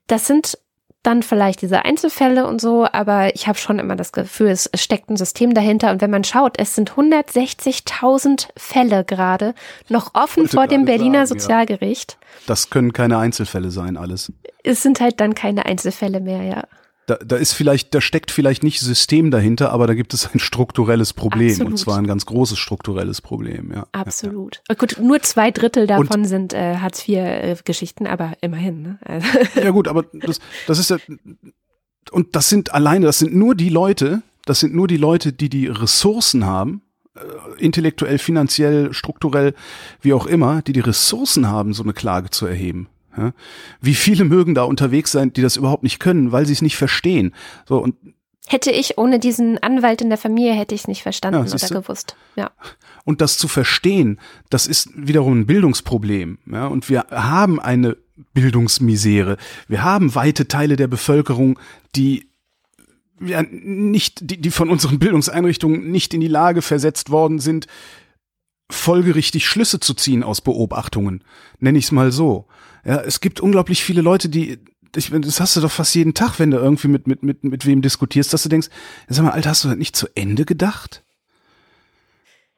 das 0.06 0.26
sind 0.26 0.58
dann 1.02 1.22
vielleicht 1.22 1.62
diese 1.62 1.84
Einzelfälle 1.84 2.46
und 2.46 2.60
so, 2.60 2.86
aber 2.90 3.34
ich 3.34 3.48
habe 3.48 3.58
schon 3.58 3.78
immer 3.78 3.96
das 3.96 4.12
Gefühl, 4.12 4.48
es 4.48 4.70
steckt 4.74 5.08
ein 5.08 5.16
System 5.16 5.54
dahinter. 5.54 5.90
Und 5.90 6.02
wenn 6.02 6.10
man 6.10 6.24
schaut, 6.24 6.58
es 6.58 6.74
sind 6.74 6.92
160.000 6.92 8.48
Fälle 8.56 9.04
gerade 9.04 9.54
noch 9.88 10.14
offen 10.14 10.46
vor 10.46 10.66
dem 10.66 10.84
Berliner 10.84 11.26
sagen, 11.26 11.38
ja. 11.38 11.42
Sozialgericht. 11.42 12.18
Das 12.46 12.68
können 12.68 12.92
keine 12.92 13.18
Einzelfälle 13.18 13.70
sein, 13.70 13.96
alles. 13.96 14.32
Es 14.62 14.82
sind 14.82 15.00
halt 15.00 15.20
dann 15.20 15.34
keine 15.34 15.64
Einzelfälle 15.64 16.20
mehr, 16.20 16.42
ja. 16.42 16.64
Da, 17.10 17.16
da 17.16 17.34
ist 17.34 17.54
vielleicht, 17.54 17.92
da 17.92 18.00
steckt 18.00 18.30
vielleicht 18.30 18.62
nicht 18.62 18.78
System 18.78 19.32
dahinter, 19.32 19.72
aber 19.72 19.88
da 19.88 19.94
gibt 19.94 20.14
es 20.14 20.32
ein 20.32 20.38
strukturelles 20.38 21.12
Problem 21.12 21.50
Absolut. 21.50 21.72
und 21.72 21.76
zwar 21.76 21.98
ein 21.98 22.06
ganz 22.06 22.24
großes 22.24 22.56
strukturelles 22.56 23.20
Problem, 23.20 23.72
ja. 23.72 23.84
Absolut. 23.90 24.62
Äh, 24.68 24.76
Gut, 24.76 24.96
nur 25.00 25.20
zwei 25.20 25.50
Drittel 25.50 25.88
davon 25.88 26.24
sind 26.24 26.52
äh, 26.52 26.76
Hartz-IV-Geschichten, 26.76 28.06
aber 28.06 28.34
immerhin. 28.42 28.82
Ne? 28.82 28.98
Also, 29.04 29.26
Ja, 29.56 29.62
ja 29.64 29.70
gut, 29.70 29.88
aber 29.88 30.04
das, 30.12 30.38
das 30.68 30.78
ist 30.78 30.90
ja, 30.90 30.98
und 32.12 32.36
das 32.36 32.48
sind 32.48 32.72
alleine, 32.72 33.06
das 33.06 33.18
sind 33.18 33.34
nur 33.34 33.56
die 33.56 33.70
Leute, 33.70 34.22
das 34.44 34.60
sind 34.60 34.72
nur 34.72 34.86
die 34.86 34.96
Leute, 34.96 35.32
die 35.32 35.48
die 35.48 35.66
Ressourcen 35.66 36.46
haben, 36.46 36.82
äh, 37.16 37.20
intellektuell, 37.60 38.18
finanziell, 38.18 38.92
strukturell, 38.92 39.54
wie 40.00 40.12
auch 40.12 40.26
immer, 40.26 40.62
die 40.62 40.74
die 40.74 40.80
Ressourcen 40.80 41.48
haben, 41.48 41.72
so 41.72 41.82
eine 41.82 41.92
Klage 41.92 42.30
zu 42.30 42.46
erheben. 42.46 42.88
Ja? 43.20 43.32
Wie 43.80 43.94
viele 43.94 44.24
mögen 44.24 44.54
da 44.54 44.64
unterwegs 44.64 45.12
sein, 45.12 45.32
die 45.32 45.42
das 45.42 45.56
überhaupt 45.56 45.82
nicht 45.82 46.00
können, 46.00 46.32
weil 46.32 46.46
sie 46.46 46.54
es 46.54 46.62
nicht 46.62 46.76
verstehen. 46.76 47.34
So 47.68 47.78
und 47.78 47.94
hätte 48.46 48.70
ich 48.70 48.98
ohne 48.98 49.18
diesen 49.18 49.58
Anwalt 49.58 50.00
in 50.00 50.08
der 50.08 50.18
Familie, 50.18 50.54
hätte 50.54 50.74
ich 50.74 50.82
es 50.82 50.88
nicht 50.88 51.02
verstanden 51.02 51.46
Ja, 51.46 51.54
oder 51.54 51.82
gewusst. 51.82 52.16
Ja. 52.34 52.50
Und 53.04 53.20
das 53.20 53.38
zu 53.38 53.46
verstehen, 53.46 54.18
das 54.48 54.66
ist 54.66 54.90
wiederum 54.94 55.40
ein 55.40 55.46
Bildungsproblem. 55.46 56.38
Ja? 56.50 56.66
Und 56.66 56.88
wir 56.88 57.06
haben 57.10 57.60
eine 57.60 57.96
Bildungsmisere. 58.34 59.36
Wir 59.68 59.84
haben 59.84 60.14
weite 60.14 60.48
Teile 60.48 60.76
der 60.76 60.88
Bevölkerung, 60.88 61.58
die 61.94 62.30
ja, 63.20 63.42
nicht, 63.42 64.30
die, 64.30 64.40
die 64.40 64.50
von 64.50 64.70
unseren 64.70 64.98
Bildungseinrichtungen 64.98 65.90
nicht 65.90 66.14
in 66.14 66.20
die 66.20 66.28
Lage 66.28 66.62
versetzt 66.62 67.10
worden 67.10 67.38
sind, 67.38 67.66
folgerichtig 68.70 69.46
Schlüsse 69.46 69.80
zu 69.80 69.94
ziehen 69.94 70.22
aus 70.22 70.40
Beobachtungen. 70.40 71.22
Nenne 71.58 71.78
ich 71.78 71.86
es 71.86 71.92
mal 71.92 72.12
so. 72.12 72.46
Ja, 72.84 73.00
es 73.00 73.20
gibt 73.20 73.40
unglaublich 73.40 73.82
viele 73.84 74.02
Leute, 74.02 74.28
die, 74.28 74.58
ich, 74.96 75.10
das 75.10 75.40
hast 75.40 75.56
du 75.56 75.60
doch 75.60 75.70
fast 75.70 75.94
jeden 75.94 76.14
Tag, 76.14 76.38
wenn 76.38 76.50
du 76.50 76.58
irgendwie 76.58 76.88
mit, 76.88 77.06
mit, 77.06 77.22
mit, 77.22 77.44
mit 77.44 77.66
wem 77.66 77.82
diskutierst, 77.82 78.32
dass 78.32 78.42
du 78.42 78.48
denkst, 78.48 78.68
sag 79.08 79.24
mal, 79.24 79.32
Alter, 79.32 79.50
hast 79.50 79.64
du 79.64 79.68
das 79.68 79.76
nicht 79.76 79.96
zu 79.96 80.08
Ende 80.14 80.44
gedacht? 80.44 81.04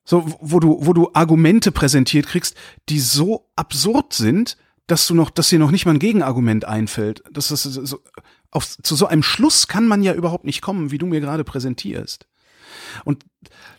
So, 0.04 0.26
wo 0.40 0.58
du, 0.58 0.78
wo 0.80 0.92
du 0.92 1.10
Argumente 1.12 1.70
präsentiert 1.70 2.26
kriegst, 2.26 2.56
die 2.88 2.98
so 2.98 3.50
absurd 3.54 4.12
sind, 4.12 4.56
dass 4.86 5.06
du 5.06 5.14
noch, 5.14 5.30
dass 5.30 5.48
dir 5.48 5.58
noch 5.58 5.70
nicht 5.70 5.86
mal 5.86 5.92
ein 5.92 6.00
Gegenargument 6.00 6.64
einfällt. 6.64 7.22
Das 7.30 7.50
ist 7.50 7.62
so, 7.62 8.00
auf, 8.50 8.76
zu 8.82 8.96
so 8.96 9.06
einem 9.06 9.22
Schluss 9.22 9.68
kann 9.68 9.86
man 9.86 10.02
ja 10.02 10.12
überhaupt 10.12 10.44
nicht 10.44 10.60
kommen, 10.60 10.90
wie 10.90 10.98
du 10.98 11.06
mir 11.06 11.20
gerade 11.20 11.44
präsentierst. 11.44 12.26
Und 13.04 13.24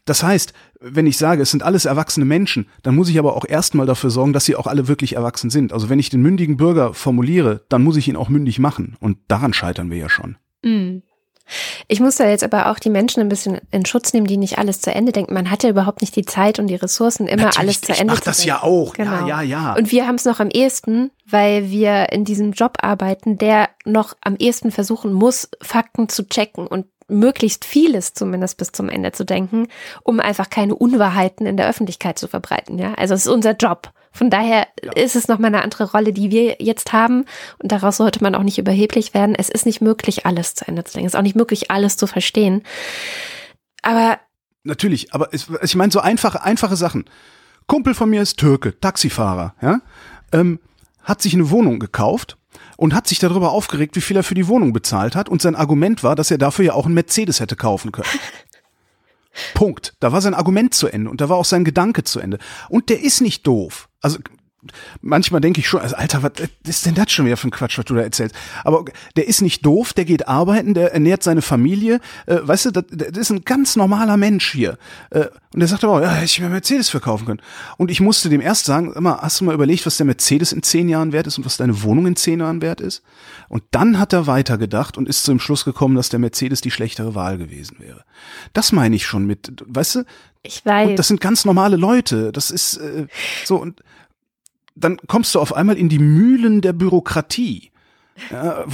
das 0.06 0.24
heißt, 0.24 0.54
wenn 0.84 1.08
ich 1.08 1.18
sage, 1.18 1.42
es 1.42 1.52
sind 1.52 1.64
alles 1.64 1.86
erwachsene 1.86 2.26
Menschen, 2.26 2.68
dann 2.84 2.96
muss 2.96 3.10
ich 3.10 3.18
aber 3.18 3.36
auch 3.36 3.46
erstmal 3.48 3.86
dafür 3.86 4.10
sorgen, 4.10 4.34
dass 4.34 4.46
sie 4.46 4.56
auch 4.56 4.68
alle 4.68 4.88
wirklich 4.88 5.16
erwachsen 5.16 5.50
sind. 5.50 5.72
Also 5.72 5.90
wenn 5.90 6.00
ich 6.00 6.10
den 6.10 6.22
mündigen 6.22 6.58
Bürger 6.58 6.94
formuliere, 6.94 7.62
dann 7.70 7.84
muss 7.84 7.98
ich 7.98 8.08
ihn 8.08 8.18
auch 8.18 8.30
mündig 8.30 8.60
machen. 8.60 8.98
Und 9.00 9.18
daran 9.30 9.54
scheitern 9.54 9.90
wir 9.90 9.98
ja 9.98 10.10
schon. 10.10 10.36
Mm. 10.64 11.02
Ich 11.88 12.00
muss 12.00 12.16
da 12.16 12.28
jetzt 12.28 12.44
aber 12.44 12.72
auch 12.72 12.80
die 12.80 12.90
Menschen 12.90 13.20
ein 13.20 13.30
bisschen 13.30 13.60
in 13.72 13.86
Schutz 13.86 14.14
nehmen, 14.14 14.28
die 14.28 14.38
nicht 14.38 14.58
alles 14.58 14.80
zu 14.80 14.94
Ende 14.94 15.12
denken. 15.12 15.34
Man 15.34 15.52
hat 15.52 15.64
ja 15.64 15.70
überhaupt 15.70 16.02
nicht 16.02 16.16
die 16.16 16.26
Zeit 16.26 16.58
und 16.58 16.68
die 16.68 16.76
Ressourcen, 16.76 17.28
immer 17.28 17.44
Natürlich, 17.44 17.60
alles 17.60 17.82
zu 17.82 17.92
ich 17.92 18.00
Ende 18.00 18.14
mach 18.14 18.22
zu 18.22 18.26
das 18.26 18.38
denken. 18.38 18.50
ja 18.50 18.64
auch. 18.64 18.94
Genau. 18.94 19.28
Ja, 19.28 19.42
ja, 19.42 19.42
ja. 19.42 19.76
Und 19.76 19.92
wir 19.92 20.08
haben 20.08 20.16
es 20.16 20.26
noch 20.26 20.40
am 20.40 20.50
ehesten, 20.50 21.12
weil 21.26 21.70
wir 21.70 22.12
in 22.12 22.24
diesem 22.24 22.54
Job 22.54 22.78
arbeiten, 22.82 23.38
der 23.38 23.70
noch 23.86 24.16
am 24.22 24.36
ehesten 24.38 24.72
versuchen 24.72 25.12
muss, 25.12 25.50
Fakten 25.62 26.08
zu 26.08 26.28
checken 26.28 26.66
und 26.66 26.86
möglichst 27.08 27.66
vieles 27.66 28.14
zumindest 28.14 28.58
bis 28.58 28.72
zum 28.72 28.90
Ende 28.90 29.12
zu 29.12 29.26
denken, 29.26 29.68
um 30.04 30.20
einfach 30.20 30.50
keine 30.50 30.76
Unwahrheiten 30.76 31.46
in 31.46 31.58
der 31.58 31.68
Öffentlichkeit 31.68 32.20
zu 32.20 32.28
verbreiten. 32.28 32.78
Ja, 32.80 32.94
also 32.96 33.14
es 33.14 33.26
ist 33.26 33.32
unser 33.32 33.56
Job. 33.56 33.92
Von 34.12 34.30
daher 34.30 34.68
ist 34.96 35.16
es 35.16 35.28
nochmal 35.28 35.48
eine 35.48 35.64
andere 35.64 35.92
Rolle, 35.92 36.14
die 36.14 36.30
wir 36.30 36.58
jetzt 36.60 36.94
haben. 36.94 37.26
Und 37.58 37.72
daraus 37.72 37.98
sollte 37.98 38.22
man 38.22 38.36
auch 38.36 38.44
nicht 38.44 38.60
überheblich 38.60 39.16
werden. 39.16 39.36
Es 39.36 39.50
ist 39.50 39.66
nicht 39.66 39.82
möglich, 39.82 40.26
alles 40.26 40.54
zu 40.54 40.68
Ende 40.68 40.84
zu 40.84 40.94
denken. 40.94 41.08
Es 41.08 41.14
ist 41.14 41.18
auch 41.18 41.24
nicht 41.24 41.36
möglich, 41.36 41.72
alles 41.72 41.98
zu 41.98 42.06
verstehen. 42.06 42.64
Aber 43.82 44.20
Natürlich, 44.64 45.14
aber 45.14 45.34
es, 45.34 45.48
ich 45.62 45.76
meine 45.76 45.92
so 45.92 46.00
einfache, 46.00 46.42
einfache 46.42 46.78
Sachen. 46.78 47.06
Kumpel 47.68 47.94
von 47.94 48.10
mir 48.10 48.22
ist 48.22 48.38
Türke, 48.38 48.80
Taxifahrer, 48.80 49.56
ja, 49.62 49.82
ähm, 50.32 50.60
hat 51.04 51.22
sich 51.22 51.34
eine 51.34 51.50
Wohnung 51.50 51.80
gekauft 51.80 52.38
und 52.78 52.94
hat 52.94 53.08
sich 53.08 53.20
darüber 53.20 53.52
aufgeregt, 53.52 53.96
wie 53.96 54.02
viel 54.02 54.18
er 54.18 54.24
für 54.24 54.36
die 54.36 54.48
Wohnung 54.48 54.74
bezahlt 54.74 55.16
hat. 55.16 55.30
Und 55.30 55.42
sein 55.42 55.56
Argument 55.56 56.04
war, 56.04 56.16
dass 56.16 56.32
er 56.32 56.38
dafür 56.38 56.66
ja 56.66 56.74
auch 56.74 56.86
einen 56.86 56.96
Mercedes 56.96 57.40
hätte 57.40 57.56
kaufen 57.56 57.92
können. 57.92 58.10
Punkt. 59.54 59.94
Da 60.00 60.12
war 60.12 60.22
sein 60.22 60.34
Argument 60.34 60.74
zu 60.74 60.88
Ende 60.88 61.10
und 61.10 61.22
da 61.22 61.30
war 61.30 61.38
auch 61.38 61.46
sein 61.46 61.64
Gedanke 61.64 62.04
zu 62.04 62.20
Ende. 62.20 62.38
Und 62.70 62.90
der 62.90 63.02
ist 63.02 63.22
nicht 63.22 63.48
doof. 63.48 63.90
Also 64.02 64.20
manchmal 65.02 65.42
denke 65.42 65.60
ich 65.60 65.68
schon, 65.68 65.82
also 65.82 65.96
Alter, 65.96 66.24
was 66.24 66.32
ist 66.68 66.86
denn 66.86 66.96
das 66.96 67.12
schon 67.12 67.26
wieder 67.26 67.38
für 67.38 67.48
ein 67.48 67.52
Quatsch, 67.52 67.78
was 67.78 67.86
du 67.86 67.96
da 67.96 68.02
erzählst? 68.02 68.36
Aber 68.64 68.86
der 69.16 69.28
ist 69.28 69.42
nicht 69.42 69.66
doof, 69.66 69.94
der 69.94 70.06
geht 70.06 70.28
arbeiten, 70.28 70.74
der 70.74 70.94
ernährt 70.94 71.24
seine 71.24 71.42
Familie, 71.42 72.00
äh, 72.26 72.38
weißt 72.42 72.66
du, 72.66 72.72
das, 72.72 72.86
das 72.90 73.18
ist 73.18 73.30
ein 73.32 73.44
ganz 73.44 73.76
normaler 73.76 74.18
Mensch 74.18 74.52
hier. 74.52 74.78
Äh, 75.10 75.26
und 75.54 75.60
der 75.60 75.68
sagt 75.68 75.84
aber, 75.84 76.02
ja, 76.02 76.10
hätte 76.10 76.26
ich 76.26 76.40
mir 76.40 76.50
Mercedes 76.50 76.90
verkaufen 76.90 77.26
können. 77.26 77.42
Und 77.78 77.92
ich 77.92 78.02
musste 78.02 78.30
dem 78.30 78.42
erst 78.42 78.66
sagen, 78.66 78.92
immer, 78.94 79.20
hast 79.22 79.40
du 79.40 79.46
mal 79.46 79.54
überlegt, 79.54 79.86
was 79.86 79.98
der 79.98 80.06
Mercedes 80.06 80.52
in 80.52 80.64
zehn 80.64 80.90
Jahren 80.90 81.12
wert 81.12 81.28
ist 81.28 81.38
und 81.38 81.46
was 81.46 81.58
deine 81.58 81.84
Wohnung 81.84 82.08
in 82.08 82.16
zehn 82.16 82.40
Jahren 82.40 82.62
wert 82.62 82.82
ist? 82.82 83.04
Und 83.50 83.64
dann 83.70 84.00
hat 84.00 84.14
er 84.14 84.26
weitergedacht 84.26 84.98
und 84.98 85.08
ist 85.08 85.24
zum 85.24 85.40
Schluss 85.40 85.64
gekommen, 85.64 85.96
dass 85.96 86.10
der 86.10 86.20
Mercedes 86.20 86.62
die 86.62 86.72
schlechtere 86.72 87.14
Wahl 87.14 87.38
gewesen 87.38 87.78
wäre. 87.80 88.04
Das 88.54 88.72
meine 88.72 88.96
ich 88.96 89.06
schon 89.06 89.26
mit, 89.26 89.64
weißt 89.68 89.96
du? 89.96 90.04
Ich 90.42 90.66
weiß. 90.66 90.90
Und 90.90 91.00
das 91.00 91.08
sind 91.08 91.22
ganz 91.22 91.46
normale 91.46 91.78
Leute. 91.78 92.32
Das 92.32 92.52
ist 92.52 92.78
äh, 92.78 93.08
so 93.46 93.58
und 93.58 93.82
dann 94.76 94.98
kommst 95.08 95.36
du 95.36 95.40
auf 95.40 95.54
einmal 95.56 95.78
in 95.78 95.90
die 95.90 96.00
Mühlen 96.00 96.62
der 96.62 96.74
Bürokratie. 96.74 97.72
Ja, 98.32 98.66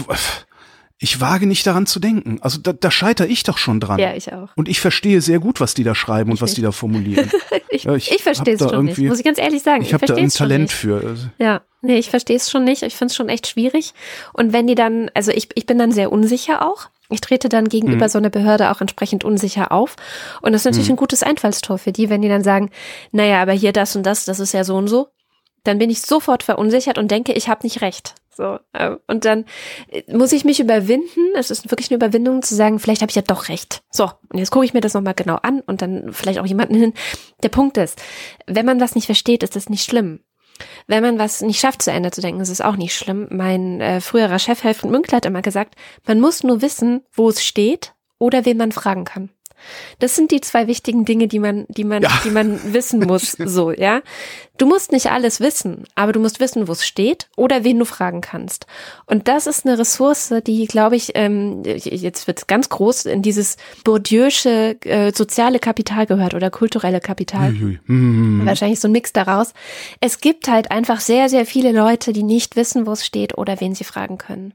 ich 1.02 1.22
wage 1.22 1.46
nicht 1.48 1.66
daran 1.66 1.86
zu 1.86 2.00
denken. 2.02 2.40
Also 2.42 2.60
da, 2.60 2.74
da 2.74 2.92
scheitere 2.92 3.28
ich 3.28 3.44
doch 3.44 3.58
schon 3.58 3.80
dran. 3.80 4.00
ja, 4.00 4.14
ich 4.16 4.34
auch. 4.34 4.50
Und 4.58 4.68
ich 4.68 4.82
verstehe 4.82 5.22
sehr 5.22 5.40
gut, 5.40 5.62
was 5.62 5.74
die 5.74 5.86
da 5.86 5.96
schreiben 5.96 6.32
und 6.32 6.42
was 6.42 6.54
die 6.56 6.62
da 6.62 6.72
formulieren. 6.72 7.30
Ich, 7.72 7.84
Ja, 7.84 7.96
ich, 7.96 8.12
ich 8.12 8.24
verstehe 8.24 8.56
es 8.56 8.62
schon 8.62 8.86
nicht, 8.86 8.98
muss 8.98 9.20
ich 9.20 9.24
ganz 9.24 9.38
ehrlich 9.38 9.62
sagen. 9.62 9.84
Ich 9.84 9.94
habe 9.94 10.04
da 10.06 10.16
ein 10.16 10.30
Talent 10.30 10.72
für. 10.72 11.16
Ja, 11.38 11.62
nee, 11.84 11.98
ich 12.00 12.10
verstehe 12.10 12.36
es 12.36 12.50
schon 12.50 12.64
nicht. 12.64 12.82
Ich 12.82 12.96
finde 12.96 13.12
es 13.12 13.16
schon 13.16 13.30
echt 13.30 13.46
schwierig. 13.48 13.94
Und 14.34 14.52
wenn 14.54 14.66
die 14.66 14.74
dann, 14.76 15.10
also 15.14 15.32
ich, 15.32 15.50
ich 15.54 15.68
bin 15.68 15.78
dann 15.78 15.92
sehr 15.92 16.12
unsicher 16.12 16.68
auch. 16.68 16.90
Ich 17.10 17.22
trete 17.22 17.48
dann 17.48 17.70
gegenüber 17.70 18.06
Mhm. 18.06 18.10
so 18.10 18.18
einer 18.18 18.32
Behörde 18.32 18.72
auch 18.72 18.82
entsprechend 18.82 19.24
unsicher 19.24 19.72
auf. 19.72 19.96
Und 20.42 20.52
das 20.54 20.62
ist 20.62 20.66
natürlich 20.66 20.90
ein 20.90 20.96
gutes 20.96 21.22
Einfallstor 21.24 21.78
für 21.78 21.92
die, 21.92 22.10
wenn 22.10 22.22
die 22.24 22.28
dann 22.28 22.44
sagen, 22.44 22.72
naja, 23.12 23.40
aber 23.42 23.54
hier 23.54 23.72
das 23.72 23.96
und 23.96 24.04
das, 24.04 24.26
das 24.26 24.40
ist 24.40 24.54
ja 24.54 24.64
so 24.64 24.76
und 24.76 24.88
so. 24.88 25.08
Dann 25.70 25.78
bin 25.78 25.92
ich 25.92 26.02
sofort 26.02 26.42
verunsichert 26.42 26.98
und 26.98 27.12
denke, 27.12 27.32
ich 27.34 27.48
habe 27.48 27.62
nicht 27.62 27.82
recht. 27.82 28.16
So, 28.36 28.58
äh, 28.74 28.96
und 29.06 29.24
dann 29.26 29.46
äh, 29.90 30.02
muss 30.12 30.32
ich 30.32 30.46
mich 30.46 30.60
überwinden. 30.60 31.20
Es 31.36 31.52
ist 31.52 31.70
wirklich 31.70 31.92
eine 31.92 31.98
Überwindung 31.98 32.42
zu 32.42 32.56
sagen, 32.56 32.80
vielleicht 32.80 33.04
habe 33.04 33.12
ich 33.12 33.16
ja 33.16 33.22
doch 33.22 33.50
recht. 33.50 33.84
So, 33.92 34.06
und 34.30 34.40
jetzt 34.40 34.50
gucke 34.50 34.66
ich 34.66 34.74
mir 34.74 34.82
das 34.82 34.96
nochmal 34.96 35.14
genau 35.14 35.36
an 35.36 35.60
und 35.60 35.84
dann 35.84 36.12
vielleicht 36.12 36.40
auch 36.40 36.46
jemanden 36.48 36.74
hin. 36.74 36.94
Der 37.44 37.50
Punkt 37.50 37.78
ist, 37.78 38.02
wenn 38.48 38.66
man 38.66 38.80
was 38.80 38.96
nicht 38.96 39.06
versteht, 39.06 39.44
ist 39.44 39.56
das 39.56 39.70
nicht 39.70 39.84
schlimm. 39.84 40.22
Wenn 40.88 41.04
man 41.04 41.20
was 41.20 41.44
nicht 41.44 41.60
schafft, 41.60 41.84
zu 41.84 41.92
Ende 41.92 42.10
zu 42.10 42.22
denken, 42.22 42.42
ist 42.42 42.50
es 42.50 42.62
auch 42.62 42.78
nicht 42.78 42.96
schlimm. 42.96 43.28
Mein 43.30 43.80
äh, 43.80 44.02
früherer 44.02 44.40
Chef 44.40 44.64
Helfried 44.64 44.90
Münkler 44.90 45.18
hat 45.18 45.28
immer 45.28 45.44
gesagt, 45.44 45.76
man 46.08 46.20
muss 46.20 46.42
nur 46.42 46.64
wissen, 46.64 47.06
wo 47.14 47.30
es 47.30 47.46
steht 47.46 47.94
oder 48.18 48.44
wen 48.46 48.58
man 48.58 48.72
fragen 48.72 49.06
kann. 49.06 49.30
Das 50.00 50.16
sind 50.16 50.32
die 50.32 50.42
zwei 50.42 50.68
wichtigen 50.68 51.06
Dinge, 51.06 51.28
die 51.28 51.40
man, 51.40 51.66
die 51.70 51.84
man, 51.84 52.02
Ja. 52.04 52.10
die 52.24 52.32
man 52.32 52.74
wissen 52.74 53.00
muss, 53.02 53.32
so, 53.46 53.72
ja. 53.72 54.02
Du 54.58 54.66
musst 54.66 54.92
nicht 54.92 55.10
alles 55.10 55.40
wissen, 55.40 55.86
aber 55.96 56.12
du 56.12 56.20
musst 56.20 56.42
wissen, 56.42 56.68
wo 56.68 56.74
es 56.74 56.86
steht 56.86 57.30
oder 57.38 57.64
wen 57.64 57.80
du 57.80 57.86
fragen 57.86 58.20
kannst. 58.20 58.66
Und 59.06 59.30
das 59.30 59.48
ist 59.48 59.66
eine 59.66 59.80
Ressource, 59.80 60.34
die, 60.46 60.66
glaube 60.66 60.98
ich, 60.98 61.12
ähm, 61.16 61.62
jetzt 61.64 62.28
wird 62.28 62.46
ganz 62.50 62.68
groß 62.68 63.06
in 63.06 63.22
dieses 63.22 63.56
bourdieu'sche 63.86 64.86
äh, 64.86 65.12
soziale 65.16 65.60
Kapital 65.60 66.06
gehört 66.06 66.34
oder 66.34 66.50
kulturelle 66.50 67.00
Kapital. 67.00 67.52
ui, 67.54 67.64
ui. 67.64 67.80
Hm. 67.86 68.42
Wahrscheinlich 68.46 68.80
so 68.80 68.88
ein 68.88 68.92
Mix 68.92 69.14
daraus. 69.14 69.54
Es 70.02 70.20
gibt 70.20 70.48
halt 70.50 70.72
einfach 70.72 71.00
sehr, 71.00 71.30
sehr 71.30 71.46
viele 71.46 71.72
Leute, 71.72 72.14
die 72.14 72.24
nicht 72.24 72.56
wissen, 72.56 72.86
wo 72.86 72.92
es 72.92 73.06
steht 73.06 73.38
oder 73.38 73.60
wen 73.62 73.76
sie 73.76 73.84
fragen 73.86 74.18
können. 74.18 74.54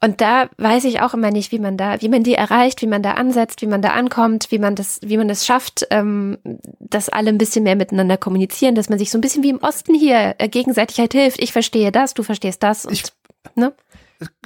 Und 0.00 0.20
da 0.20 0.48
weiß 0.58 0.84
ich 0.84 1.00
auch 1.00 1.12
immer 1.14 1.32
nicht, 1.32 1.50
wie 1.50 1.58
man 1.58 1.76
da, 1.76 2.00
wie 2.00 2.08
man 2.08 2.22
die 2.22 2.34
erreicht, 2.34 2.82
wie 2.82 2.86
man 2.86 3.02
da 3.02 3.14
ansetzt, 3.14 3.62
wie 3.62 3.66
man 3.66 3.82
da 3.82 3.90
ankommt, 3.90 4.52
wie 4.52 4.60
man 4.60 4.76
das, 4.76 5.00
wie 5.02 5.16
man 5.16 5.28
es 5.28 5.44
schafft, 5.44 5.86
ähm, 5.90 6.38
dass 6.78 7.08
alle 7.08 7.30
ein 7.30 7.38
bisschen 7.38 7.64
mehr 7.64 7.74
miteinander 7.74 8.16
kommunizieren, 8.16 8.76
dass 8.76 8.88
man 8.88 8.98
sich 9.00 9.10
so 9.10 9.18
ein 9.18 9.22
bisschen 9.22 9.42
wie 9.42 9.50
im 9.50 9.58
Osten 9.58 9.94
hier 9.94 10.36
äh, 10.38 10.48
gegenseitig 10.48 11.00
halt 11.00 11.12
hilft. 11.14 11.42
Ich 11.42 11.52
verstehe 11.52 11.90
das, 11.90 12.14
du 12.14 12.22
verstehst 12.22 12.62
das 12.62 12.86
und 12.86 12.92
Ich- 12.92 13.04
ne? 13.56 13.72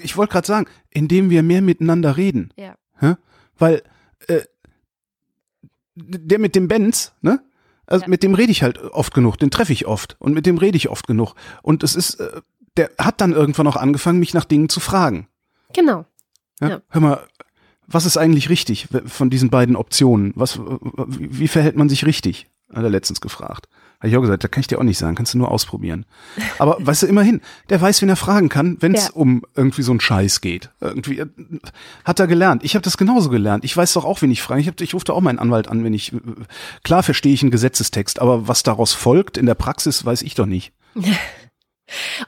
Ich 0.00 0.16
wollte 0.16 0.32
gerade 0.32 0.46
sagen, 0.46 0.66
indem 0.90 1.28
wir 1.28 1.42
mehr 1.42 1.60
miteinander 1.62 2.16
reden. 2.16 2.52
Ja. 2.56 2.74
Hä? 2.98 3.14
Weil 3.58 3.82
äh, 4.28 4.40
der 5.94 6.38
mit 6.38 6.54
dem 6.54 6.68
Benz, 6.68 7.12
ne? 7.20 7.42
Also 7.86 8.04
Ja. 8.04 8.08
mit 8.08 8.22
dem 8.22 8.34
rede 8.34 8.52
ich 8.52 8.62
halt 8.62 8.78
oft 8.78 9.12
genug, 9.12 9.36
den 9.36 9.50
treffe 9.50 9.72
ich 9.74 9.86
oft 9.86 10.16
und 10.18 10.32
mit 10.32 10.46
dem 10.46 10.56
rede 10.56 10.76
ich 10.78 10.88
oft 10.88 11.06
genug. 11.06 11.34
Und 11.62 11.82
es 11.82 11.94
ist, 11.94 12.20
äh, 12.20 12.40
der 12.78 12.90
hat 12.98 13.20
dann 13.20 13.32
irgendwann 13.32 13.66
auch 13.66 13.76
angefangen, 13.76 14.18
mich 14.18 14.32
nach 14.32 14.44
Dingen 14.46 14.70
zu 14.70 14.80
fragen. 14.80 15.28
Genau. 15.72 16.04
Ja? 16.60 16.68
Ja. 16.68 16.80
Hör 16.88 17.00
mal, 17.00 17.20
was 17.86 18.06
ist 18.06 18.16
eigentlich 18.16 18.48
richtig 18.48 18.88
von 19.06 19.30
diesen 19.30 19.50
beiden 19.50 19.76
Optionen? 19.76 20.32
Was, 20.36 20.58
wie, 21.06 21.48
verhält 21.48 21.76
man 21.76 21.88
sich 21.88 22.06
richtig? 22.06 22.46
Hat 22.72 22.84
er 22.84 22.90
letztens 22.90 23.20
gefragt. 23.20 23.68
Habe 23.98 24.08
ich 24.08 24.16
auch 24.16 24.22
gesagt, 24.22 24.42
da 24.42 24.48
kann 24.48 24.62
ich 24.62 24.66
dir 24.66 24.78
auch 24.78 24.82
nicht 24.82 24.98
sagen, 24.98 25.14
kannst 25.14 25.34
du 25.34 25.38
nur 25.38 25.50
ausprobieren. 25.50 26.06
Aber 26.58 26.76
weißt 26.84 27.02
du, 27.02 27.06
immerhin, 27.06 27.40
der 27.68 27.80
weiß, 27.80 28.02
wen 28.02 28.08
er 28.08 28.16
fragen 28.16 28.48
kann, 28.48 28.78
wenn 28.80 28.94
es 28.94 29.08
Ja. 29.08 29.12
um 29.14 29.44
irgendwie 29.54 29.82
so 29.82 29.92
einen 29.92 30.00
Scheiß 30.00 30.40
geht. 30.40 30.70
Irgendwie 30.80 31.18
äh, 31.20 31.26
hat 32.04 32.18
er 32.18 32.26
gelernt. 32.26 32.64
Ich 32.64 32.74
habe 32.74 32.82
das 32.82 32.96
genauso 32.96 33.28
gelernt. 33.30 33.64
Ich 33.64 33.76
weiß 33.76 33.92
doch 33.92 34.04
auch, 34.04 34.22
wen 34.22 34.30
ich 34.30 34.42
frage. 34.42 34.60
Ich, 34.60 34.68
hab, 34.68 34.80
ich 34.80 34.94
rufe 34.94 35.04
da 35.04 35.12
auch 35.12 35.20
meinen 35.20 35.38
Anwalt 35.38 35.68
an, 35.68 35.84
wenn 35.84 35.94
ich, 35.94 36.12
klar 36.82 37.02
verstehe 37.02 37.34
ich 37.34 37.42
einen 37.42 37.50
Gesetzestext, 37.52 38.20
aber 38.20 38.48
was 38.48 38.62
daraus 38.62 38.92
folgt 38.92 39.36
in 39.36 39.46
der 39.46 39.54
Praxis, 39.54 40.04
weiß 40.04 40.22
ich 40.22 40.34
doch 40.34 40.46
nicht. 40.46 40.72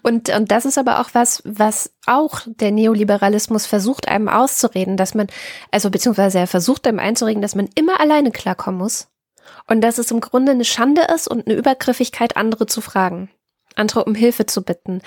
Und, 0.03 0.29
und 0.31 0.51
das 0.51 0.65
ist 0.65 0.79
aber 0.79 1.01
auch 1.01 1.11
was, 1.13 1.43
was 1.45 1.93
auch 2.07 2.41
der 2.47 2.71
Neoliberalismus 2.71 3.67
versucht, 3.67 4.09
einem 4.09 4.29
auszureden, 4.29 4.97
dass 4.97 5.15
man, 5.15 5.29
also 5.71 5.91
beziehungsweise 5.91 6.39
er 6.39 6.47
versucht 6.47 6.87
einem 6.87 6.99
einzureden, 6.99 7.43
dass 7.43 7.55
man 7.55 7.69
immer 7.75 8.01
alleine 8.01 8.31
klarkommen 8.31 8.79
muss. 8.79 9.09
Und 9.67 9.83
dass 9.83 9.99
es 9.99 10.11
im 10.11 10.21
Grunde 10.21 10.53
eine 10.53 10.65
Schande 10.65 11.03
ist 11.15 11.29
und 11.29 11.47
eine 11.47 11.57
Übergriffigkeit, 11.57 12.37
andere 12.37 12.67
zu 12.67 12.81
fragen, 12.81 13.31
andere 13.77 14.05
um 14.05 14.15
Hilfe 14.15 14.47
zu 14.47 14.63
bitten. 14.63 15.01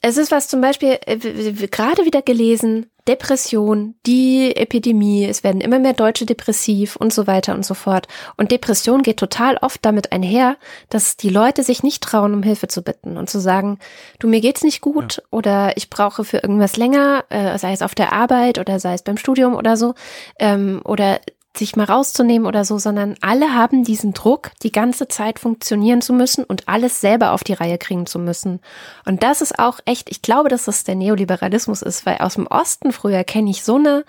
Es 0.00 0.16
ist 0.16 0.30
was 0.30 0.48
zum 0.48 0.60
Beispiel, 0.60 0.98
äh, 1.06 1.16
gerade 1.16 2.04
wieder 2.04 2.22
gelesen, 2.22 2.90
Depression, 3.08 3.94
die 4.04 4.54
Epidemie, 4.54 5.24
es 5.24 5.42
werden 5.42 5.62
immer 5.62 5.78
mehr 5.78 5.94
Deutsche 5.94 6.26
depressiv 6.26 6.94
und 6.94 7.12
so 7.12 7.26
weiter 7.26 7.54
und 7.54 7.64
so 7.64 7.72
fort. 7.72 8.06
Und 8.36 8.52
Depression 8.52 9.02
geht 9.02 9.16
total 9.16 9.56
oft 9.56 9.82
damit 9.84 10.12
einher, 10.12 10.56
dass 10.90 11.16
die 11.16 11.30
Leute 11.30 11.62
sich 11.62 11.82
nicht 11.82 12.02
trauen, 12.02 12.34
um 12.34 12.42
Hilfe 12.42 12.68
zu 12.68 12.82
bitten 12.82 13.16
und 13.16 13.30
zu 13.30 13.40
sagen, 13.40 13.78
du, 14.18 14.28
mir 14.28 14.42
geht's 14.42 14.62
nicht 14.62 14.82
gut 14.82 15.22
oder 15.30 15.76
ich 15.78 15.88
brauche 15.88 16.22
für 16.22 16.38
irgendwas 16.38 16.76
länger, 16.76 17.24
äh, 17.30 17.58
sei 17.58 17.72
es 17.72 17.80
auf 17.82 17.94
der 17.94 18.12
Arbeit 18.12 18.58
oder 18.58 18.78
sei 18.78 18.92
es 18.92 19.02
beim 19.02 19.16
Studium 19.16 19.54
oder 19.56 19.78
so, 19.78 19.94
ähm, 20.38 20.82
oder 20.84 21.18
sich 21.58 21.76
mal 21.76 21.84
rauszunehmen 21.84 22.46
oder 22.46 22.64
so, 22.64 22.78
sondern 22.78 23.16
alle 23.20 23.54
haben 23.54 23.84
diesen 23.84 24.14
Druck, 24.14 24.52
die 24.62 24.72
ganze 24.72 25.08
Zeit 25.08 25.38
funktionieren 25.38 26.00
zu 26.00 26.12
müssen 26.12 26.44
und 26.44 26.68
alles 26.68 27.00
selber 27.00 27.32
auf 27.32 27.44
die 27.44 27.52
Reihe 27.52 27.78
kriegen 27.78 28.06
zu 28.06 28.18
müssen. 28.18 28.60
Und 29.04 29.22
das 29.22 29.40
ist 29.40 29.58
auch 29.58 29.80
echt, 29.84 30.10
ich 30.10 30.22
glaube, 30.22 30.48
dass 30.48 30.64
das 30.64 30.84
der 30.84 30.94
Neoliberalismus 30.94 31.82
ist, 31.82 32.06
weil 32.06 32.18
aus 32.18 32.34
dem 32.34 32.46
Osten 32.46 32.92
früher 32.92 33.24
kenne 33.24 33.50
ich 33.50 33.62
so 33.64 33.76
eine, 33.76 34.04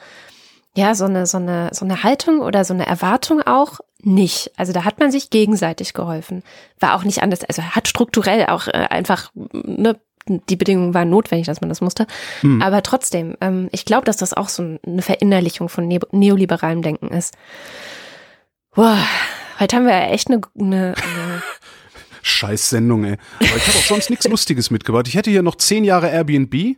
ja, 0.76 0.96
so 0.96 1.06
eine, 1.06 1.26
so 1.26 1.38
eine, 1.38 1.70
so 1.74 1.84
eine 1.84 2.04
Haltung 2.04 2.40
oder 2.40 2.64
so 2.64 2.74
eine 2.74 2.86
Erwartung 2.86 3.42
auch 3.42 3.80
nicht. 4.02 4.52
Also 4.56 4.72
da 4.72 4.86
hat 4.86 5.00
man 5.00 5.12
sich 5.12 5.30
gegenseitig 5.30 5.94
geholfen. 5.94 6.44
War 6.80 6.96
auch 6.96 7.04
nicht 7.04 7.22
anders, 7.22 7.44
also 7.44 7.62
hat 7.62 7.88
strukturell 7.88 8.46
auch 8.46 8.68
äh, 8.68 8.88
einfach, 8.90 9.32
ne, 9.36 10.00
die 10.30 10.56
Bedingungen 10.56 10.94
waren 10.94 11.10
notwendig, 11.10 11.48
dass 11.48 11.62
man 11.62 11.70
das 11.70 11.82
musste. 11.82 12.08
Hm. 12.42 12.62
Aber 12.62 12.84
trotzdem, 12.84 13.36
ähm, 13.42 13.70
ich 13.72 13.86
glaube, 13.86 14.06
dass 14.06 14.18
das 14.18 14.34
auch 14.34 14.50
so 14.50 14.78
eine 14.86 15.02
Verinnerlichung 15.02 15.70
von 15.70 15.88
ne 15.88 16.00
neoliberalem 16.12 16.82
Denken 16.82 17.10
ist. 17.10 17.36
Boah, 18.74 18.98
heute 19.60 19.76
haben 19.76 19.86
wir 19.86 19.94
ja 19.94 20.08
echt 20.08 20.30
eine, 20.30 20.42
eine, 20.58 20.94
eine 20.96 21.44
Scheiß 22.22 22.70
Sendung, 22.70 23.04
ey. 23.06 23.18
Aber 23.40 23.58
ich 23.58 23.68
habe 23.68 23.78
auch 23.78 23.84
sonst 23.84 24.10
nichts 24.10 24.28
Lustiges 24.28 24.72
mitgebracht. 24.72 25.08
Ich 25.08 25.16
hätte 25.16 25.30
hier 25.32 25.42
noch 25.42 25.56
zehn 25.56 25.84
Jahre 25.84 26.10
Airbnb, 26.10 26.78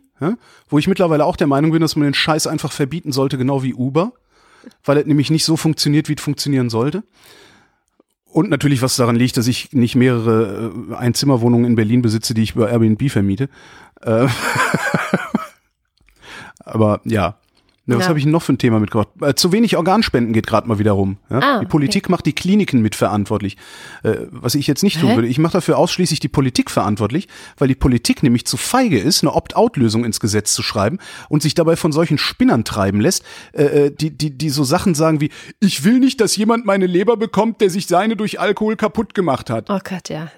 wo 0.68 0.78
ich 0.78 0.86
mittlerweile 0.86 1.24
auch 1.24 1.36
der 1.36 1.46
Meinung 1.46 1.72
bin, 1.72 1.80
dass 1.80 1.96
man 1.96 2.04
den 2.04 2.14
Scheiß 2.14 2.46
einfach 2.46 2.72
verbieten 2.72 3.12
sollte, 3.12 3.38
genau 3.38 3.62
wie 3.62 3.74
Uber, 3.74 4.12
weil 4.84 4.98
es 4.98 5.06
nämlich 5.06 5.30
nicht 5.30 5.44
so 5.44 5.56
funktioniert, 5.56 6.08
wie 6.08 6.14
es 6.14 6.22
funktionieren 6.22 6.70
sollte. 6.70 7.02
Und 8.32 8.48
natürlich, 8.48 8.80
was 8.80 8.96
daran 8.96 9.14
liegt, 9.16 9.36
dass 9.36 9.46
ich 9.46 9.74
nicht 9.74 9.94
mehrere 9.94 10.72
äh, 10.90 10.94
Einzimmerwohnungen 10.94 11.66
in 11.66 11.74
Berlin 11.74 12.00
besitze, 12.00 12.32
die 12.32 12.42
ich 12.42 12.54
über 12.54 12.70
Airbnb 12.70 13.10
vermiete. 13.10 13.50
Äh, 14.00 14.26
aber 16.64 17.02
ja, 17.04 17.36
Ne, 17.84 17.96
was 17.96 18.04
Ja. 18.04 18.08
habe 18.10 18.18
ich 18.20 18.24
denn 18.24 18.30
noch 18.30 18.42
für 18.42 18.52
ein 18.52 18.58
Thema 18.58 18.78
mitgebracht? 18.78 19.08
Äh, 19.20 19.34
zu 19.34 19.50
wenig 19.50 19.76
Organspenden 19.76 20.32
geht 20.32 20.46
gerade 20.46 20.68
mal 20.68 20.78
wieder 20.78 20.92
rum. 20.92 21.16
Ja? 21.28 21.38
Ah, 21.40 21.60
die 21.60 21.66
Politik 21.66 22.08
macht 22.08 22.26
die 22.26 22.32
Kliniken 22.32 22.80
mitverantwortlich. 22.80 23.56
Äh, 24.04 24.18
was 24.30 24.54
ich 24.54 24.68
jetzt 24.68 24.84
nicht 24.84 25.00
tun 25.00 25.10
Hä? 25.10 25.16
würde. 25.16 25.26
Ich 25.26 25.38
mache 25.40 25.54
dafür 25.54 25.78
ausschließlich 25.78 26.20
die 26.20 26.28
Politik 26.28 26.70
verantwortlich, 26.70 27.26
weil 27.58 27.66
die 27.66 27.74
Politik 27.74 28.22
nämlich 28.22 28.44
zu 28.46 28.56
feige 28.56 29.00
ist, 29.00 29.24
eine 29.24 29.34
Opt-out-Lösung 29.34 30.04
ins 30.04 30.20
Gesetz 30.20 30.52
zu 30.54 30.62
schreiben 30.62 30.98
und 31.28 31.42
sich 31.42 31.54
dabei 31.54 31.74
von 31.74 31.90
solchen 31.90 32.18
Spinnern 32.18 32.62
treiben 32.62 33.00
lässt, 33.00 33.24
äh, 33.52 33.64
äh, 33.86 33.90
die, 33.90 34.16
die, 34.16 34.30
die 34.30 34.50
so 34.50 34.62
Sachen 34.62 34.94
sagen 34.94 35.20
wie, 35.20 35.30
ich 35.58 35.82
will 35.82 35.98
nicht, 35.98 36.20
dass 36.20 36.36
jemand 36.36 36.64
meine 36.64 36.86
Leber 36.86 37.16
bekommt, 37.16 37.60
der 37.60 37.68
sich 37.68 37.88
seine 37.88 38.14
durch 38.14 38.38
Alkohol 38.38 38.76
kaputt 38.76 39.12
gemacht 39.12 39.50
hat. 39.50 39.68
Oh 39.70 39.80
Gott, 39.82 40.08
ja. 40.08 40.30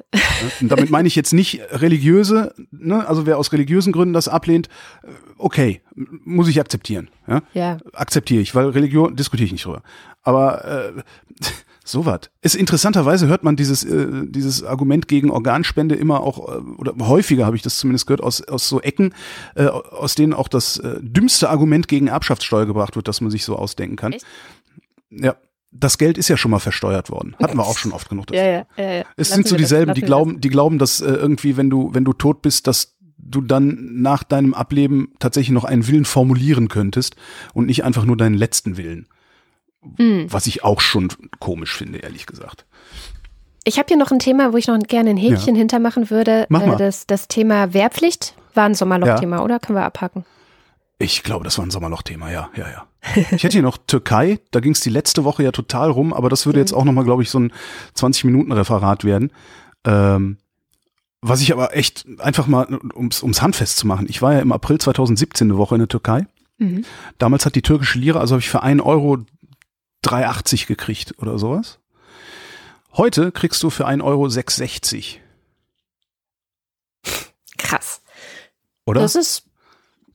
Und 0.62 0.70
damit 0.70 0.88
meine 0.88 1.08
ich 1.08 1.14
jetzt 1.14 1.34
nicht 1.34 1.60
religiöse, 1.72 2.54
ne? 2.70 3.06
also 3.06 3.26
wer 3.26 3.36
aus 3.36 3.52
religiösen 3.52 3.92
Gründen 3.92 4.14
das 4.14 4.28
ablehnt, 4.28 4.68
äh, 5.02 5.08
okay, 5.36 5.82
muss 5.94 6.48
ich 6.48 6.60
akzeptieren. 6.60 7.08
Ja? 7.26 7.42
Ja. 7.52 7.78
Akzeptiere 7.92 8.40
ich, 8.40 8.54
weil 8.54 8.68
Religion 8.68 9.16
diskutiere 9.16 9.46
ich 9.46 9.52
nicht 9.52 9.64
drüber. 9.64 9.82
Aber 10.22 10.64
äh, 10.64 11.02
sowas. 11.84 12.30
Ist 12.42 12.54
interessanterweise 12.54 13.26
hört 13.28 13.44
man 13.44 13.56
dieses 13.56 13.84
äh, 13.84 14.26
dieses 14.26 14.64
Argument 14.64 15.06
gegen 15.06 15.30
Organspende 15.30 15.94
immer 15.94 16.20
auch 16.20 16.48
äh, 16.48 16.58
oder 16.78 16.94
häufiger 17.06 17.46
habe 17.46 17.56
ich 17.56 17.62
das 17.62 17.76
zumindest 17.76 18.06
gehört 18.06 18.22
aus 18.22 18.42
aus 18.42 18.68
so 18.68 18.80
Ecken, 18.80 19.14
äh, 19.54 19.66
aus 19.66 20.14
denen 20.14 20.32
auch 20.32 20.48
das 20.48 20.78
äh, 20.78 20.98
dümmste 21.00 21.50
Argument 21.50 21.86
gegen 21.86 22.08
Erbschaftssteuer 22.08 22.66
gebracht 22.66 22.96
wird, 22.96 23.06
das 23.06 23.20
man 23.20 23.30
sich 23.30 23.44
so 23.44 23.56
ausdenken 23.56 23.96
kann. 23.96 24.14
Echt? 24.14 24.26
Ja, 25.10 25.36
das 25.74 25.98
Geld 25.98 26.16
ist 26.18 26.28
ja 26.28 26.36
schon 26.36 26.52
mal 26.52 26.60
versteuert 26.60 27.10
worden. 27.10 27.34
Hatten 27.42 27.58
wir 27.58 27.66
auch 27.66 27.76
schon 27.76 27.92
oft 27.92 28.08
genug. 28.08 28.28
das 28.28 28.36
Ja, 28.36 28.44
ja, 28.44 28.66
ja, 28.76 28.92
ja. 28.92 29.04
es 29.16 29.30
Lassen 29.30 29.34
sind 29.34 29.48
so 29.48 29.56
das, 29.56 29.62
dieselben, 29.62 29.88
lassen 29.88 30.00
die 30.00 30.06
glauben, 30.06 30.40
die 30.40 30.48
glauben, 30.48 30.78
dass 30.78 31.00
äh, 31.00 31.06
irgendwie, 31.06 31.56
wenn 31.56 31.68
du, 31.68 31.90
wenn 31.92 32.04
du 32.04 32.12
tot 32.12 32.42
bist, 32.42 32.66
dass 32.68 32.93
du 33.24 33.40
dann 33.40 34.02
nach 34.02 34.22
deinem 34.22 34.54
Ableben 34.54 35.12
tatsächlich 35.18 35.52
noch 35.52 35.64
einen 35.64 35.86
Willen 35.86 36.04
formulieren 36.04 36.68
könntest 36.68 37.16
und 37.52 37.66
nicht 37.66 37.84
einfach 37.84 38.04
nur 38.04 38.16
deinen 38.16 38.34
letzten 38.34 38.76
Willen. 38.76 39.06
Hm. 39.96 40.26
Was 40.30 40.46
ich 40.46 40.64
auch 40.64 40.80
schon 40.80 41.08
komisch 41.40 41.76
finde, 41.76 41.98
ehrlich 41.98 42.26
gesagt. 42.26 42.64
Ich 43.64 43.78
habe 43.78 43.88
hier 43.88 43.96
noch 43.96 44.10
ein 44.10 44.18
Thema, 44.18 44.52
wo 44.52 44.56
ich 44.56 44.66
noch 44.66 44.78
gerne 44.78 45.10
ein 45.10 45.16
Häkchen 45.16 45.54
hintermachen 45.54 46.10
würde. 46.10 46.46
Mach 46.48 46.64
mal. 46.64 46.74
Äh, 46.74 46.78
Das, 46.78 47.06
das 47.06 47.28
Thema 47.28 47.72
Wehrpflicht 47.72 48.34
war 48.54 48.64
ein 48.64 48.74
Sommerloch-Thema, 48.74 49.42
oder? 49.42 49.58
Können 49.58 49.78
wir 49.78 49.84
abhaken? 49.84 50.24
Ich 50.98 51.22
glaube, 51.22 51.44
das 51.44 51.58
war 51.58 51.66
ein 51.66 51.70
Sommerloch-Thema, 51.70 52.30
ja, 52.30 52.50
ja, 52.56 52.66
ja. 52.68 52.86
Ich 53.32 53.42
hätte 53.42 53.54
hier 53.54 53.62
noch 53.62 53.76
Türkei, 53.76 54.38
da 54.50 54.60
ging 54.60 54.72
es 54.72 54.80
die 54.80 54.90
letzte 54.90 55.24
Woche 55.24 55.42
ja 55.42 55.52
total 55.52 55.90
rum, 55.90 56.12
aber 56.12 56.28
das 56.30 56.46
würde 56.46 56.60
jetzt 56.60 56.72
auch 56.72 56.84
nochmal, 56.84 57.04
glaube 57.04 57.22
ich, 57.22 57.30
so 57.30 57.38
ein 57.40 57.52
20-Minuten-Referat 57.96 59.04
werden. 59.04 59.30
Ähm, 59.84 60.38
was 61.26 61.40
ich 61.40 61.52
aber 61.52 61.74
echt 61.76 62.06
einfach 62.18 62.46
mal, 62.46 62.66
ums, 62.94 63.22
ums 63.22 63.40
handfest 63.42 63.78
zu 63.78 63.86
machen, 63.86 64.06
ich 64.08 64.20
war 64.22 64.34
ja 64.34 64.40
im 64.40 64.52
April 64.52 64.78
2017 64.78 65.48
eine 65.50 65.58
Woche 65.58 65.74
in 65.74 65.78
der 65.80 65.88
Türkei. 65.88 66.26
Mhm. 66.58 66.84
Damals 67.18 67.46
hat 67.46 67.54
die 67.54 67.62
türkische 67.62 67.98
Lira, 67.98 68.20
also 68.20 68.34
habe 68.34 68.40
ich 68.40 68.50
für 68.50 68.62
1 68.62 68.82
Euro 68.82 69.18
3,80 70.04 70.66
gekriegt 70.66 71.14
oder 71.18 71.38
sowas. 71.38 71.78
Heute 72.96 73.32
kriegst 73.32 73.62
du 73.62 73.70
für 73.70 73.86
1 73.86 74.02
Euro 74.02 74.26
6,60, 74.26 75.16
Krass. 77.58 78.02
oder? 78.84 79.00
Das 79.00 79.14
ist, 79.14 79.44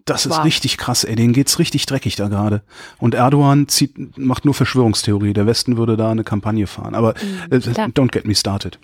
Das 0.05 0.25
ist 0.25 0.31
Wow. 0.37 0.43
richtig 0.43 0.77
krass, 0.77 1.03
ey. 1.03 1.15
Denen 1.15 1.33
geht's 1.33 1.59
richtig 1.59 1.85
dreckig 1.85 2.15
da 2.15 2.29
gerade. 2.29 2.63
Und 2.97 3.13
Erdogan 3.13 3.67
zieht, 3.67 4.17
macht 4.17 4.43
nur 4.45 4.53
Verschwörungstheorie. 4.55 5.33
Der 5.33 5.45
Westen 5.45 5.77
würde 5.77 5.97
da 5.97 6.09
eine 6.09 6.23
Kampagne 6.23 6.65
fahren. 6.65 6.95
Aber 6.95 7.13
äh, 7.51 7.59
klar. 7.59 7.87
don't 7.89 8.11
get 8.11 8.25
me 8.25 8.33
started. 8.33 8.79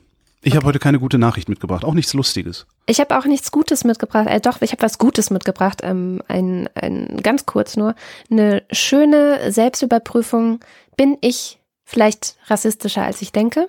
Ich 0.48 0.56
habe 0.56 0.68
heute 0.68 0.78
keine 0.78 1.00
gute 1.00 1.18
Nachricht 1.18 1.50
mitgebracht. 1.50 1.84
Auch 1.84 1.96
nichts 1.96 2.14
Lustiges. 2.14 2.68
ich 2.86 3.00
habe 3.00 3.18
auch 3.18 3.26
nichts 3.26 3.52
Gutes 3.52 3.84
mitgebracht. 3.84 4.28
Äh, 4.28 4.39
doch, 4.39 4.62
ich 4.62 4.74
habe 4.74 4.84
was 4.84 5.00
Gutes 5.00 5.32
mitgebracht. 5.32 5.82
Ähm, 5.82 6.22
ein, 6.28 6.70
ein, 6.76 7.20
ganz 7.24 7.48
kurz 7.48 7.76
nur. 7.76 7.96
Eine 8.30 8.62
schöne 8.72 9.52
Selbstüberprüfung. 9.52 10.60
Bin 10.98 11.18
ich 11.22 11.58
vielleicht 11.84 12.36
rassistischer, 12.46 13.02
als 13.02 13.24
ich 13.24 13.32
denke? 13.32 13.68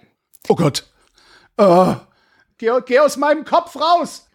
Oh 0.49 0.55
Gott. 0.55 0.85
Äh, 1.57 1.95
geh, 2.59 2.71
geh 2.85 2.99
aus 2.99 3.17
meinem 3.17 3.47
Kopf 3.47 3.75
raus. 3.77 4.29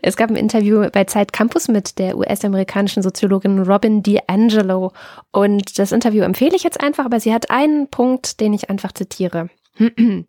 Es 0.00 0.16
gab 0.16 0.30
ein 0.30 0.36
Interview 0.36 0.88
bei 0.90 1.04
Zeit 1.04 1.34
Campus 1.34 1.68
mit 1.68 1.98
der 1.98 2.16
US-amerikanischen 2.16 3.02
Soziologin 3.02 3.58
Robin 3.64 4.02
DiAngelo. 4.02 4.94
Und 5.30 5.78
das 5.78 5.92
Interview 5.92 6.22
empfehle 6.22 6.56
ich 6.56 6.62
jetzt 6.62 6.80
einfach, 6.80 7.04
aber 7.04 7.20
sie 7.20 7.34
hat 7.34 7.50
einen 7.50 7.88
Punkt, 7.88 8.40
den 8.40 8.54
ich 8.54 8.70
einfach 8.70 8.92
zitiere. 8.92 9.50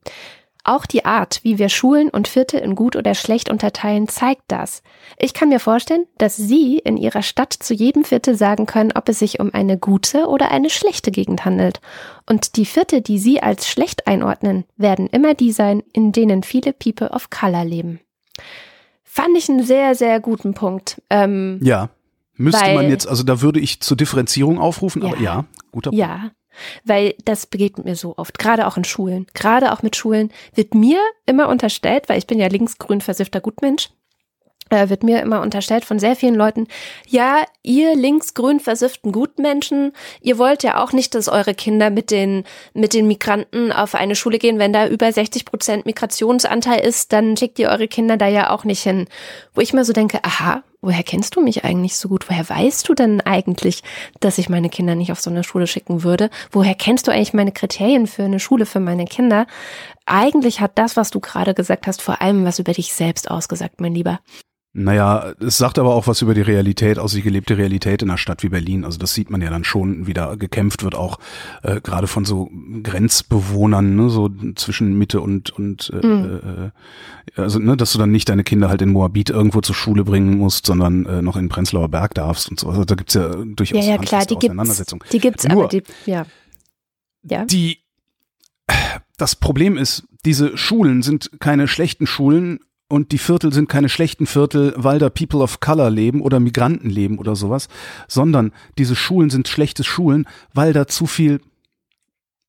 Auch 0.65 0.85
die 0.85 1.03
Art, 1.03 1.41
wie 1.43 1.57
wir 1.59 1.67
Schulen 1.67 2.09
und 2.09 2.29
Viertel 2.29 2.61
in 2.61 2.75
gut 2.75 2.95
oder 2.95 3.15
schlecht 3.15 3.49
unterteilen, 3.49 4.07
zeigt 4.07 4.43
das. 4.47 4.81
Ich 5.17 5.33
kann 5.33 5.49
mir 5.49 5.59
vorstellen, 5.59 6.05
dass 6.17 6.37
Sie 6.37 6.77
in 6.77 6.95
Ihrer 6.95 7.21
Stadt 7.21 7.51
zu 7.51 7.73
jedem 7.73 8.05
Viertel 8.05 8.35
sagen 8.35 8.65
können, 8.65 8.93
ob 8.95 9.09
es 9.09 9.19
sich 9.19 9.41
um 9.41 9.53
eine 9.53 9.77
gute 9.77 10.27
oder 10.27 10.51
eine 10.51 10.69
schlechte 10.69 11.11
Gegend 11.11 11.43
handelt. 11.43 11.81
Und 12.25 12.55
die 12.55 12.65
Viertel, 12.65 13.01
die 13.01 13.19
Sie 13.19 13.43
als 13.43 13.67
schlecht 13.67 14.07
einordnen, 14.07 14.63
werden 14.77 15.07
immer 15.07 15.33
die 15.33 15.51
sein, 15.51 15.83
in 15.91 16.13
denen 16.13 16.43
viele 16.43 16.71
People 16.71 17.09
of 17.09 17.29
Color 17.29 17.65
leben. 17.65 17.99
Fand 19.03 19.37
ich 19.37 19.49
einen 19.49 19.63
sehr, 19.63 19.95
sehr 19.95 20.21
guten 20.21 20.53
Punkt. 20.53 21.01
Ähm, 21.09 21.59
Ja. 21.61 21.89
Müsste 22.35 22.73
man 22.73 22.89
jetzt, 22.89 23.07
also 23.07 23.21
da 23.21 23.41
würde 23.41 23.59
ich 23.59 23.79
zur 23.81 23.95
Differenzierung 23.95 24.57
aufrufen, 24.59 25.03
aber 25.03 25.17
Ja. 25.17 25.21
ja, 25.21 25.45
guter 25.71 25.91
Punkt. 25.91 25.99
Ja, 25.99 26.31
weil 26.83 27.15
das 27.25 27.45
begegnet 27.45 27.85
mir 27.85 27.95
so 27.95 28.15
oft, 28.17 28.39
gerade 28.39 28.67
auch 28.67 28.77
in 28.77 28.83
Schulen. 28.83 29.27
Gerade 29.33 29.71
auch 29.71 29.81
mit 29.83 29.95
Schulen 29.95 30.31
wird 30.53 30.75
mir 30.75 30.99
immer 31.25 31.49
unterstellt, 31.49 32.09
weil 32.09 32.17
ich 32.17 32.27
bin 32.27 32.39
ja 32.39 32.47
linksgrün 32.47 33.01
versiffter 33.01 33.41
Gutmensch, 33.41 33.89
äh, 34.69 34.89
wird 34.89 35.03
mir 35.03 35.21
immer 35.21 35.41
unterstellt 35.41 35.85
von 35.85 35.99
sehr 35.99 36.15
vielen 36.15 36.35
Leuten, 36.35 36.67
ja, 37.07 37.43
ihr 37.61 37.95
linksgrün 37.95 38.59
versifften 38.59 39.11
Gutmenschen, 39.11 39.93
ihr 40.21 40.37
wollt 40.37 40.63
ja 40.63 40.83
auch 40.83 40.93
nicht, 40.93 41.15
dass 41.15 41.29
eure 41.29 41.53
Kinder 41.53 41.89
mit 41.89 42.11
den, 42.11 42.43
mit 42.73 42.93
den 42.93 43.07
Migranten 43.07 43.71
auf 43.71 43.95
eine 43.95 44.15
Schule 44.15 44.39
gehen. 44.39 44.59
Wenn 44.59 44.73
da 44.73 44.87
über 44.87 45.11
60 45.11 45.45
Prozent 45.45 45.85
Migrationsanteil 45.85 46.79
ist, 46.79 47.13
dann 47.13 47.37
schickt 47.37 47.59
ihr 47.59 47.69
eure 47.69 47.87
Kinder 47.87 48.17
da 48.17 48.27
ja 48.27 48.49
auch 48.49 48.63
nicht 48.63 48.83
hin. 48.83 49.07
Wo 49.53 49.61
ich 49.61 49.73
mir 49.73 49.85
so 49.85 49.93
denke, 49.93 50.19
aha, 50.23 50.63
woher 50.83 51.03
kennst 51.03 51.35
du 51.35 51.41
mich 51.41 51.65
eigentlich 51.65 51.95
so 51.95 52.09
gut? 52.09 52.29
Woher 52.29 52.47
weißt 52.47 52.87
du 52.87 52.93
denn 52.93 53.21
eigentlich, 53.21 53.81
dass 54.19 54.37
ich 54.37 54.49
meine 54.49 54.69
Kinder 54.69 54.93
nicht 54.93 55.11
auf 55.11 55.19
so 55.19 55.29
eine 55.29 55.43
Schule 55.43 55.65
schicken 55.65 56.03
würde? 56.03 56.29
Woher 56.51 56.75
kennst 56.75 57.07
du 57.07 57.11
eigentlich 57.11 57.33
meine 57.33 57.51
Kriterien 57.51 58.05
für 58.05 58.23
eine 58.23 58.39
Schule 58.39 58.65
für 58.65 58.79
meine 58.79 59.05
Kinder? 59.05 59.47
Eigentlich 60.05 60.59
hat 60.59 60.77
das, 60.77 60.97
was 60.97 61.09
du 61.09 61.19
gerade 61.19 61.53
gesagt 61.53 61.87
hast, 61.87 62.01
vor 62.01 62.21
allem 62.21 62.45
was 62.45 62.59
über 62.59 62.73
dich 62.73 62.93
selbst 62.93 63.31
ausgesagt, 63.31 63.79
mein 63.79 63.95
Lieber. 63.95 64.19
Naja, 64.75 65.33
es 65.39 65.59
sagt 65.59 65.77
aber 65.77 65.93
auch 65.93 66.07
was 66.07 66.23
über 66.23 66.33
die 66.33 66.41
Realität, 66.41 66.97
also 66.97 67.15
die 67.15 67.21
gelebte 67.21 67.57
Realität 67.59 68.01
in 68.01 68.09
einer 68.09 68.17
Stadt 68.17 68.41
wie 68.41 68.49
Berlin. 68.49 68.85
Also 68.85 68.97
das 68.97 69.13
sieht 69.13 69.29
man 69.29 69.39
ja 69.39 69.51
dann 69.51 69.63
schon, 69.63 70.07
wie 70.07 70.15
da 70.15 70.33
gekämpft 70.33 70.83
wird, 70.83 70.95
auch 70.95 71.19
äh, 71.61 71.79
gerade 71.79 72.07
von 72.07 72.25
so 72.25 72.49
Grenzbewohnern, 72.81 73.95
ne, 73.95 74.09
so 74.09 74.29
zwischen 74.55 74.97
Mitte 74.97 75.21
und 75.21 75.51
und 75.51 75.91
äh, 75.93 75.97
äh, 75.97 76.71
also 77.35 77.59
ne, 77.59 77.77
dass 77.77 77.93
du 77.93 77.99
dann 77.99 78.11
nicht 78.11 78.29
deine 78.29 78.43
Kinder 78.43 78.69
halt 78.69 78.81
in 78.81 78.89
Moabit 78.89 79.29
irgendwo 79.29 79.61
zur 79.61 79.75
Schule 79.75 80.03
bringen 80.03 80.37
musst, 80.39 80.65
sondern 80.65 81.05
äh, 81.05 81.21
noch 81.21 81.37
in 81.37 81.49
Prenzlauer 81.49 81.89
Berg 81.89 82.15
darfst 82.15 82.49
und 82.49 82.59
so. 82.59 82.67
Also 82.69 82.83
da 82.83 82.95
gibt's 82.95 83.13
ja 83.13 83.29
Ja, 83.29 83.45
durchaus 83.45 83.85
ja, 83.85 83.97
klar, 83.99 84.21
handfeste 84.21 84.35
die 84.39 84.47
gibt's. 84.47 85.09
Die 85.11 85.19
gibt's, 85.19 85.47
Nur- 85.47 85.51
aber 85.65 85.67
die, 85.67 85.83
ja. 86.07 86.25
Ja. 87.21 87.45
Die, 87.45 87.77
das 89.17 89.35
Problem 89.35 89.77
ist, 89.77 90.07
diese 90.25 90.57
Schulen 90.57 91.03
sind 91.03 91.29
keine 91.39 91.67
schlechten 91.67 92.07
Schulen 92.07 92.59
und 92.89 93.11
die 93.11 93.17
Viertel 93.17 93.51
sind 93.53 93.69
keine 93.69 93.89
schlechten 93.89 94.25
Viertel, 94.25 94.73
weil 94.77 94.99
da 94.99 95.09
People 95.09 95.39
of 95.39 95.59
Color 95.59 95.89
leben 95.89 96.21
oder 96.21 96.39
Migranten 96.39 96.89
leben 96.89 97.17
oder 97.17 97.35
sowas, 97.35 97.67
sondern 98.07 98.51
diese 98.77 98.95
Schulen 98.95 99.29
sind 99.29 99.47
schlechte 99.47 99.83
Schulen, 99.83 100.27
weil 100.53 100.73
da 100.73 100.87
zu 100.87 101.07
viel, 101.07 101.41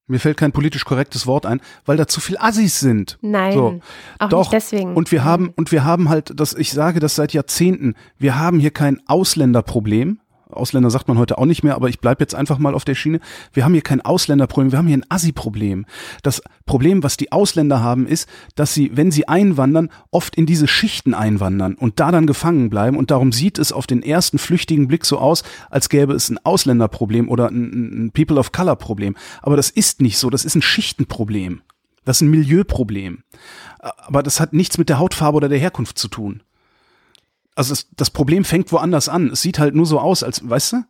mir 0.06 0.20
fällt 0.20 0.36
kein 0.36 0.52
politisch 0.52 0.84
korrektes 0.84 1.26
Wort 1.26 1.46
ein, 1.46 1.60
weil 1.86 1.96
da 1.96 2.06
zu 2.06 2.20
viel 2.20 2.36
Assis 2.38 2.78
sind. 2.78 3.18
Nein, 3.22 3.54
So, 3.54 3.80
auch 4.18 4.28
Doch. 4.28 4.38
nicht 4.40 4.52
deswegen. 4.52 4.94
Und 4.94 5.12
wir 5.12 5.24
haben, 5.24 5.50
und 5.56 5.72
wir 5.72 5.84
haben 5.84 6.10
halt, 6.10 6.38
das, 6.38 6.52
ich 6.54 6.72
sage 6.72 7.00
das 7.00 7.14
seit 7.14 7.32
Jahrzehnten, 7.32 7.94
wir 8.18 8.38
haben 8.38 8.60
hier 8.60 8.70
kein 8.70 9.00
Ausländerproblem. 9.06 10.20
Ausländer 10.50 10.90
sagt 10.90 11.08
man 11.08 11.18
heute 11.18 11.38
auch 11.38 11.46
nicht 11.46 11.62
mehr, 11.62 11.74
aber 11.74 11.88
ich 11.88 12.00
bleibe 12.00 12.22
jetzt 12.22 12.34
einfach 12.34 12.58
mal 12.58 12.74
auf 12.74 12.84
der 12.84 12.94
Schiene. 12.94 13.20
Wir 13.52 13.64
haben 13.64 13.72
hier 13.72 13.82
kein 13.82 14.00
Ausländerproblem, 14.00 14.72
wir 14.72 14.78
haben 14.78 14.86
hier 14.86 14.98
ein 14.98 15.06
Assi-Problem. 15.08 15.86
Das 16.22 16.42
Problem, 16.66 17.02
was 17.02 17.16
die 17.16 17.32
Ausländer 17.32 17.82
haben, 17.82 18.06
ist, 18.06 18.28
dass 18.54 18.74
sie, 18.74 18.90
wenn 18.94 19.10
sie 19.10 19.28
einwandern, 19.28 19.90
oft 20.10 20.36
in 20.36 20.46
diese 20.46 20.68
Schichten 20.68 21.14
einwandern 21.14 21.74
und 21.74 22.00
da 22.00 22.10
dann 22.10 22.26
gefangen 22.26 22.70
bleiben. 22.70 22.96
Und 22.96 23.10
darum 23.10 23.32
sieht 23.32 23.58
es 23.58 23.72
auf 23.72 23.86
den 23.86 24.02
ersten 24.02 24.38
flüchtigen 24.38 24.88
Blick 24.88 25.04
so 25.04 25.18
aus, 25.18 25.42
als 25.70 25.88
gäbe 25.88 26.12
es 26.14 26.28
ein 26.30 26.38
Ausländerproblem 26.44 27.28
oder 27.28 27.48
ein, 27.48 28.06
ein 28.06 28.10
People 28.12 28.38
of 28.38 28.52
Color-Problem. 28.52 29.16
Aber 29.42 29.56
das 29.56 29.70
ist 29.70 30.00
nicht 30.00 30.18
so, 30.18 30.30
das 30.30 30.44
ist 30.44 30.54
ein 30.54 30.62
Schichtenproblem. 30.62 31.62
Das 32.04 32.18
ist 32.18 32.20
ein 32.22 32.30
Milieuproblem. 32.30 33.22
Aber 33.78 34.22
das 34.22 34.40
hat 34.40 34.52
nichts 34.52 34.78
mit 34.78 34.88
der 34.88 34.98
Hautfarbe 34.98 35.36
oder 35.36 35.48
der 35.48 35.58
Herkunft 35.58 35.98
zu 35.98 36.08
tun. 36.08 36.42
Also 37.54 37.72
das, 37.72 37.86
das 37.96 38.10
Problem 38.10 38.44
fängt 38.44 38.70
woanders 38.72 39.08
an. 39.08 39.28
Es 39.30 39.42
sieht 39.42 39.58
halt 39.58 39.74
nur 39.74 39.86
so 39.86 40.00
aus, 40.00 40.22
als, 40.22 40.48
weißt 40.48 40.72
du? 40.72 40.84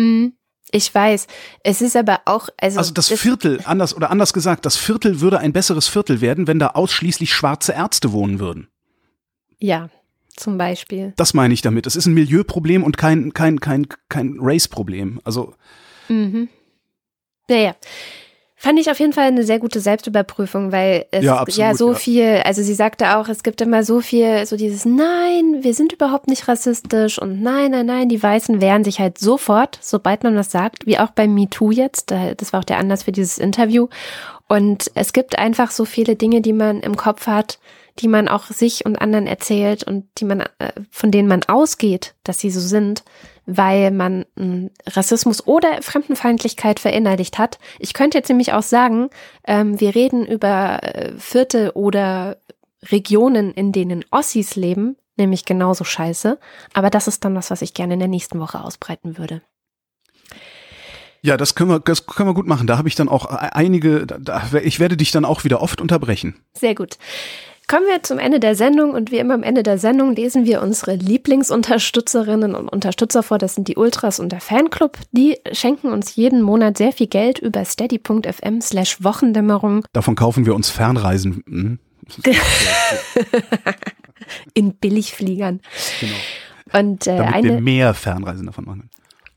Mhm. 0.00 0.32
Ich 0.70 0.94
weiß. 0.94 1.26
Es 1.64 1.82
ist 1.82 1.96
aber 1.96 2.20
auch, 2.24 2.48
also, 2.58 2.78
Also 2.78 2.92
das 2.94 3.08
Viertel, 3.08 3.60
anders 3.64 3.94
oder 3.94 4.10
anders 4.10 4.32
gesagt, 4.32 4.64
das 4.64 4.76
Viertel 4.76 5.20
würde 5.20 5.38
ein 5.38 5.52
besseres 5.52 5.86
Viertel 5.88 6.20
werden, 6.22 6.46
wenn 6.46 6.58
da 6.58 6.68
ausschließlich 6.68 7.34
schwarze 7.34 7.72
Ärzte 7.72 8.12
wohnen 8.12 8.40
würden. 8.40 8.68
ja, 9.58 9.90
zum 10.34 10.56
Beispiel. 10.56 11.12
Das 11.16 11.34
meine 11.34 11.52
ich 11.52 11.60
damit. 11.60 11.86
Es 11.86 11.94
ist 11.94 12.06
ein 12.06 12.14
Milieuproblem 12.14 12.82
und 12.84 12.96
kein, 12.96 13.34
kein, 13.34 13.60
kein, 13.60 13.86
kein 14.08 14.38
Race-Problem. 14.40 15.20
Also, 15.24 15.54
Mhm. 16.08 16.48
Naja. 17.48 17.76
Fand 18.64 18.78
ich 18.78 18.88
auf 18.92 19.00
jeden 19.00 19.12
Fall 19.12 19.24
eine 19.26 19.42
sehr 19.42 19.58
gute 19.58 19.80
Selbstüberprüfung, 19.80 20.70
weil 20.70 21.06
es 21.10 21.24
Ja, 21.24 21.34
ja, 21.34 21.40
absolut, 21.40 21.76
so 21.78 21.88
ja. 21.90 21.94
viel, 21.98 22.42
also 22.44 22.62
sie 22.62 22.74
sagte 22.74 23.16
auch, 23.16 23.28
es 23.28 23.42
gibt 23.42 23.60
immer 23.60 23.82
so 23.82 24.00
viel, 24.00 24.46
so 24.46 24.56
dieses 24.56 24.84
Nein, 24.84 25.62
wir 25.64 25.74
sind 25.74 25.92
überhaupt 25.92 26.28
nicht 26.28 26.46
rassistisch 26.46 27.18
und 27.20 27.42
nein, 27.42 27.72
nein, 27.72 27.86
nein, 27.86 28.08
die 28.08 28.22
Weißen 28.22 28.60
wehren 28.60 28.84
sich 28.84 29.00
halt 29.00 29.18
sofort, 29.18 29.80
sobald 29.82 30.22
man 30.22 30.36
was 30.36 30.52
sagt, 30.52 30.86
wie 30.86 30.96
auch 31.00 31.10
bei 31.10 31.26
MeToo 31.26 31.72
jetzt, 31.72 32.12
da- 32.12 32.34
das 32.34 32.52
war 32.52 32.60
auch 32.60 32.64
der 32.64 32.78
Anlass 32.78 33.02
für 33.02 33.10
dieses 33.10 33.38
Interview. 33.38 33.88
Und 34.46 34.92
es 34.94 35.12
gibt 35.12 35.38
einfach 35.40 35.72
so 35.72 35.84
viele 35.84 36.14
Dinge, 36.14 36.40
die 36.40 36.52
man 36.52 36.80
im 36.82 36.94
Kopf 36.96 37.26
hat, 37.26 37.58
die 37.98 38.06
man 38.06 38.28
auch 38.28 38.44
sich 38.46 38.86
und 38.86 38.94
anderen 38.96 39.26
erzählt 39.26 39.82
und 39.82 40.04
die 40.18 40.24
man, 40.24 40.40
äh, 40.60 40.70
von 40.92 41.10
denen 41.10 41.26
man 41.26 41.42
ausgeht, 41.48 42.14
dass 42.22 42.38
sie 42.38 42.50
so 42.50 42.60
sind, 42.60 43.02
weil 43.46 43.90
man 43.90 44.24
mh, 44.36 44.70
Rassismus 44.86 45.46
oder 45.46 45.82
Fremdenfeindlichkeit 45.82 46.80
verinnerlicht 46.80 47.38
hat. 47.38 47.58
Ich 47.78 47.92
könnte 47.94 48.18
jetzt 48.18 48.28
nämlich 48.28 48.52
auch 48.52 48.62
sagen, 48.62 49.10
ähm, 49.46 49.80
wir 49.80 49.94
reden 49.94 50.26
über 50.26 50.82
äh, 50.82 51.12
Viertel 51.18 51.70
oder 51.70 52.36
Regionen, 52.90 53.52
in 53.52 53.72
denen 53.72 54.04
Ossis 54.10 54.56
leben, 54.56 54.96
nämlich 55.16 55.44
genauso 55.44 55.84
scheiße. 55.84 56.38
Aber 56.72 56.90
das 56.90 57.06
ist 57.08 57.24
dann 57.24 57.34
was, 57.34 57.50
was 57.50 57.62
ich 57.62 57.74
gerne 57.74 57.94
in 57.94 58.00
der 58.00 58.08
nächsten 58.08 58.40
Woche 58.40 58.62
ausbreiten 58.62 59.18
würde. 59.18 59.42
ja, 61.24 61.36
das 61.36 61.54
können 61.54 61.70
wir, 61.70 61.78
das 61.78 62.06
können 62.06 62.28
wir 62.28 62.34
gut 62.34 62.48
machen. 62.48 62.66
Da 62.66 62.78
habe 62.78 62.88
ich 62.88 62.96
dann 62.96 63.08
auch 63.08 63.30
e- 63.30 63.50
einige, 63.52 64.06
da, 64.06 64.50
ich 64.62 64.80
werde 64.80 64.96
dich 64.96 65.12
dann 65.12 65.24
auch 65.24 65.44
wieder 65.44 65.60
oft 65.62 65.80
unterbrechen. 65.80 66.34
Sehr 66.54 66.74
gut. 66.74 66.98
Kommen 67.72 67.86
wir 67.86 68.02
zum 68.02 68.18
Ende 68.18 68.38
der 68.38 68.54
Sendung 68.54 68.90
und 68.90 69.10
wie 69.10 69.16
immer 69.16 69.32
am 69.32 69.42
Ende 69.42 69.62
der 69.62 69.78
Sendung 69.78 70.14
lesen 70.14 70.44
wir 70.44 70.60
unsere 70.60 70.94
Lieblingsunterstützerinnen 70.94 72.54
und 72.54 72.68
Unterstützer 72.68 73.22
vor. 73.22 73.38
Das 73.38 73.54
sind 73.54 73.66
die 73.66 73.76
Ultras 73.76 74.20
und 74.20 74.30
der 74.30 74.42
Fanclub. 74.42 74.98
Die 75.12 75.38
schenken 75.52 75.90
uns 75.90 76.14
jeden 76.14 76.42
Monat 76.42 76.76
sehr 76.76 76.92
viel 76.92 77.06
Geld 77.06 77.38
über 77.38 77.64
steady.fm 77.64 78.60
slash 78.60 79.02
Wochendämmerung 79.02 79.86
Davon 79.94 80.16
kaufen 80.16 80.44
wir 80.44 80.54
uns 80.54 80.68
Fernreisen. 80.68 81.42
Hm? 81.48 81.78
in 84.52 84.74
Billigfliegern. 84.74 85.62
Genau. 85.98 86.12
Und, 86.74 87.06
äh, 87.06 87.16
Damit 87.16 87.44
wir 87.44 87.52
eine, 87.52 87.60
mehr 87.62 87.94
Fernreisen 87.94 88.44
davon 88.44 88.66
machen. 88.66 88.90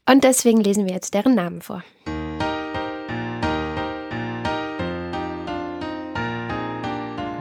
und 0.09 0.25
deswegen 0.25 0.59
lesen 0.59 0.85
wir 0.85 0.93
jetzt 0.93 1.13
deren 1.13 1.35
Namen 1.35 1.61
vor. 1.61 1.85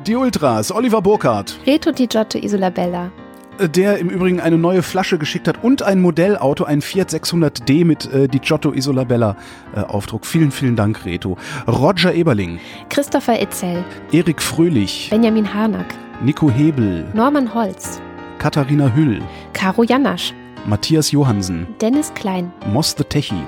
Die 0.06 0.16
Ultras, 0.16 0.70
Oliver 0.70 1.00
Burkhardt, 1.00 1.58
Reto 1.66 1.90
Di 1.90 2.06
Giotto 2.06 2.36
Isola 2.36 2.68
Bella, 2.68 3.10
äh, 3.58 3.70
der 3.70 3.96
im 3.96 4.10
Übrigen 4.10 4.38
eine 4.38 4.58
neue 4.58 4.82
Flasche 4.82 5.16
geschickt 5.16 5.48
hat 5.48 5.64
und 5.64 5.82
ein 5.82 6.02
Modellauto, 6.02 6.64
ein 6.64 6.82
Fiat 6.82 7.08
600D 7.08 7.86
mit 7.86 8.12
äh, 8.12 8.28
Di 8.28 8.38
Giotto 8.38 8.74
Isolabella 8.74 9.34
äh, 9.74 9.80
Aufdruck. 9.80 10.26
Vielen, 10.26 10.50
vielen 10.50 10.76
Dank, 10.76 11.06
Reto. 11.06 11.38
Roger 11.66 12.12
Eberling, 12.12 12.60
Christopher 12.90 13.40
Itzel, 13.40 13.82
Erik 14.12 14.42
Fröhlich, 14.42 15.08
Benjamin 15.08 15.54
Harnack, 15.54 15.94
Nico 16.22 16.50
Hebel, 16.50 17.06
Norman 17.14 17.54
Holz, 17.54 17.98
Katharina 18.38 18.94
Hüll, 18.94 19.22
Caro 19.54 19.84
Janasch, 19.84 20.34
Matthias 20.66 21.12
Johansen, 21.12 21.66
Dennis 21.80 22.12
Klein, 22.12 22.52
Moss 22.70 22.94
the 22.94 23.04
Techi, 23.04 23.42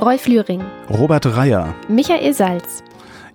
Rolf 0.00 0.28
Lühring, 0.28 0.62
Robert 0.90 1.26
Reier, 1.26 1.74
Michael 1.88 2.32
Salz, 2.34 2.84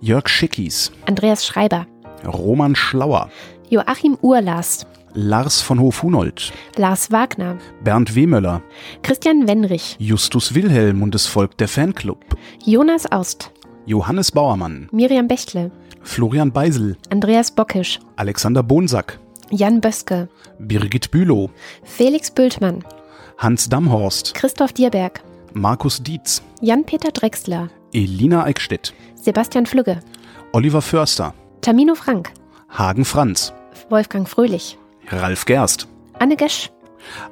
Jörg 0.00 0.30
Schickis, 0.30 0.92
Andreas 1.06 1.46
Schreiber, 1.46 1.86
Roman 2.24 2.74
Schlauer, 2.74 3.30
Joachim 3.68 4.16
Urlast, 4.20 4.86
Lars 5.14 5.60
von 5.60 5.78
Hof-Hunold, 5.80 6.52
Lars 6.76 7.10
Wagner, 7.12 7.58
Bernd 7.82 8.14
Wehmöller, 8.14 8.62
Christian 9.02 9.46
Wenrich, 9.46 9.96
Justus 9.98 10.54
Wilhelm 10.54 11.02
und 11.02 11.14
das 11.14 11.26
Volk 11.26 11.56
der 11.58 11.68
Fanclub, 11.68 12.18
Jonas 12.64 13.10
Aust, 13.10 13.52
Johannes 13.86 14.32
Bauermann, 14.32 14.88
Miriam 14.90 15.28
Bechtle, 15.28 15.70
Florian 16.02 16.52
Beisel, 16.52 16.96
Andreas 17.10 17.50
Bockisch, 17.50 18.00
Alexander 18.16 18.62
Bonsack, 18.62 19.18
Jan 19.50 19.80
Böske, 19.80 20.28
Birgit 20.58 21.10
Bülow, 21.10 21.50
Felix 21.84 22.30
Bültmann, 22.30 22.84
Hans 23.38 23.68
Damhorst, 23.68 24.34
Christoph 24.34 24.72
Dierberg, 24.72 25.22
Markus 25.52 26.02
Dietz, 26.02 26.42
Jan-Peter 26.60 27.12
Drexler, 27.12 27.68
Elina 27.92 28.44
Eickstedt, 28.44 28.92
Sebastian 29.14 29.66
Flügge, 29.66 30.00
Oliver 30.52 30.82
Förster, 30.82 31.34
Tamino 31.64 31.94
Frank, 31.94 32.30
Hagen 32.68 33.06
Franz, 33.06 33.54
Wolfgang 33.88 34.28
Fröhlich, 34.28 34.76
Ralf 35.08 35.46
Gerst, 35.46 35.88
Anne 36.18 36.36
Gesch, 36.36 36.70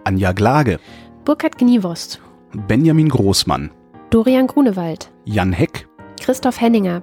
Anja 0.05 0.33
Glage, 0.33 0.81
Burkhard 1.27 1.59
Gniewost, 1.59 2.19
Benjamin 2.67 3.11
Großmann, 3.11 3.71
Dorian 4.09 4.47
Grunewald, 4.47 5.11
Jan 5.27 5.53
Heck, 5.53 5.87
Christoph 6.19 6.63
Henninger, 6.63 7.03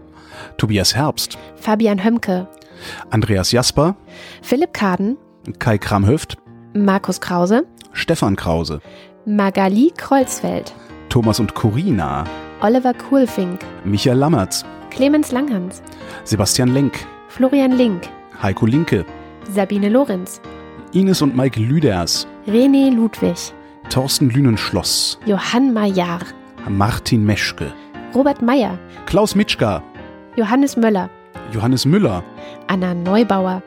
Tobias 0.57 0.95
Herbst, 0.95 1.37
Fabian 1.55 2.03
Hömke, 2.03 2.47
Andreas 3.11 3.51
Jasper, 3.51 3.95
Philipp 4.41 4.73
Kaden, 4.73 5.15
Kai 5.59 5.77
Kramhöft, 5.77 6.39
Markus 6.73 7.21
Krause, 7.21 7.63
Stefan 7.93 8.37
Krause, 8.37 8.81
Magali 9.27 9.93
Kreuzfeld, 9.95 10.73
Thomas 11.09 11.39
und 11.39 11.53
Corina, 11.53 12.23
Oliver 12.61 12.95
Kuhlfink, 12.95 13.59
Michael 13.85 14.17
Lammertz, 14.17 14.65
Clemens 14.89 15.31
Langhans, 15.31 15.83
Sebastian 16.23 16.69
Lenk, 16.69 17.05
Florian 17.29 17.77
Link, 17.77 18.09
Heiko 18.41 18.65
Linke, 18.65 19.05
Sabine 19.49 19.87
Lorenz, 19.89 20.41
Ines 20.93 21.21
und 21.21 21.35
Mike 21.37 21.59
Lüders, 21.59 22.27
René 22.47 22.89
Ludwig, 22.89 23.53
Thorsten 23.89 24.31
Lünenschloss, 24.31 25.19
Johann 25.25 25.71
Majar, 25.71 26.21
Martin 26.67 27.23
Meschke, 27.23 27.71
Robert 28.15 28.41
Meyer, 28.41 28.79
Klaus 29.05 29.35
Mitschka, 29.35 29.83
Johannes 30.35 30.75
Möller, 30.75 31.09
Johannes 31.53 31.85
Müller, 31.85 32.23
Anna 32.67 32.95
Neubauer, 32.95 33.61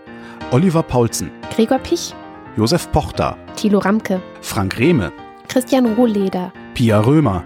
Oliver 0.51 0.83
Paulsen, 0.83 1.31
Gregor 1.55 1.79
Pich, 1.79 2.15
Josef 2.57 2.91
Pochter, 2.91 3.37
Thilo 3.57 3.79
Ramke, 3.79 4.21
Frank 4.41 4.77
Rehme, 4.79 5.13
Christian 5.49 5.87
Rohleder, 5.95 6.53
Pia 6.75 6.99
Römer, 6.99 7.45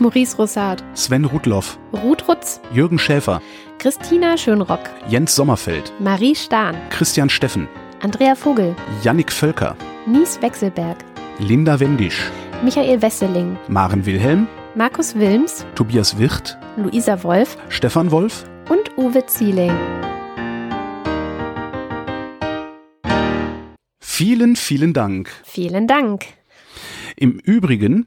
Maurice 0.00 0.36
Rossard, 0.36 0.82
Sven 0.94 1.24
Rudloff, 1.24 1.78
Ruth 1.92 2.28
Rutz, 2.28 2.60
Jürgen 2.72 2.98
Schäfer, 2.98 3.40
Christina 3.82 4.38
Schönrock, 4.38 4.78
Jens 5.08 5.34
Sommerfeld, 5.34 5.92
Marie 5.98 6.36
Stahn, 6.36 6.76
Christian 6.90 7.28
Steffen, 7.28 7.66
Andrea 8.00 8.36
Vogel, 8.36 8.76
Jannik 9.02 9.32
Völker, 9.32 9.76
Nies 10.06 10.40
Wechselberg, 10.40 10.98
Linda 11.40 11.80
Wendisch, 11.80 12.30
Michael 12.62 13.02
Wesseling, 13.02 13.58
Maren 13.66 14.06
Wilhelm, 14.06 14.46
Markus 14.76 15.16
Wilms, 15.16 15.66
Tobias 15.74 16.16
Wirth, 16.16 16.56
Luisa 16.76 17.20
Wolf 17.24 17.58
Stefan 17.70 18.12
Wolf, 18.12 18.44
und 18.70 18.96
Uwe 18.96 19.26
Zieling. 19.26 19.76
vielen, 23.98 24.54
vielen 24.54 24.92
Dank. 24.92 25.28
Vielen 25.42 25.88
Dank. 25.88 26.26
Im 27.16 27.40
Übrigen 27.40 28.06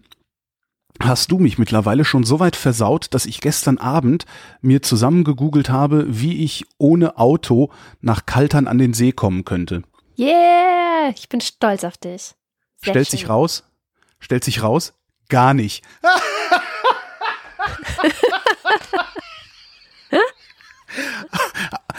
hast 1.02 1.32
du 1.32 1.40
mich 1.40 1.58
mittlerweile 1.58 2.06
schon 2.06 2.24
so 2.24 2.40
weit 2.40 2.56
versaut, 2.56 3.14
dass 3.14 3.26
ich 3.26 3.42
gestern 3.42 3.78
Abend 3.78 4.26
mir 4.62 4.82
zusammengegoogelt 4.82 5.70
habe, 5.70 6.06
wie 6.08 6.44
ich 6.44 6.66
ohne 6.78 7.18
Auto 7.18 7.70
nach 8.02 8.26
Kaltern 8.26 8.68
an 8.68 8.78
den 8.78 8.94
See 8.94 9.12
kommen 9.12 9.46
könnte. 9.46 9.84
Yeah, 10.18 11.10
ich 11.16 11.28
bin 11.30 11.42
stolz 11.42 11.84
auf 11.84 11.98
dich. 11.98 12.34
Sehr 12.78 12.94
Stellt 12.94 13.08
schön. 13.08 13.20
sich 13.20 13.30
raus? 13.30 13.64
Stellt 14.20 14.44
sich 14.44 14.64
raus? 14.64 14.94
Gar 15.28 15.54
nicht. 15.54 15.84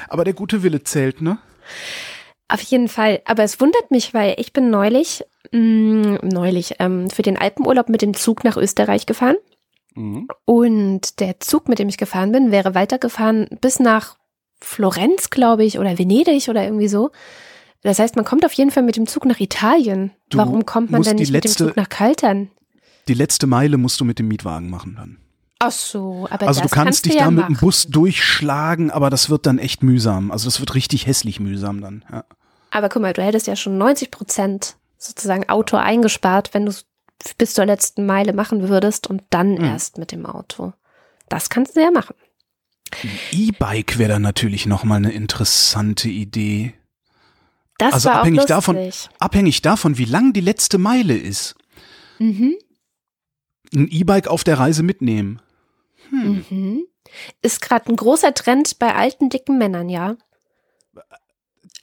Aber 0.09 0.25
der 0.25 0.35
gute 0.35 0.63
Wille 0.63 0.83
zählt, 0.83 1.21
ne? 1.21 1.39
Auf 2.49 2.61
jeden 2.63 2.89
Fall. 2.89 3.21
Aber 3.25 3.43
es 3.43 3.61
wundert 3.61 3.91
mich, 3.91 4.15
weil 4.15 4.35
ich 4.39 4.53
bin 4.53 4.71
neulich, 4.71 5.25
mh, 5.53 6.19
neulich, 6.23 6.75
ähm, 6.79 7.09
für 7.11 7.23
den 7.23 7.37
Alpenurlaub 7.39 7.89
mit 7.89 8.03
dem 8.03 8.15
Zug 8.15 8.45
nach 8.45 8.57
Österreich 8.57 9.07
gefahren. 9.07 9.37
Und 10.45 11.21
der 11.21 11.41
Zug, 11.41 11.69
mit 11.69 11.79
dem 11.79 11.89
ich 11.89 11.97
gefahren 11.97 12.33
bin, 12.33 12.51
wäre 12.51 12.75
weitergefahren 12.75 13.47
bis 13.63 13.81
nach 13.81 14.17
Florenz, 14.61 15.31
glaube 15.31 15.65
ich, 15.65 15.79
oder 15.79 15.99
Venedig 15.99 16.49
oder 16.49 16.65
irgendwie 16.65 16.89
so. 16.89 17.11
Das 17.83 17.99
heißt, 17.99 18.17
man 18.17 18.25
kommt 18.25 18.45
auf 18.45 18.53
jeden 18.53 18.71
Fall 18.71 18.83
mit 18.83 18.97
dem 18.97 19.07
Zug 19.07 19.25
nach 19.25 19.41
Italien. 19.41 20.11
Du 20.29 20.39
Warum 20.39 20.67
kommt 20.67 20.91
man 20.91 21.03
die 21.03 21.15
nicht 21.15 21.33
mit 21.33 21.45
letzte- 21.45 21.65
dem 21.65 21.69
Zug 21.69 21.77
nach 21.77 21.89
Kaltern? 21.89 22.51
Die 23.09 23.15
letzte 23.15 23.47
Meile 23.47 23.77
musst 23.79 24.01
du 24.01 24.05
mit 24.05 24.19
dem 24.19 24.29
Mietwagen 24.29 24.69
machen 24.69 24.97
dann. 24.99 25.19
Ach 25.61 25.71
so, 25.71 26.27
aber 26.31 26.47
Also 26.49 26.61
du 26.61 26.69
kannst 26.69 27.07
dich 27.07 27.15
ja 27.15 27.25
da 27.25 27.31
mit 27.31 27.49
dem. 27.49 27.57
Bus 27.57 27.87
durchschlagen, 27.87 28.91
aber 28.91 29.09
das 29.09 29.31
wird 29.31 29.47
dann 29.47 29.59
echt 29.59 29.83
mühsam. 29.83 30.31
Also 30.31 30.47
das 30.47 30.61
wird 30.61 30.75
richtig 30.75 31.07
hässlich 31.07 31.41
mühsam 31.41 31.81
dann. 31.81 32.05
Ja. 32.13 32.25
Aber 32.71 32.89
guck 32.91 33.01
mal, 33.01 33.13
du 33.15 33.23
hättest 33.23 33.47
ja 33.47 33.57
schon 33.57 33.79
90 33.79 34.11
Prozent 34.11 34.77
sozusagen 34.99 35.49
Auto 35.49 35.77
eingespart, 35.77 36.55
wenn 36.55 36.67
du 36.67 36.71
es 36.71 36.87
bis 37.39 37.55
zur 37.55 37.67
letzten 37.67 38.07
Meile 38.07 38.33
machen 38.33 38.69
würdest 38.69 39.07
und 39.07 39.23
dann 39.31 39.55
Mhm. 39.55 39.65
erst 39.65 39.99
mit 39.99 40.13
dem 40.13 40.27
Auto. 40.27 40.73
Das 41.29 41.49
kannst 41.51 41.77
du 41.77 41.81
ja 41.83 41.91
machen. 41.91 42.15
E-Bike 43.33 43.99
wäre 43.99 44.13
dann 44.13 44.23
natürlich 44.23 44.67
nochmal 44.67 44.99
eine 44.99 45.13
interessante 45.13 46.09
Idee. 46.09 46.75
Das 47.79 47.95
Also 47.95 48.11
abhängig 48.11 48.41
auch 48.43 48.47
davon, 48.47 48.91
abhängig 49.19 49.61
davon, 49.63 49.99
wie 49.99 50.05
lang 50.05 50.33
die 50.33 50.41
letzte 50.41 50.79
Meile 50.79 51.17
ist. 51.17 51.57
Mhm. 52.19 52.57
Ein 53.75 53.89
E-Bike 53.91 54.29
auf 54.29 54.45
der 54.45 54.59
Reise 54.59 54.83
mitnehmen. 54.83 55.43
Mhm. 56.11 56.87
Ist 57.43 57.61
gerade 57.61 57.91
ein 57.91 57.97
großer 57.97 58.33
Trend 58.35 58.79
bei 58.79 58.95
alten, 58.95 59.29
dicken 59.29 59.59
Männern, 59.59 59.89
ja. 59.89 60.17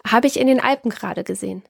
Habe 0.07 0.27
ich 0.27 0.39
in 0.39 0.47
den 0.47 0.59
Alpen 0.59 0.89
gerade 0.89 1.23
gesehen. 1.23 1.63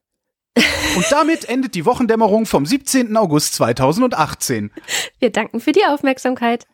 Und 0.55 1.05
damit 1.09 1.45
endet 1.45 1.73
die 1.75 1.85
Wochendämmerung 1.85 2.45
vom 2.45 2.65
17. 2.65 3.17
August 3.17 3.55
2018. 3.55 4.71
Wir 5.19 5.31
danken 5.31 5.59
für 5.59 5.71
die 5.71 5.85
Aufmerksamkeit. 5.85 6.67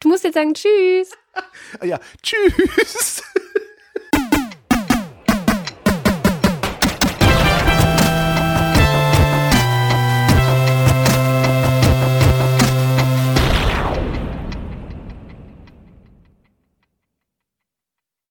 Du 0.00 0.08
musst 0.08 0.24
jetzt 0.24 0.34
sagen 0.34 0.54
Tschüss. 0.54 1.10
Ja, 1.84 2.00
tschüss. 2.22 3.22